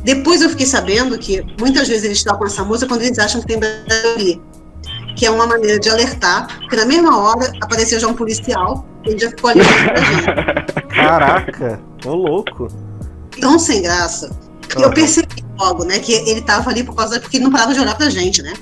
Depois 0.03 0.41
eu 0.41 0.49
fiquei 0.49 0.65
sabendo 0.65 1.17
que 1.17 1.45
muitas 1.59 1.87
vezes 1.87 2.05
eles 2.05 2.23
tocam 2.23 2.47
essa 2.47 2.63
música 2.63 2.87
quando 2.87 3.01
eles 3.01 3.19
acham 3.19 3.41
que 3.41 3.47
tem 3.47 3.59
brasileiro 3.59 4.41
que 5.15 5.25
é 5.25 5.29
uma 5.29 5.45
maneira 5.45 5.79
de 5.79 5.89
alertar, 5.89 6.47
porque 6.61 6.75
na 6.75 6.85
mesma 6.85 7.19
hora 7.19 7.51
apareceu 7.61 7.99
já 7.99 8.07
um 8.07 8.13
policial, 8.13 8.85
ele 9.05 9.19
já 9.19 9.29
ficou 9.29 9.49
ali. 9.49 9.59
Caraca, 10.89 11.79
ô 12.05 12.15
louco. 12.15 12.67
Tão 13.41 13.59
sem 13.59 13.81
graça. 13.81 14.29
Uhum. 14.75 14.83
Eu 14.83 14.93
percebi 14.93 15.43
logo, 15.57 15.83
né, 15.83 15.99
que 15.99 16.13
ele 16.13 16.41
tava 16.41 16.69
ali 16.69 16.83
por 16.83 16.95
causa 16.95 17.19
porque 17.19 17.37
ele 17.37 17.43
não 17.43 17.51
parava 17.51 17.73
de 17.73 17.79
olhar 17.79 17.95
pra 17.95 18.09
gente, 18.09 18.41
né? 18.41 18.53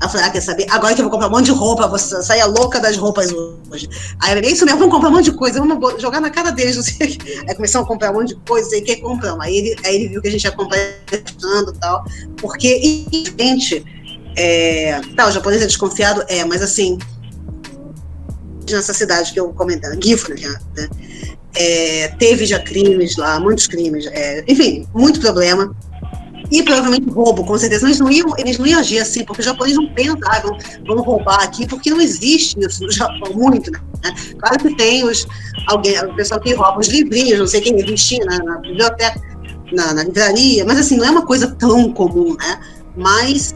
Aí 0.00 0.06
eu 0.06 0.08
falei, 0.08 0.26
ah, 0.26 0.30
quer 0.30 0.40
saber? 0.40 0.66
Agora 0.70 0.92
que 0.92 1.00
eu 1.00 1.04
vou 1.04 1.12
comprar 1.12 1.28
um 1.28 1.30
monte 1.30 1.46
de 1.46 1.52
roupa, 1.52 1.86
você 1.86 2.20
saia 2.22 2.46
louca 2.46 2.80
das 2.80 2.96
roupas 2.96 3.30
hoje. 3.32 3.88
Aí 4.20 4.32
eu 4.32 4.36
falei, 4.36 4.50
isso 4.50 4.64
mesmo, 4.64 4.80
vamos 4.80 4.94
comprar 4.94 5.08
um 5.08 5.12
monte 5.12 5.26
de 5.26 5.32
coisa, 5.32 5.60
vamos 5.60 6.02
jogar 6.02 6.20
na 6.20 6.30
cara 6.30 6.50
deles, 6.50 6.76
não 6.76 6.82
sei 6.82 7.16
Aí 7.48 7.54
começamos 7.54 7.86
a 7.86 7.88
comprar 7.88 8.10
um 8.10 8.14
monte 8.14 8.28
de 8.28 8.40
coisa, 8.46 8.68
sei 8.68 8.80
que 8.80 8.96
compramos. 8.96 9.40
Aí 9.44 9.56
ele, 9.56 9.76
aí 9.84 9.94
ele 9.94 10.08
viu 10.08 10.20
que 10.20 10.28
a 10.28 10.30
gente 10.30 10.44
ia 10.44 10.50
comprar 10.50 10.78
e 10.78 11.78
tal. 11.80 12.04
Porque, 12.38 13.06
infelizmente, 13.12 13.84
é, 14.36 15.00
tá, 15.16 15.28
o 15.28 15.30
japonês 15.30 15.62
é 15.62 15.66
desconfiado, 15.66 16.24
é, 16.28 16.44
mas 16.44 16.60
assim, 16.60 16.98
nessa 18.68 18.92
cidade 18.92 19.32
que 19.32 19.38
eu 19.38 19.50
comentei, 19.50 19.90
Gifu, 20.02 20.34
né, 20.34 20.88
é, 21.56 22.08
teve 22.18 22.46
já 22.46 22.58
crimes 22.58 23.16
lá, 23.16 23.38
muitos 23.40 23.66
crimes, 23.66 24.06
é, 24.06 24.44
enfim, 24.48 24.86
muito 24.94 25.20
problema. 25.20 25.74
E 26.50 26.62
provavelmente 26.62 27.08
roubo, 27.08 27.44
com 27.44 27.56
certeza. 27.56 27.86
Eles 27.86 27.98
não 27.98 28.10
iam, 28.10 28.32
eles 28.38 28.58
não 28.58 28.66
iam 28.66 28.78
agir 28.78 28.98
assim, 28.98 29.24
porque 29.24 29.40
os 29.40 29.46
japoneses 29.46 29.78
não 29.78 29.88
pensam, 29.94 30.18
ah, 30.26 30.42
vão, 30.86 31.02
roubar 31.02 31.42
aqui, 31.42 31.66
porque 31.66 31.90
não 31.90 32.00
existe 32.00 32.58
isso 32.60 32.84
no 32.84 32.92
Japão 32.92 33.32
muito, 33.32 33.70
né? 33.72 33.80
Claro 34.38 34.58
que 34.58 34.76
tem 34.76 35.04
os, 35.04 35.26
alguém, 35.68 35.98
o 36.04 36.14
pessoal 36.14 36.40
que 36.40 36.52
rouba 36.54 36.78
os 36.78 36.88
livrinhos, 36.88 37.38
não 37.38 37.46
sei 37.46 37.62
quem, 37.62 37.74
revistinha 37.74 38.24
na, 38.26 38.38
na 38.38 38.58
biblioteca, 38.58 39.20
na, 39.72 39.94
na 39.94 40.04
livraria, 40.04 40.64
mas 40.66 40.78
assim, 40.78 40.98
não 40.98 41.06
é 41.06 41.10
uma 41.10 41.24
coisa 41.24 41.48
tão 41.58 41.92
comum, 41.92 42.36
né? 42.36 42.60
Mas 42.94 43.54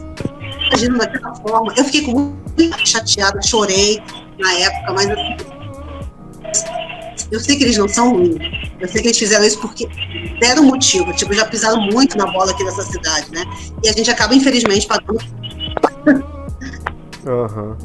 agindo 0.73 0.97
daquela 0.97 1.35
forma. 1.35 1.73
Eu 1.77 1.85
fiquei 1.85 2.13
muito 2.13 2.87
chateada, 2.87 3.41
chorei 3.41 4.01
na 4.37 4.53
época, 4.53 4.93
mas 4.93 5.07
eu 7.31 7.39
sei 7.39 7.57
que 7.57 7.63
eles 7.63 7.77
não 7.77 7.87
são 7.87 8.13
ruins. 8.13 8.37
Eu 8.79 8.87
sei 8.87 9.01
que 9.01 9.07
eles 9.09 9.17
fizeram 9.17 9.45
isso 9.45 9.59
porque 9.59 9.87
deram 10.39 10.63
motivo. 10.63 11.13
Tipo, 11.13 11.33
já 11.33 11.45
pisaram 11.45 11.81
muito 11.81 12.17
na 12.17 12.25
bola 12.25 12.51
aqui 12.51 12.63
nessa 12.63 12.83
cidade, 12.83 13.31
né? 13.31 13.43
E 13.83 13.89
a 13.89 13.93
gente 13.93 14.09
acaba, 14.09 14.33
infelizmente, 14.33 14.87
pagando. 14.87 15.19
Uhum. 17.25 17.75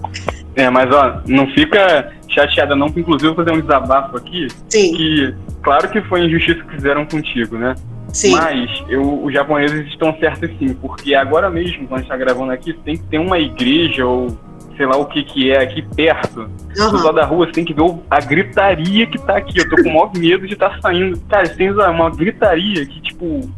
É, 0.54 0.70
mas 0.70 0.90
ó, 0.92 1.20
não 1.26 1.46
fica 1.48 2.12
chateada 2.28 2.74
não, 2.76 2.86
porque 2.86 3.00
inclusive 3.00 3.30
eu 3.30 3.34
vou 3.34 3.44
fazer 3.44 3.56
um 3.56 3.60
desabafo 3.60 4.16
aqui. 4.16 4.48
Sim. 4.68 4.94
Que, 4.94 5.34
claro 5.62 5.90
que 5.90 6.00
foi 6.02 6.24
injustiça 6.24 6.62
que 6.62 6.70
fizeram 6.70 7.04
contigo, 7.04 7.58
né? 7.58 7.74
Sim. 8.12 8.32
Mas 8.32 8.70
eu, 8.88 9.24
os 9.24 9.32
japoneses 9.32 9.88
estão 9.88 10.16
certos 10.18 10.48
sim, 10.58 10.72
porque 10.74 11.14
agora 11.14 11.50
mesmo, 11.50 11.88
quando 11.88 11.94
a 11.94 11.96
gente 12.02 12.12
está 12.12 12.16
gravando 12.16 12.52
aqui, 12.52 12.72
tem 12.72 12.96
que 12.96 13.02
ter 13.04 13.18
uma 13.18 13.38
igreja 13.38 14.06
ou 14.06 14.38
sei 14.76 14.86
lá 14.86 14.96
o 14.96 15.06
que 15.06 15.22
que 15.22 15.50
é 15.50 15.62
aqui 15.62 15.82
perto. 15.82 16.40
Uhum. 16.40 16.90
Do 16.90 17.02
lado 17.02 17.14
da 17.14 17.24
rua, 17.24 17.46
você 17.46 17.52
tem 17.52 17.64
que 17.64 17.74
ver 17.74 17.82
a 18.10 18.20
gritaria 18.20 19.06
que 19.06 19.18
tá 19.18 19.36
aqui. 19.36 19.58
Eu 19.58 19.68
tô 19.68 19.76
com 19.76 19.88
o 19.88 19.92
maior 19.92 20.12
medo 20.16 20.46
de 20.46 20.54
estar 20.54 20.70
tá 20.70 20.80
saindo. 20.80 21.18
Cara, 21.28 21.48
tem 21.48 21.70
uma 21.70 22.10
gritaria 22.10 22.84
que, 22.86 23.00
tipo. 23.00 23.48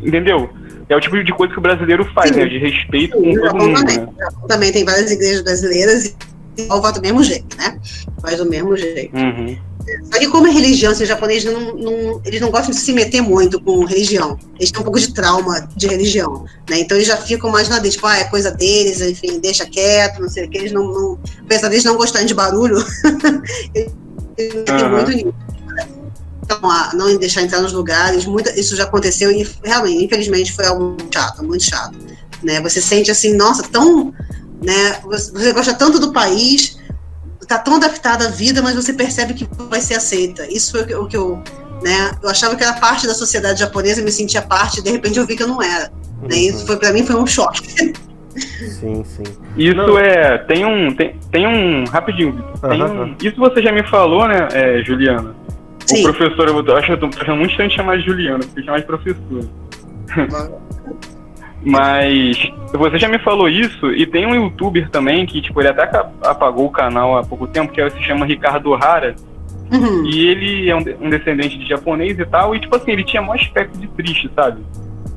Entendeu? 0.00 0.50
É 0.88 0.96
o 0.96 1.00
tipo 1.00 1.22
de 1.22 1.32
coisa 1.32 1.52
que 1.52 1.58
o 1.58 1.62
brasileiro 1.62 2.04
faz, 2.12 2.30
sim. 2.30 2.36
né? 2.36 2.46
De 2.46 2.58
respeito 2.58 3.16
sim, 3.16 3.34
com 3.34 3.40
todo 3.40 3.56
mundo. 3.56 3.78
Também. 3.78 3.98
Né? 3.98 4.08
também 4.48 4.72
tem 4.72 4.84
várias 4.84 5.10
igrejas 5.10 5.42
brasileiras 5.42 6.16
e 6.58 6.66
salva 6.66 6.92
do 6.92 7.00
mesmo 7.00 7.22
jeito, 7.22 7.56
né? 7.56 7.78
Faz 8.20 8.38
do 8.38 8.50
mesmo 8.50 8.76
jeito. 8.76 9.16
Uhum. 9.16 9.56
Só 10.12 10.18
que 10.18 10.28
como 10.28 10.46
é 10.46 10.50
religião, 10.50 10.92
assim, 10.92 11.02
os 11.02 11.08
japoneses 11.08 11.52
não, 11.52 11.74
não, 11.74 12.20
eles 12.24 12.40
não 12.40 12.50
gostam 12.50 12.70
de 12.70 12.80
se 12.80 12.92
meter 12.92 13.20
muito 13.20 13.60
com 13.60 13.84
religião. 13.84 14.38
Eles 14.56 14.70
têm 14.70 14.80
um 14.80 14.84
pouco 14.84 15.00
de 15.00 15.12
trauma 15.12 15.68
de 15.76 15.86
religião, 15.86 16.44
né? 16.68 16.80
Então 16.80 16.96
eles 16.96 17.08
já 17.08 17.16
ficam 17.16 17.50
mais 17.50 17.68
na 17.68 17.78
deles, 17.78 17.94
tipo, 17.94 18.06
ah, 18.06 18.18
é 18.18 18.24
coisa 18.24 18.50
deles, 18.50 19.00
enfim, 19.00 19.40
deixa 19.40 19.66
quieto, 19.66 20.20
não 20.20 20.28
sei 20.28 20.46
o 20.46 20.50
que. 20.50 20.58
Eles 20.58 20.72
não, 20.72 20.84
não 20.84 21.18
apesar 21.42 21.68
deles 21.68 21.84
não 21.84 21.96
gostarem 21.96 22.26
de 22.26 22.34
barulho, 22.34 22.76
eles 23.74 23.92
não 24.66 24.82
uhum. 24.82 24.96
muito 24.96 25.10
nisso. 25.10 25.34
Então, 26.42 26.68
a 26.68 26.90
não 26.94 27.16
deixar 27.16 27.42
entrar 27.42 27.60
nos 27.60 27.72
lugares, 27.72 28.26
muito, 28.26 28.50
isso 28.58 28.74
já 28.74 28.82
aconteceu 28.84 29.30
e 29.30 29.48
realmente, 29.64 30.04
infelizmente, 30.04 30.52
foi 30.52 30.66
algo 30.66 30.96
chato, 31.12 31.44
muito 31.44 31.62
chato. 31.62 31.96
Né? 32.42 32.60
Você 32.60 32.80
sente 32.80 33.10
assim, 33.10 33.34
nossa, 33.34 33.62
tão. 33.62 34.12
Né? 34.60 35.00
Você 35.04 35.52
gosta 35.52 35.72
tanto 35.72 36.00
do 36.00 36.12
país 36.12 36.79
está 37.50 37.58
tão 37.58 37.74
adaptada 37.74 38.28
à 38.28 38.30
vida, 38.30 38.62
mas 38.62 38.76
você 38.76 38.92
percebe 38.92 39.34
que 39.34 39.48
vai 39.68 39.80
ser 39.80 39.94
aceita. 39.94 40.46
Isso 40.48 40.70
foi 40.70 40.94
o 40.94 41.06
que 41.06 41.16
eu, 41.16 41.42
né? 41.82 42.12
Eu 42.22 42.30
achava 42.30 42.54
que 42.54 42.62
era 42.62 42.74
parte 42.74 43.08
da 43.08 43.14
sociedade 43.14 43.58
japonesa, 43.58 44.00
me 44.02 44.12
sentia 44.12 44.40
parte, 44.40 44.80
de 44.80 44.90
repente 44.90 45.18
eu 45.18 45.26
vi 45.26 45.36
que 45.36 45.42
eu 45.42 45.48
não 45.48 45.60
era. 45.60 45.90
Uhum. 46.22 46.28
Né? 46.28 46.36
Isso 46.36 46.64
foi 46.64 46.76
para 46.76 46.92
mim 46.92 47.04
foi 47.04 47.16
um 47.16 47.26
choque. 47.26 47.92
Sim, 48.36 49.02
sim. 49.04 49.24
Isso 49.56 49.74
não. 49.74 49.98
é. 49.98 50.38
Tem 50.38 50.64
um. 50.64 50.94
Tem, 50.94 51.18
tem 51.32 51.46
um. 51.46 51.84
Rapidinho. 51.84 52.44
Tem 52.60 52.80
uhum. 52.80 53.02
um, 53.02 53.16
isso 53.20 53.36
você 53.36 53.60
já 53.60 53.72
me 53.72 53.82
falou, 53.88 54.28
né, 54.28 54.46
é, 54.52 54.82
Juliana? 54.84 55.34
Sim. 55.86 56.06
O 56.06 56.12
professor, 56.12 56.48
eu 56.48 56.76
acho 56.76 56.86
que 56.86 56.92
eu 56.92 57.00
tô 57.00 57.06
achando 57.20 57.36
muito 57.36 57.50
estranho 57.50 57.70
chamar 57.72 57.98
de 57.98 58.04
Juliana, 58.04 58.38
porque 58.38 58.62
chamar 58.62 58.78
de 58.78 58.86
professor. 58.86 59.44
Mas 61.62 62.36
você 62.72 62.98
já 62.98 63.08
me 63.08 63.18
falou 63.18 63.48
isso, 63.48 63.92
e 63.92 64.06
tem 64.06 64.26
um 64.26 64.34
youtuber 64.34 64.88
também 64.88 65.26
que, 65.26 65.42
tipo, 65.42 65.60
ele 65.60 65.68
até 65.68 65.90
apagou 66.22 66.66
o 66.66 66.70
canal 66.70 67.18
há 67.18 67.22
pouco 67.22 67.46
tempo, 67.46 67.72
que 67.72 67.90
se 67.90 68.02
chama 68.02 68.24
Ricardo 68.24 68.74
Rara, 68.74 69.14
Uhum. 69.72 70.04
E 70.04 70.26
ele 70.26 70.68
é 70.68 70.74
um, 70.74 70.80
um, 71.00 71.10
descendente 71.10 71.56
de 71.56 71.68
japonês 71.68 72.18
e 72.18 72.26
tal, 72.26 72.54
e 72.54 72.60
tipo 72.60 72.74
assim, 72.76 72.90
ele 72.90 73.04
tinha 73.04 73.22
maior 73.22 73.36
aspecto 73.36 73.78
de 73.78 73.86
triste, 73.88 74.28
sabe? 74.34 74.60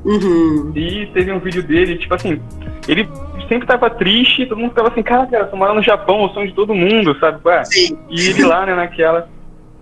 Uhum. 0.04 0.70
E 0.74 1.06
teve 1.06 1.32
um 1.32 1.40
vídeo 1.40 1.62
dele, 1.62 1.98
tipo 1.98 2.14
assim, 2.14 2.40
ele 2.86 3.08
sempre 3.48 3.66
tava 3.66 3.90
triste, 3.90 4.46
todo 4.46 4.58
mundo 4.58 4.72
tava 4.72 4.88
assim, 4.88 5.02
cara, 5.02 5.26
cara, 5.26 5.46
tô 5.46 5.56
morando 5.56 5.76
no 5.76 5.82
Japão, 5.82 6.24
o 6.24 6.28
sonho 6.28 6.46
de 6.46 6.54
todo 6.54 6.74
mundo, 6.74 7.18
sabe? 7.18 7.40
Ué? 7.44 7.64
Sim. 7.64 7.98
E 8.08 8.28
ele 8.28 8.44
lá, 8.44 8.64
né, 8.64 8.74
naquela. 8.74 9.28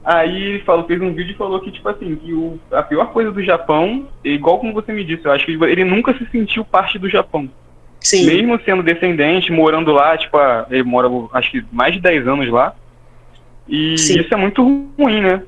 Aí 0.04 0.42
ele 0.42 0.58
falou, 0.64 0.84
fez 0.86 1.00
um 1.00 1.12
vídeo 1.12 1.32
e 1.32 1.36
falou 1.36 1.60
que, 1.60 1.70
tipo 1.70 1.88
assim, 1.88 2.16
que 2.16 2.32
o, 2.32 2.58
a 2.72 2.82
pior 2.82 3.12
coisa 3.12 3.30
do 3.30 3.42
Japão, 3.42 4.08
igual 4.24 4.58
como 4.58 4.72
você 4.72 4.92
me 4.92 5.04
disse, 5.04 5.24
eu 5.24 5.32
acho 5.32 5.46
que 5.46 5.52
ele 5.52 5.84
nunca 5.84 6.12
se 6.18 6.28
sentiu 6.30 6.64
parte 6.64 6.98
do 6.98 7.08
Japão. 7.08 7.48
Sim. 8.00 8.26
Mesmo 8.26 8.60
sendo 8.64 8.82
descendente, 8.82 9.52
morando 9.52 9.92
lá, 9.92 10.18
tipo, 10.18 10.36
ele 10.70 10.82
mora 10.82 11.08
acho 11.32 11.52
que 11.52 11.64
mais 11.70 11.94
de 11.94 12.00
10 12.00 12.26
anos 12.26 12.50
lá. 12.50 12.74
E 13.68 13.96
Sim. 13.96 14.20
isso 14.20 14.34
é 14.34 14.36
muito 14.36 14.62
ruim, 14.98 15.20
né? 15.20 15.42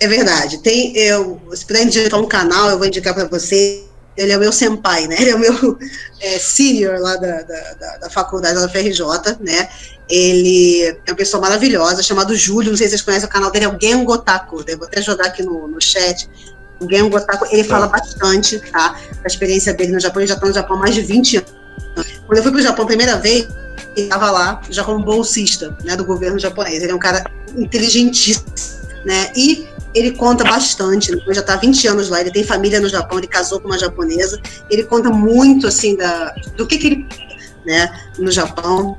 É 0.00 0.06
verdade. 0.06 0.62
Tem, 0.62 0.96
eu, 0.96 1.40
se 1.52 1.66
puder 1.66 1.82
indicar 1.82 2.20
um 2.20 2.28
canal, 2.28 2.68
eu 2.68 2.78
vou 2.78 2.86
indicar 2.86 3.12
para 3.12 3.26
você. 3.26 3.87
Ele 4.18 4.32
é 4.32 4.36
o 4.36 4.40
meu 4.40 4.52
senpai, 4.52 5.06
né? 5.06 5.16
Ele 5.18 5.30
é 5.30 5.34
o 5.34 5.38
meu 5.38 5.78
é, 6.20 6.38
senior 6.38 6.98
lá 6.98 7.16
da, 7.16 7.42
da, 7.42 7.74
da, 7.74 7.96
da 7.98 8.10
faculdade 8.10 8.60
da 8.60 8.68
FRJ, 8.68 9.00
né? 9.40 9.68
Ele 10.08 10.82
é 11.06 11.10
uma 11.10 11.16
pessoa 11.16 11.40
maravilhosa, 11.40 12.02
chamado 12.02 12.34
Júlio, 12.34 12.70
não 12.70 12.76
sei 12.76 12.88
se 12.88 12.92
vocês 12.92 13.02
conhecem 13.02 13.28
o 13.28 13.32
canal 13.32 13.50
dele, 13.50 13.66
é 13.66 13.68
o 13.68 13.78
Gen 13.80 14.04
Gotaku. 14.04 14.64
Eu 14.66 14.78
vou 14.78 14.88
até 14.88 15.00
jogar 15.00 15.26
aqui 15.26 15.42
no, 15.42 15.68
no 15.68 15.80
chat. 15.80 16.28
O 16.80 16.90
Gen 16.90 17.08
Gotaku, 17.08 17.46
ele 17.50 17.62
fala 17.62 17.86
bastante, 17.86 18.58
tá? 18.58 18.98
Da 19.22 19.26
experiência 19.26 19.72
dele 19.72 19.92
no 19.92 20.00
Japão, 20.00 20.20
ele 20.20 20.28
já 20.28 20.34
está 20.34 20.46
no 20.46 20.52
Japão 20.52 20.76
há 20.76 20.80
mais 20.80 20.94
de 20.94 21.02
20 21.02 21.36
anos. 21.36 21.52
Quando 22.26 22.38
eu 22.38 22.42
fui 22.42 22.52
para 22.52 22.60
o 22.60 22.62
Japão 22.62 22.84
a 22.84 22.88
primeira 22.88 23.16
vez, 23.16 23.46
ele 23.96 24.06
estava 24.06 24.30
lá 24.30 24.60
já 24.68 24.82
como 24.82 25.04
bolsista 25.04 25.76
né, 25.84 25.94
do 25.94 26.04
governo 26.04 26.38
japonês. 26.38 26.82
Ele 26.82 26.92
é 26.92 26.94
um 26.94 26.98
cara 26.98 27.24
inteligentíssimo, 27.56 28.46
né? 29.04 29.30
E 29.36 29.66
ele 29.94 30.12
conta 30.12 30.44
bastante, 30.44 31.10
ele 31.10 31.22
já 31.28 31.40
está 31.40 31.54
há 31.54 31.56
20 31.56 31.88
anos 31.88 32.08
lá, 32.08 32.20
ele 32.20 32.30
tem 32.30 32.44
família 32.44 32.80
no 32.80 32.88
Japão, 32.88 33.18
ele 33.18 33.26
casou 33.26 33.60
com 33.60 33.68
uma 33.68 33.78
japonesa, 33.78 34.40
ele 34.70 34.84
conta 34.84 35.10
muito, 35.10 35.66
assim, 35.66 35.96
da, 35.96 36.34
do 36.56 36.66
que, 36.66 36.78
que 36.78 36.86
ele, 36.86 37.06
né, 37.64 37.90
no 38.18 38.30
Japão, 38.30 38.96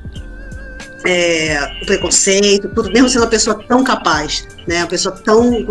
é, 1.04 1.78
o 1.82 1.86
preconceito, 1.86 2.68
tudo, 2.74 2.90
mesmo 2.90 3.08
sendo 3.08 3.22
uma 3.22 3.30
pessoa 3.30 3.62
tão 3.66 3.82
capaz, 3.82 4.46
né, 4.66 4.78
uma 4.78 4.88
pessoa 4.88 5.14
tão, 5.24 5.64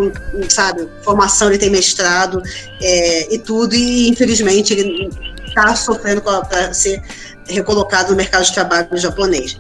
sabe, 0.47 0.88
formação, 1.03 1.49
ele 1.49 1.57
tem 1.57 1.69
mestrado 1.69 2.41
é, 2.81 3.34
e 3.34 3.38
tudo, 3.38 3.76
e 3.76 4.10
infelizmente 4.10 4.73
ele 4.73 5.10
está 5.45 5.76
sofrendo 5.76 6.22
para 6.22 6.73
ser 6.73 7.01
recolocado 7.45 8.11
no 8.11 8.15
mercado 8.18 8.45
de 8.45 8.53
trabalho 8.53 8.88
japonês. 8.93 9.60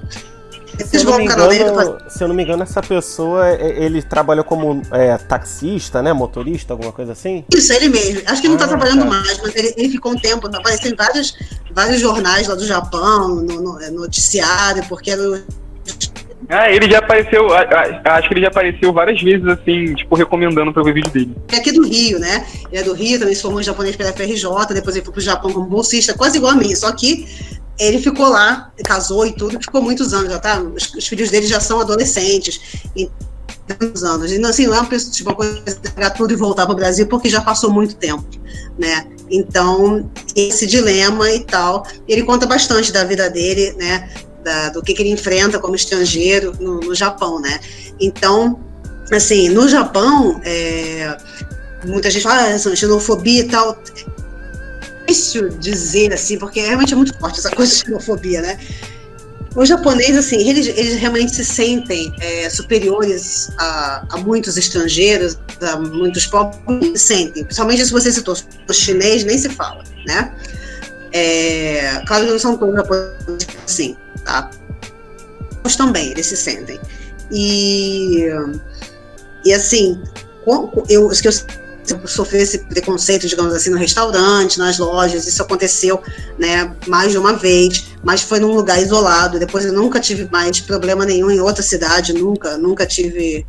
Se 0.85 0.97
eu, 0.97 1.03
não 1.03 1.17
me 1.17 1.25
engano, 1.25 1.97
se 2.09 2.23
eu 2.23 2.27
não 2.27 2.35
me 2.35 2.43
engano, 2.43 2.63
essa 2.63 2.81
pessoa, 2.81 3.47
é, 3.47 3.83
ele 3.83 4.01
trabalha 4.01 4.43
como 4.43 4.81
é, 4.91 5.17
taxista, 5.17 6.01
né? 6.01 6.13
Motorista, 6.13 6.73
alguma 6.73 6.91
coisa 6.91 7.11
assim? 7.11 7.43
Isso, 7.53 7.73
ele 7.73 7.89
mesmo. 7.89 8.21
Acho 8.25 8.41
que 8.41 8.47
ele 8.47 8.55
não 8.55 8.63
está 8.63 8.65
ah, 8.65 8.77
trabalhando 8.77 9.03
tá. 9.03 9.05
mais, 9.05 9.39
mas 9.41 9.55
ele, 9.55 9.73
ele, 9.77 9.89
ficou 9.89 10.13
um 10.13 10.17
tempo, 10.17 10.47
apareceu 10.47 10.91
em 10.91 10.95
vários, 10.95 11.37
vários 11.71 11.99
jornais 11.99 12.47
lá 12.47 12.55
do 12.55 12.65
Japão, 12.65 13.35
no, 13.35 13.61
no 13.61 13.81
é, 13.81 13.89
noticiário, 13.89 14.83
porque 14.87 15.11
era 15.11 15.21
ah, 16.47 16.71
ele 16.71 16.89
já 16.89 16.97
apareceu, 16.97 17.47
acho 17.53 18.27
que 18.27 18.33
ele 18.33 18.41
já 18.41 18.47
apareceu 18.47 18.91
várias 18.91 19.21
vezes, 19.21 19.45
assim, 19.47 19.93
tipo, 19.93 20.15
recomendando 20.15 20.73
para 20.73 20.81
ver 20.81 20.93
vídeo 20.93 21.11
dele. 21.11 21.35
É 21.51 21.57
aqui 21.57 21.71
do 21.71 21.85
Rio, 21.85 22.17
né? 22.17 22.43
Ele 22.71 22.81
é 22.81 22.83
do 22.83 22.93
Rio, 22.93 23.19
também 23.19 23.35
se 23.35 23.41
formou 23.41 23.61
em 23.61 23.63
japonês 23.63 23.95
pela 23.95 24.11
FRJ, 24.11 24.73
depois 24.73 24.95
ele 24.95 25.05
foi 25.05 25.13
pro 25.13 25.21
Japão 25.21 25.53
como 25.53 25.67
bolsista, 25.67 26.15
quase 26.15 26.37
igual 26.37 26.53
a 26.53 26.55
mim, 26.55 26.73
só 26.75 26.91
que 26.91 27.27
ele 27.79 27.99
ficou 27.99 28.27
lá, 28.27 28.71
casou 28.83 29.25
e 29.25 29.31
tudo, 29.31 29.59
ficou 29.59 29.81
muitos 29.81 30.13
anos, 30.13 30.31
já 30.31 30.39
tá? 30.39 30.59
Os, 30.59 30.93
os 30.93 31.07
filhos 31.07 31.29
dele 31.29 31.47
já 31.47 31.59
são 31.59 31.79
adolescentes, 31.79 32.59
e 32.95 33.09
anos. 34.03 34.31
E 34.31 34.45
assim, 34.45 34.67
não 34.67 34.75
é 34.75 34.85
pessoa, 34.85 35.13
tipo, 35.13 35.29
uma 35.29 35.35
coisa 35.35 35.61
de 35.61 35.91
pegar 35.91 36.09
tudo 36.11 36.33
e 36.33 36.35
voltar 36.35 36.65
para 36.65 36.73
o 36.73 36.75
Brasil, 36.75 37.07
porque 37.07 37.29
já 37.29 37.41
passou 37.41 37.71
muito 37.71 37.95
tempo, 37.95 38.25
né? 38.77 39.07
Então, 39.29 40.09
esse 40.35 40.65
dilema 40.65 41.29
e 41.31 41.41
tal, 41.41 41.85
ele 42.07 42.23
conta 42.23 42.45
bastante 42.45 42.91
da 42.91 43.03
vida 43.03 43.29
dele, 43.29 43.73
né? 43.77 44.09
Da, 44.43 44.69
do 44.69 44.81
que, 44.81 44.93
que, 44.93 45.01
ele 45.01 45.11
enfrenta 45.11 45.59
como 45.59 45.75
estrangeiro 45.75 46.53
no, 46.59 46.79
no, 46.79 46.95
Japão, 46.95 47.39
né? 47.39 47.59
Então, 47.99 48.59
assim, 49.11 49.49
no 49.49 49.67
Japão, 49.67 50.41
é, 50.43 51.17
muita 51.85 52.09
gente 52.09 52.23
fala 52.23 52.41
ah, 52.41 52.57
xenofobia 52.75 53.41
e 53.41 53.47
tal 53.47 53.77
difícil 55.09 55.49
dizer 55.49 56.13
assim, 56.13 56.37
porque 56.37 56.61
realmente 56.61 56.93
é 56.93 56.95
muito 56.95 57.17
forte 57.17 57.39
essa 57.39 57.49
coisa 57.55 57.71
de 57.71 57.79
xenofobia, 57.79 58.41
né? 58.41 58.59
Os 59.55 59.67
japoneses, 59.67 60.17
assim, 60.17 60.47
eles, 60.47 60.67
eles 60.67 60.95
realmente 60.99 61.35
se 61.35 61.43
sentem 61.43 62.13
é, 62.19 62.49
superiores 62.49 63.49
a, 63.57 64.05
a, 64.11 64.17
muitos 64.17 64.57
estrangeiros, 64.57 65.39
a 65.61 65.75
muitos 65.77 66.27
povos, 66.27 66.55
se 66.93 66.99
sentem. 66.99 67.43
Principalmente 67.43 67.83
se 67.83 67.91
você 67.91 68.11
citou 68.11 68.37
o 68.67 68.73
chinês, 68.73 69.23
nem 69.23 69.37
se 69.37 69.49
fala, 69.49 69.83
né? 70.05 70.35
É, 71.11 72.03
claro 72.05 72.25
que 72.25 72.31
não 72.31 72.39
são 72.39 72.57
todos 72.57 72.75
japoneses 72.75 73.47
assim, 73.65 73.97
tá? 74.23 74.51
Mas 75.63 75.75
também, 75.75 76.11
eles 76.11 76.27
se 76.27 76.37
sentem. 76.37 76.79
E, 77.31 78.27
e 79.43 79.53
assim, 79.53 79.99
eu, 80.45 80.85
eu 80.87 81.11
sofrer 82.05 82.41
esse 82.41 82.59
preconceito, 82.59 83.27
digamos 83.27 83.53
assim, 83.53 83.69
no 83.69 83.77
restaurante, 83.77 84.57
nas 84.57 84.77
lojas. 84.77 85.27
Isso 85.27 85.41
aconteceu, 85.41 86.01
né, 86.37 86.75
mais 86.87 87.11
de 87.11 87.17
uma 87.17 87.33
vez, 87.33 87.85
mas 88.03 88.21
foi 88.21 88.39
num 88.39 88.53
lugar 88.53 88.81
isolado. 88.81 89.39
Depois 89.39 89.65
eu 89.65 89.73
nunca 89.73 89.99
tive 89.99 90.27
mais 90.31 90.59
problema 90.59 91.05
nenhum 91.05 91.29
em 91.29 91.39
outra 91.39 91.63
cidade, 91.63 92.13
nunca, 92.13 92.57
nunca 92.57 92.85
tive 92.85 93.45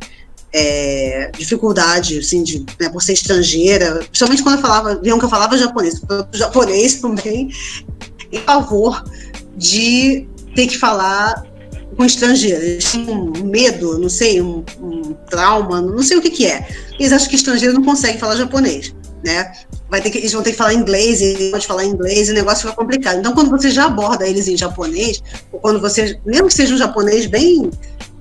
é, 0.53 1.31
dificuldade, 1.37 2.19
assim, 2.19 2.43
de, 2.43 2.65
né, 2.79 2.89
por 2.89 3.01
ser 3.01 3.13
estrangeira. 3.13 3.95
Principalmente 4.05 4.43
quando 4.43 4.55
eu 4.55 4.61
falava, 4.61 4.95
viam 4.95 5.19
que 5.19 5.25
eu 5.25 5.29
falava 5.29 5.57
japonês, 5.57 6.01
japonês 6.33 6.95
também, 6.95 7.49
em 8.31 8.39
favor 8.41 9.03
de 9.55 10.27
ter 10.55 10.67
que 10.67 10.77
falar 10.77 11.50
com 11.95 12.05
estrangeiro. 12.05 12.61
Eles 12.61 12.91
têm 12.91 13.09
um 13.09 13.31
medo, 13.43 13.97
não 13.99 14.09
sei, 14.09 14.41
um, 14.41 14.63
um 14.81 15.13
trauma, 15.29 15.81
não 15.81 16.03
sei 16.03 16.17
o 16.17 16.21
que, 16.21 16.29
que 16.29 16.47
é. 16.47 16.67
Eles 16.99 17.11
acham 17.11 17.29
que 17.29 17.35
estrangeiro 17.35 17.73
não 17.73 17.83
consegue 17.83 18.19
falar 18.19 18.35
japonês, 18.35 18.93
né? 19.23 19.51
Vai 19.89 20.01
ter 20.01 20.09
que, 20.09 20.19
eles 20.19 20.31
vão 20.31 20.41
ter 20.41 20.51
que 20.51 20.57
falar 20.57 20.73
inglês, 20.73 21.21
e 21.21 21.49
pode 21.51 21.67
falar 21.67 21.85
inglês, 21.85 22.29
e 22.29 22.31
o 22.31 22.35
negócio 22.35 22.61
fica 22.61 22.75
complicado. 22.75 23.19
Então, 23.19 23.33
quando 23.33 23.49
você 23.49 23.69
já 23.69 23.85
aborda 23.85 24.27
eles 24.27 24.47
em 24.47 24.55
japonês, 24.55 25.21
ou 25.51 25.59
quando 25.59 25.81
você, 25.81 26.19
mesmo 26.25 26.47
que 26.47 26.53
seja 26.53 26.73
um 26.73 26.77
japonês 26.77 27.25
bem, 27.25 27.69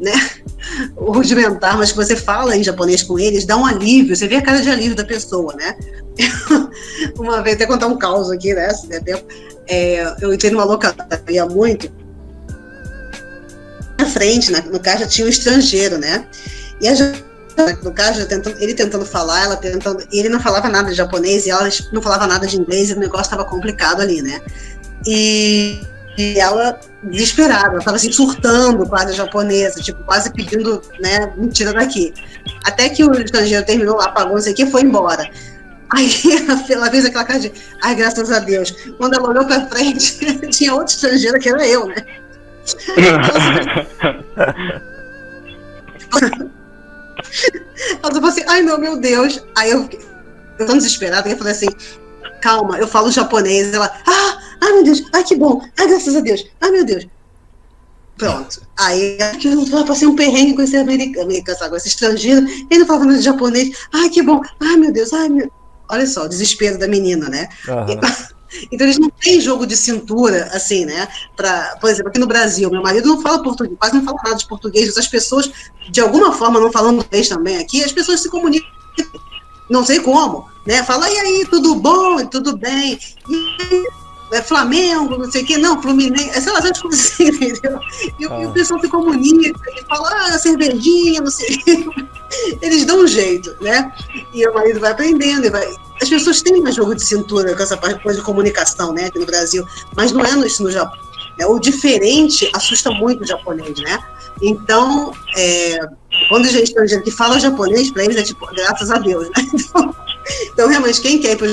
né, 0.01 0.13
rudimentar, 0.97 1.79
mas 1.79 1.93
que 1.93 1.97
você 1.97 2.17
fala 2.17 2.57
em 2.57 2.65
japonês 2.65 3.03
com 3.03 3.19
eles, 3.19 3.45
dá 3.45 3.57
um 3.57 3.65
alívio, 3.65 4.17
você 4.17 4.27
vê 4.27 4.37
a 4.37 4.43
cara 4.43 4.61
de 4.61 4.71
alívio 4.71 4.97
da 4.97 5.05
pessoa, 5.05 5.55
né? 5.55 5.77
Uma 7.19 7.43
vez, 7.43 7.57
até 7.57 7.67
contar 7.67 7.87
um 7.87 7.97
caos 7.97 8.31
aqui, 8.31 8.53
né? 8.53 8.69
É, 9.69 10.15
eu 10.21 10.35
entrei 10.35 10.51
numa 10.51 10.65
locadora 10.65 11.47
muito, 11.49 11.91
na 14.01 14.07
frente, 14.07 14.51
na, 14.51 14.61
no 14.63 14.81
caixa, 14.81 15.07
tinha 15.07 15.27
um 15.27 15.31
estrangeiro, 15.31 15.99
né? 15.99 16.25
E 16.81 16.89
a 16.89 16.95
no 17.83 17.93
caixa, 17.93 18.25
tentando, 18.25 18.57
ele 18.59 18.75
tentando 18.75 19.05
falar, 19.05 19.45
ela 19.45 19.57
tentando. 19.57 20.03
E 20.11 20.19
ele 20.19 20.29
não 20.29 20.41
falava 20.41 20.69
nada 20.69 20.91
de 20.91 20.97
japonês 20.97 21.47
e 21.47 21.51
ela 21.51 21.69
não 21.93 22.01
falava 22.01 22.27
nada 22.27 22.47
de 22.47 22.57
inglês 22.57 22.91
e 22.91 22.95
o 22.95 22.99
negócio 22.99 23.25
estava 23.25 23.45
complicado 23.45 24.01
ali, 24.01 24.23
né? 24.23 24.41
E, 25.07 25.81
e 26.17 26.39
ela, 26.39 26.79
desesperada, 27.03 27.69
ela 27.69 27.79
estava 27.79 27.97
assim, 27.97 28.13
surtando 28.13 28.87
quase 28.87 29.13
japonesa, 29.13 29.81
tipo, 29.81 30.03
quase 30.05 30.33
pedindo, 30.33 30.83
né, 31.01 31.33
mentira 31.37 31.73
daqui. 31.73 32.15
Até 32.65 32.89
que 32.89 33.05
o 33.05 33.13
estrangeiro 33.21 33.65
terminou 33.65 33.97
lá, 33.97 34.09
pagou, 34.09 34.35
não 34.35 34.43
sei 34.43 34.53
o 34.53 34.57
que, 34.57 34.67
foi 34.67 34.83
embora. 34.83 35.29
Aí 35.91 36.11
ela 36.71 36.91
fez 36.91 37.05
aquela 37.05 37.25
cara 37.25 37.41
de, 37.41 37.53
ai, 37.83 37.95
graças 37.95 38.31
a 38.31 38.39
Deus. 38.39 38.75
Quando 38.97 39.15
ela 39.15 39.29
olhou 39.29 39.45
pra 39.45 39.67
frente, 39.67 40.19
tinha 40.51 40.75
outro 40.75 40.95
estrangeiro 40.95 41.39
que 41.39 41.49
era 41.49 41.67
eu, 41.67 41.87
né? 41.87 41.97
Ela 48.03 48.13
falou 48.13 48.29
assim, 48.29 48.45
ai 48.49 48.63
não, 48.63 48.79
meu 48.79 48.99
Deus. 48.99 49.45
Aí 49.57 49.71
eu 49.71 49.83
fiquei 49.85 50.01
tão 50.59 50.77
desesperada 50.77 51.23
que 51.23 51.35
eu 51.35 51.39
falei 51.39 51.53
assim, 51.53 51.69
calma, 52.41 52.79
eu 52.79 52.89
falo 52.89 53.11
japonês. 53.11 53.73
Ela, 53.73 53.91
ah, 54.07 54.39
ai 54.61 54.73
meu 54.73 54.85
Deus, 54.85 55.03
ai 55.13 55.25
que 55.25 55.37
bom, 55.37 55.63
ai 55.79 55.89
graças 55.89 56.17
a 56.17 56.21
Deus, 56.21 56.47
ai 56.61 56.71
meu 56.71 56.85
Deus. 56.85 57.07
Pronto. 58.17 58.63
Aí 58.79 59.17
eu 59.45 59.85
passei 59.87 60.07
um 60.07 60.15
perrengue 60.15 60.55
com 60.55 60.63
esse 60.63 60.77
americano, 60.77 61.25
americano 61.25 61.59
sabe, 61.59 61.71
com 61.71 61.77
esse 61.77 61.89
estrangeiro, 61.89 62.47
ele 62.71 62.81
não 62.81 62.87
falava 62.87 63.07
nada 63.07 63.19
de 63.19 63.25
japonês, 63.25 63.75
ai 63.95 64.11
que 64.11 64.23
bom, 64.23 64.43
ai 64.61 64.77
meu 64.77 64.93
Deus, 64.93 65.13
ai 65.13 65.29
meu. 65.29 65.51
Olha 65.89 66.07
só, 66.07 66.25
o 66.25 66.29
desespero 66.29 66.79
da 66.79 66.87
menina, 66.87 67.29
né? 67.29 67.49
Uhum. 67.67 68.01
Então 68.71 68.87
eles 68.87 68.99
não 68.99 69.11
têm 69.11 69.41
jogo 69.41 69.67
de 69.67 69.77
cintura, 69.77 70.49
assim, 70.53 70.85
né? 70.85 71.09
Pra, 71.37 71.77
por 71.81 71.91
exemplo, 71.91 72.11
aqui 72.11 72.19
no 72.19 72.27
Brasil, 72.27 72.71
meu 72.71 72.83
marido 72.83 73.09
não 73.09 73.21
fala 73.21 73.43
português, 73.43 73.77
quase 73.79 73.95
não 73.95 74.05
fala 74.05 74.19
nada 74.25 74.37
de 74.37 74.47
português, 74.47 74.97
as 74.97 75.07
pessoas, 75.07 75.51
de 75.91 76.01
alguma 76.01 76.33
forma, 76.33 76.61
não 76.61 76.73
falando 76.73 77.05
inglês 77.05 77.29
também 77.29 77.59
aqui, 77.59 77.83
as 77.83 77.93
pessoas 77.93 78.21
se 78.21 78.29
comunicam, 78.29 78.69
não 79.69 79.85
sei 79.85 80.01
como, 80.01 80.49
né? 80.67 80.83
Fala, 80.83 81.09
e 81.09 81.17
aí, 81.17 81.47
tudo 81.49 81.75
bom? 81.77 82.27
Tudo 82.27 82.57
bem? 82.57 82.99
E 83.29 84.01
é 84.33 84.43
Flamengo, 84.43 85.19
não 85.19 85.31
sei 85.31 85.43
o 85.43 85.47
quê, 85.47 85.59
não, 85.59 85.81
Fluminense, 85.83 86.41
sei 86.41 86.53
lá, 86.53 86.59
essas 86.59 86.81
coisas 86.81 87.01
assim, 87.01 87.29
entendeu? 87.29 87.79
E, 88.19 88.27
ah. 88.27 88.43
e 88.43 88.47
o 88.47 88.53
pessoal 88.53 88.81
se 88.81 88.89
comunica, 88.89 89.61
e 89.77 89.85
fala, 89.87 90.09
ah, 90.09 90.39
cervejinha, 90.39 91.21
não 91.21 91.31
sei 91.31 91.57
o 91.57 91.65
quê. 91.65 91.85
eles 92.63 92.85
dão 92.85 93.01
um 93.01 93.07
jeito, 93.07 93.55
né? 93.61 93.93
E 94.33 94.47
o 94.47 94.55
marido 94.55 94.81
vai 94.81 94.93
aprendendo 94.93 95.47
e 95.47 95.51
vai. 95.51 95.67
As 96.01 96.09
pessoas 96.09 96.41
têm 96.43 96.61
mais 96.61 96.75
jogo 96.75 96.95
de 96.95 97.05
cintura 97.05 97.55
com 97.55 97.63
essa 97.63 97.77
coisa 97.77 98.19
de 98.19 98.25
comunicação, 98.25 98.93
né, 98.93 99.07
aqui 99.07 99.19
no 99.19 99.27
Brasil, 99.27 99.67
mas 99.97 100.13
não 100.13 100.25
é 100.25 100.47
isso 100.47 100.63
no 100.63 100.71
Japão. 100.71 100.99
É, 101.39 101.47
o 101.47 101.59
diferente 101.59 102.51
assusta 102.55 102.91
muito 102.91 103.23
o 103.23 103.27
japonês, 103.27 103.79
né? 103.81 103.99
Então, 104.43 105.13
é, 105.37 105.79
quando 106.29 106.47
a 106.47 106.49
gente 106.49 106.73
que 107.03 107.11
fala 107.11 107.39
japonês, 107.39 107.91
para 107.91 108.05
eles 108.05 108.17
é 108.17 108.23
tipo, 108.23 108.47
graças 108.55 108.91
a 108.91 108.99
Deus, 108.99 109.29
né? 109.29 109.47
Então, 109.55 109.95
então 110.53 110.69
realmente, 110.69 111.01
quem 111.01 111.19
quer 111.19 111.33
ir 111.33 111.37
para 111.37 111.49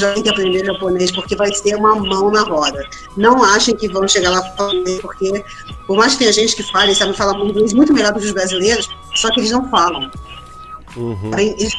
já 0.00 0.12
tem 0.12 0.22
que 0.22 0.28
aprender 0.28 0.64
japonês 0.64 1.10
porque 1.10 1.36
vai 1.36 1.52
ser 1.54 1.76
uma 1.76 1.94
mão 1.94 2.30
na 2.30 2.42
roda. 2.42 2.88
Não 3.16 3.42
achem 3.42 3.76
que 3.76 3.88
vão 3.88 4.06
chegar 4.08 4.30
lá 4.30 4.42
falando, 4.56 5.00
porque 5.00 5.44
por 5.86 5.96
mais 5.96 6.12
que 6.12 6.20
tenha 6.20 6.32
gente 6.32 6.56
que 6.56 6.62
fale, 6.64 6.94
sabe 6.94 7.16
falar 7.16 7.38
inglês 7.38 7.72
muito 7.72 7.92
melhor 7.92 8.12
do 8.12 8.20
que 8.20 8.26
os 8.26 8.32
brasileiros, 8.32 8.88
só 9.14 9.30
que 9.30 9.40
eles 9.40 9.50
não 9.50 9.68
falam. 9.70 10.10
Uhum. 10.96 11.30
Eles 11.38 11.72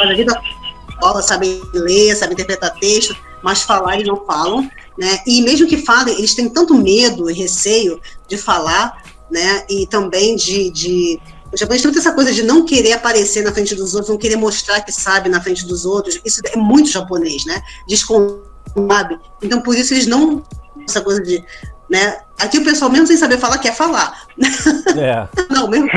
a 0.00 0.14
vida 0.14 0.40
escola, 0.88 1.22
sabem 1.22 1.62
ler, 1.72 2.16
sabem 2.16 2.34
interpretar 2.34 2.74
texto, 2.78 3.16
mas 3.42 3.62
falar 3.62 3.94
eles 3.94 4.08
não 4.08 4.24
falam, 4.26 4.68
né? 4.98 5.20
E 5.26 5.40
mesmo 5.42 5.66
que 5.66 5.78
falem, 5.78 6.18
eles 6.18 6.34
têm 6.34 6.48
tanto 6.48 6.74
medo 6.74 7.30
e 7.30 7.34
receio 7.34 8.00
de 8.28 8.36
falar, 8.36 9.02
né? 9.30 9.64
E 9.70 9.86
também 9.86 10.36
de, 10.36 10.70
de 10.70 11.20
o 11.52 11.56
japonês 11.56 11.82
tem 11.82 11.96
essa 11.96 12.12
coisa 12.12 12.32
de 12.32 12.42
não 12.42 12.64
querer 12.64 12.92
aparecer 12.92 13.42
na 13.42 13.52
frente 13.52 13.74
dos 13.74 13.94
outros, 13.94 14.10
não 14.10 14.18
querer 14.18 14.36
mostrar 14.36 14.80
que 14.80 14.92
sabe 14.92 15.28
na 15.28 15.40
frente 15.40 15.66
dos 15.66 15.84
outros. 15.86 16.20
Isso 16.24 16.40
é 16.44 16.56
muito 16.56 16.90
japonês, 16.90 17.44
né? 17.46 17.60
Desconfiado. 17.88 19.18
Então, 19.42 19.60
por 19.62 19.74
isso 19.74 19.94
eles 19.94 20.06
não. 20.06 20.42
Essa 20.86 21.00
coisa 21.00 21.22
de. 21.22 21.42
Né? 21.88 22.18
Aqui 22.38 22.58
o 22.58 22.64
pessoal, 22.64 22.90
mesmo 22.90 23.06
sem 23.06 23.16
saber 23.16 23.38
falar, 23.38 23.58
quer 23.58 23.74
falar. 23.74 24.26
É. 24.96 25.26
não, 25.50 25.68
mesmo. 25.68 25.88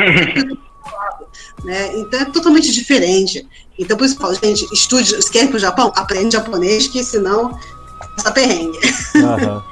né? 1.65 1.97
Então 1.97 2.21
é 2.21 2.25
totalmente 2.25 2.71
diferente. 2.71 3.45
Então, 3.77 3.97
por 3.97 4.05
isso 4.05 4.17
falo, 4.17 4.33
gente, 4.35 4.65
estude, 4.71 5.21
se 5.21 5.29
quer 5.29 5.45
ir 5.45 5.47
para 5.47 5.57
o 5.57 5.59
Japão, 5.59 5.91
aprende 5.95 6.33
japonês, 6.33 6.87
que 6.87 7.03
senão 7.03 7.57
passa 8.15 8.31
perrengue. 8.31 8.79
Uhum. 9.15 9.61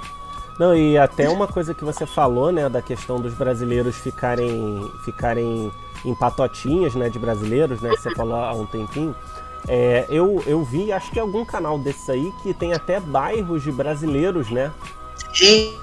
Não, 0.60 0.76
e 0.76 0.98
até 0.98 1.30
uma 1.30 1.48
coisa 1.48 1.74
que 1.74 1.86
você 1.86 2.06
falou, 2.06 2.52
né, 2.52 2.68
da 2.68 2.82
questão 2.82 3.22
dos 3.22 3.34
brasileiros 3.34 3.96
ficarem, 3.96 4.92
ficarem 5.06 5.72
em 6.04 6.14
patotinhas, 6.14 6.94
né, 6.96 7.10
de 7.10 7.18
brasileiros, 7.18 7.80
né, 7.80 7.90
que 7.92 8.02
você 8.02 8.14
falou 8.14 8.36
há 8.36 8.52
um 8.52 8.66
tempinho. 8.66 9.16
É, 9.70 10.06
eu, 10.10 10.44
eu 10.46 10.62
vi, 10.64 10.92
acho 10.92 11.12
que 11.12 11.20
algum 11.20 11.46
canal 11.46 11.80
desses 11.80 12.10
aí 12.10 12.30
que 12.44 12.54
tem 12.54 12.74
até 12.74 13.00
bairros 13.00 13.64
de 13.64 13.72
brasileiros, 13.72 14.50
né? 14.52 14.72
Sim, 15.34 15.78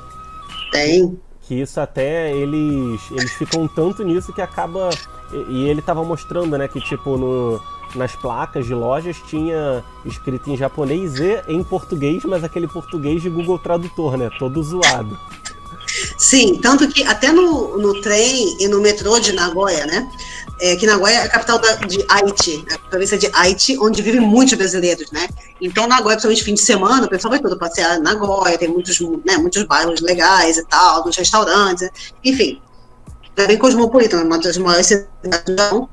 tem. 0.70 1.18
Que 1.42 1.54
isso 1.60 1.80
até 1.80 2.34
eles, 2.34 3.00
eles 3.10 3.32
ficam 3.32 3.66
tanto 3.68 4.02
nisso 4.04 4.32
que 4.32 4.42
acaba. 4.42 4.90
E, 5.32 5.36
e 5.52 5.68
ele 5.68 5.80
tava 5.80 6.04
mostrando, 6.04 6.58
né, 6.58 6.68
que 6.68 6.80
tipo 6.80 7.16
no 7.16 7.62
nas 7.94 8.14
placas 8.14 8.66
de 8.66 8.74
lojas 8.74 9.16
tinha 9.26 9.84
escrito 10.04 10.50
em 10.50 10.56
japonês 10.56 11.18
e 11.18 11.42
em 11.48 11.62
português, 11.62 12.24
mas 12.24 12.44
aquele 12.44 12.66
português 12.66 13.22
de 13.22 13.30
Google 13.30 13.58
Tradutor, 13.58 14.16
né? 14.16 14.30
Todo 14.38 14.62
zoado. 14.62 15.18
Sim, 16.18 16.58
tanto 16.60 16.88
que 16.88 17.02
até 17.04 17.32
no, 17.32 17.78
no 17.78 18.00
trem 18.00 18.56
e 18.60 18.68
no 18.68 18.80
metrô 18.80 19.18
de 19.18 19.32
Nagoya, 19.32 19.86
né? 19.86 20.10
É, 20.60 20.74
que 20.76 20.86
Nagoya 20.86 21.14
é 21.14 21.22
a 21.22 21.28
capital 21.28 21.58
da, 21.58 21.74
de 21.74 22.04
Haiti, 22.08 22.64
a 22.72 22.78
província 22.90 23.18
de 23.18 23.30
Haiti, 23.32 23.78
onde 23.78 24.02
vivem 24.02 24.20
muitos 24.20 24.54
brasileiros, 24.54 25.10
né? 25.10 25.28
Então, 25.60 25.86
Nagoya, 25.86 26.16
principalmente 26.16 26.44
fim 26.44 26.54
de 26.54 26.62
semana, 26.62 27.06
o 27.06 27.08
pessoal 27.08 27.30
vai 27.30 27.40
todo 27.40 27.58
passear 27.58 27.98
em 27.98 28.02
Nagoya, 28.02 28.56
tem 28.58 28.68
muitos, 28.68 28.98
né, 29.24 29.36
muitos 29.36 29.62
bairros 29.64 30.00
legais 30.00 30.56
e 30.56 30.64
tal, 30.64 31.04
dos 31.04 31.16
restaurantes, 31.16 31.88
enfim. 32.24 32.60
É 33.36 33.46
bem 33.46 33.58
cosmopolita, 33.58 34.16
uma 34.16 34.38
das 34.38 34.56
maiores 34.56 34.86
cidades 34.86 35.44
do 35.44 35.56
Japão 35.56 35.88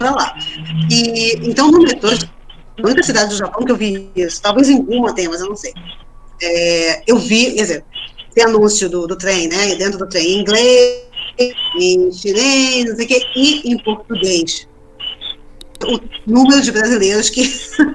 para 0.00 0.12
lá. 0.12 0.34
E 0.90 1.38
então 1.48 1.70
no 1.70 1.82
metrô, 1.82 2.10
na 2.78 2.88
única 2.88 3.02
cidade 3.02 3.28
do 3.28 3.36
Japão 3.36 3.64
que 3.64 3.70
eu 3.70 3.76
vi 3.76 4.10
isso, 4.16 4.40
talvez 4.40 4.68
em 4.70 4.80
uma 4.88 5.14
tenha, 5.14 5.28
mas 5.28 5.42
eu 5.42 5.48
não 5.48 5.56
sei. 5.56 5.74
É, 6.42 7.02
eu 7.06 7.18
vi, 7.18 7.52
quer 7.52 7.62
dizer, 7.62 7.84
tem 8.34 8.44
anúncio 8.44 8.88
do, 8.88 9.06
do 9.06 9.14
trem, 9.14 9.46
né? 9.46 9.74
Dentro 9.74 9.98
do 9.98 10.08
trem, 10.08 10.26
em 10.26 10.40
inglês, 10.40 11.02
em 11.78 12.10
chinês, 12.10 12.86
não 12.86 12.96
sei 12.96 13.04
o 13.04 13.08
quê, 13.08 13.22
e 13.36 13.72
em 13.72 13.78
português. 13.84 14.66
O 15.82 15.98
número 16.26 16.60
de 16.60 16.72
brasileiros 16.72 17.30
que, 17.30 17.42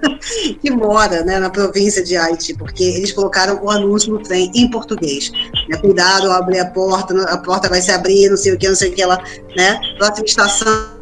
que 0.61 0.71
mora 0.71 1.23
né, 1.23 1.39
na 1.39 1.51
província 1.51 2.03
de 2.03 2.17
Haiti, 2.17 2.55
porque 2.55 2.83
eles 2.83 3.11
colocaram 3.11 3.63
o 3.63 3.69
anúncio 3.69 4.11
no 4.11 4.19
trem 4.19 4.51
em 4.55 4.69
português. 4.69 5.31
Né, 5.69 5.77
Cuidado 5.77 6.31
abrir 6.31 6.59
a 6.59 6.65
porta, 6.65 7.19
a 7.23 7.37
porta 7.37 7.69
vai 7.69 7.81
se 7.81 7.91
abrir, 7.91 8.29
não 8.29 8.37
sei 8.37 8.53
o 8.53 8.57
que, 8.57 8.67
não 8.67 8.75
sei 8.75 8.89
o 8.91 8.93
que 8.93 9.05
lá, 9.05 9.23
né? 9.55 9.79
Próxima 9.99 10.25
estação, 10.25 10.95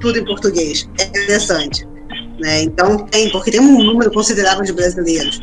tudo 0.00 0.18
em 0.18 0.24
português. 0.24 0.88
É 0.98 1.04
interessante. 1.04 1.86
Né? 2.38 2.62
Então, 2.62 2.98
tem, 3.06 3.30
porque 3.30 3.50
tem 3.50 3.60
um 3.60 3.82
número 3.82 4.10
considerável 4.12 4.64
de 4.64 4.72
brasileiros. 4.72 5.40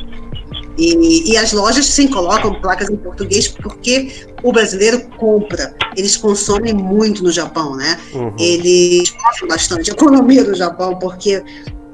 E, 0.77 1.31
e, 1.31 1.37
as 1.37 1.53
lojas 1.53 1.85
sim 1.85 2.07
colocam 2.07 2.59
placas 2.59 2.89
em 2.89 2.95
português 2.95 3.47
porque 3.47 4.11
o 4.41 4.51
brasileiro 4.51 5.07
compra. 5.17 5.75
Eles 5.95 6.17
consomem 6.17 6.73
muito 6.73 7.23
no 7.23 7.31
Japão, 7.31 7.75
né? 7.75 7.99
Uhum. 8.11 8.33
Eles 8.39 9.11
gostam 9.11 9.47
bastante 9.47 9.91
a 9.91 9.93
economia 9.93 10.43
do 10.43 10.55
Japão, 10.55 10.97
porque 10.97 11.43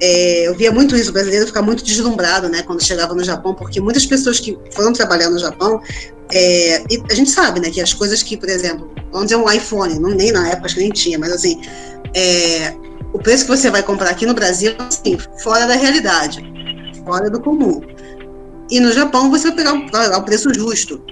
é, 0.00 0.48
eu 0.48 0.54
via 0.54 0.72
muito 0.72 0.96
isso, 0.96 1.10
o 1.10 1.12
brasileiro 1.12 1.46
ficar 1.46 1.60
muito 1.60 1.84
deslumbrado, 1.84 2.48
né, 2.48 2.62
quando 2.62 2.82
chegava 2.82 3.14
no 3.14 3.22
Japão, 3.22 3.54
porque 3.54 3.80
muitas 3.80 4.06
pessoas 4.06 4.40
que 4.40 4.58
foram 4.72 4.94
trabalhar 4.94 5.28
no 5.28 5.38
Japão, 5.38 5.80
é, 6.32 6.82
a 7.10 7.14
gente 7.14 7.30
sabe, 7.30 7.60
né, 7.60 7.68
que 7.70 7.82
as 7.82 7.92
coisas 7.92 8.22
que, 8.22 8.36
por 8.36 8.48
exemplo, 8.48 8.90
vamos 9.10 9.28
dizer 9.28 9.36
um 9.36 9.50
iPhone, 9.50 9.98
não, 9.98 10.10
nem 10.10 10.32
na 10.32 10.48
época 10.48 10.66
acho 10.66 10.74
que 10.74 10.80
nem 10.80 10.90
tinha, 10.90 11.18
mas 11.18 11.32
assim, 11.32 11.60
é, 12.14 12.74
o 13.12 13.18
preço 13.18 13.44
que 13.44 13.50
você 13.50 13.70
vai 13.70 13.82
comprar 13.82 14.10
aqui 14.10 14.26
no 14.26 14.34
Brasil, 14.34 14.74
assim, 14.78 15.18
fora 15.42 15.66
da 15.66 15.74
realidade, 15.74 16.40
fora 17.04 17.28
do 17.28 17.40
comum. 17.40 17.80
E 18.70 18.78
no 18.78 18.92
Japão 18.92 19.30
você 19.30 19.48
vai 19.48 19.56
pegar, 19.56 20.18
o 20.18 20.22
preço 20.22 20.52
justo. 20.54 21.02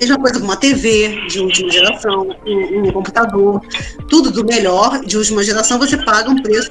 Mesma 0.00 0.18
coisa 0.18 0.38
com 0.38 0.44
uma 0.44 0.56
TV 0.56 1.26
de 1.26 1.40
última 1.40 1.70
geração, 1.70 2.28
um, 2.46 2.88
um, 2.88 2.92
computador, 2.92 3.60
tudo 4.08 4.30
do 4.30 4.44
melhor 4.44 5.00
de 5.04 5.16
última 5.16 5.42
geração, 5.42 5.78
você 5.78 5.96
paga 5.96 6.30
um 6.30 6.40
preço 6.40 6.70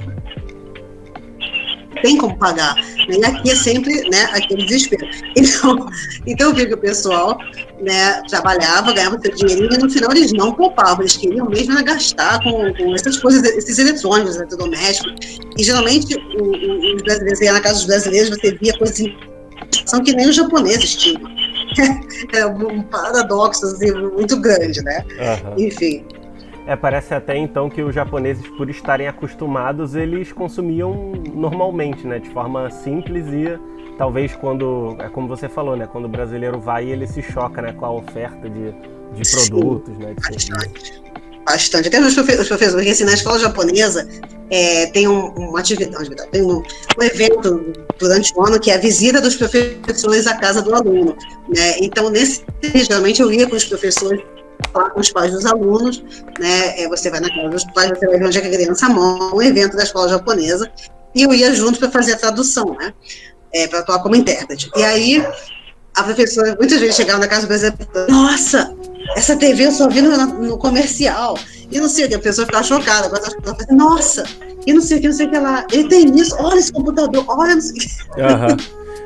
tem 2.02 2.16
como 2.16 2.36
pagar. 2.38 2.74
Né? 2.74 3.16
E 3.20 3.24
aqui 3.24 3.50
é 3.50 3.56
sempre 3.56 4.08
né, 4.10 4.28
aquele 4.32 4.64
desespero. 4.66 5.06
Então, 5.36 5.86
então 6.26 6.48
eu 6.48 6.54
vi 6.54 6.66
que 6.66 6.74
o 6.74 6.78
pessoal 6.78 7.38
né, 7.80 8.22
trabalhava, 8.28 8.92
ganhava 8.92 9.18
seu 9.20 9.34
dinheirinho 9.34 9.72
e 9.72 9.78
no 9.78 9.90
final 9.90 10.10
eles 10.10 10.32
não 10.32 10.52
poupavam, 10.52 11.00
eles 11.00 11.16
queriam 11.16 11.48
mesmo 11.48 11.82
gastar 11.84 12.42
com, 12.42 12.72
com 12.74 12.94
essas 12.94 13.18
coisas, 13.18 13.42
esses 13.44 13.78
eletrônicos, 13.78 14.36
eletrodomésticos. 14.36 15.38
E 15.56 15.62
geralmente 15.62 16.14
o, 16.16 16.42
o, 16.42 16.96
os 16.96 17.02
brasileiros, 17.02 17.52
na 17.52 17.60
casa 17.60 17.74
dos 17.76 17.86
brasileiros, 17.86 18.30
você 18.30 18.52
via 18.52 18.76
coisas 18.78 18.98
são 19.86 20.02
que 20.02 20.12
nem 20.12 20.28
os 20.28 20.36
japoneses 20.36 20.96
tinham. 20.96 21.22
É 22.32 22.44
um 22.46 22.82
paradoxo 22.82 23.64
assim, 23.66 23.92
muito 23.92 24.40
grande, 24.40 24.82
né? 24.82 25.04
Uhum. 25.20 25.66
Enfim. 25.66 26.04
É, 26.68 26.76
parece 26.76 27.14
até 27.14 27.34
então 27.34 27.70
que 27.70 27.80
os 27.80 27.94
japoneses, 27.94 28.46
por 28.46 28.68
estarem 28.68 29.08
acostumados, 29.08 29.94
eles 29.94 30.32
consumiam 30.32 31.14
normalmente, 31.34 32.06
né? 32.06 32.18
De 32.18 32.28
forma 32.28 32.70
simples 32.70 33.26
e 33.28 33.58
talvez 33.96 34.36
quando, 34.36 34.94
é 34.98 35.08
como 35.08 35.26
você 35.26 35.48
falou, 35.48 35.74
né? 35.74 35.88
Quando 35.90 36.04
o 36.04 36.08
brasileiro 36.08 36.60
vai, 36.60 36.84
ele 36.84 37.06
se 37.06 37.22
choca, 37.22 37.62
né? 37.62 37.72
Com 37.72 37.86
a 37.86 37.90
oferta 37.90 38.50
de, 38.50 38.74
de 39.14 39.30
produtos, 39.30 39.94
Sim, 39.94 40.02
né? 40.02 40.14
De 40.14 40.30
bastante. 40.30 41.02
Bastante. 41.46 41.88
Até 41.88 42.00
os, 42.02 42.12
professores, 42.12 42.74
porque 42.74 42.90
assim, 42.90 43.04
na 43.04 43.14
escola 43.14 43.38
japonesa 43.38 44.06
é, 44.50 44.88
tem 44.88 45.08
um, 45.08 45.28
uma 45.36 45.60
atividade, 45.60 46.10
tem 46.30 46.42
um, 46.42 46.62
um, 46.98 47.02
evento 47.02 47.72
durante 47.98 48.30
o 48.36 48.44
ano 48.44 48.60
que 48.60 48.70
é 48.70 48.74
a 48.74 48.78
visita 48.78 49.22
dos 49.22 49.36
professores 49.36 50.26
à 50.26 50.36
casa 50.36 50.60
do 50.60 50.74
aluno. 50.74 51.16
Né? 51.48 51.78
Então, 51.80 52.10
nesse, 52.10 52.44
geralmente 52.62 53.22
eu 53.22 53.32
ia 53.32 53.48
com 53.48 53.56
os 53.56 53.64
professores 53.64 54.20
falar 54.72 54.90
com 54.90 55.00
os 55.00 55.10
pais 55.10 55.32
dos 55.32 55.46
alunos, 55.46 56.02
né? 56.38 56.80
É, 56.80 56.88
você 56.88 57.10
vai 57.10 57.20
na 57.20 57.28
casa 57.28 57.48
dos 57.48 57.64
pais, 57.72 57.90
você 57.90 58.06
vai 58.06 58.18
ver 58.18 58.26
onde 58.26 58.38
é 58.38 58.40
que 58.40 58.48
a 58.48 58.50
criança 58.50 58.88
mora, 58.88 59.34
um 59.34 59.42
evento 59.42 59.76
da 59.76 59.82
escola 59.82 60.08
japonesa, 60.08 60.70
e 61.14 61.22
eu 61.22 61.32
ia 61.32 61.52
junto 61.54 61.78
para 61.78 61.90
fazer 61.90 62.12
a 62.12 62.16
tradução, 62.16 62.76
né? 62.78 62.92
É, 63.52 63.66
para 63.66 63.80
atuar 63.80 64.02
como 64.02 64.14
intérprete. 64.14 64.70
E 64.76 64.82
aí, 64.82 65.26
a 65.96 66.02
professora 66.02 66.56
muitas 66.58 66.78
vezes 66.78 66.96
chegava 66.96 67.18
na 67.18 67.26
casa 67.26 67.42
do 67.42 67.48
brasileiro 67.48 67.76
nossa, 68.08 68.74
essa 69.16 69.36
TV 69.36 69.66
eu 69.66 69.72
só 69.72 69.88
vi 69.88 70.02
no, 70.02 70.16
no, 70.26 70.58
comercial. 70.58 71.36
E 71.70 71.78
não 71.80 71.88
sei 71.88 72.06
o 72.06 72.08
que, 72.08 72.14
a 72.14 72.18
pessoa 72.18 72.46
ficava 72.46 72.64
chocada. 72.64 73.06
Agora 73.06 73.22
ela 73.22 73.54
fala, 73.54 73.66
nossa, 73.70 74.24
e 74.66 74.72
não 74.72 74.80
sei 74.80 74.98
o 74.98 75.00
que, 75.00 75.08
não 75.08 75.14
sei 75.14 75.26
o 75.26 75.30
que 75.30 75.38
lá. 75.38 75.66
Ele 75.72 75.88
tem 75.88 76.16
isso, 76.16 76.36
olha 76.38 76.58
esse 76.58 76.72
computador, 76.72 77.24
olha, 77.28 77.54
não 77.54 77.60
sei 77.60 77.72
o 77.72 77.74
que. 77.74 77.88
Uhum. 78.20 78.56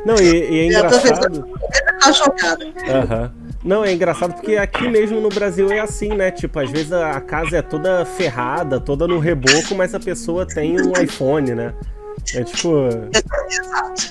Não, 0.04 0.14
e, 0.16 0.50
e 0.50 0.58
é 0.58 0.66
engraçado. 0.66 0.86
A 0.86 1.00
professora 1.00 1.30
ficava 1.72 2.12
chocada. 2.12 2.64
Uhum. 2.64 3.41
Não, 3.64 3.84
é 3.84 3.92
engraçado 3.92 4.34
porque 4.34 4.56
aqui 4.56 4.88
mesmo 4.88 5.20
no 5.20 5.28
Brasil 5.28 5.70
é 5.70 5.78
assim, 5.78 6.08
né? 6.08 6.30
Tipo, 6.30 6.58
às 6.58 6.70
vezes 6.70 6.92
a 6.92 7.20
casa 7.20 7.58
é 7.58 7.62
toda 7.62 8.04
ferrada, 8.04 8.80
toda 8.80 9.06
no 9.06 9.18
reboco, 9.18 9.74
mas 9.76 9.94
a 9.94 10.00
pessoa 10.00 10.44
tem 10.44 10.80
um 10.80 10.92
iPhone, 11.00 11.54
né? 11.54 11.72
É 12.34 12.42
tipo. 12.42 12.88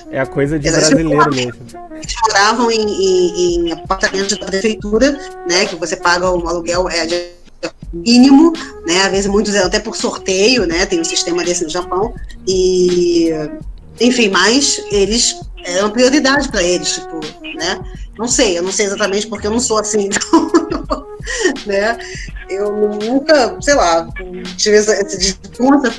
É 0.09 0.19
a 0.19 0.25
coisa 0.25 0.57
de 0.57 0.69
brasileiro 0.69 1.33
mesmo. 1.33 1.59
Eles 1.91 2.15
moravam 2.27 2.71
em, 2.71 2.81
em, 2.81 3.67
em, 3.67 3.71
apartamentos 3.71 4.37
da 4.37 4.45
prefeitura, 4.45 5.11
né? 5.47 5.65
Que 5.65 5.75
você 5.75 5.95
paga 5.95 6.29
o 6.29 6.47
aluguel 6.47 6.89
é 6.89 7.05
de 7.05 7.29
mínimo, 7.93 8.53
né? 8.85 9.01
Às 9.03 9.11
vezes 9.11 9.27
muitos 9.27 9.55
até 9.55 9.79
por 9.79 9.95
sorteio, 9.95 10.65
né? 10.65 10.85
Tem 10.85 10.99
um 10.99 11.05
sistema 11.05 11.43
desse 11.43 11.63
no 11.63 11.69
Japão. 11.69 12.13
E, 12.47 13.29
enfim, 13.99 14.29
mas 14.29 14.81
eles 14.91 15.39
eram 15.63 15.91
prioridade 15.91 16.49
para 16.49 16.63
eles, 16.63 16.93
tipo, 16.93 17.19
né? 17.55 17.79
Não 18.17 18.27
sei, 18.27 18.57
eu 18.57 18.63
não 18.63 18.71
sei 18.71 18.85
exatamente 18.85 19.27
porque 19.27 19.47
eu 19.47 19.51
não 19.51 19.59
sou 19.59 19.79
assim, 19.79 20.09
então, 20.11 21.07
né? 21.65 21.97
Eu 22.49 22.71
nunca, 22.71 23.57
sei 23.61 23.73
lá, 23.75 24.05
tive 24.57 24.75
essa, 24.75 24.93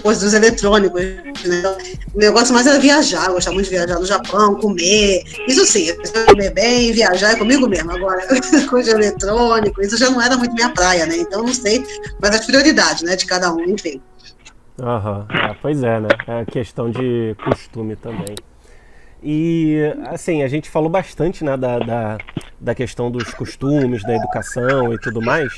coisa 0.03 0.21
dos 0.21 0.35
eletrônicos, 0.35 1.01
né? 1.45 1.77
O 2.15 2.19
negócio 2.19 2.53
mais 2.53 2.67
era 2.67 2.79
viajar, 2.79 3.29
eu 3.29 3.35
gostava 3.35 3.55
muito 3.55 3.67
de 3.67 3.77
viajar 3.77 3.99
no 3.99 4.05
Japão, 4.05 4.57
comer, 4.57 5.23
isso 5.49 5.65
sim, 5.65 5.89
comer 6.29 6.51
bem, 6.51 6.93
viajar 6.93 7.33
é 7.33 7.37
comigo 7.37 7.67
mesmo. 7.67 7.91
Agora, 7.91 8.23
coisa 8.69 8.91
de 8.91 9.03
eletrônico, 9.03 9.81
isso 9.81 9.97
já 9.97 10.11
não 10.11 10.21
era 10.21 10.37
muito 10.37 10.55
minha 10.55 10.69
praia, 10.69 11.07
né? 11.07 11.17
Então 11.17 11.43
não 11.43 11.55
sei, 11.55 11.83
mas 12.21 12.35
as 12.35 12.45
prioridades, 12.45 13.03
né, 13.03 13.17
de 13.17 13.25
cada 13.25 13.51
um, 13.53 13.65
enfim. 13.65 14.01
Aham, 14.81 15.21
uhum. 15.21 15.27
ah, 15.31 15.57
pois 15.61 15.83
é, 15.83 16.01
né? 16.01 16.09
É 16.27 16.45
questão 16.45 16.91
de 16.91 17.35
costume 17.45 17.97
também. 17.97 18.35
E, 19.23 19.81
assim, 20.07 20.43
a 20.43 20.49
gente 20.49 20.69
falou 20.69 20.91
bastante 20.91 21.45
né, 21.45 21.57
da, 21.57 21.79
da, 21.79 22.19
da, 22.61 22.75
questão 22.75 23.11
dos 23.11 23.33
costumes, 23.33 24.03
da 24.03 24.17
educação 24.17 24.93
e 24.93 24.99
tudo 24.99 25.23
mais. 25.23 25.53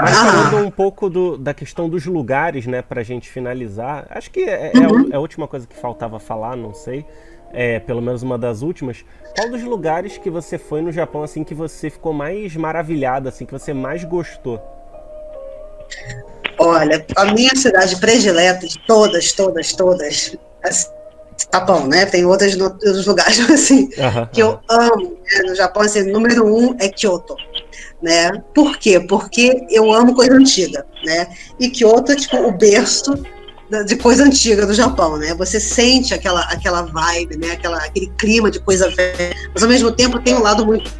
Mas 0.00 0.16
falando 0.16 0.66
um 0.66 0.70
pouco 0.70 1.10
do, 1.10 1.36
da 1.36 1.52
questão 1.52 1.88
dos 1.88 2.06
lugares, 2.06 2.66
né, 2.66 2.80
pra 2.80 3.02
gente 3.02 3.28
finalizar. 3.28 4.06
Acho 4.08 4.30
que 4.30 4.40
é, 4.40 4.72
é, 4.74 4.78
uhum. 4.88 5.08
é 5.12 5.16
a 5.16 5.20
última 5.20 5.46
coisa 5.46 5.66
que 5.66 5.76
faltava 5.76 6.18
falar, 6.18 6.56
não 6.56 6.72
sei. 6.72 7.04
É, 7.52 7.78
pelo 7.80 8.00
menos 8.00 8.22
uma 8.22 8.38
das 8.38 8.62
últimas. 8.62 9.04
Qual 9.36 9.50
dos 9.50 9.62
lugares 9.62 10.16
que 10.16 10.30
você 10.30 10.56
foi 10.56 10.80
no 10.80 10.90
Japão, 10.90 11.22
assim, 11.22 11.44
que 11.44 11.54
você 11.54 11.90
ficou 11.90 12.14
mais 12.14 12.56
maravilhado, 12.56 13.28
assim, 13.28 13.44
que 13.44 13.52
você 13.52 13.74
mais 13.74 14.04
gostou? 14.04 14.60
Olha, 16.58 17.04
a 17.14 17.26
minha 17.26 17.54
cidade 17.54 17.96
predileta 17.96 18.66
de 18.66 18.78
todas, 18.86 19.32
todas, 19.32 19.72
todas, 19.72 20.36
assim, 20.62 20.95
Japão, 21.52 21.86
né? 21.86 22.06
Tem 22.06 22.24
outros, 22.24 22.58
outros 22.58 23.06
lugares 23.06 23.38
assim 23.50 23.88
que 24.32 24.42
eu 24.42 24.58
amo 24.68 25.16
né? 25.32 25.42
no 25.48 25.54
Japão. 25.54 25.82
Assim, 25.82 26.10
número 26.10 26.46
um 26.46 26.74
é 26.78 26.88
Kyoto, 26.88 27.36
né? 28.02 28.30
Por 28.54 28.78
quê? 28.78 29.00
Porque 29.00 29.66
eu 29.70 29.92
amo 29.92 30.14
coisa 30.14 30.34
antiga, 30.34 30.84
né? 31.04 31.28
E 31.58 31.68
Kyoto 31.68 32.12
é 32.12 32.16
tipo 32.16 32.36
o 32.36 32.52
berço 32.52 33.14
de 33.86 33.96
coisa 33.96 34.24
antiga 34.24 34.64
do 34.64 34.74
Japão, 34.74 35.16
né? 35.16 35.34
Você 35.34 35.58
sente 35.58 36.14
aquela 36.14 36.40
aquela 36.42 36.82
vibe, 36.82 37.36
né? 37.36 37.52
Aquela, 37.52 37.78
aquele 37.78 38.06
clima 38.18 38.50
de 38.50 38.60
coisa 38.60 38.88
velha, 38.90 39.34
mas 39.52 39.62
ao 39.62 39.68
mesmo 39.68 39.90
tempo 39.90 40.20
tem 40.20 40.34
um 40.34 40.42
lado 40.42 40.64
muito 40.64 40.90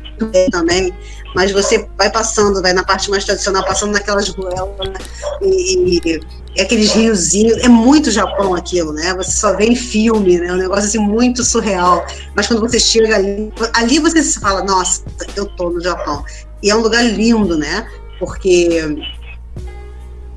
também 0.51 0.93
mas 1.37 1.53
você 1.53 1.87
vai 1.99 2.11
passando, 2.11 2.63
vai 2.63 2.73
na 2.73 2.83
parte 2.83 3.11
mais 3.11 3.23
tradicional, 3.23 3.63
passando 3.63 3.93
naquelas 3.93 4.27
ruelas, 4.31 4.89
né? 4.89 4.95
e, 5.43 6.01
e, 6.03 6.63
aqueles 6.63 6.93
riozinhos, 6.93 7.59
é 7.59 7.69
muito 7.69 8.11
Japão 8.11 8.55
aquilo, 8.55 8.91
né? 8.95 9.13
Você 9.17 9.33
só 9.33 9.55
vê 9.55 9.67
em 9.67 9.77
filme, 9.77 10.39
né? 10.39 10.51
Um 10.51 10.57
negócio 10.57 10.87
assim 10.87 10.99
muito 10.99 11.45
surreal. 11.45 12.07
Mas 12.35 12.47
quando 12.47 12.61
você 12.61 12.81
chega 12.81 13.17
ali, 13.17 13.53
ali 13.75 13.99
você 13.99 14.23
se 14.23 14.41
fala, 14.41 14.65
nossa, 14.65 15.03
eu 15.37 15.45
tô 15.45 15.69
no 15.69 15.79
Japão. 15.79 16.25
E 16.63 16.71
é 16.71 16.75
um 16.75 16.81
lugar 16.81 17.05
lindo, 17.05 17.59
né? 17.59 17.87
Porque 18.19 18.97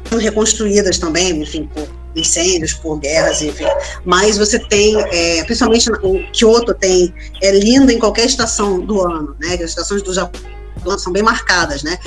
são 0.10 0.20
reconstruídas 0.20 0.98
também, 0.98 1.42
enfim, 1.42 1.70
por 1.74 1.88
incêndios, 2.14 2.74
por 2.74 3.00
guerras, 3.00 3.42
enfim. 3.42 3.68
Mas 4.04 4.38
você 4.38 4.60
tem, 4.60 5.00
é, 5.00 5.46
principalmente 5.46 5.90
o 6.04 6.30
Kyoto 6.34 6.74
tem, 6.74 7.14
é 7.42 7.58
linda 7.58 7.94
em 7.94 8.00
qualquer 8.00 8.26
estação 8.26 8.82
do 8.82 9.00
ano, 9.00 9.34
né? 9.40 9.54
As 9.54 9.70
estações 9.70 10.02
do 10.02 10.14
Japão 10.14 10.59
são 10.98 11.14
bem 11.14 11.24
marcadas, 11.24 11.84
né? 11.84 11.98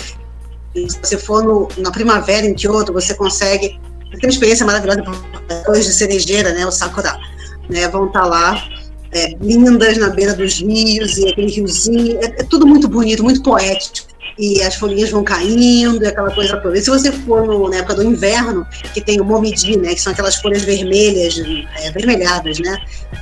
E 0.74 0.90
se 0.90 0.98
você 1.02 1.18
for 1.18 1.44
no, 1.44 1.68
na 1.78 1.90
primavera 1.90 2.46
em 2.46 2.54
Kyoto, 2.54 2.92
você 2.92 3.14
consegue 3.14 3.80
tem 4.18 4.28
uma 4.28 4.32
experiência 4.32 4.66
maravilhosa 4.66 5.02
depois 5.48 5.86
de 5.86 5.92
cerejeira, 5.92 6.52
né? 6.52 6.66
O 6.66 6.70
sakura, 6.70 7.18
né? 7.68 7.88
Vão 7.88 8.06
estar 8.06 8.20
tá 8.20 8.26
lá 8.26 8.68
é, 9.12 9.34
lindas 9.40 9.96
na 9.96 10.10
beira 10.10 10.34
dos 10.34 10.60
rios 10.60 11.16
e 11.18 11.28
aquele 11.28 11.50
riozinho, 11.50 12.18
é, 12.20 12.26
é, 12.26 12.42
tudo 12.44 12.66
muito 12.66 12.88
bonito, 12.88 13.22
muito 13.22 13.42
poético. 13.42 14.12
E 14.38 14.62
as 14.62 14.76
folhinhas 14.76 15.10
vão 15.10 15.22
caindo 15.22 16.02
e 16.02 16.06
aquela 16.06 16.30
coisa 16.30 16.56
toda. 16.56 16.76
E 16.76 16.82
se 16.82 16.88
você 16.88 17.12
for 17.12 17.46
no, 17.46 17.68
na 17.68 17.76
época 17.76 17.96
do 17.96 18.02
inverno, 18.02 18.66
que 18.94 19.00
tem 19.00 19.20
o 19.20 19.24
momiji, 19.24 19.76
né? 19.76 19.94
Que 19.94 20.00
são 20.00 20.12
aquelas 20.12 20.36
folhas 20.36 20.62
vermelhas, 20.62 21.38
é, 21.76 21.90
vermelhadas, 21.90 22.58
né? 22.58 22.76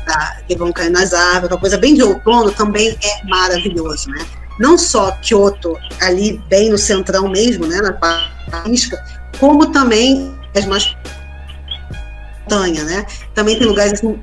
Tá, 0.07 0.41
que 0.47 0.57
vão 0.57 0.73
cair 0.73 0.91
nas 0.91 1.13
árvores, 1.13 1.51
uma 1.51 1.61
coisa 1.61 1.79
bem 1.79 1.95
de 1.95 2.03
outono, 2.03 2.53
também 2.53 2.97
é 3.03 3.27
maravilhoso, 3.27 4.09
né? 4.11 4.25
Não 4.61 4.77
só 4.77 5.11
Kyoto, 5.23 5.77
ali 6.01 6.41
bem 6.49 6.71
no 6.71 6.79
centrão 6.79 7.29
mesmo, 7.29 7.67
né, 7.67 7.81
na 7.81 7.93
Paísca, 7.95 9.03
como 9.39 9.73
também 9.73 10.33
as 10.55 10.67
mais 10.67 10.95
montanha, 12.43 12.85
né? 12.85 13.07
Também 13.35 13.59
tem 13.59 13.67
lugares 13.67 13.95
assim, 13.95 14.21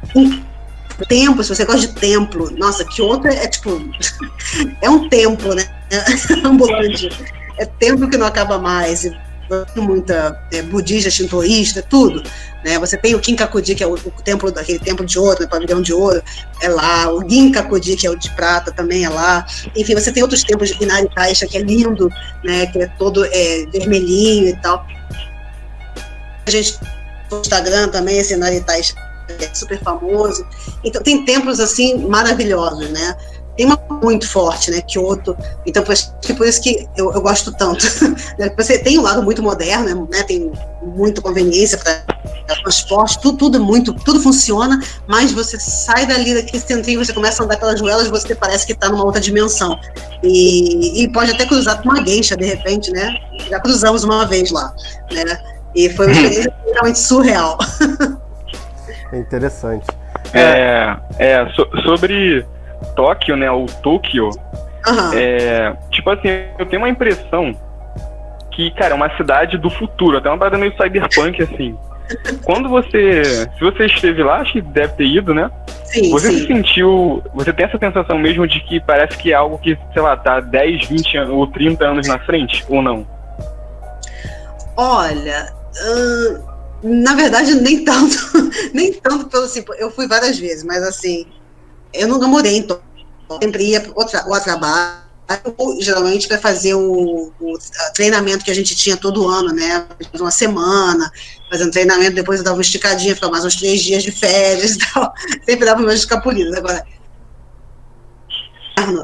templo, 1.07 1.43
se 1.43 1.55
você 1.55 1.65
gosta 1.65 1.88
de 1.88 1.93
templo, 1.95 2.51
nossa, 2.57 2.85
Kyoto 2.85 3.27
é, 3.27 3.45
é 3.45 3.47
tipo 3.47 3.81
é 4.81 4.89
um 4.89 5.09
templo, 5.09 5.55
né? 5.55 5.65
ambulante. 6.45 7.09
É 7.57 7.65
templo 7.65 8.07
que 8.09 8.18
não 8.18 8.27
acaba 8.27 8.59
mais. 8.59 9.09
Muita 9.76 10.40
é, 10.52 10.61
budista, 10.61 11.10
shintoísta, 11.10 11.82
tudo. 11.82 12.24
Né? 12.64 12.78
Você 12.80 12.98
tem 12.98 13.15
o 13.15 13.19
Kinkakuji, 13.19 13.76
que 13.76 13.84
é 13.84 13.88
o, 13.88 13.94
o 13.94 14.11
templo 14.24 14.52
daquele 14.52 14.80
templo 14.80 15.06
de 15.06 15.18
ouro, 15.18 15.40
né, 15.41 15.48
pavilhão 15.48 15.82
de 15.82 15.94
ouro, 15.94 16.22
é 16.61 16.69
lá. 16.69 17.11
O 17.11 17.28
Ginkakuji, 17.28 17.95
que 17.95 18.07
é 18.07 18.10
o 18.10 18.15
de 18.15 18.30
prata, 18.32 18.72
também 18.72 19.06
é 19.06 19.10
lá. 19.10 19.45
Enfim, 19.76 19.94
você 19.94 20.11
tem 20.11 20.24
outros 20.24 20.44
templos 20.44 20.69
de 20.69 20.84
Inari 20.84 21.10
Taisha, 21.14 21.48
que 21.48 21.57
é 21.57 21.61
lindo, 21.61 22.10
né? 22.44 22.65
que 22.68 22.80
é 22.80 22.88
todo 22.98 23.26
é, 23.26 23.65
vermelhinho 23.72 24.49
e 24.49 24.56
tal. 24.61 24.86
A 26.45 26.52
gente 26.52 26.80
no 27.32 27.40
Instagram 27.40 27.90
também, 27.90 28.18
esse 28.18 28.34
Inari 28.34 28.61
Taisha 28.61 28.94
é 29.28 29.53
super 29.53 29.80
famoso. 29.80 30.45
Então, 30.84 31.02
tem 31.02 31.26
templos 31.26 31.60
assim 31.60 31.98
maravilhosos, 32.07 32.90
né? 32.90 33.15
Tem 33.57 33.65
uma 33.65 33.77
muito 34.01 34.29
forte, 34.29 34.69
né? 34.69 34.81
Kyoto. 34.81 35.35
Então, 35.65 35.84
por 35.84 35.93
isso, 35.93 36.15
por 36.38 36.47
isso 36.47 36.61
que 36.61 36.88
eu, 36.95 37.11
eu 37.11 37.21
gosto 37.21 37.51
tanto. 37.51 37.85
Né, 38.38 38.51
você 38.55 38.77
tem 38.77 38.99
um 38.99 39.01
lado 39.01 39.23
muito 39.23 39.41
moderno, 39.41 40.07
né? 40.11 40.21
Tem 40.21 40.51
muita 40.84 41.21
conveniência 41.21 41.77
para 41.77 42.03
transporte, 42.61 43.19
tudo, 43.19 43.38
tudo 43.38 43.63
muito, 43.63 43.93
tudo 43.93 44.19
funciona, 44.19 44.79
mas 45.07 45.31
você 45.31 45.59
sai 45.59 46.05
dali 46.05 46.35
daquele 46.35 46.59
centrinho, 46.59 47.03
você 47.03 47.13
começa 47.13 47.41
a 47.41 47.45
andar 47.45 47.57
pelas 47.57 47.81
ruelas, 47.81 48.07
você 48.07 48.35
parece 48.35 48.65
que 48.65 48.73
está 48.73 48.89
numa 48.89 49.03
outra 49.03 49.19
dimensão. 49.19 49.79
E, 50.21 51.03
e, 51.03 51.11
pode 51.11 51.31
até 51.31 51.45
cruzar 51.45 51.81
com 51.81 51.89
uma 51.89 52.01
gueixa, 52.01 52.35
de 52.35 52.45
repente, 52.45 52.91
né? 52.91 53.11
Já 53.49 53.59
cruzamos 53.59 54.03
uma 54.03 54.25
vez 54.25 54.51
lá, 54.51 54.73
né? 55.11 55.39
E 55.75 55.89
foi 55.89 56.05
uma 56.07 56.13
experiência 56.13 56.53
realmente 56.71 56.99
surreal. 56.99 57.57
É 59.09 59.19
interessante. 59.19 59.88
É, 60.34 60.97
é 61.17 61.49
so, 61.55 61.65
sobre 61.84 62.45
Tóquio, 62.95 63.35
né? 63.35 63.49
Ou 63.49 63.65
Tóquio. 63.65 64.29
Uhum. 64.87 65.13
É, 65.13 65.75
tipo 65.91 66.09
assim, 66.09 66.29
eu 66.57 66.65
tenho 66.65 66.81
uma 66.81 66.89
impressão 66.89 67.55
que, 68.51 68.71
cara, 68.71 68.93
é 68.93 68.95
uma 68.95 69.15
cidade 69.17 69.57
do 69.57 69.69
futuro, 69.69 70.17
até 70.17 70.29
uma 70.29 70.37
parada 70.37 70.57
meio 70.57 70.71
cyberpunk, 70.71 71.43
assim. 71.43 71.77
Quando 72.43 72.69
você. 72.69 73.23
Se 73.57 73.59
você 73.59 73.85
esteve 73.85 74.23
lá, 74.23 74.39
acho 74.39 74.53
que 74.53 74.61
deve 74.61 74.93
ter 74.93 75.05
ido, 75.05 75.33
né? 75.33 75.51
Sim, 75.83 76.09
você 76.09 76.29
sim. 76.29 76.39
se 76.39 76.47
sentiu. 76.47 77.21
Você 77.33 77.51
tem 77.53 77.65
essa 77.65 77.77
sensação 77.77 78.17
mesmo 78.17 78.47
de 78.47 78.59
que 78.61 78.79
parece 78.79 79.17
que 79.17 79.31
é 79.31 79.35
algo 79.35 79.57
que, 79.57 79.77
sei 79.93 80.01
lá, 80.01 80.15
tá 80.15 80.39
10, 80.39 80.87
20 80.87 81.17
anos, 81.17 81.33
ou 81.33 81.47
30 81.47 81.85
anos 81.85 82.07
na 82.07 82.19
frente, 82.19 82.65
ou 82.69 82.81
não? 82.81 83.05
Olha. 84.75 85.53
Uh, 85.75 86.57
na 86.83 87.13
verdade, 87.13 87.53
nem 87.55 87.83
tanto. 87.83 88.17
nem 88.73 88.93
tanto 88.93 89.27
pelo 89.27 89.43
assim. 89.43 89.63
Eu 89.77 89.91
fui 89.91 90.07
várias 90.07 90.39
vezes, 90.39 90.63
mas 90.63 90.81
assim 90.81 91.27
eu 91.93 92.07
nunca 92.07 92.27
morei 92.27 92.57
em 92.57 92.64
Tóquio, 92.64 92.84
sempre 93.41 93.64
ia 93.64 93.85
ao, 93.95 94.34
ao 94.34 94.41
trabalho, 94.41 95.07
geralmente 95.80 96.27
para 96.27 96.38
fazer 96.38 96.73
o, 96.73 97.31
o, 97.39 97.57
treinamento 97.93 98.45
que 98.45 98.51
a 98.51 98.55
gente 98.55 98.76
tinha 98.76 98.95
todo 98.95 99.27
ano, 99.27 99.53
né? 99.53 99.85
Uma 100.19 100.31
semana, 100.31 101.11
fazendo 101.49 101.72
treinamento, 101.72 102.15
depois 102.15 102.39
eu 102.39 102.45
dava 102.45 102.57
uma 102.57 102.61
esticadinha, 102.61 103.15
ficava 103.15 103.34
mais 103.34 103.43
uns 103.43 103.55
três 103.55 103.81
dias 103.81 104.03
de 104.03 104.11
férias 104.11 104.76
e 104.76 104.77
tal. 104.77 105.14
Sempre 105.45 105.65
dava 105.65 105.81
meus 105.81 105.99
escapulidos. 105.99 106.53
Agora, 106.55 106.85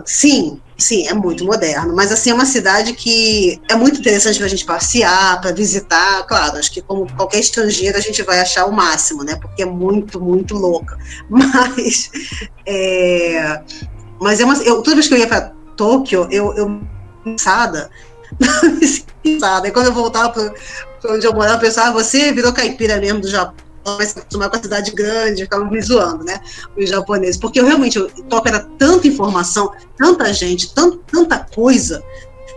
sim, 0.06 0.62
sim, 0.84 1.08
é 1.08 1.14
muito 1.14 1.46
moderno, 1.46 1.96
mas 1.96 2.12
assim, 2.12 2.32
é 2.32 2.34
uma 2.34 2.46
cidade 2.46 2.94
que 2.94 3.62
é 3.70 3.76
muito 3.76 4.00
interessante 4.00 4.38
para 4.38 4.46
a 4.46 4.50
gente 4.50 4.66
passear, 4.66 5.40
para 5.42 5.52
visitar, 5.52 6.24
claro, 6.24 6.58
acho 6.58 6.72
que 6.72 6.82
como 6.82 7.12
qualquer 7.16 7.40
estrangeiro 7.40 7.98
a 7.98 8.02
gente 8.02 8.22
vai 8.24 8.40
achar 8.40 8.66
o 8.66 8.72
máximo, 8.72 9.24
né, 9.24 9.36
porque 9.36 9.64
é 9.64 9.66
muito, 9.66 10.20
muito 10.20 10.56
louca, 10.56 10.98
mas 11.30 12.12
é, 12.66 13.62
mas 14.20 14.40
é 14.40 14.46
uma, 14.46 14.56
eu, 14.58 14.82
toda 14.82 14.96
vez 14.96 15.08
que 15.08 15.14
eu 15.14 15.18
ia 15.18 15.28
para 15.28 15.52
Tóquio, 15.76 16.28
eu, 16.30 16.54
eu 16.54 16.82
cansada, 17.24 17.90
e 19.68 19.72
quando 19.72 19.88
eu 19.88 19.94
voltava 19.94 20.30
para 20.30 21.14
onde 21.14 21.26
eu 21.26 21.34
morava, 21.34 21.56
eu 21.56 21.60
pensava, 21.60 21.90
ah, 21.90 21.92
você 21.92 22.32
virou 22.32 22.54
caipira 22.54 22.98
mesmo 22.98 23.22
do 23.22 23.30
Japão, 23.30 23.56
se 24.06 24.20
acostumar 24.20 24.50
com 24.50 24.58
a 24.58 24.62
cidade 24.62 24.92
grande, 24.92 25.44
ficavam 25.44 25.70
me 25.70 25.82
zoando, 25.82 26.24
né? 26.24 26.40
Os 26.78 26.90
japoneses. 26.90 27.38
Porque 27.38 27.60
eu 27.60 27.66
realmente, 27.66 27.98
eu, 27.98 28.10
Tóquio 28.30 28.50
era 28.50 28.68
tanta 28.78 29.08
informação, 29.08 29.72
tanta 29.98 30.32
gente, 30.34 30.74
tant, 30.74 30.98
tanta 31.12 31.40
coisa, 31.40 32.04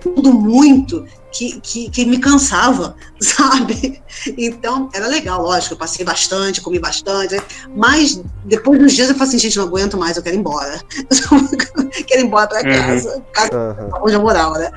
tudo 0.03 0.33
muito 0.33 1.05
que, 1.33 1.61
que, 1.61 1.91
que, 1.91 2.05
me 2.05 2.19
cansava, 2.19 2.97
sabe? 3.21 4.03
Então, 4.39 4.89
era 4.95 5.07
legal, 5.07 5.43
lógico, 5.43 5.75
eu 5.75 5.79
passei 5.79 6.05
bastante, 6.05 6.61
comi 6.61 6.79
bastante, 6.79 7.41
mas 7.75 8.23
depois 8.45 8.79
dos 8.79 8.93
dias 8.93 9.09
eu 9.09 9.15
falei 9.15 9.29
assim, 9.29 9.39
gente, 9.39 9.59
não 9.59 9.65
aguento 9.65 9.97
mais, 9.97 10.17
eu 10.17 10.23
quero 10.23 10.37
ir 10.37 10.39
embora. 10.39 10.81
quero 12.07 12.23
ir 12.23 12.25
embora 12.25 12.49
para 12.49 12.59
uhum. 12.59 12.77
casa, 12.77 13.25
casa 13.33 13.57
uhum. 13.57 14.01
onde 14.03 14.15
eu 14.15 14.23
morava, 14.23 14.59
né? 14.59 14.71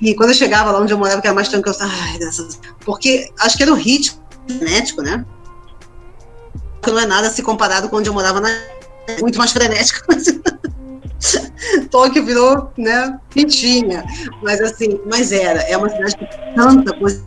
E 0.00 0.14
quando 0.14 0.30
eu 0.30 0.34
chegava 0.34 0.70
lá 0.70 0.80
onde 0.80 0.92
eu 0.92 0.98
morava, 0.98 1.20
que 1.20 1.26
era 1.26 1.34
mais 1.34 1.48
tranquilo, 1.48 1.76
eu 1.78 1.86
ai, 1.86 2.18
dessas... 2.18 2.58
porque 2.84 3.30
acho 3.40 3.56
que 3.56 3.62
era 3.62 3.72
o 3.72 3.76
ritmo 3.76 4.20
genético, 4.46 5.02
né? 5.02 5.24
Não 6.86 6.98
é 6.98 7.06
nada 7.06 7.30
se 7.30 7.42
comparado 7.42 7.88
com 7.88 7.96
onde 7.96 8.08
eu 8.08 8.14
morava, 8.14 8.40
na... 8.40 8.48
muito 9.20 9.38
mais 9.38 9.52
frenético. 9.52 10.06
Tóquio 11.90 12.24
virou, 12.24 12.70
né, 12.76 13.18
pintinha. 13.30 14.04
Mas 14.42 14.60
assim, 14.60 15.00
mas 15.06 15.32
era. 15.32 15.60
É 15.62 15.76
uma 15.76 15.88
cidade 15.88 16.16
tem 16.16 16.28
tanta 16.54 16.96
coisa, 16.98 17.24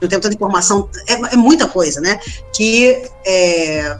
tem 0.00 0.08
tanta 0.08 0.34
informação, 0.34 0.88
é, 1.06 1.12
é 1.12 1.36
muita 1.36 1.66
coisa, 1.66 2.00
né? 2.00 2.18
Que 2.52 3.02
é, 3.24 3.98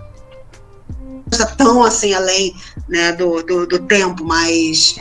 está 1.31 1.47
tão 1.47 1.83
assim 1.83 2.15
além 2.15 2.55
né, 2.89 3.13
do, 3.13 3.43
do, 3.43 3.67
do 3.67 3.79
tempo, 3.81 4.25
mas 4.25 4.97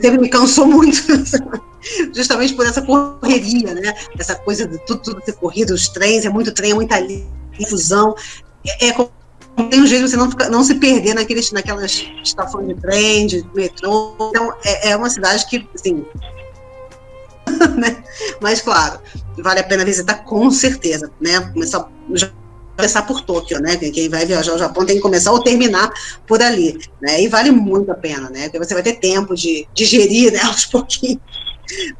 sempre 0.00 0.18
me 0.18 0.28
cansou 0.28 0.66
muito. 0.66 0.98
Justamente 2.14 2.54
por 2.54 2.66
essa 2.66 2.82
correria, 2.82 3.74
né? 3.74 3.94
Essa 4.18 4.34
coisa 4.34 4.66
de 4.66 4.78
tudo, 4.86 5.02
tudo 5.02 5.24
ser 5.24 5.34
corrido, 5.34 5.72
os 5.72 5.88
trens, 5.88 6.24
é 6.24 6.28
muito 6.28 6.52
trem, 6.52 6.72
é 6.72 6.74
muita 6.74 6.96
confusão. 7.56 8.14
É, 8.66 8.88
é 8.88 9.08
tem 9.70 9.80
um 9.80 9.86
jeito 9.86 10.04
de 10.04 10.10
você 10.10 10.16
não, 10.16 10.28
não 10.50 10.62
se 10.62 10.74
perder 10.74 11.14
naqueles, 11.14 11.50
naquelas 11.50 12.04
estações 12.22 12.68
de 12.68 12.74
trem, 12.74 13.26
de 13.26 13.44
metrô. 13.54 14.16
Então, 14.30 14.52
é, 14.64 14.90
é 14.90 14.96
uma 14.96 15.08
cidade 15.08 15.46
que, 15.46 15.66
assim. 15.74 16.04
né? 17.78 18.04
Mas, 18.40 18.60
claro, 18.60 19.00
vale 19.38 19.60
a 19.60 19.64
pena 19.64 19.84
visitar 19.84 20.24
com 20.24 20.50
certeza, 20.50 21.10
né? 21.18 21.40
Começar, 21.40 21.88
começar 22.76 23.02
por 23.02 23.22
Tóquio, 23.22 23.58
né? 23.60 23.76
Quem 23.76 24.10
vai 24.10 24.26
viajar 24.26 24.52
ao 24.52 24.58
Japão 24.58 24.84
tem 24.84 24.96
que 24.96 25.02
começar 25.02 25.32
ou 25.32 25.42
terminar 25.42 25.90
por 26.26 26.42
ali, 26.42 26.78
né? 27.00 27.22
E 27.22 27.28
vale 27.28 27.50
muito 27.50 27.90
a 27.90 27.94
pena, 27.94 28.28
né? 28.28 28.50
Porque 28.50 28.58
você 28.58 28.74
vai 28.74 28.82
ter 28.82 28.96
tempo 28.96 29.34
de 29.34 29.66
digerir 29.72 30.32
né, 30.32 30.40
aos 30.44 30.66
pouquinhos 30.66 31.20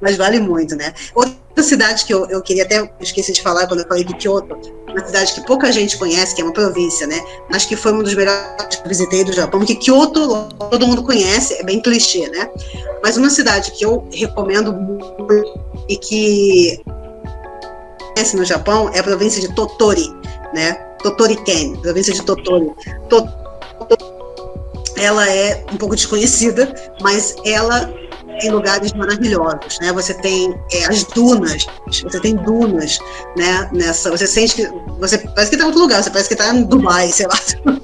mas 0.01 0.17
vale 0.17 0.41
muito, 0.41 0.77
né? 0.77 0.95
Outra 1.15 1.46
cidade 1.63 2.05
que 2.05 2.13
eu, 2.13 2.27
eu 2.27 2.43
queria 2.43 2.65
até 2.65 2.91
esqueci 3.01 3.33
de 3.33 3.43
falar 3.43 3.67
quando 3.67 3.81
eu 3.81 3.89
falei 3.89 4.05
de 4.05 4.15
Kyoto, 4.15 4.57
uma 4.89 5.07
cidade 5.07 5.33
que 5.33 5.45
pouca 5.47 5.71
gente 5.73 5.97
conhece, 5.99 6.35
que 6.35 6.41
é 6.41 6.45
uma 6.45 6.53
província, 6.53 7.07
né? 7.07 7.21
Acho 7.51 7.69
que 7.69 7.77
foi 7.77 7.93
um 7.93 8.03
dos 8.03 8.15
melhores 8.15 8.67
que 8.71 8.85
eu 8.85 8.89
visitei 8.89 9.25
do 9.25 9.33
Japão, 9.33 9.61
porque 9.61 9.75
Kyoto 9.77 10.49
todo 10.71 10.87
mundo 10.87 11.03
conhece, 11.03 11.55
é 11.55 11.63
bem 11.63 11.81
clichê, 11.81 12.29
né? 12.29 12.51
Mas 13.03 13.17
uma 13.17 13.31
cidade 13.31 13.71
que 13.73 13.85
eu 13.85 14.07
recomendo 14.13 14.73
muito 14.73 15.61
e 15.89 15.97
que 15.97 16.81
conhece 18.15 18.37
no 18.37 18.45
Japão 18.45 18.91
é 18.93 19.01
a 19.01 19.03
província 19.03 19.41
de 19.41 19.55
Totori, 19.55 20.09
né? 20.55 20.73
Totori-ken, 21.03 21.77
província 21.77 22.13
de 22.13 22.23
Totori. 22.23 22.71
Totori 23.09 23.47
ela 24.97 25.29
é 25.29 25.65
um 25.73 25.77
pouco 25.77 25.95
desconhecida, 25.95 26.75
mas 27.01 27.37
ela 27.45 27.93
tem 28.41 28.51
lugares 28.51 28.93
maravilhosos, 28.93 29.79
né? 29.81 29.93
Você 29.93 30.15
tem 30.15 30.55
é, 30.73 30.85
as 30.87 31.05
dunas, 31.05 31.67
você 31.87 32.21
tem 32.21 32.37
dunas, 32.37 32.99
né? 33.37 33.69
Nessa, 33.73 34.11
você 34.11 34.27
sente 34.27 34.57
que 34.57 34.67
você 34.99 35.19
parece 35.19 35.51
que 35.51 35.57
está 35.57 35.65
em 35.65 35.69
outro 35.69 35.81
lugar, 35.81 36.03
você 36.03 36.11
parece 36.11 36.29
que 36.29 36.35
está 36.35 36.55
em 36.55 36.65
Dubai, 36.65 37.09
sei 37.09 37.27
lá, 37.27 37.39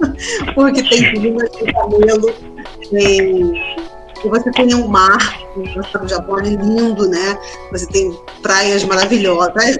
porque 0.54 0.82
tem 0.82 1.14
dunas 1.14 1.50
de 1.52 1.72
camelo, 1.72 2.34
tem 2.90 3.82
e 4.24 4.28
você 4.28 4.50
tem 4.50 4.74
um 4.74 4.86
mar, 4.86 5.18
o 5.56 6.08
Japão 6.08 6.38
é 6.38 6.42
lindo, 6.42 7.08
né? 7.08 7.38
Você 7.72 7.86
tem 7.86 8.16
praias 8.40 8.84
maravilhosas, 8.84 9.76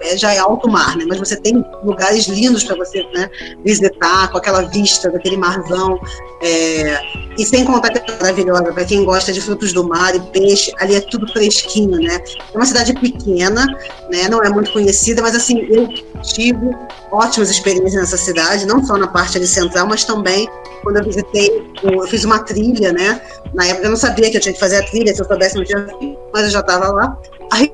é, 0.00 0.16
já 0.16 0.32
é 0.32 0.38
alto 0.38 0.68
mar, 0.70 0.96
né? 0.96 1.04
Mas 1.08 1.18
você 1.18 1.36
tem 1.36 1.64
lugares 1.82 2.26
lindos 2.26 2.62
para 2.64 2.76
você 2.76 3.02
né, 3.14 3.28
visitar, 3.64 4.30
com 4.30 4.38
aquela 4.38 4.62
vista 4.62 5.10
daquele 5.10 5.36
marzão. 5.36 5.98
É, 6.40 7.00
e 7.36 7.44
sem 7.44 7.64
contar 7.64 7.90
que 7.90 7.98
é 7.98 8.16
maravilhosa, 8.16 8.72
para 8.72 8.84
quem 8.84 9.04
gosta 9.04 9.32
de 9.32 9.40
frutos 9.40 9.72
do 9.72 9.86
mar 9.86 10.14
e 10.14 10.20
peixe, 10.20 10.72
ali 10.78 10.94
é 10.94 11.00
tudo 11.00 11.26
fresquinho, 11.32 11.98
né? 11.98 12.20
É 12.52 12.56
uma 12.56 12.66
cidade 12.66 12.92
pequena, 12.94 13.66
né? 14.10 14.28
Não 14.28 14.42
é 14.42 14.48
muito 14.48 14.72
conhecida, 14.72 15.22
mas 15.22 15.34
assim, 15.34 15.66
eu 15.70 15.88
tive 16.22 16.70
ótimas 17.10 17.50
experiências 17.50 17.94
nessa 17.94 18.16
cidade, 18.16 18.66
não 18.66 18.84
só 18.84 18.96
na 18.96 19.08
parte 19.08 19.38
ali 19.38 19.46
central, 19.46 19.86
mas 19.86 20.04
também 20.04 20.48
quando 20.84 20.98
eu 20.98 21.04
visitei, 21.04 21.72
eu 21.82 22.02
fiz 22.06 22.24
uma 22.24 22.38
trilha, 22.40 22.92
né? 22.92 23.20
Na 23.52 23.66
época 23.66 23.86
eu 23.86 23.90
não 23.90 23.96
sabia 23.96 24.30
que 24.30 24.36
eu 24.36 24.40
tinha 24.40 24.52
que 24.52 24.60
fazer 24.60 24.76
a 24.76 24.82
trilha, 24.82 25.14
se 25.14 25.20
eu 25.20 25.26
soubesse 25.26 25.56
no 25.56 25.64
dia, 25.64 25.86
mas 26.32 26.44
eu 26.44 26.50
já 26.50 26.60
estava 26.60 26.88
lá. 26.88 27.16
Aí, 27.52 27.72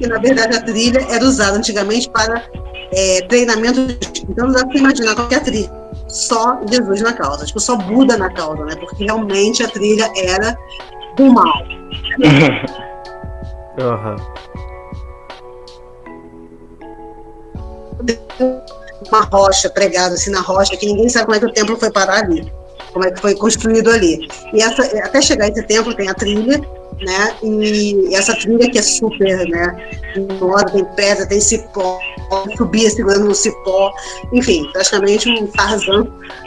e 0.00 0.06
na 0.06 0.18
verdade 0.18 0.56
a 0.56 0.62
trilha 0.62 1.06
era 1.10 1.24
usada 1.24 1.56
antigamente 1.56 2.08
para 2.10 2.44
é, 2.92 3.22
treinamento. 3.22 3.80
Então 4.28 4.46
não 4.46 4.54
dá 4.54 4.66
para 4.66 4.78
imaginar 4.78 5.14
qual 5.14 5.28
é 5.30 5.40
trilha. 5.40 5.70
Só 6.08 6.60
Jesus 6.66 7.00
na 7.02 7.12
causa, 7.12 7.44
tipo, 7.44 7.58
só 7.58 7.76
Buda 7.76 8.16
na 8.16 8.30
causa, 8.32 8.64
né? 8.64 8.76
Porque 8.76 9.04
realmente 9.04 9.62
a 9.62 9.68
trilha 9.68 10.10
era 10.16 10.56
do 11.16 11.32
mal. 11.32 11.44
Uhum. 13.76 14.14
uma 19.08 19.22
rocha 19.22 19.68
pregada 19.68 20.14
assim 20.14 20.30
na 20.30 20.40
rocha, 20.40 20.76
que 20.76 20.86
ninguém 20.86 21.08
sabe 21.08 21.26
como 21.26 21.36
é 21.36 21.40
que 21.40 21.46
o 21.46 21.52
templo 21.52 21.76
foi 21.76 21.90
parar 21.90 22.24
ali, 22.24 22.52
como 22.94 23.04
é 23.04 23.10
que 23.10 23.20
foi 23.20 23.34
construído 23.34 23.90
ali. 23.90 24.26
E 24.54 24.62
essa, 24.62 24.82
até 25.04 25.20
chegar 25.20 25.48
esse 25.48 25.62
templo 25.64 25.92
tem 25.94 26.08
a 26.08 26.14
trilha, 26.14 26.58
né? 27.02 27.34
E 27.42 28.14
essa 28.14 28.34
trilha 28.36 28.70
que 28.70 28.78
é 28.78 28.82
super, 28.82 29.46
né? 29.48 29.90
tem 30.72 30.84
pedra, 30.96 31.26
tem 31.26 31.40
cipó, 31.40 31.98
subia 32.56 32.88
segurando 32.88 33.24
no 33.24 33.34
cipó, 33.34 33.92
enfim, 34.32 34.68
praticamente 34.72 35.28
um 35.28 35.46
Tarzan 35.48 36.06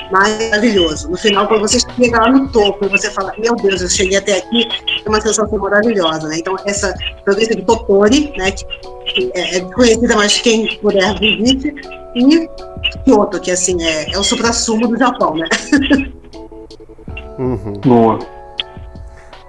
maravilhoso. 0.09 1.09
No 1.09 1.17
final, 1.17 1.47
quando 1.47 1.61
você 1.61 1.79
chega 1.79 2.17
lá 2.17 2.31
no 2.31 2.49
topo 2.49 2.87
você 2.87 3.11
fala, 3.11 3.33
meu 3.37 3.55
Deus, 3.55 3.81
eu 3.81 3.89
cheguei 3.89 4.17
até 4.17 4.37
aqui, 4.37 4.65
é 5.05 5.09
uma 5.09 5.19
sensação 5.19 5.59
maravilhosa, 5.59 6.29
né? 6.29 6.37
Então, 6.37 6.55
essa 6.65 6.93
província 7.25 7.55
de 7.55 7.63
Totori, 7.63 8.33
né? 8.37 8.51
Que 8.51 9.31
é, 9.35 9.57
é 9.57 9.59
conhecida, 9.61 10.15
mas 10.15 10.39
quem 10.39 10.77
puder 10.77 11.19
visite, 11.19 11.73
e 12.15 12.49
Kyoto, 13.03 13.39
que 13.39 13.51
assim, 13.51 13.81
é, 13.83 14.13
é 14.13 14.17
o 14.17 14.23
supra-sumo 14.23 14.87
do 14.87 14.97
Japão, 14.97 15.35
né? 15.35 15.47
Uhum. 17.37 17.73
Boa. 17.73 18.19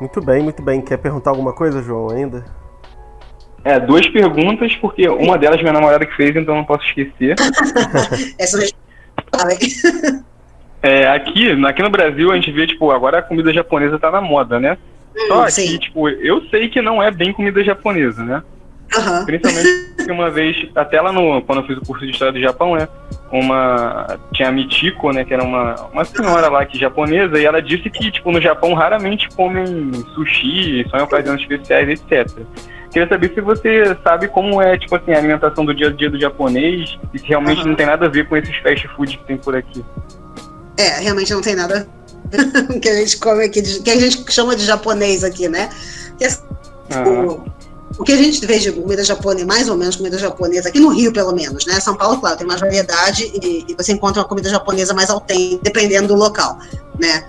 Muito 0.01 0.21
bem, 0.21 0.43
muito 0.43 0.63
bem. 0.63 0.81
Quer 0.81 0.99
perguntar 0.99 1.31
alguma 1.31 1.53
coisa, 1.53 1.83
João, 1.83 2.11
ainda? 2.11 2.45
É, 3.65 3.79
duas 3.81 4.07
perguntas, 4.09 4.75
porque 4.77 5.09
uma 5.09 5.37
delas 5.37 5.61
minha 5.61 5.73
namorada 5.73 6.07
que 6.07 6.15
fez, 6.15 6.35
então 6.37 6.55
não 6.55 6.65
posso 6.65 6.85
esquecer. 6.87 7.35
Essa 8.39 8.59
é, 10.83 11.09
aqui, 11.09 11.51
aqui 11.67 11.83
no 11.83 11.91
Brasil 11.91 12.31
a 12.31 12.37
gente 12.37 12.53
vê, 12.53 12.67
tipo, 12.67 12.91
agora 12.91 13.19
a 13.19 13.23
comida 13.23 13.53
japonesa 13.53 13.99
tá 13.99 14.11
na 14.11 14.21
moda, 14.21 14.61
né? 14.61 14.79
Hum, 15.17 15.27
Só 15.27 15.45
que, 15.47 15.51
sim. 15.51 15.79
tipo, 15.79 16.09
eu 16.09 16.43
sei 16.49 16.69
que 16.69 16.81
não 16.81 17.03
é 17.03 17.11
bem 17.11 17.33
comida 17.33 17.63
japonesa, 17.65 18.23
né? 18.25 18.43
Uhum. 18.97 19.25
Principalmente 19.27 19.69
porque 19.97 20.13
uma 20.13 20.31
vez, 20.31 20.69
até 20.75 21.01
lá 21.01 21.13
no, 21.13 21.43
quando 21.43 21.61
eu 21.61 21.67
fiz 21.67 21.77
o 21.77 21.85
curso 21.85 22.07
de 22.07 22.13
História 22.13 22.33
do 22.33 22.41
Japão, 22.41 22.77
né? 22.77 22.89
Uma. 23.31 24.19
Tinha 24.33 24.49
a 24.49 24.53
Michiko, 24.53 25.13
né? 25.13 25.25
Que 25.25 25.35
era 25.35 25.45
uma, 25.45 25.75
uma 25.93 26.05
senhora 26.05 26.49
lá 26.49 26.65
que 26.65 26.79
japonesa, 26.79 27.39
e 27.39 27.45
ela 27.45 27.61
disse 27.61 27.91
que, 27.91 28.11
tipo, 28.11 28.33
no 28.33 28.41
Japão 28.41 28.73
raramente 28.75 29.29
comem 29.37 29.93
sushi, 30.15 30.87
só 30.91 30.99
em 30.99 31.03
ocasiões 31.03 31.41
especiais, 31.41 31.89
etc. 31.89 32.27
Queria 32.91 33.09
saber 33.09 33.35
se 33.35 33.41
você 33.41 33.97
sabe 34.03 34.29
como 34.29 34.63
é, 34.63 34.79
tipo 34.79 34.97
assim, 34.97 35.13
a 35.13 35.19
alimentação 35.19 35.65
do 35.65 35.75
dia 35.75 35.89
a 35.89 35.93
dia 35.93 36.09
do 36.09 36.19
japonês 36.19 36.99
e 37.13 37.19
se 37.19 37.27
realmente 37.27 37.61
uhum. 37.61 37.69
não 37.69 37.75
tem 37.75 37.85
nada 37.85 38.07
a 38.07 38.09
ver 38.09 38.27
com 38.27 38.37
esses 38.37 38.57
fast 38.57 38.89
food 38.89 39.19
que 39.19 39.25
tem 39.25 39.37
por 39.37 39.55
aqui. 39.55 39.85
É, 40.79 41.01
realmente 41.01 41.33
não 41.35 41.43
tem 41.43 41.55
nada 41.55 41.87
que 42.81 42.89
a 42.89 42.95
gente 42.95 43.19
come 43.19 43.45
aqui, 43.45 43.63
que 43.83 43.91
a 43.91 44.01
gente 44.01 44.33
chama 44.33 44.57
de 44.57 44.65
japonês 44.65 45.23
aqui, 45.23 45.49
né? 45.49 45.69
Que 46.17 46.25
é, 46.25 46.99
uhum. 46.99 47.29
O 47.29 47.58
que 48.05 48.13
a 48.13 48.17
gente 48.17 48.45
vê 48.47 48.59
de 48.59 48.71
comida 48.73 49.03
japonesa, 49.03 49.47
mais 49.47 49.69
ou 49.69 49.77
menos 49.77 49.97
comida 49.97 50.19
japonesa, 50.19 50.69
aqui 50.69 50.79
no 50.79 50.89
Rio, 50.89 51.13
pelo 51.13 51.33
menos, 51.33 51.67
né? 51.67 51.81
São 51.81 51.97
Paulo, 51.97 52.21
claro, 52.21 52.37
tem 52.37 52.47
mais 52.47 52.61
variedade 52.61 53.31
e, 53.43 53.65
e 53.69 53.75
você 53.75 53.93
encontra 53.93 54.23
uma 54.23 54.29
comida 54.29 54.49
japonesa 54.49 54.95
mais 54.95 55.11
autêntica, 55.11 55.61
dependendo 55.63 56.09
do 56.09 56.15
local, 56.15 56.59
né? 56.99 57.25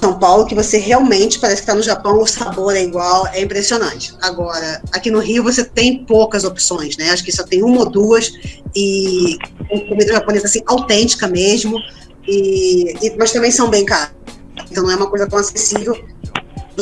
São 0.00 0.18
Paulo, 0.18 0.46
que 0.46 0.54
você 0.54 0.78
realmente 0.78 1.38
parece 1.38 1.62
que 1.62 1.62
está 1.62 1.74
no 1.74 1.82
Japão, 1.82 2.20
o 2.20 2.26
sabor 2.26 2.76
é 2.76 2.82
igual, 2.82 3.26
é 3.28 3.40
impressionante. 3.40 4.14
Agora, 4.20 4.82
aqui 4.92 5.10
no 5.10 5.18
Rio 5.18 5.42
você 5.42 5.64
tem 5.64 6.04
poucas 6.04 6.44
opções, 6.44 6.96
né? 6.96 7.10
Acho 7.10 7.24
que 7.24 7.32
só 7.32 7.42
tem 7.42 7.62
uma 7.62 7.80
ou 7.80 7.90
duas, 7.90 8.30
e 8.74 9.38
comida 9.88 10.12
japonesa 10.12 10.46
assim, 10.46 10.62
autêntica 10.66 11.26
mesmo, 11.26 11.78
e, 12.28 12.94
e, 13.02 13.16
mas 13.16 13.32
também 13.32 13.50
são 13.50 13.68
bem 13.70 13.84
caras. 13.84 14.14
Então 14.70 14.84
não 14.84 14.90
é 14.90 14.96
uma 14.96 15.08
coisa 15.08 15.26
tão 15.26 15.38
acessível 15.38 15.96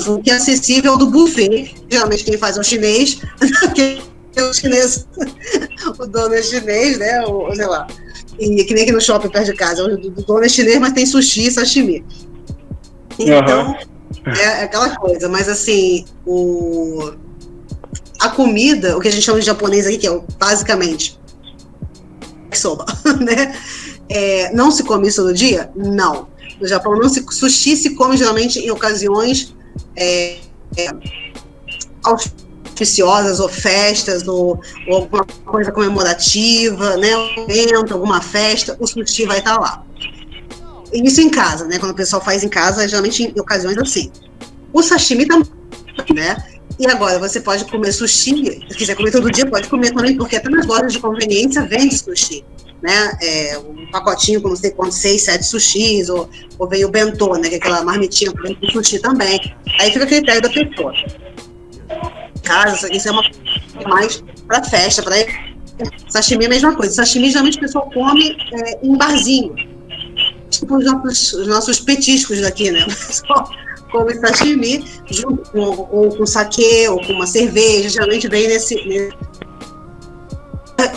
o 0.06 0.20
que 0.20 0.30
é 0.30 0.34
acessível 0.34 0.96
do 0.96 1.06
buffet. 1.10 1.74
Geralmente 1.90 2.24
quem 2.24 2.36
faz 2.36 2.56
é 2.56 2.60
o 2.60 2.64
chinês, 2.64 3.20
que 3.74 4.02
é 4.36 4.42
o 4.42 4.52
chinês, 4.52 5.06
o 5.98 6.06
dono 6.06 6.34
é 6.34 6.42
chinês, 6.42 6.98
né? 6.98 7.22
Ou, 7.22 7.54
sei 7.54 7.66
lá. 7.66 7.86
E 8.38 8.64
que 8.64 8.74
nem 8.74 8.82
aqui 8.82 8.92
no 8.92 9.00
shopping 9.00 9.28
perto 9.28 9.46
de 9.46 9.54
casa. 9.54 9.84
O 9.84 10.22
dono 10.22 10.44
é 10.44 10.48
chinês, 10.48 10.78
mas 10.78 10.92
tem 10.92 11.06
sushi 11.06 11.46
e 11.46 11.50
sashimi. 11.50 12.04
Então, 13.18 13.68
uhum. 13.68 14.32
é 14.32 14.64
aquela 14.64 14.96
coisa, 14.96 15.28
mas 15.28 15.48
assim, 15.48 16.04
o, 16.26 17.12
a 18.18 18.28
comida, 18.28 18.96
o 18.96 19.00
que 19.00 19.06
a 19.06 19.10
gente 19.10 19.22
chama 19.22 19.38
de 19.38 19.46
japonês 19.46 19.86
aqui, 19.86 19.98
que 19.98 20.08
é 20.08 20.20
basicamente 20.38 21.18
soba, 22.52 22.86
né? 23.20 23.54
É, 24.08 24.52
não 24.52 24.70
se 24.70 24.82
come 24.82 25.08
isso 25.08 25.22
todo 25.22 25.34
dia? 25.34 25.70
Não. 25.74 26.28
No 26.60 26.66
Japão, 26.66 26.96
não 26.96 27.08
se, 27.08 27.24
sushi 27.30 27.76
se 27.76 27.94
come 27.94 28.16
geralmente 28.16 28.58
em 28.58 28.70
ocasiões 28.70 29.54
é, 29.96 30.38
é, 30.76 30.90
ou 33.38 33.48
festas 33.48 34.26
ou, 34.26 34.60
ou, 34.88 34.96
alguma 34.96 35.24
coisa 35.44 35.70
comemorativa, 35.70 36.96
né? 36.96 37.16
Um 37.16 37.42
evento, 37.48 37.94
alguma 37.94 38.20
festa, 38.20 38.76
o 38.80 38.86
sushi 38.86 39.26
vai 39.26 39.38
estar 39.38 39.58
lá. 39.58 39.84
Isso 40.92 41.20
em 41.20 41.30
casa, 41.30 41.64
né? 41.66 41.78
Quando 41.78 41.92
o 41.92 41.96
pessoal 41.96 42.22
faz 42.22 42.42
em 42.42 42.48
casa, 42.48 42.86
geralmente 42.86 43.22
em 43.22 43.40
ocasiões 43.40 43.78
assim. 43.78 44.10
O 44.72 44.82
sashimi 44.82 45.26
também, 45.26 45.48
né? 46.14 46.36
E 46.78 46.86
agora, 46.88 47.18
você 47.20 47.40
pode 47.40 47.64
comer 47.66 47.92
sushi, 47.92 48.66
se 48.68 48.76
quiser 48.76 48.96
comer 48.96 49.12
todo 49.12 49.30
dia, 49.30 49.46
pode 49.46 49.68
comer 49.68 49.92
também, 49.92 50.16
porque 50.16 50.36
até 50.36 50.48
nas 50.48 50.66
lojas 50.66 50.92
de 50.92 50.98
conveniência 50.98 51.62
vende 51.62 51.96
sushi. 51.96 52.44
Né? 52.84 53.18
É, 53.22 53.58
um 53.58 53.90
pacotinho 53.90 54.42
com 54.42 54.50
não 54.50 54.56
sei 54.56 54.70
quantos, 54.70 54.98
seis, 54.98 55.22
sete 55.22 55.46
sushis, 55.46 56.10
ou, 56.10 56.28
ou 56.58 56.68
veio 56.68 56.88
o 56.88 56.90
bentô, 56.90 57.34
né? 57.38 57.48
Que 57.48 57.54
é 57.54 57.56
aquela 57.56 57.82
marmitinha 57.82 58.30
com 58.30 58.68
sushi 58.68 58.98
também. 58.98 59.40
Aí 59.80 59.90
fica 59.90 60.04
a 60.04 60.06
critério 60.06 60.42
da 60.42 60.50
pessoa. 60.50 60.92
Casa, 62.42 62.94
isso 62.94 63.08
é 63.08 63.10
uma 63.10 63.22
mais 63.86 64.22
para 64.46 64.62
festa, 64.62 65.02
para 65.02 65.16
sashimi 66.10 66.44
é 66.44 66.46
a 66.46 66.50
mesma 66.50 66.76
coisa. 66.76 66.94
Sashimi 66.94 67.30
geralmente 67.30 67.56
o 67.56 67.60
pessoal 67.60 67.90
come 67.90 68.36
é, 68.52 68.86
em 68.86 68.98
barzinho. 68.98 69.54
Tipo 70.50 70.76
os 70.76 70.84
nossos, 70.84 71.32
os 71.32 71.46
nossos 71.46 71.80
petiscos 71.80 72.42
daqui, 72.42 72.70
né? 72.70 72.86
Come 73.90 74.12
sashimi 74.14 74.84
junto 75.08 75.48
com, 75.52 75.60
ou 75.60 76.16
com 76.16 76.26
saquê 76.26 76.88
ou 76.88 77.00
com 77.06 77.12
uma 77.12 77.28
cerveja, 77.28 77.88
geralmente 77.88 78.26
vem 78.26 78.48
nesse, 78.48 78.74
nesse 78.86 79.16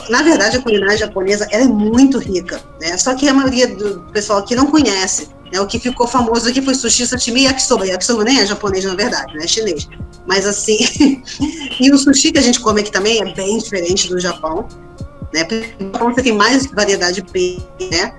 na 0.10 0.22
verdade, 0.24 0.58
a 0.58 0.62
culinária 0.62 0.98
japonesa 0.98 1.48
é 1.52 1.64
muito 1.66 2.18
rica, 2.18 2.62
né? 2.82 2.98
Só 2.98 3.14
que 3.16 3.28
a 3.28 3.34
maioria 3.34 3.68
do 3.68 4.02
pessoal 4.12 4.40
aqui 4.40 4.56
não 4.56 4.68
conhece. 4.68 5.30
Né? 5.52 5.60
O 5.62 5.68
que 5.68 5.80
ficou 5.80 6.08
famoso 6.08 6.50
aqui 6.50 6.62
foi 6.62 6.74
sushi, 6.76 7.06
sashimi 7.06 7.42
e 7.42 7.44
yakisoba. 7.44 7.86
Yakisoba 7.86 8.24
nem 8.24 8.40
é 8.40 8.46
japonês, 8.46 8.86
na 8.86 8.96
verdade, 8.96 9.34
né? 9.36 9.44
É 9.44 9.48
chinês. 9.48 9.88
Mas 10.26 10.46
assim, 10.46 10.78
e 11.80 11.92
o 11.92 11.98
sushi 11.98 12.32
que 12.32 12.40
a 12.40 12.42
gente 12.42 12.60
come 12.60 12.82
aqui 12.82 12.92
também 12.92 13.22
é 13.22 13.34
bem 13.34 13.58
diferente 13.58 14.10
do 14.10 14.20
Japão. 14.20 14.68
Né? 15.34 15.48
Então 15.80 16.12
você 16.12 16.22
tem 16.22 16.34
mais 16.34 16.66
variedade 16.68 17.22
de 17.22 17.62
né? 17.92 18.14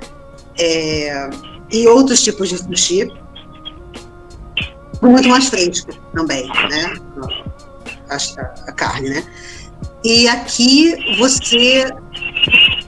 É... 0.58 1.30
E 1.70 1.86
outros 1.86 2.22
tipos 2.22 2.48
de 2.48 2.58
sushi 2.58 3.08
muito 5.00 5.28
mais 5.28 5.46
fresco 5.48 5.92
também, 6.12 6.46
né? 6.48 6.94
A, 8.66 8.72
carne, 8.72 9.10
né? 9.10 9.24
E 10.08 10.26
aqui 10.26 10.96
você 11.18 11.84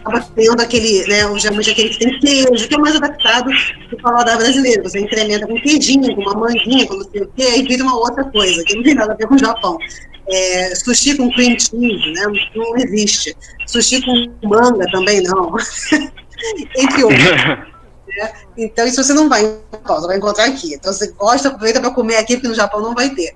acaba 0.01 0.27
tendo 0.35 0.59
aquele, 0.63 1.07
né, 1.07 1.27
o 1.27 1.39
geralmente 1.39 1.71
aquele 1.71 1.91
que 1.91 1.99
tem 1.99 2.19
queijo, 2.19 2.67
que 2.67 2.75
é 2.75 2.79
mais 2.79 2.97
adaptado 2.97 3.51
do 3.91 3.97
paladar 3.99 4.39
brasileiro. 4.39 4.83
Você 4.85 5.01
incrementa 5.01 5.47
com 5.47 5.61
queijinho, 5.61 6.17
com 6.17 6.23
uma 6.23 6.33
manguinha, 6.33 6.87
com 6.87 6.95
não 6.95 7.05
sei 7.11 7.21
o 7.21 7.31
quê, 7.37 7.43
aí 7.43 7.63
vira 7.63 7.83
uma 7.83 7.95
outra 7.95 8.25
coisa, 8.25 8.65
que 8.65 8.75
não 8.75 8.83
tem 8.83 8.95
nada 8.95 9.13
a 9.13 9.17
ver 9.17 9.27
com 9.27 9.35
o 9.35 9.39
Japão. 9.39 9.77
É, 10.29 10.75
sushi 10.75 11.15
com 11.19 11.31
cream 11.33 11.59
cheese, 11.61 12.11
né? 12.11 12.23
Não 12.57 12.77
existe. 12.79 13.37
Sushi 13.67 14.01
com 14.01 14.49
manga 14.49 14.91
também 14.91 15.21
não. 15.21 15.55
Entre 16.75 17.05
outros. 17.05 17.23
Né? 17.23 17.67
Então, 18.59 18.85
isso 18.87 19.03
você 19.03 19.13
não 19.13 19.29
vai 19.29 19.45
encontrar, 19.45 20.01
você 20.01 20.07
vai 20.09 20.17
encontrar 20.17 20.45
aqui. 20.47 20.75
Então, 20.75 20.93
você 20.93 21.13
gosta, 21.13 21.49
aproveita 21.49 21.81
para 21.81 21.93
comer 21.93 22.17
aqui, 22.17 22.35
porque 22.35 22.49
no 22.49 22.55
Japão 22.55 22.81
não 22.81 22.93
vai 22.93 23.09
ter. 23.11 23.35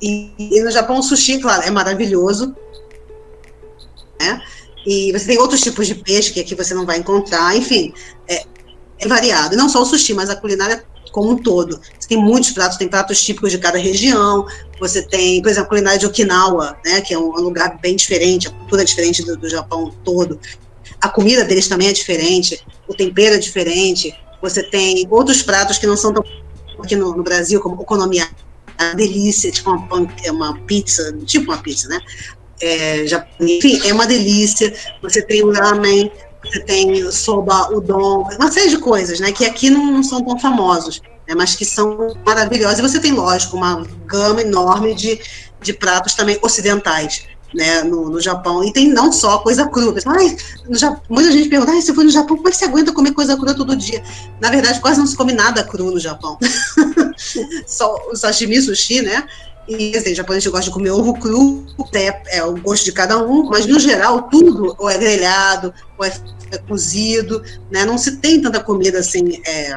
E, 0.00 0.32
e, 0.38 0.62
no 0.62 0.70
Japão, 0.70 0.98
o 0.98 1.02
sushi, 1.02 1.38
claro, 1.38 1.62
é 1.62 1.70
maravilhoso. 1.70 2.56
Né? 4.20 4.42
E 4.86 5.12
você 5.12 5.26
tem 5.26 5.38
outros 5.38 5.60
tipos 5.60 5.86
de 5.86 5.94
peixe 5.94 6.32
que 6.32 6.40
aqui 6.40 6.54
você 6.54 6.74
não 6.74 6.86
vai 6.86 6.98
encontrar. 6.98 7.56
Enfim, 7.56 7.92
é, 8.28 8.44
é 8.98 9.08
variado. 9.08 9.54
E 9.54 9.56
não 9.56 9.68
só 9.68 9.82
o 9.82 9.84
sushi, 9.84 10.14
mas 10.14 10.30
a 10.30 10.36
culinária 10.36 10.84
como 11.16 11.30
um 11.30 11.36
todo. 11.36 11.80
Você 11.98 12.08
tem 12.08 12.18
muitos 12.18 12.50
pratos, 12.50 12.76
tem 12.76 12.88
pratos 12.88 13.22
típicos 13.22 13.50
de 13.50 13.56
cada 13.56 13.78
região. 13.78 14.46
Você 14.78 15.00
tem, 15.00 15.40
por 15.40 15.48
exemplo, 15.48 15.66
a 15.66 15.68
culinária 15.70 15.98
de 15.98 16.04
Okinawa, 16.04 16.76
né, 16.84 17.00
que 17.00 17.14
é 17.14 17.18
um, 17.18 17.30
lugar 17.30 17.78
bem 17.80 17.96
diferente, 17.96 18.48
a 18.48 18.50
cultura 18.50 18.82
é 18.82 18.84
diferente 18.84 19.24
do, 19.24 19.34
do 19.34 19.48
Japão 19.48 19.90
todo. 20.04 20.38
A 21.00 21.08
comida 21.08 21.42
deles 21.42 21.68
também 21.68 21.88
é 21.88 21.92
diferente, 21.92 22.62
o 22.86 22.92
tempero 22.92 23.34
é 23.34 23.38
diferente. 23.38 24.14
Você 24.42 24.62
tem 24.62 25.06
outros 25.10 25.42
pratos 25.42 25.78
que 25.78 25.86
não 25.86 25.96
são 25.96 26.12
tão 26.12 26.22
aqui 26.78 26.94
no, 26.94 27.16
no 27.16 27.22
Brasil, 27.22 27.60
como 27.62 27.80
okonomiyaki, 27.80 28.34
a 28.76 28.92
delícia, 28.92 29.50
tipo 29.50 29.70
uma, 29.70 30.14
é 30.22 30.30
uma 30.30 30.58
pizza, 30.66 31.16
tipo 31.24 31.50
uma 31.50 31.62
pizza, 31.62 31.88
né? 31.88 31.98
É, 32.60 33.06
já, 33.06 33.26
enfim, 33.40 33.80
é 33.86 33.92
uma 33.92 34.06
delícia. 34.06 34.74
Você 35.02 35.22
tem 35.22 35.44
o 35.44 35.52
ramen, 35.52 36.10
você 36.44 36.60
tem 36.60 37.10
soba, 37.10 37.70
udon, 37.70 38.28
uma 38.38 38.50
série 38.50 38.70
de 38.70 38.78
coisas, 38.78 39.20
né? 39.20 39.32
Que 39.32 39.44
aqui 39.44 39.70
não, 39.70 40.02
são 40.02 40.24
tão 40.24 40.38
famosos, 40.38 41.00
né, 41.28 41.34
mas 41.34 41.54
que 41.54 41.64
são 41.64 42.14
maravilhosos. 42.24 42.78
E 42.78 42.82
você 42.82 43.00
tem, 43.00 43.12
lógico, 43.12 43.56
uma 43.56 43.86
gama 44.06 44.42
enorme 44.42 44.94
de, 44.94 45.20
de 45.60 45.72
pratos 45.72 46.14
também 46.14 46.38
ocidentais 46.42 47.24
né, 47.54 47.82
no, 47.82 48.10
no 48.10 48.20
Japão. 48.20 48.62
E 48.62 48.72
tem 48.72 48.88
não 48.88 49.10
só 49.12 49.38
coisa 49.38 49.66
crua. 49.66 49.94
Ai, 50.06 50.36
Japão, 50.70 51.02
muita 51.08 51.32
gente 51.32 51.48
pergunta, 51.48 51.80
se 51.80 51.94
for 51.94 52.04
no 52.04 52.10
Japão, 52.10 52.36
como 52.36 52.48
é 52.48 52.50
que 52.50 52.56
você 52.56 52.66
aguenta 52.66 52.92
comer 52.92 53.12
coisa 53.12 53.36
crua 53.36 53.54
todo 53.54 53.74
dia? 53.74 54.02
Na 54.40 54.50
verdade, 54.50 54.80
quase 54.80 54.98
não 54.98 55.06
se 55.06 55.16
come 55.16 55.32
nada 55.32 55.64
cru 55.64 55.90
no 55.90 55.98
Japão. 55.98 56.38
só 57.66 57.96
o 58.10 58.16
sashimi, 58.16 58.60
sushi, 58.60 59.02
né? 59.02 59.26
E 59.68 59.96
assim, 59.96 60.14
japonês 60.14 60.46
gosta 60.46 60.66
de 60.66 60.70
comer 60.70 60.90
ovo 60.90 61.14
cru, 61.18 61.66
é, 61.92 62.38
é, 62.38 62.44
o 62.44 62.56
gosto 62.56 62.84
de 62.84 62.92
cada 62.92 63.18
um, 63.18 63.44
mas 63.44 63.66
no 63.66 63.78
geral 63.80 64.22
tudo 64.22 64.74
ou 64.78 64.88
é 64.88 64.96
grelhado, 64.96 65.74
ou 65.98 66.04
é, 66.04 66.12
cozido, 66.68 67.42
né? 67.70 67.84
Não 67.84 67.98
se 67.98 68.18
tem 68.18 68.40
tanta 68.40 68.60
comida 68.60 68.98
assim 69.00 69.40
é, 69.44 69.76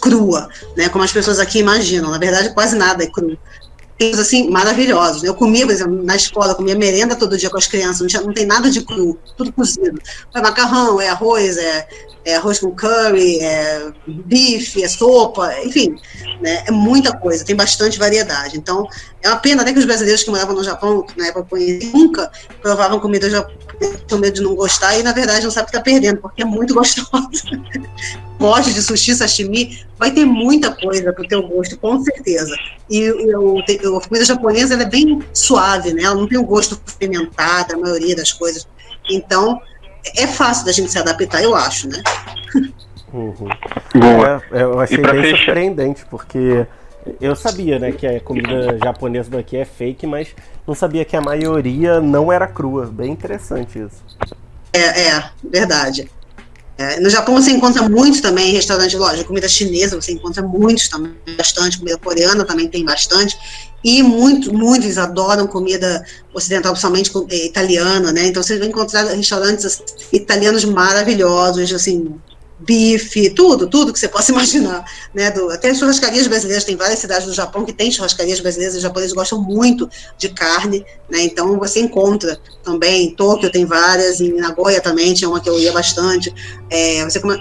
crua, 0.00 0.48
né? 0.76 0.88
Como 0.88 1.02
as 1.02 1.12
pessoas 1.12 1.38
aqui 1.38 1.58
imaginam. 1.58 2.10
Na 2.10 2.18
verdade, 2.18 2.54
quase 2.54 2.76
nada 2.76 3.02
é 3.02 3.06
cru 3.06 3.36
assim 4.20 4.50
maravilhosos. 4.50 5.22
Eu 5.22 5.34
comia, 5.34 5.64
por 5.64 5.72
exemplo, 5.72 6.02
na 6.02 6.16
escola, 6.16 6.54
comia 6.54 6.74
merenda 6.74 7.14
todo 7.14 7.38
dia 7.38 7.48
com 7.48 7.56
as 7.56 7.66
crianças, 7.66 8.00
não, 8.00 8.06
tinha, 8.06 8.22
não 8.22 8.32
tem 8.32 8.46
nada 8.46 8.70
de 8.70 8.82
cru, 8.82 9.18
tudo 9.36 9.52
cozido. 9.52 10.00
É 10.34 10.40
macarrão, 10.40 11.00
é 11.00 11.08
arroz, 11.08 11.56
é, 11.56 11.88
é 12.24 12.36
arroz 12.36 12.58
com 12.58 12.70
curry, 12.74 13.38
é 13.40 13.92
bife, 14.06 14.82
é 14.82 14.88
sopa, 14.88 15.52
enfim, 15.62 15.94
né, 16.40 16.64
é 16.66 16.70
muita 16.70 17.16
coisa, 17.16 17.44
tem 17.44 17.54
bastante 17.54 17.98
variedade. 17.98 18.56
Então, 18.56 18.86
é 19.22 19.28
uma 19.28 19.36
pena 19.36 19.62
até 19.62 19.72
que 19.72 19.78
os 19.78 19.84
brasileiros 19.84 20.22
que 20.22 20.30
moravam 20.30 20.54
no 20.54 20.64
Japão, 20.64 21.06
na 21.16 21.26
época 21.26 21.56
nunca 21.92 22.30
provavam 22.62 22.98
comida 22.98 23.28
japonesa, 23.28 23.98
com 24.08 24.16
medo 24.16 24.34
de 24.34 24.42
não 24.42 24.54
gostar, 24.54 24.98
e 24.98 25.02
na 25.02 25.12
verdade 25.12 25.44
não 25.44 25.50
sabe 25.50 25.70
que 25.70 25.76
está 25.76 25.82
perdendo, 25.82 26.20
porque 26.20 26.42
é 26.42 26.44
muito 26.44 26.72
gostosa. 26.74 27.22
Gosta 28.38 28.72
de 28.72 28.82
sushi, 28.82 29.14
sashimi, 29.14 29.84
vai 29.98 30.10
ter 30.10 30.24
muita 30.24 30.72
coisa 30.72 31.12
para 31.12 31.24
o 31.24 31.28
teu 31.28 31.46
gosto, 31.46 31.78
com 31.78 32.02
certeza. 32.02 32.54
E 32.90 32.98
eu, 32.98 33.58
eu, 33.80 33.96
a 33.96 34.00
comida 34.00 34.24
japonesa 34.24 34.74
é 34.74 34.84
bem 34.84 35.22
suave, 35.32 35.92
né? 35.92 36.02
Ela 36.02 36.16
não 36.16 36.26
tem 36.26 36.38
o 36.38 36.44
gosto 36.44 36.80
pimentado, 36.98 37.74
a 37.74 37.78
maioria 37.78 38.16
das 38.16 38.32
coisas. 38.32 38.66
Então, 39.08 39.60
é 40.16 40.26
fácil 40.26 40.66
da 40.66 40.72
gente 40.72 40.90
se 40.90 40.98
adaptar, 40.98 41.42
eu 41.42 41.54
acho, 41.54 41.88
né? 41.88 42.02
Uhum. 43.12 43.48
É, 44.52 44.62
eu 44.62 44.80
achei 44.80 44.98
bem 44.98 45.22
fechar. 45.22 45.36
surpreendente, 45.36 46.04
porque 46.06 46.66
eu 47.20 47.36
sabia, 47.36 47.78
né, 47.78 47.92
que 47.92 48.06
a 48.06 48.20
comida 48.20 48.76
japonesa 48.82 49.30
daqui 49.30 49.56
é 49.56 49.64
fake, 49.64 50.06
mas 50.06 50.34
não 50.66 50.74
sabia 50.74 51.04
que 51.04 51.16
a 51.16 51.20
maioria 51.20 52.00
não 52.00 52.32
era 52.32 52.46
crua. 52.46 52.86
Bem 52.86 53.12
interessante 53.12 53.78
isso. 53.78 54.02
É, 54.72 55.08
é 55.08 55.24
verdade. 55.42 56.10
É, 56.76 56.98
no 56.98 57.08
Japão 57.08 57.34
você 57.34 57.52
encontra 57.52 57.88
muitos 57.88 58.20
também 58.20 58.52
restaurantes, 58.52 58.98
lógico, 58.98 59.28
comida 59.28 59.48
chinesa 59.48 59.94
você 60.00 60.12
encontra 60.12 60.42
muitos 60.42 60.88
também, 60.88 61.14
bastante, 61.36 61.78
comida 61.78 61.96
coreana 61.98 62.44
também 62.44 62.68
tem 62.68 62.84
bastante, 62.84 63.36
e 63.84 64.02
muito, 64.02 64.52
muitos 64.52 64.98
adoram 64.98 65.46
comida 65.46 66.04
ocidental, 66.32 66.72
principalmente 66.72 67.12
eh, 67.30 67.46
italiana, 67.46 68.12
né? 68.12 68.26
Então 68.26 68.42
você 68.42 68.58
vai 68.58 68.66
encontrar 68.66 69.04
restaurantes 69.04 69.64
assim, 69.66 69.84
italianos 70.12 70.64
maravilhosos, 70.64 71.72
assim, 71.72 72.16
bife, 72.58 73.30
tudo, 73.30 73.68
tudo 73.68 73.92
que 73.92 73.98
você 73.98 74.08
possa 74.08 74.30
imaginar, 74.32 74.84
né? 75.12 75.30
Do, 75.30 75.50
até 75.50 75.70
as 75.70 75.78
churrascarias 75.78 76.26
brasileiras, 76.26 76.64
tem 76.64 76.76
várias 76.76 76.98
cidades 76.98 77.26
do 77.26 77.34
Japão 77.34 77.64
que 77.64 77.72
tem 77.72 77.90
churrascarias 77.90 78.40
brasileiras, 78.40 78.76
os 78.76 78.82
japoneses 78.82 79.12
gostam 79.12 79.42
muito 79.42 79.88
de 80.16 80.28
carne, 80.28 80.84
né? 81.08 81.22
Então 81.22 81.58
você 81.58 81.80
encontra 81.80 82.38
também, 82.62 83.06
em 83.06 83.14
Tóquio 83.14 83.50
tem 83.50 83.64
várias, 83.64 84.20
em 84.20 84.34
Nagoya 84.34 84.80
também 84.80 85.12
tinha 85.14 85.28
uma 85.28 85.40
que 85.40 85.48
eu 85.48 85.58
ia 85.58 85.72
bastante, 85.72 86.32
é, 86.70 87.04
você 87.04 87.20
come 87.20 87.38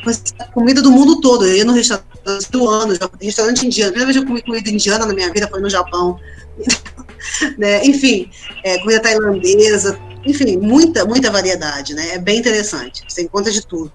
comida 0.54 0.82
do 0.82 0.92
mundo 0.92 1.22
todo, 1.22 1.46
eu 1.46 1.56
ia 1.56 1.66
no 1.66 1.74
restaurante 1.74 2.52
do 2.52 2.70
ano, 2.70 2.98
restaurante 3.22 3.66
indiano, 3.66 3.90
a 3.90 3.94
primeira 3.94 4.14
vez 4.14 4.18
que 4.18 4.24
eu 4.24 4.28
comi 4.28 4.42
comida 4.42 4.70
indiana 4.70 5.06
na 5.06 5.14
minha 5.14 5.32
vida 5.32 5.48
foi 5.48 5.62
no 5.62 5.70
Japão, 5.70 6.18
né? 7.58 7.86
Enfim, 7.86 8.30
é, 8.64 8.80
comida 8.80 9.00
tailandesa, 9.00 10.00
enfim, 10.26 10.58
muita, 10.58 11.06
muita 11.06 11.30
variedade, 11.30 11.94
né? 11.94 12.14
É 12.14 12.18
bem 12.18 12.40
interessante, 12.40 13.04
você 13.08 13.22
encontra 13.22 13.52
de 13.52 13.66
tudo. 13.66 13.92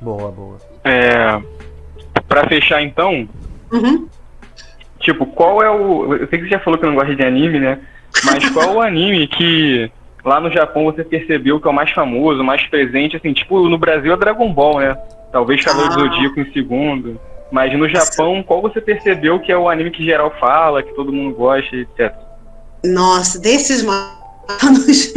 Boa, 0.00 0.30
boa. 0.30 0.58
É, 0.84 1.40
para 2.28 2.48
fechar 2.48 2.82
então, 2.82 3.28
uhum. 3.72 4.08
tipo, 5.00 5.26
qual 5.26 5.62
é 5.62 5.70
o. 5.70 6.14
Eu 6.14 6.28
sei 6.28 6.38
que 6.38 6.44
você 6.44 6.50
já 6.50 6.60
falou 6.60 6.78
que 6.78 6.86
não 6.86 6.94
gosta 6.94 7.14
de 7.14 7.24
anime, 7.24 7.58
né? 7.58 7.80
Mas 8.24 8.48
qual 8.50 8.76
o 8.76 8.80
anime 8.80 9.26
que 9.26 9.90
lá 10.24 10.40
no 10.40 10.50
Japão 10.50 10.84
você 10.84 11.04
percebeu 11.04 11.60
que 11.60 11.66
é 11.66 11.70
o 11.70 11.74
mais 11.74 11.90
famoso, 11.90 12.42
mais 12.42 12.66
presente, 12.66 13.16
assim, 13.16 13.32
tipo, 13.32 13.68
no 13.68 13.78
Brasil 13.78 14.12
é 14.12 14.16
Dragon 14.16 14.52
Ball, 14.52 14.80
né? 14.80 14.96
Talvez 15.32 15.64
Cavaleiro 15.64 15.92
ah. 15.92 15.96
do 15.96 16.02
Zodíaco 16.02 16.40
em 16.40 16.52
segundo. 16.52 17.20
Mas 17.50 17.72
no 17.78 17.88
Japão, 17.88 18.42
qual 18.42 18.60
você 18.60 18.80
percebeu 18.80 19.38
que 19.38 19.52
é 19.52 19.56
o 19.56 19.68
anime 19.68 19.90
que 19.90 20.04
geral 20.04 20.34
fala, 20.40 20.82
que 20.82 20.92
todo 20.94 21.12
mundo 21.12 21.34
gosta, 21.34 21.76
etc? 21.76 22.12
Nossa, 22.84 23.38
desses 23.38 23.82
manos. 23.82 25.12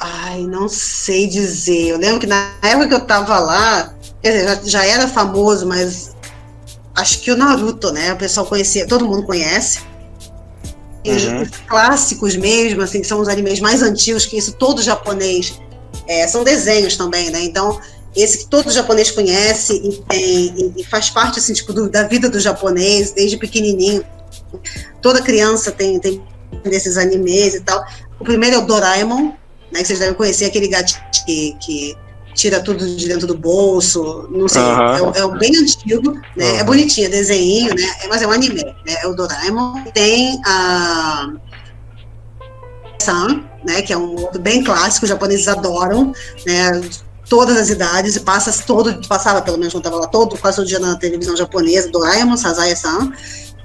Ai, 0.00 0.46
não 0.46 0.66
sei 0.66 1.26
dizer. 1.26 1.88
Eu 1.88 1.98
lembro 1.98 2.18
que 2.20 2.26
na 2.26 2.54
época 2.62 2.88
que 2.88 2.94
eu 2.94 3.00
tava 3.00 3.38
lá, 3.38 3.94
dizer, 4.24 4.44
já, 4.44 4.60
já, 4.64 4.86
era 4.86 5.06
famoso, 5.06 5.66
mas 5.66 6.16
acho 6.94 7.20
que 7.20 7.30
o 7.30 7.36
Naruto, 7.36 7.92
né? 7.92 8.14
O 8.14 8.16
pessoal 8.16 8.46
conhecia, 8.46 8.86
todo 8.86 9.06
mundo 9.06 9.24
conhece. 9.24 9.80
Uhum. 11.06 11.42
Os 11.42 11.50
clássicos 11.68 12.34
mesmo, 12.34 12.80
assim, 12.80 13.02
que 13.02 13.06
são 13.06 13.20
os 13.20 13.28
animes 13.28 13.60
mais 13.60 13.82
antigos, 13.82 14.24
que 14.24 14.38
isso 14.38 14.52
todo 14.52 14.80
japonês. 14.80 15.60
É, 16.06 16.26
são 16.26 16.42
desenhos 16.42 16.96
também, 16.96 17.28
né? 17.28 17.42
Então, 17.42 17.78
esse 18.16 18.38
que 18.38 18.46
todo 18.46 18.70
japonês 18.70 19.10
conhece 19.10 19.74
e, 19.74 20.02
tem, 20.08 20.74
e 20.78 20.84
faz 20.84 21.10
parte 21.10 21.38
assim, 21.38 21.52
tipo, 21.52 21.74
do, 21.74 21.90
da 21.90 22.04
vida 22.04 22.30
do 22.30 22.40
japonês, 22.40 23.12
desde 23.12 23.36
pequenininho. 23.36 24.02
Toda 25.02 25.20
criança 25.20 25.70
tem, 25.70 26.00
tem 26.00 26.22
desses 26.64 26.96
animes 26.96 27.54
e 27.54 27.60
tal. 27.60 27.84
O 28.18 28.24
primeiro 28.24 28.56
é 28.56 28.58
o 28.58 28.66
Doraemon, 28.66 29.32
né, 29.72 29.80
que 29.80 29.86
vocês 29.86 29.98
devem 29.98 30.14
conhecer, 30.14 30.46
aquele 30.46 30.68
gatinho 30.68 31.02
que, 31.26 31.56
que 31.60 31.96
tira 32.34 32.60
tudo 32.60 32.86
de 32.96 33.08
dentro 33.08 33.26
do 33.26 33.36
bolso, 33.36 34.28
não 34.30 34.48
sei, 34.48 34.62
uhum. 34.62 35.12
é, 35.14 35.18
é, 35.18 35.38
bem 35.38 35.56
antigo, 35.56 36.12
né, 36.36 36.52
uhum. 36.52 36.58
é 36.58 36.64
bonitinho, 36.64 37.06
é 37.06 37.10
desenho, 37.10 37.74
né, 37.74 37.86
mas 38.08 38.22
é 38.22 38.26
um 38.26 38.32
anime, 38.32 38.64
né, 38.64 38.96
é 39.02 39.06
o 39.06 39.14
Doraemon. 39.14 39.84
Tem 39.92 40.40
a 40.46 41.32
San, 43.00 43.44
né, 43.64 43.82
que 43.82 43.92
é 43.92 43.96
um 43.96 44.14
outro 44.16 44.40
bem 44.40 44.62
clássico, 44.62 45.04
os 45.04 45.10
japoneses 45.10 45.48
adoram, 45.48 46.12
né, 46.46 46.80
todas 47.28 47.56
as 47.56 47.68
idades, 47.68 48.16
e 48.16 48.20
passa 48.20 48.64
todo, 48.64 49.06
passava 49.06 49.40
pelo 49.42 49.56
menos 49.56 49.72
quando 49.72 49.84
estava 49.84 50.02
lá 50.02 50.08
todo, 50.08 50.36
quase 50.38 50.60
o 50.60 50.64
dia 50.64 50.78
na 50.78 50.96
televisão 50.96 51.36
japonesa, 51.36 51.90
Doraemon, 51.90 52.36
Sazaya-san, 52.36 53.12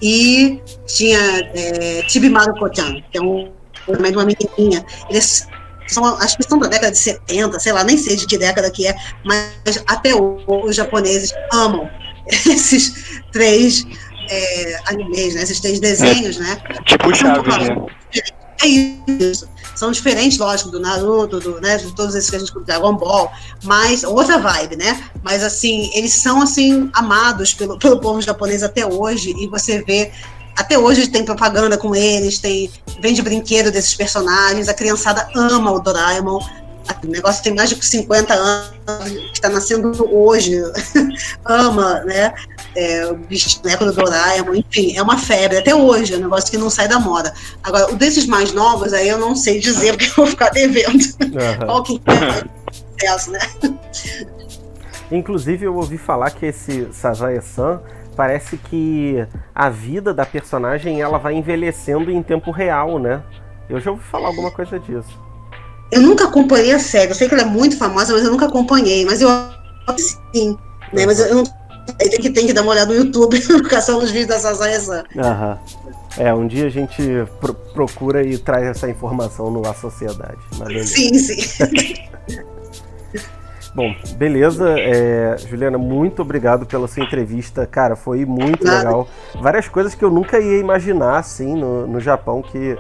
e 0.02 0.62
tinha 0.86 1.20
é, 1.54 2.04
Chibimaru 2.08 2.54
Kochan, 2.60 3.02
que 3.12 3.18
é 3.18 3.22
um 3.22 3.52
também 3.86 4.12
de 4.12 4.18
uma 4.18 4.26
menininha. 4.26 4.86
Eles 5.10 5.48
são, 5.88 6.06
acho 6.18 6.38
que 6.38 6.44
são 6.44 6.60
da 6.60 6.68
década 6.68 6.92
de 6.92 6.98
70, 6.98 7.60
sei 7.60 7.72
lá, 7.72 7.84
nem 7.84 7.98
sei 7.98 8.16
de 8.16 8.26
que 8.26 8.38
década 8.38 8.70
que 8.72 8.88
é, 8.88 8.96
mas 9.24 9.84
até 9.88 10.14
hoje 10.16 10.46
os 10.48 10.76
japoneses 10.76 11.34
amam 11.54 11.90
esses 12.28 13.22
três 13.32 13.86
é, 14.30 14.80
animes, 14.88 15.36
né, 15.36 15.44
esses 15.44 15.60
três 15.60 15.80
desenhos, 15.80 16.38
é, 16.38 16.40
né? 16.42 16.58
Tipo 16.86 17.14
Chaves, 17.14 17.58
né? 17.58 17.86
É 18.64 18.68
isso. 18.68 19.48
São 19.76 19.92
diferentes, 19.92 20.38
lógico, 20.38 20.72
do 20.72 20.80
Naruto, 20.80 21.40
do, 21.40 21.60
né, 21.60 21.78
de 21.78 21.94
todos 21.94 22.16
esses 22.16 22.30
que 22.30 22.36
a 22.38 22.40
gente 22.40 22.54
Dragon 22.66 22.96
Ball, 22.96 23.30
mas 23.64 24.04
outra 24.04 24.38
vibe, 24.38 24.78
né? 24.78 25.10
Mas 25.22 25.44
assim, 25.44 25.92
eles 25.94 26.14
são 26.14 26.42
assim 26.42 26.90
amados 26.94 27.54
pelo, 27.54 27.78
pelo 27.78 28.00
povo 28.00 28.22
japonês 28.22 28.64
até 28.64 28.86
hoje 28.86 29.36
e 29.38 29.48
você 29.48 29.84
vê 29.84 30.12
até 30.56 30.78
hoje 30.78 31.08
tem 31.08 31.26
propaganda 31.26 31.78
com 31.78 31.96
eles, 31.96 32.40
tem 32.40 32.70
vende 33.00 33.22
brinquedo 33.22 33.72
desses 33.72 33.94
personagens, 33.94 34.70
a 34.70 34.74
criançada 34.74 35.28
ama 35.36 35.72
o 35.72 35.80
Doraemon. 35.80 36.40
O 37.04 37.08
negócio 37.08 37.44
tem 37.44 37.54
mais 37.54 37.70
de 37.70 37.84
50 37.84 38.34
anos, 38.34 38.72
que 39.10 39.32
está 39.34 39.50
nascendo 39.50 40.08
hoje, 40.16 40.56
ama, 41.44 42.02
né? 42.02 42.34
É, 42.76 43.08
o 43.08 43.16
boneco 43.16 43.86
do 43.86 43.92
Doraemon, 43.92 44.56
enfim, 44.56 44.96
é 44.96 45.02
uma 45.02 45.18
febre 45.18 45.58
até 45.58 45.74
hoje, 45.74 46.14
é 46.14 46.18
um 46.18 46.22
negócio 46.22 46.50
que 46.50 46.58
não 46.58 46.70
sai 46.70 46.88
da 46.88 47.00
moda. 47.00 47.34
Agora, 47.64 47.92
o 47.92 47.96
desses 47.96 48.28
mais 48.28 48.54
novos, 48.54 48.94
aí 48.94 49.10
eu 49.10 49.18
não 49.18 49.36
sei 49.36 49.60
dizer, 49.60 49.94
porque 49.94 50.06
eu 50.06 50.16
vou 50.16 50.28
ficar 50.28 50.50
devendo. 50.52 51.04
Uhum. 51.22 51.66
Qual 51.66 51.84
que 51.84 52.02
é 53.04 53.14
o 53.14 53.32
né? 53.32 53.40
Inclusive, 55.12 55.66
eu 55.66 55.76
ouvi 55.76 55.98
falar 55.98 56.32
que 56.32 56.46
esse 56.46 56.88
Sazae-san 56.92 57.82
parece 58.16 58.58
que 58.58 59.26
a 59.54 59.70
vida 59.70 60.14
da 60.14 60.26
personagem 60.26 61.02
ela 61.02 61.18
vai 61.18 61.34
envelhecendo 61.36 62.10
em 62.12 62.24
tempo 62.24 62.52
real, 62.52 62.98
né? 63.00 63.22
Eu 63.70 63.80
já 63.80 63.92
ouvi 63.92 64.04
falar 64.04 64.28
alguma 64.28 64.52
coisa 64.52 64.80
disso. 64.80 65.20
Eu 65.92 66.02
nunca 66.02 66.26
acompanhei 66.26 66.74
a 66.74 66.80
série. 66.80 67.12
Eu 67.12 67.16
sei 67.16 67.28
que 67.28 67.34
ela 67.34 67.44
é 67.44 67.46
muito 67.46 67.78
famosa, 67.78 68.14
mas 68.14 68.24
eu 68.24 68.32
nunca 68.32 68.46
acompanhei. 68.46 69.06
Mas 69.06 69.22
eu 69.22 69.30
sim, 70.34 70.58
né? 70.92 71.06
Mas 71.06 71.20
eu 71.20 71.36
não 71.36 71.44
tem 71.98 72.10
que, 72.10 72.30
tem 72.30 72.48
que 72.48 72.54
dar 72.54 72.64
uma 72.64 72.72
olhada 72.72 72.94
no 72.94 73.00
YouTube 73.00 73.40
caçar 73.70 73.98
os 73.98 74.10
vídeos 74.10 74.28
da 74.28 74.40
Sazaya 74.40 74.80
Aham. 75.18 75.60
É, 76.18 76.34
um 76.34 76.48
dia 76.48 76.68
a 76.68 76.70
gente 76.70 77.02
pro 77.42 77.54
procura 77.54 78.26
e 78.26 78.38
traz 78.38 78.66
essa 78.68 78.90
informação 78.90 79.52
no 79.52 79.68
A 79.68 79.74
Sociedade. 79.74 80.38
Sim, 80.86 81.14
sim. 81.14 81.36
Bom, 83.76 83.94
beleza. 84.16 84.80
É, 84.80 85.36
Juliana, 85.38 85.78
muito 85.78 86.22
obrigado 86.22 86.66
pela 86.66 86.88
sua 86.88 87.04
entrevista. 87.04 87.68
Cara, 87.68 87.98
foi 87.98 88.26
muito 88.26 88.64
Nada. 88.64 88.78
legal. 88.78 89.08
Várias 89.42 89.68
coisas 89.68 89.94
que 89.94 90.04
eu 90.04 90.10
nunca 90.10 90.40
ia 90.40 90.58
imaginar, 90.58 91.18
assim, 91.18 91.54
no, 91.54 91.86
no 91.86 92.00
Japão, 92.00 92.42
que, 92.42 92.78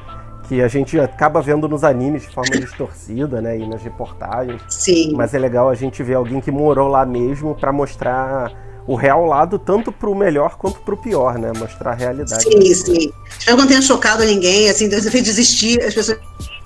que 0.48 0.62
a 0.62 0.70
gente 0.70 0.98
acaba 0.98 1.42
vendo 1.42 1.68
nos 1.68 1.84
animes 1.84 2.22
de 2.22 2.30
forma 2.30 2.56
distorcida, 2.56 3.42
né? 3.42 3.58
E 3.58 3.68
nas 3.68 3.84
reportagens. 3.84 4.62
Sim. 4.70 5.12
Mas 5.16 5.34
é 5.34 5.38
legal 5.38 5.70
a 5.70 5.76
gente 5.76 6.02
ver 6.02 6.14
alguém 6.14 6.40
que 6.40 6.50
morou 6.50 6.88
lá 6.88 7.06
mesmo 7.06 7.54
para 7.54 7.74
mostrar 7.74 8.54
o 8.88 8.96
real 8.96 9.26
lado, 9.26 9.60
tanto 9.60 9.92
pro 9.92 10.16
melhor 10.16 10.56
quanto 10.58 10.80
pro 10.80 10.96
pior, 10.96 11.38
né? 11.38 11.52
Mostrar 11.58 11.92
a 11.92 11.96
realidade. 11.96 12.44
Sim, 12.44 12.74
sim. 12.74 13.12
Espero 13.28 13.58
que 13.58 13.62
não 13.64 13.68
tenha 13.68 13.82
chocado 13.82 14.24
ninguém, 14.24 14.70
assim, 14.70 14.90
fez 15.10 15.24
desistir 15.24 15.84
as 15.84 15.94
pessoas 15.94 16.20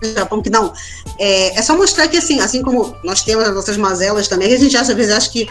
Japão, 0.04 0.42
que 0.42 0.50
não. 0.50 0.74
É, 1.18 1.58
é 1.58 1.62
só 1.62 1.76
mostrar 1.76 2.08
que, 2.08 2.18
assim, 2.18 2.40
assim 2.40 2.62
como 2.62 2.96
nós 3.04 3.24
temos 3.24 3.48
as 3.48 3.54
nossas 3.54 3.78
mazelas 3.78 4.28
também, 4.28 4.54
a 4.54 4.58
gente 4.58 4.76
acha, 4.76 4.92
às 4.92 4.98
vezes, 4.98 5.14
acho 5.14 5.32
que, 5.32 5.50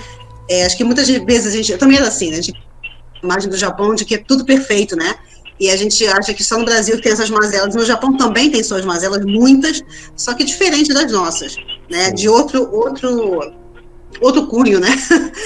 é, 0.48 0.64
acho 0.64 0.76
que 0.76 0.84
muitas 0.84 1.08
vezes 1.08 1.46
a 1.46 1.56
gente, 1.56 1.72
eu 1.72 1.78
também 1.78 1.96
era 1.96 2.08
assim, 2.08 2.30
né? 2.30 2.38
A 2.38 2.42
gente, 2.42 2.60
imagem 3.22 3.50
do 3.50 3.56
Japão 3.56 3.94
de 3.94 4.04
que 4.04 4.14
é 4.14 4.18
tudo 4.18 4.44
perfeito, 4.44 4.96
né? 4.96 5.14
E 5.60 5.70
a 5.70 5.76
gente 5.76 6.06
acha 6.06 6.32
que 6.32 6.44
só 6.44 6.56
no 6.56 6.64
Brasil 6.64 7.00
tem 7.00 7.12
essas 7.12 7.28
mazelas. 7.30 7.74
No 7.74 7.84
Japão 7.84 8.16
também 8.16 8.48
tem 8.48 8.62
suas 8.62 8.84
mazelas, 8.84 9.24
muitas, 9.24 9.82
só 10.16 10.32
que 10.34 10.44
diferentes 10.44 10.94
das 10.94 11.10
nossas, 11.10 11.56
né? 11.90 12.10
De 12.12 12.28
outro, 12.28 12.72
outro 12.72 13.52
outro 14.20 14.46
cunho, 14.46 14.80
né? 14.80 14.96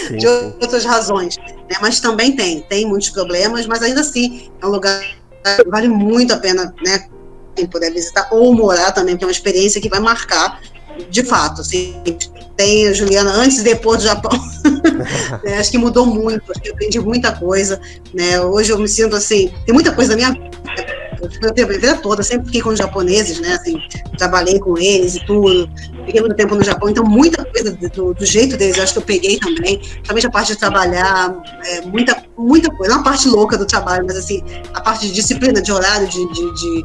Sim, 0.09 0.17
de 0.17 0.27
outras 0.27 0.85
razões. 0.85 1.37
Né? 1.37 1.77
Mas 1.81 2.01
também 2.01 2.35
tem, 2.37 2.61
tem 2.63 2.87
muitos 2.87 3.11
problemas, 3.11 3.67
mas 3.67 3.83
ainda 3.83 4.01
assim 4.01 4.51
é 4.61 4.67
um 4.67 4.71
lugar 4.71 5.01
que 5.01 5.69
vale 5.69 5.89
muito 5.89 6.33
a 6.33 6.37
pena, 6.37 6.73
né? 6.85 7.09
Quem 7.55 7.67
puder 7.67 7.93
visitar 7.93 8.29
ou 8.31 8.55
morar 8.55 8.93
também, 8.93 9.15
porque 9.15 9.25
é 9.25 9.29
uma 9.29 9.33
experiência 9.33 9.81
que 9.81 9.89
vai 9.89 10.01
marcar 10.01 10.61
de 11.11 11.25
fato. 11.25 11.61
Assim, 11.61 11.95
tem 12.57 12.89
a 12.89 12.93
Juliana 12.93 13.33
antes 13.33 13.59
e 13.59 13.63
depois 13.63 13.99
do 13.99 14.05
Japão. 14.05 14.33
é, 15.45 15.59
acho 15.59 15.71
que 15.71 15.79
mudou 15.79 16.07
muito, 16.07 16.51
acho 16.51 16.61
que 16.61 16.69
eu 16.69 16.75
aprendi 16.75 17.01
muita 17.01 17.33
coisa. 17.33 17.81
Né? 18.15 18.41
Hoje 18.41 18.73
eu 18.73 18.79
me 18.79 18.89
sinto 18.89 19.17
assim, 19.17 19.53
tem 19.67 19.75
muita 19.75 19.93
coisa 19.93 20.11
na 20.11 20.17
minha 20.17 20.53
eu 21.41 21.53
tenho 21.53 21.69
a 21.69 21.71
vida 21.71 21.97
toda, 21.97 22.23
sempre 22.23 22.47
fiquei 22.47 22.61
com 22.61 22.71
os 22.71 22.79
japoneses, 22.79 23.41
né? 23.41 23.55
Assim, 23.55 23.77
trabalhei 24.19 24.59
com 24.59 24.77
eles 24.77 25.15
e 25.15 25.25
tudo. 25.25 25.71
Fiquei 26.05 26.21
muito 26.21 26.35
tempo 26.35 26.55
no 26.55 26.65
Japão, 26.65 26.89
então 26.89 27.05
muita 27.05 27.45
coisa 27.45 27.71
do, 27.71 28.15
do 28.15 28.27
jeito 28.27 28.57
deles, 28.57 28.79
acho 28.79 28.95
que 28.95 28.99
eu 28.99 29.03
peguei 29.03 29.39
também. 29.39 29.81
Também 30.07 30.25
a 30.25 30.31
parte 30.31 30.53
de 30.53 30.59
trabalhar, 30.59 31.41
é, 31.65 31.83
muita, 31.83 32.25
muita 32.37 32.71
coisa. 32.71 32.95
Não 32.95 33.01
a 33.01 33.05
parte 33.05 33.29
louca 33.29 33.57
do 33.57 33.67
trabalho, 33.67 34.05
mas 34.07 34.17
assim, 34.17 34.43
a 34.75 34.81
parte 34.81 35.07
de 35.07 35.13
disciplina, 35.13 35.63
de 35.63 35.71
horário, 35.71 36.09
de, 36.09 36.33
de, 36.33 36.55
de, 36.55 36.83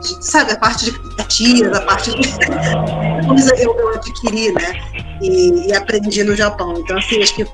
de 0.00 0.24
sabe, 0.24 0.52
a 0.52 0.56
parte 0.56 0.86
de 0.86 0.98
criativa, 0.98 1.76
a 1.76 1.80
parte 1.82 2.10
de 2.10 2.28
coisa 3.26 3.54
eu, 3.56 3.74
eu 3.78 3.94
adquiri, 3.94 4.52
né? 4.52 4.72
E, 5.22 5.68
e 5.68 5.72
aprendi 5.72 6.24
no 6.24 6.34
Japão. 6.34 6.74
Então, 6.78 6.98
assim, 6.98 7.22
acho 7.22 7.34
que 7.34 7.46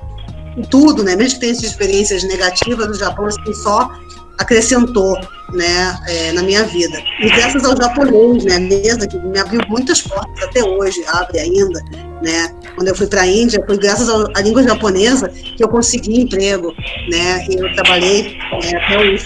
tudo, 0.69 1.03
né? 1.03 1.15
Mesmo 1.15 1.35
que 1.35 1.41
tenha 1.41 1.51
experiências 1.51 2.23
negativas 2.23 2.87
no 2.87 2.95
Japão, 2.95 3.25
assim, 3.25 3.53
só 3.53 3.91
acrescentou 4.37 5.17
né, 5.53 5.97
é, 6.07 6.31
na 6.33 6.43
minha 6.43 6.63
vida. 6.63 7.01
E 7.19 7.29
graças 7.29 7.63
ao 7.63 7.75
japonês, 7.75 8.43
né, 8.43 8.59
mesmo, 8.59 9.07
que 9.07 9.17
me 9.17 9.39
abriu 9.39 9.61
muitas 9.69 10.01
portas 10.01 10.43
até 10.43 10.63
hoje, 10.63 11.03
abre 11.07 11.39
ainda, 11.39 11.81
né, 12.21 12.53
quando 12.75 12.87
eu 12.89 12.95
fui 12.95 13.07
para 13.07 13.21
a 13.21 13.27
Índia, 13.27 13.63
foi 13.65 13.77
graças 13.77 14.09
à 14.09 14.41
língua 14.41 14.63
japonesa 14.63 15.29
que 15.29 15.63
eu 15.63 15.69
consegui 15.69 16.21
emprego, 16.21 16.73
né, 17.09 17.45
e 17.49 17.55
eu 17.55 17.73
trabalhei 17.73 18.37
é, 18.63 18.75
até 18.75 18.99
hoje 18.99 19.23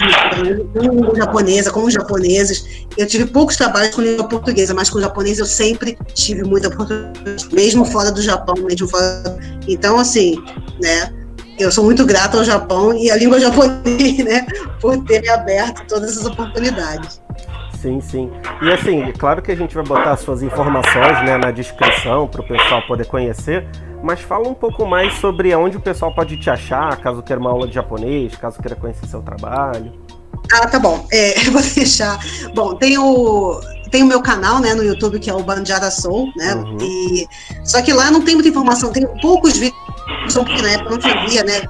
com 0.72 0.80
língua 0.80 1.16
japonesa, 1.16 1.70
com 1.70 1.84
os 1.84 1.92
japoneses, 1.92 2.86
eu 2.96 3.06
tive 3.06 3.26
poucos 3.26 3.56
trabalhos 3.56 3.94
com 3.94 4.02
língua 4.02 4.28
portuguesa, 4.28 4.74
mas 4.74 4.90
com 4.90 5.00
japonês 5.00 5.38
eu 5.38 5.46
sempre 5.46 5.98
tive 6.14 6.44
muita 6.44 6.68
oportunidade, 6.68 7.48
mesmo 7.52 7.84
fora 7.84 8.12
do 8.12 8.22
Japão, 8.22 8.54
mesmo 8.62 8.86
fora, 8.86 9.38
então 9.66 9.98
assim, 9.98 10.36
né, 10.80 11.12
eu 11.62 11.72
sou 11.72 11.84
muito 11.84 12.04
grata 12.04 12.38
ao 12.38 12.44
Japão 12.44 12.92
e 12.94 13.10
à 13.10 13.16
língua 13.16 13.38
japonesa, 13.40 14.24
né, 14.24 14.46
por 14.80 15.02
ter 15.04 15.20
me 15.20 15.28
aberto 15.28 15.86
todas 15.86 16.12
essas 16.12 16.26
oportunidades. 16.26 17.20
Sim, 17.80 18.00
sim. 18.00 18.30
E 18.62 18.70
assim, 18.70 19.12
claro 19.18 19.42
que 19.42 19.50
a 19.50 19.56
gente 19.56 19.74
vai 19.74 19.84
botar 19.84 20.16
suas 20.16 20.42
informações 20.42 21.24
né, 21.24 21.36
na 21.36 21.50
descrição 21.50 22.28
para 22.28 22.40
o 22.40 22.46
pessoal 22.46 22.80
poder 22.86 23.06
conhecer, 23.06 23.66
mas 24.02 24.20
fala 24.20 24.48
um 24.48 24.54
pouco 24.54 24.86
mais 24.86 25.14
sobre 25.14 25.52
onde 25.54 25.76
o 25.76 25.80
pessoal 25.80 26.14
pode 26.14 26.36
te 26.36 26.48
achar, 26.48 26.96
caso 26.98 27.22
queira 27.22 27.40
uma 27.40 27.50
aula 27.50 27.66
de 27.66 27.74
japonês, 27.74 28.36
caso 28.36 28.60
queira 28.60 28.76
conhecer 28.76 29.06
seu 29.06 29.20
trabalho. 29.20 29.92
Ah, 30.52 30.66
tá 30.66 30.78
bom. 30.78 31.06
É, 31.10 31.38
eu 31.46 31.52
vou 31.52 31.62
deixar. 31.62 32.18
Bom, 32.54 32.74
tem 32.74 32.98
o, 32.98 33.60
tem 33.90 34.02
o 34.02 34.06
meu 34.06 34.22
canal, 34.22 34.58
né, 34.60 34.74
no 34.74 34.82
YouTube, 34.82 35.18
que 35.18 35.30
é 35.30 35.34
o 35.34 35.42
Banjara 35.42 35.90
Soul, 35.90 36.32
né? 36.36 36.54
Uhum. 36.54 36.78
E, 36.80 37.26
só 37.64 37.82
que 37.82 37.92
lá 37.92 38.10
não 38.10 38.22
tem 38.22 38.34
muita 38.34 38.48
informação, 38.48 38.92
tem 38.92 39.06
poucos 39.20 39.56
vídeos, 39.56 39.81
porque 40.44 40.62
na 40.62 40.70
época 40.70 40.90
não 40.90 41.26
tinha, 41.26 41.44
né? 41.44 41.62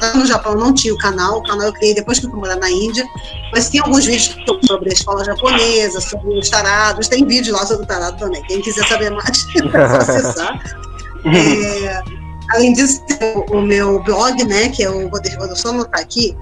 Lá 0.00 0.14
no 0.14 0.26
Japão 0.26 0.54
não 0.54 0.72
tinha 0.72 0.94
o 0.94 0.98
canal, 0.98 1.38
o 1.38 1.42
canal 1.42 1.66
eu 1.66 1.72
criei 1.72 1.94
depois 1.94 2.18
que 2.18 2.26
eu 2.26 2.30
fui 2.30 2.40
morar 2.40 2.56
na 2.56 2.70
Índia, 2.70 3.04
mas 3.52 3.68
tem 3.68 3.80
alguns 3.80 4.06
vídeos 4.06 4.34
sobre 4.66 4.88
a 4.88 4.92
escola 4.92 5.24
japonesa, 5.24 6.00
sobre 6.00 6.38
os 6.38 6.48
tarados, 6.48 7.08
tem 7.08 7.26
vídeo 7.26 7.52
lá 7.54 7.66
sobre 7.66 7.84
o 7.84 7.86
tarado 7.86 8.18
também. 8.18 8.42
Quem 8.44 8.62
quiser 8.62 8.86
saber 8.88 9.10
mais, 9.10 9.46
é 9.56 9.88
só 9.88 9.96
acessar. 9.96 10.84
É, 11.26 12.02
além 12.50 12.74
disso, 12.74 13.02
o, 13.50 13.62
meu 13.62 14.02
blog, 14.02 14.44
né, 14.44 14.68
que 14.68 14.82
é 14.82 14.90
o, 14.90 15.08
vou, 15.08 15.18
deixar, 15.22 15.38
vou 15.38 15.56
só 15.56 15.70
anotar 15.70 15.98
aqui, 15.98 16.36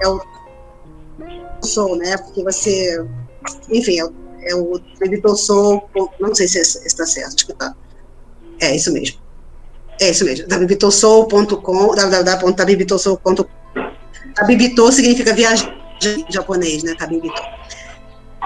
é 0.00 0.06
o 0.06 0.20
Sou, 1.60 1.96
né, 1.96 2.16
porque 2.18 2.44
você, 2.44 3.04
enfim, 3.68 4.00
é, 4.00 4.52
é 4.52 4.54
o 4.54 4.80
Editor 5.02 5.36
Sou, 5.36 5.90
não 6.20 6.32
sei 6.36 6.46
se 6.46 6.60
está 6.60 7.04
certo, 7.04 7.34
acho 7.34 7.46
que 7.48 7.52
tá. 7.52 7.74
É 8.60 8.76
isso 8.76 8.92
mesmo. 8.92 9.18
É 10.00 10.10
isso 10.10 10.24
mesmo, 10.24 10.46
tabibitossou.com, 10.46 11.94
www.tabibitossou.com. 11.94 13.44
Tabibito 14.34 14.92
significa 14.92 15.34
viagem 15.34 15.72
em 16.04 16.24
japonês, 16.30 16.84
né, 16.84 16.94
Tabibito. 16.94 17.42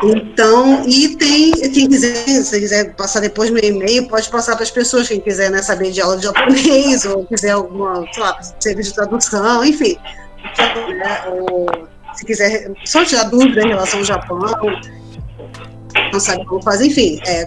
Então, 0.02 0.88
e 0.88 1.16
tem, 1.16 1.52
quem 1.52 1.88
quiser, 1.88 2.14
se 2.42 2.58
quiser 2.58 2.94
passar 2.94 3.20
depois 3.20 3.50
meu 3.50 3.62
e-mail, 3.62 4.08
pode 4.08 4.28
passar 4.30 4.54
para 4.54 4.64
as 4.64 4.70
pessoas, 4.70 5.06
quem 5.06 5.20
quiser 5.20 5.50
né, 5.50 5.62
saber 5.62 5.90
de 5.90 6.00
aula 6.00 6.16
de 6.16 6.24
japonês, 6.24 7.04
ou 7.04 7.24
quiser 7.26 7.50
alguma, 7.50 8.04
sei 8.12 8.22
lá, 8.22 8.40
serviço 8.58 8.90
de 8.90 8.96
tradução, 8.96 9.64
enfim. 9.64 9.96
Né, 10.88 11.24
ou, 11.28 11.66
se 12.14 12.24
quiser 12.24 12.72
só 12.84 13.04
tirar 13.04 13.24
dúvida 13.24 13.62
em 13.62 13.68
relação 13.68 14.00
ao 14.00 14.04
Japão, 14.04 14.40
não 16.12 16.20
sabe 16.20 16.44
como 16.46 16.62
fazer, 16.62 16.86
enfim, 16.86 17.20
é, 17.26 17.46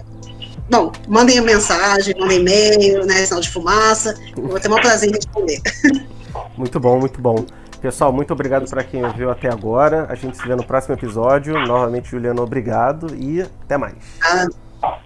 Bom, 0.68 0.92
mandem 1.08 1.38
a 1.38 1.42
mensagem, 1.42 2.14
mandem 2.18 2.40
e-mail, 2.40 3.06
né, 3.06 3.24
sinal 3.24 3.40
de 3.40 3.50
fumaça. 3.50 4.14
Eu 4.36 4.48
vou 4.48 4.60
ter 4.60 4.70
o 4.70 4.74
prazer 4.76 5.10
em 5.10 5.12
responder. 5.12 5.60
Muito 6.56 6.78
bom, 6.78 6.98
muito 6.98 7.20
bom. 7.20 7.46
Pessoal, 7.80 8.12
muito 8.12 8.32
obrigado 8.32 8.68
para 8.68 8.82
quem 8.82 9.04
ouviu 9.04 9.30
até 9.30 9.48
agora. 9.48 10.06
A 10.08 10.14
gente 10.14 10.36
se 10.36 10.46
vê 10.46 10.54
no 10.54 10.64
próximo 10.64 10.94
episódio. 10.94 11.54
Novamente, 11.66 12.10
Juliano, 12.10 12.42
obrigado 12.42 13.14
e 13.14 13.42
até 13.42 13.76
mais. 13.76 13.94
Ah. 14.22 14.98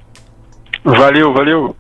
Valeu, 0.85 1.33
valeu. 1.33 1.77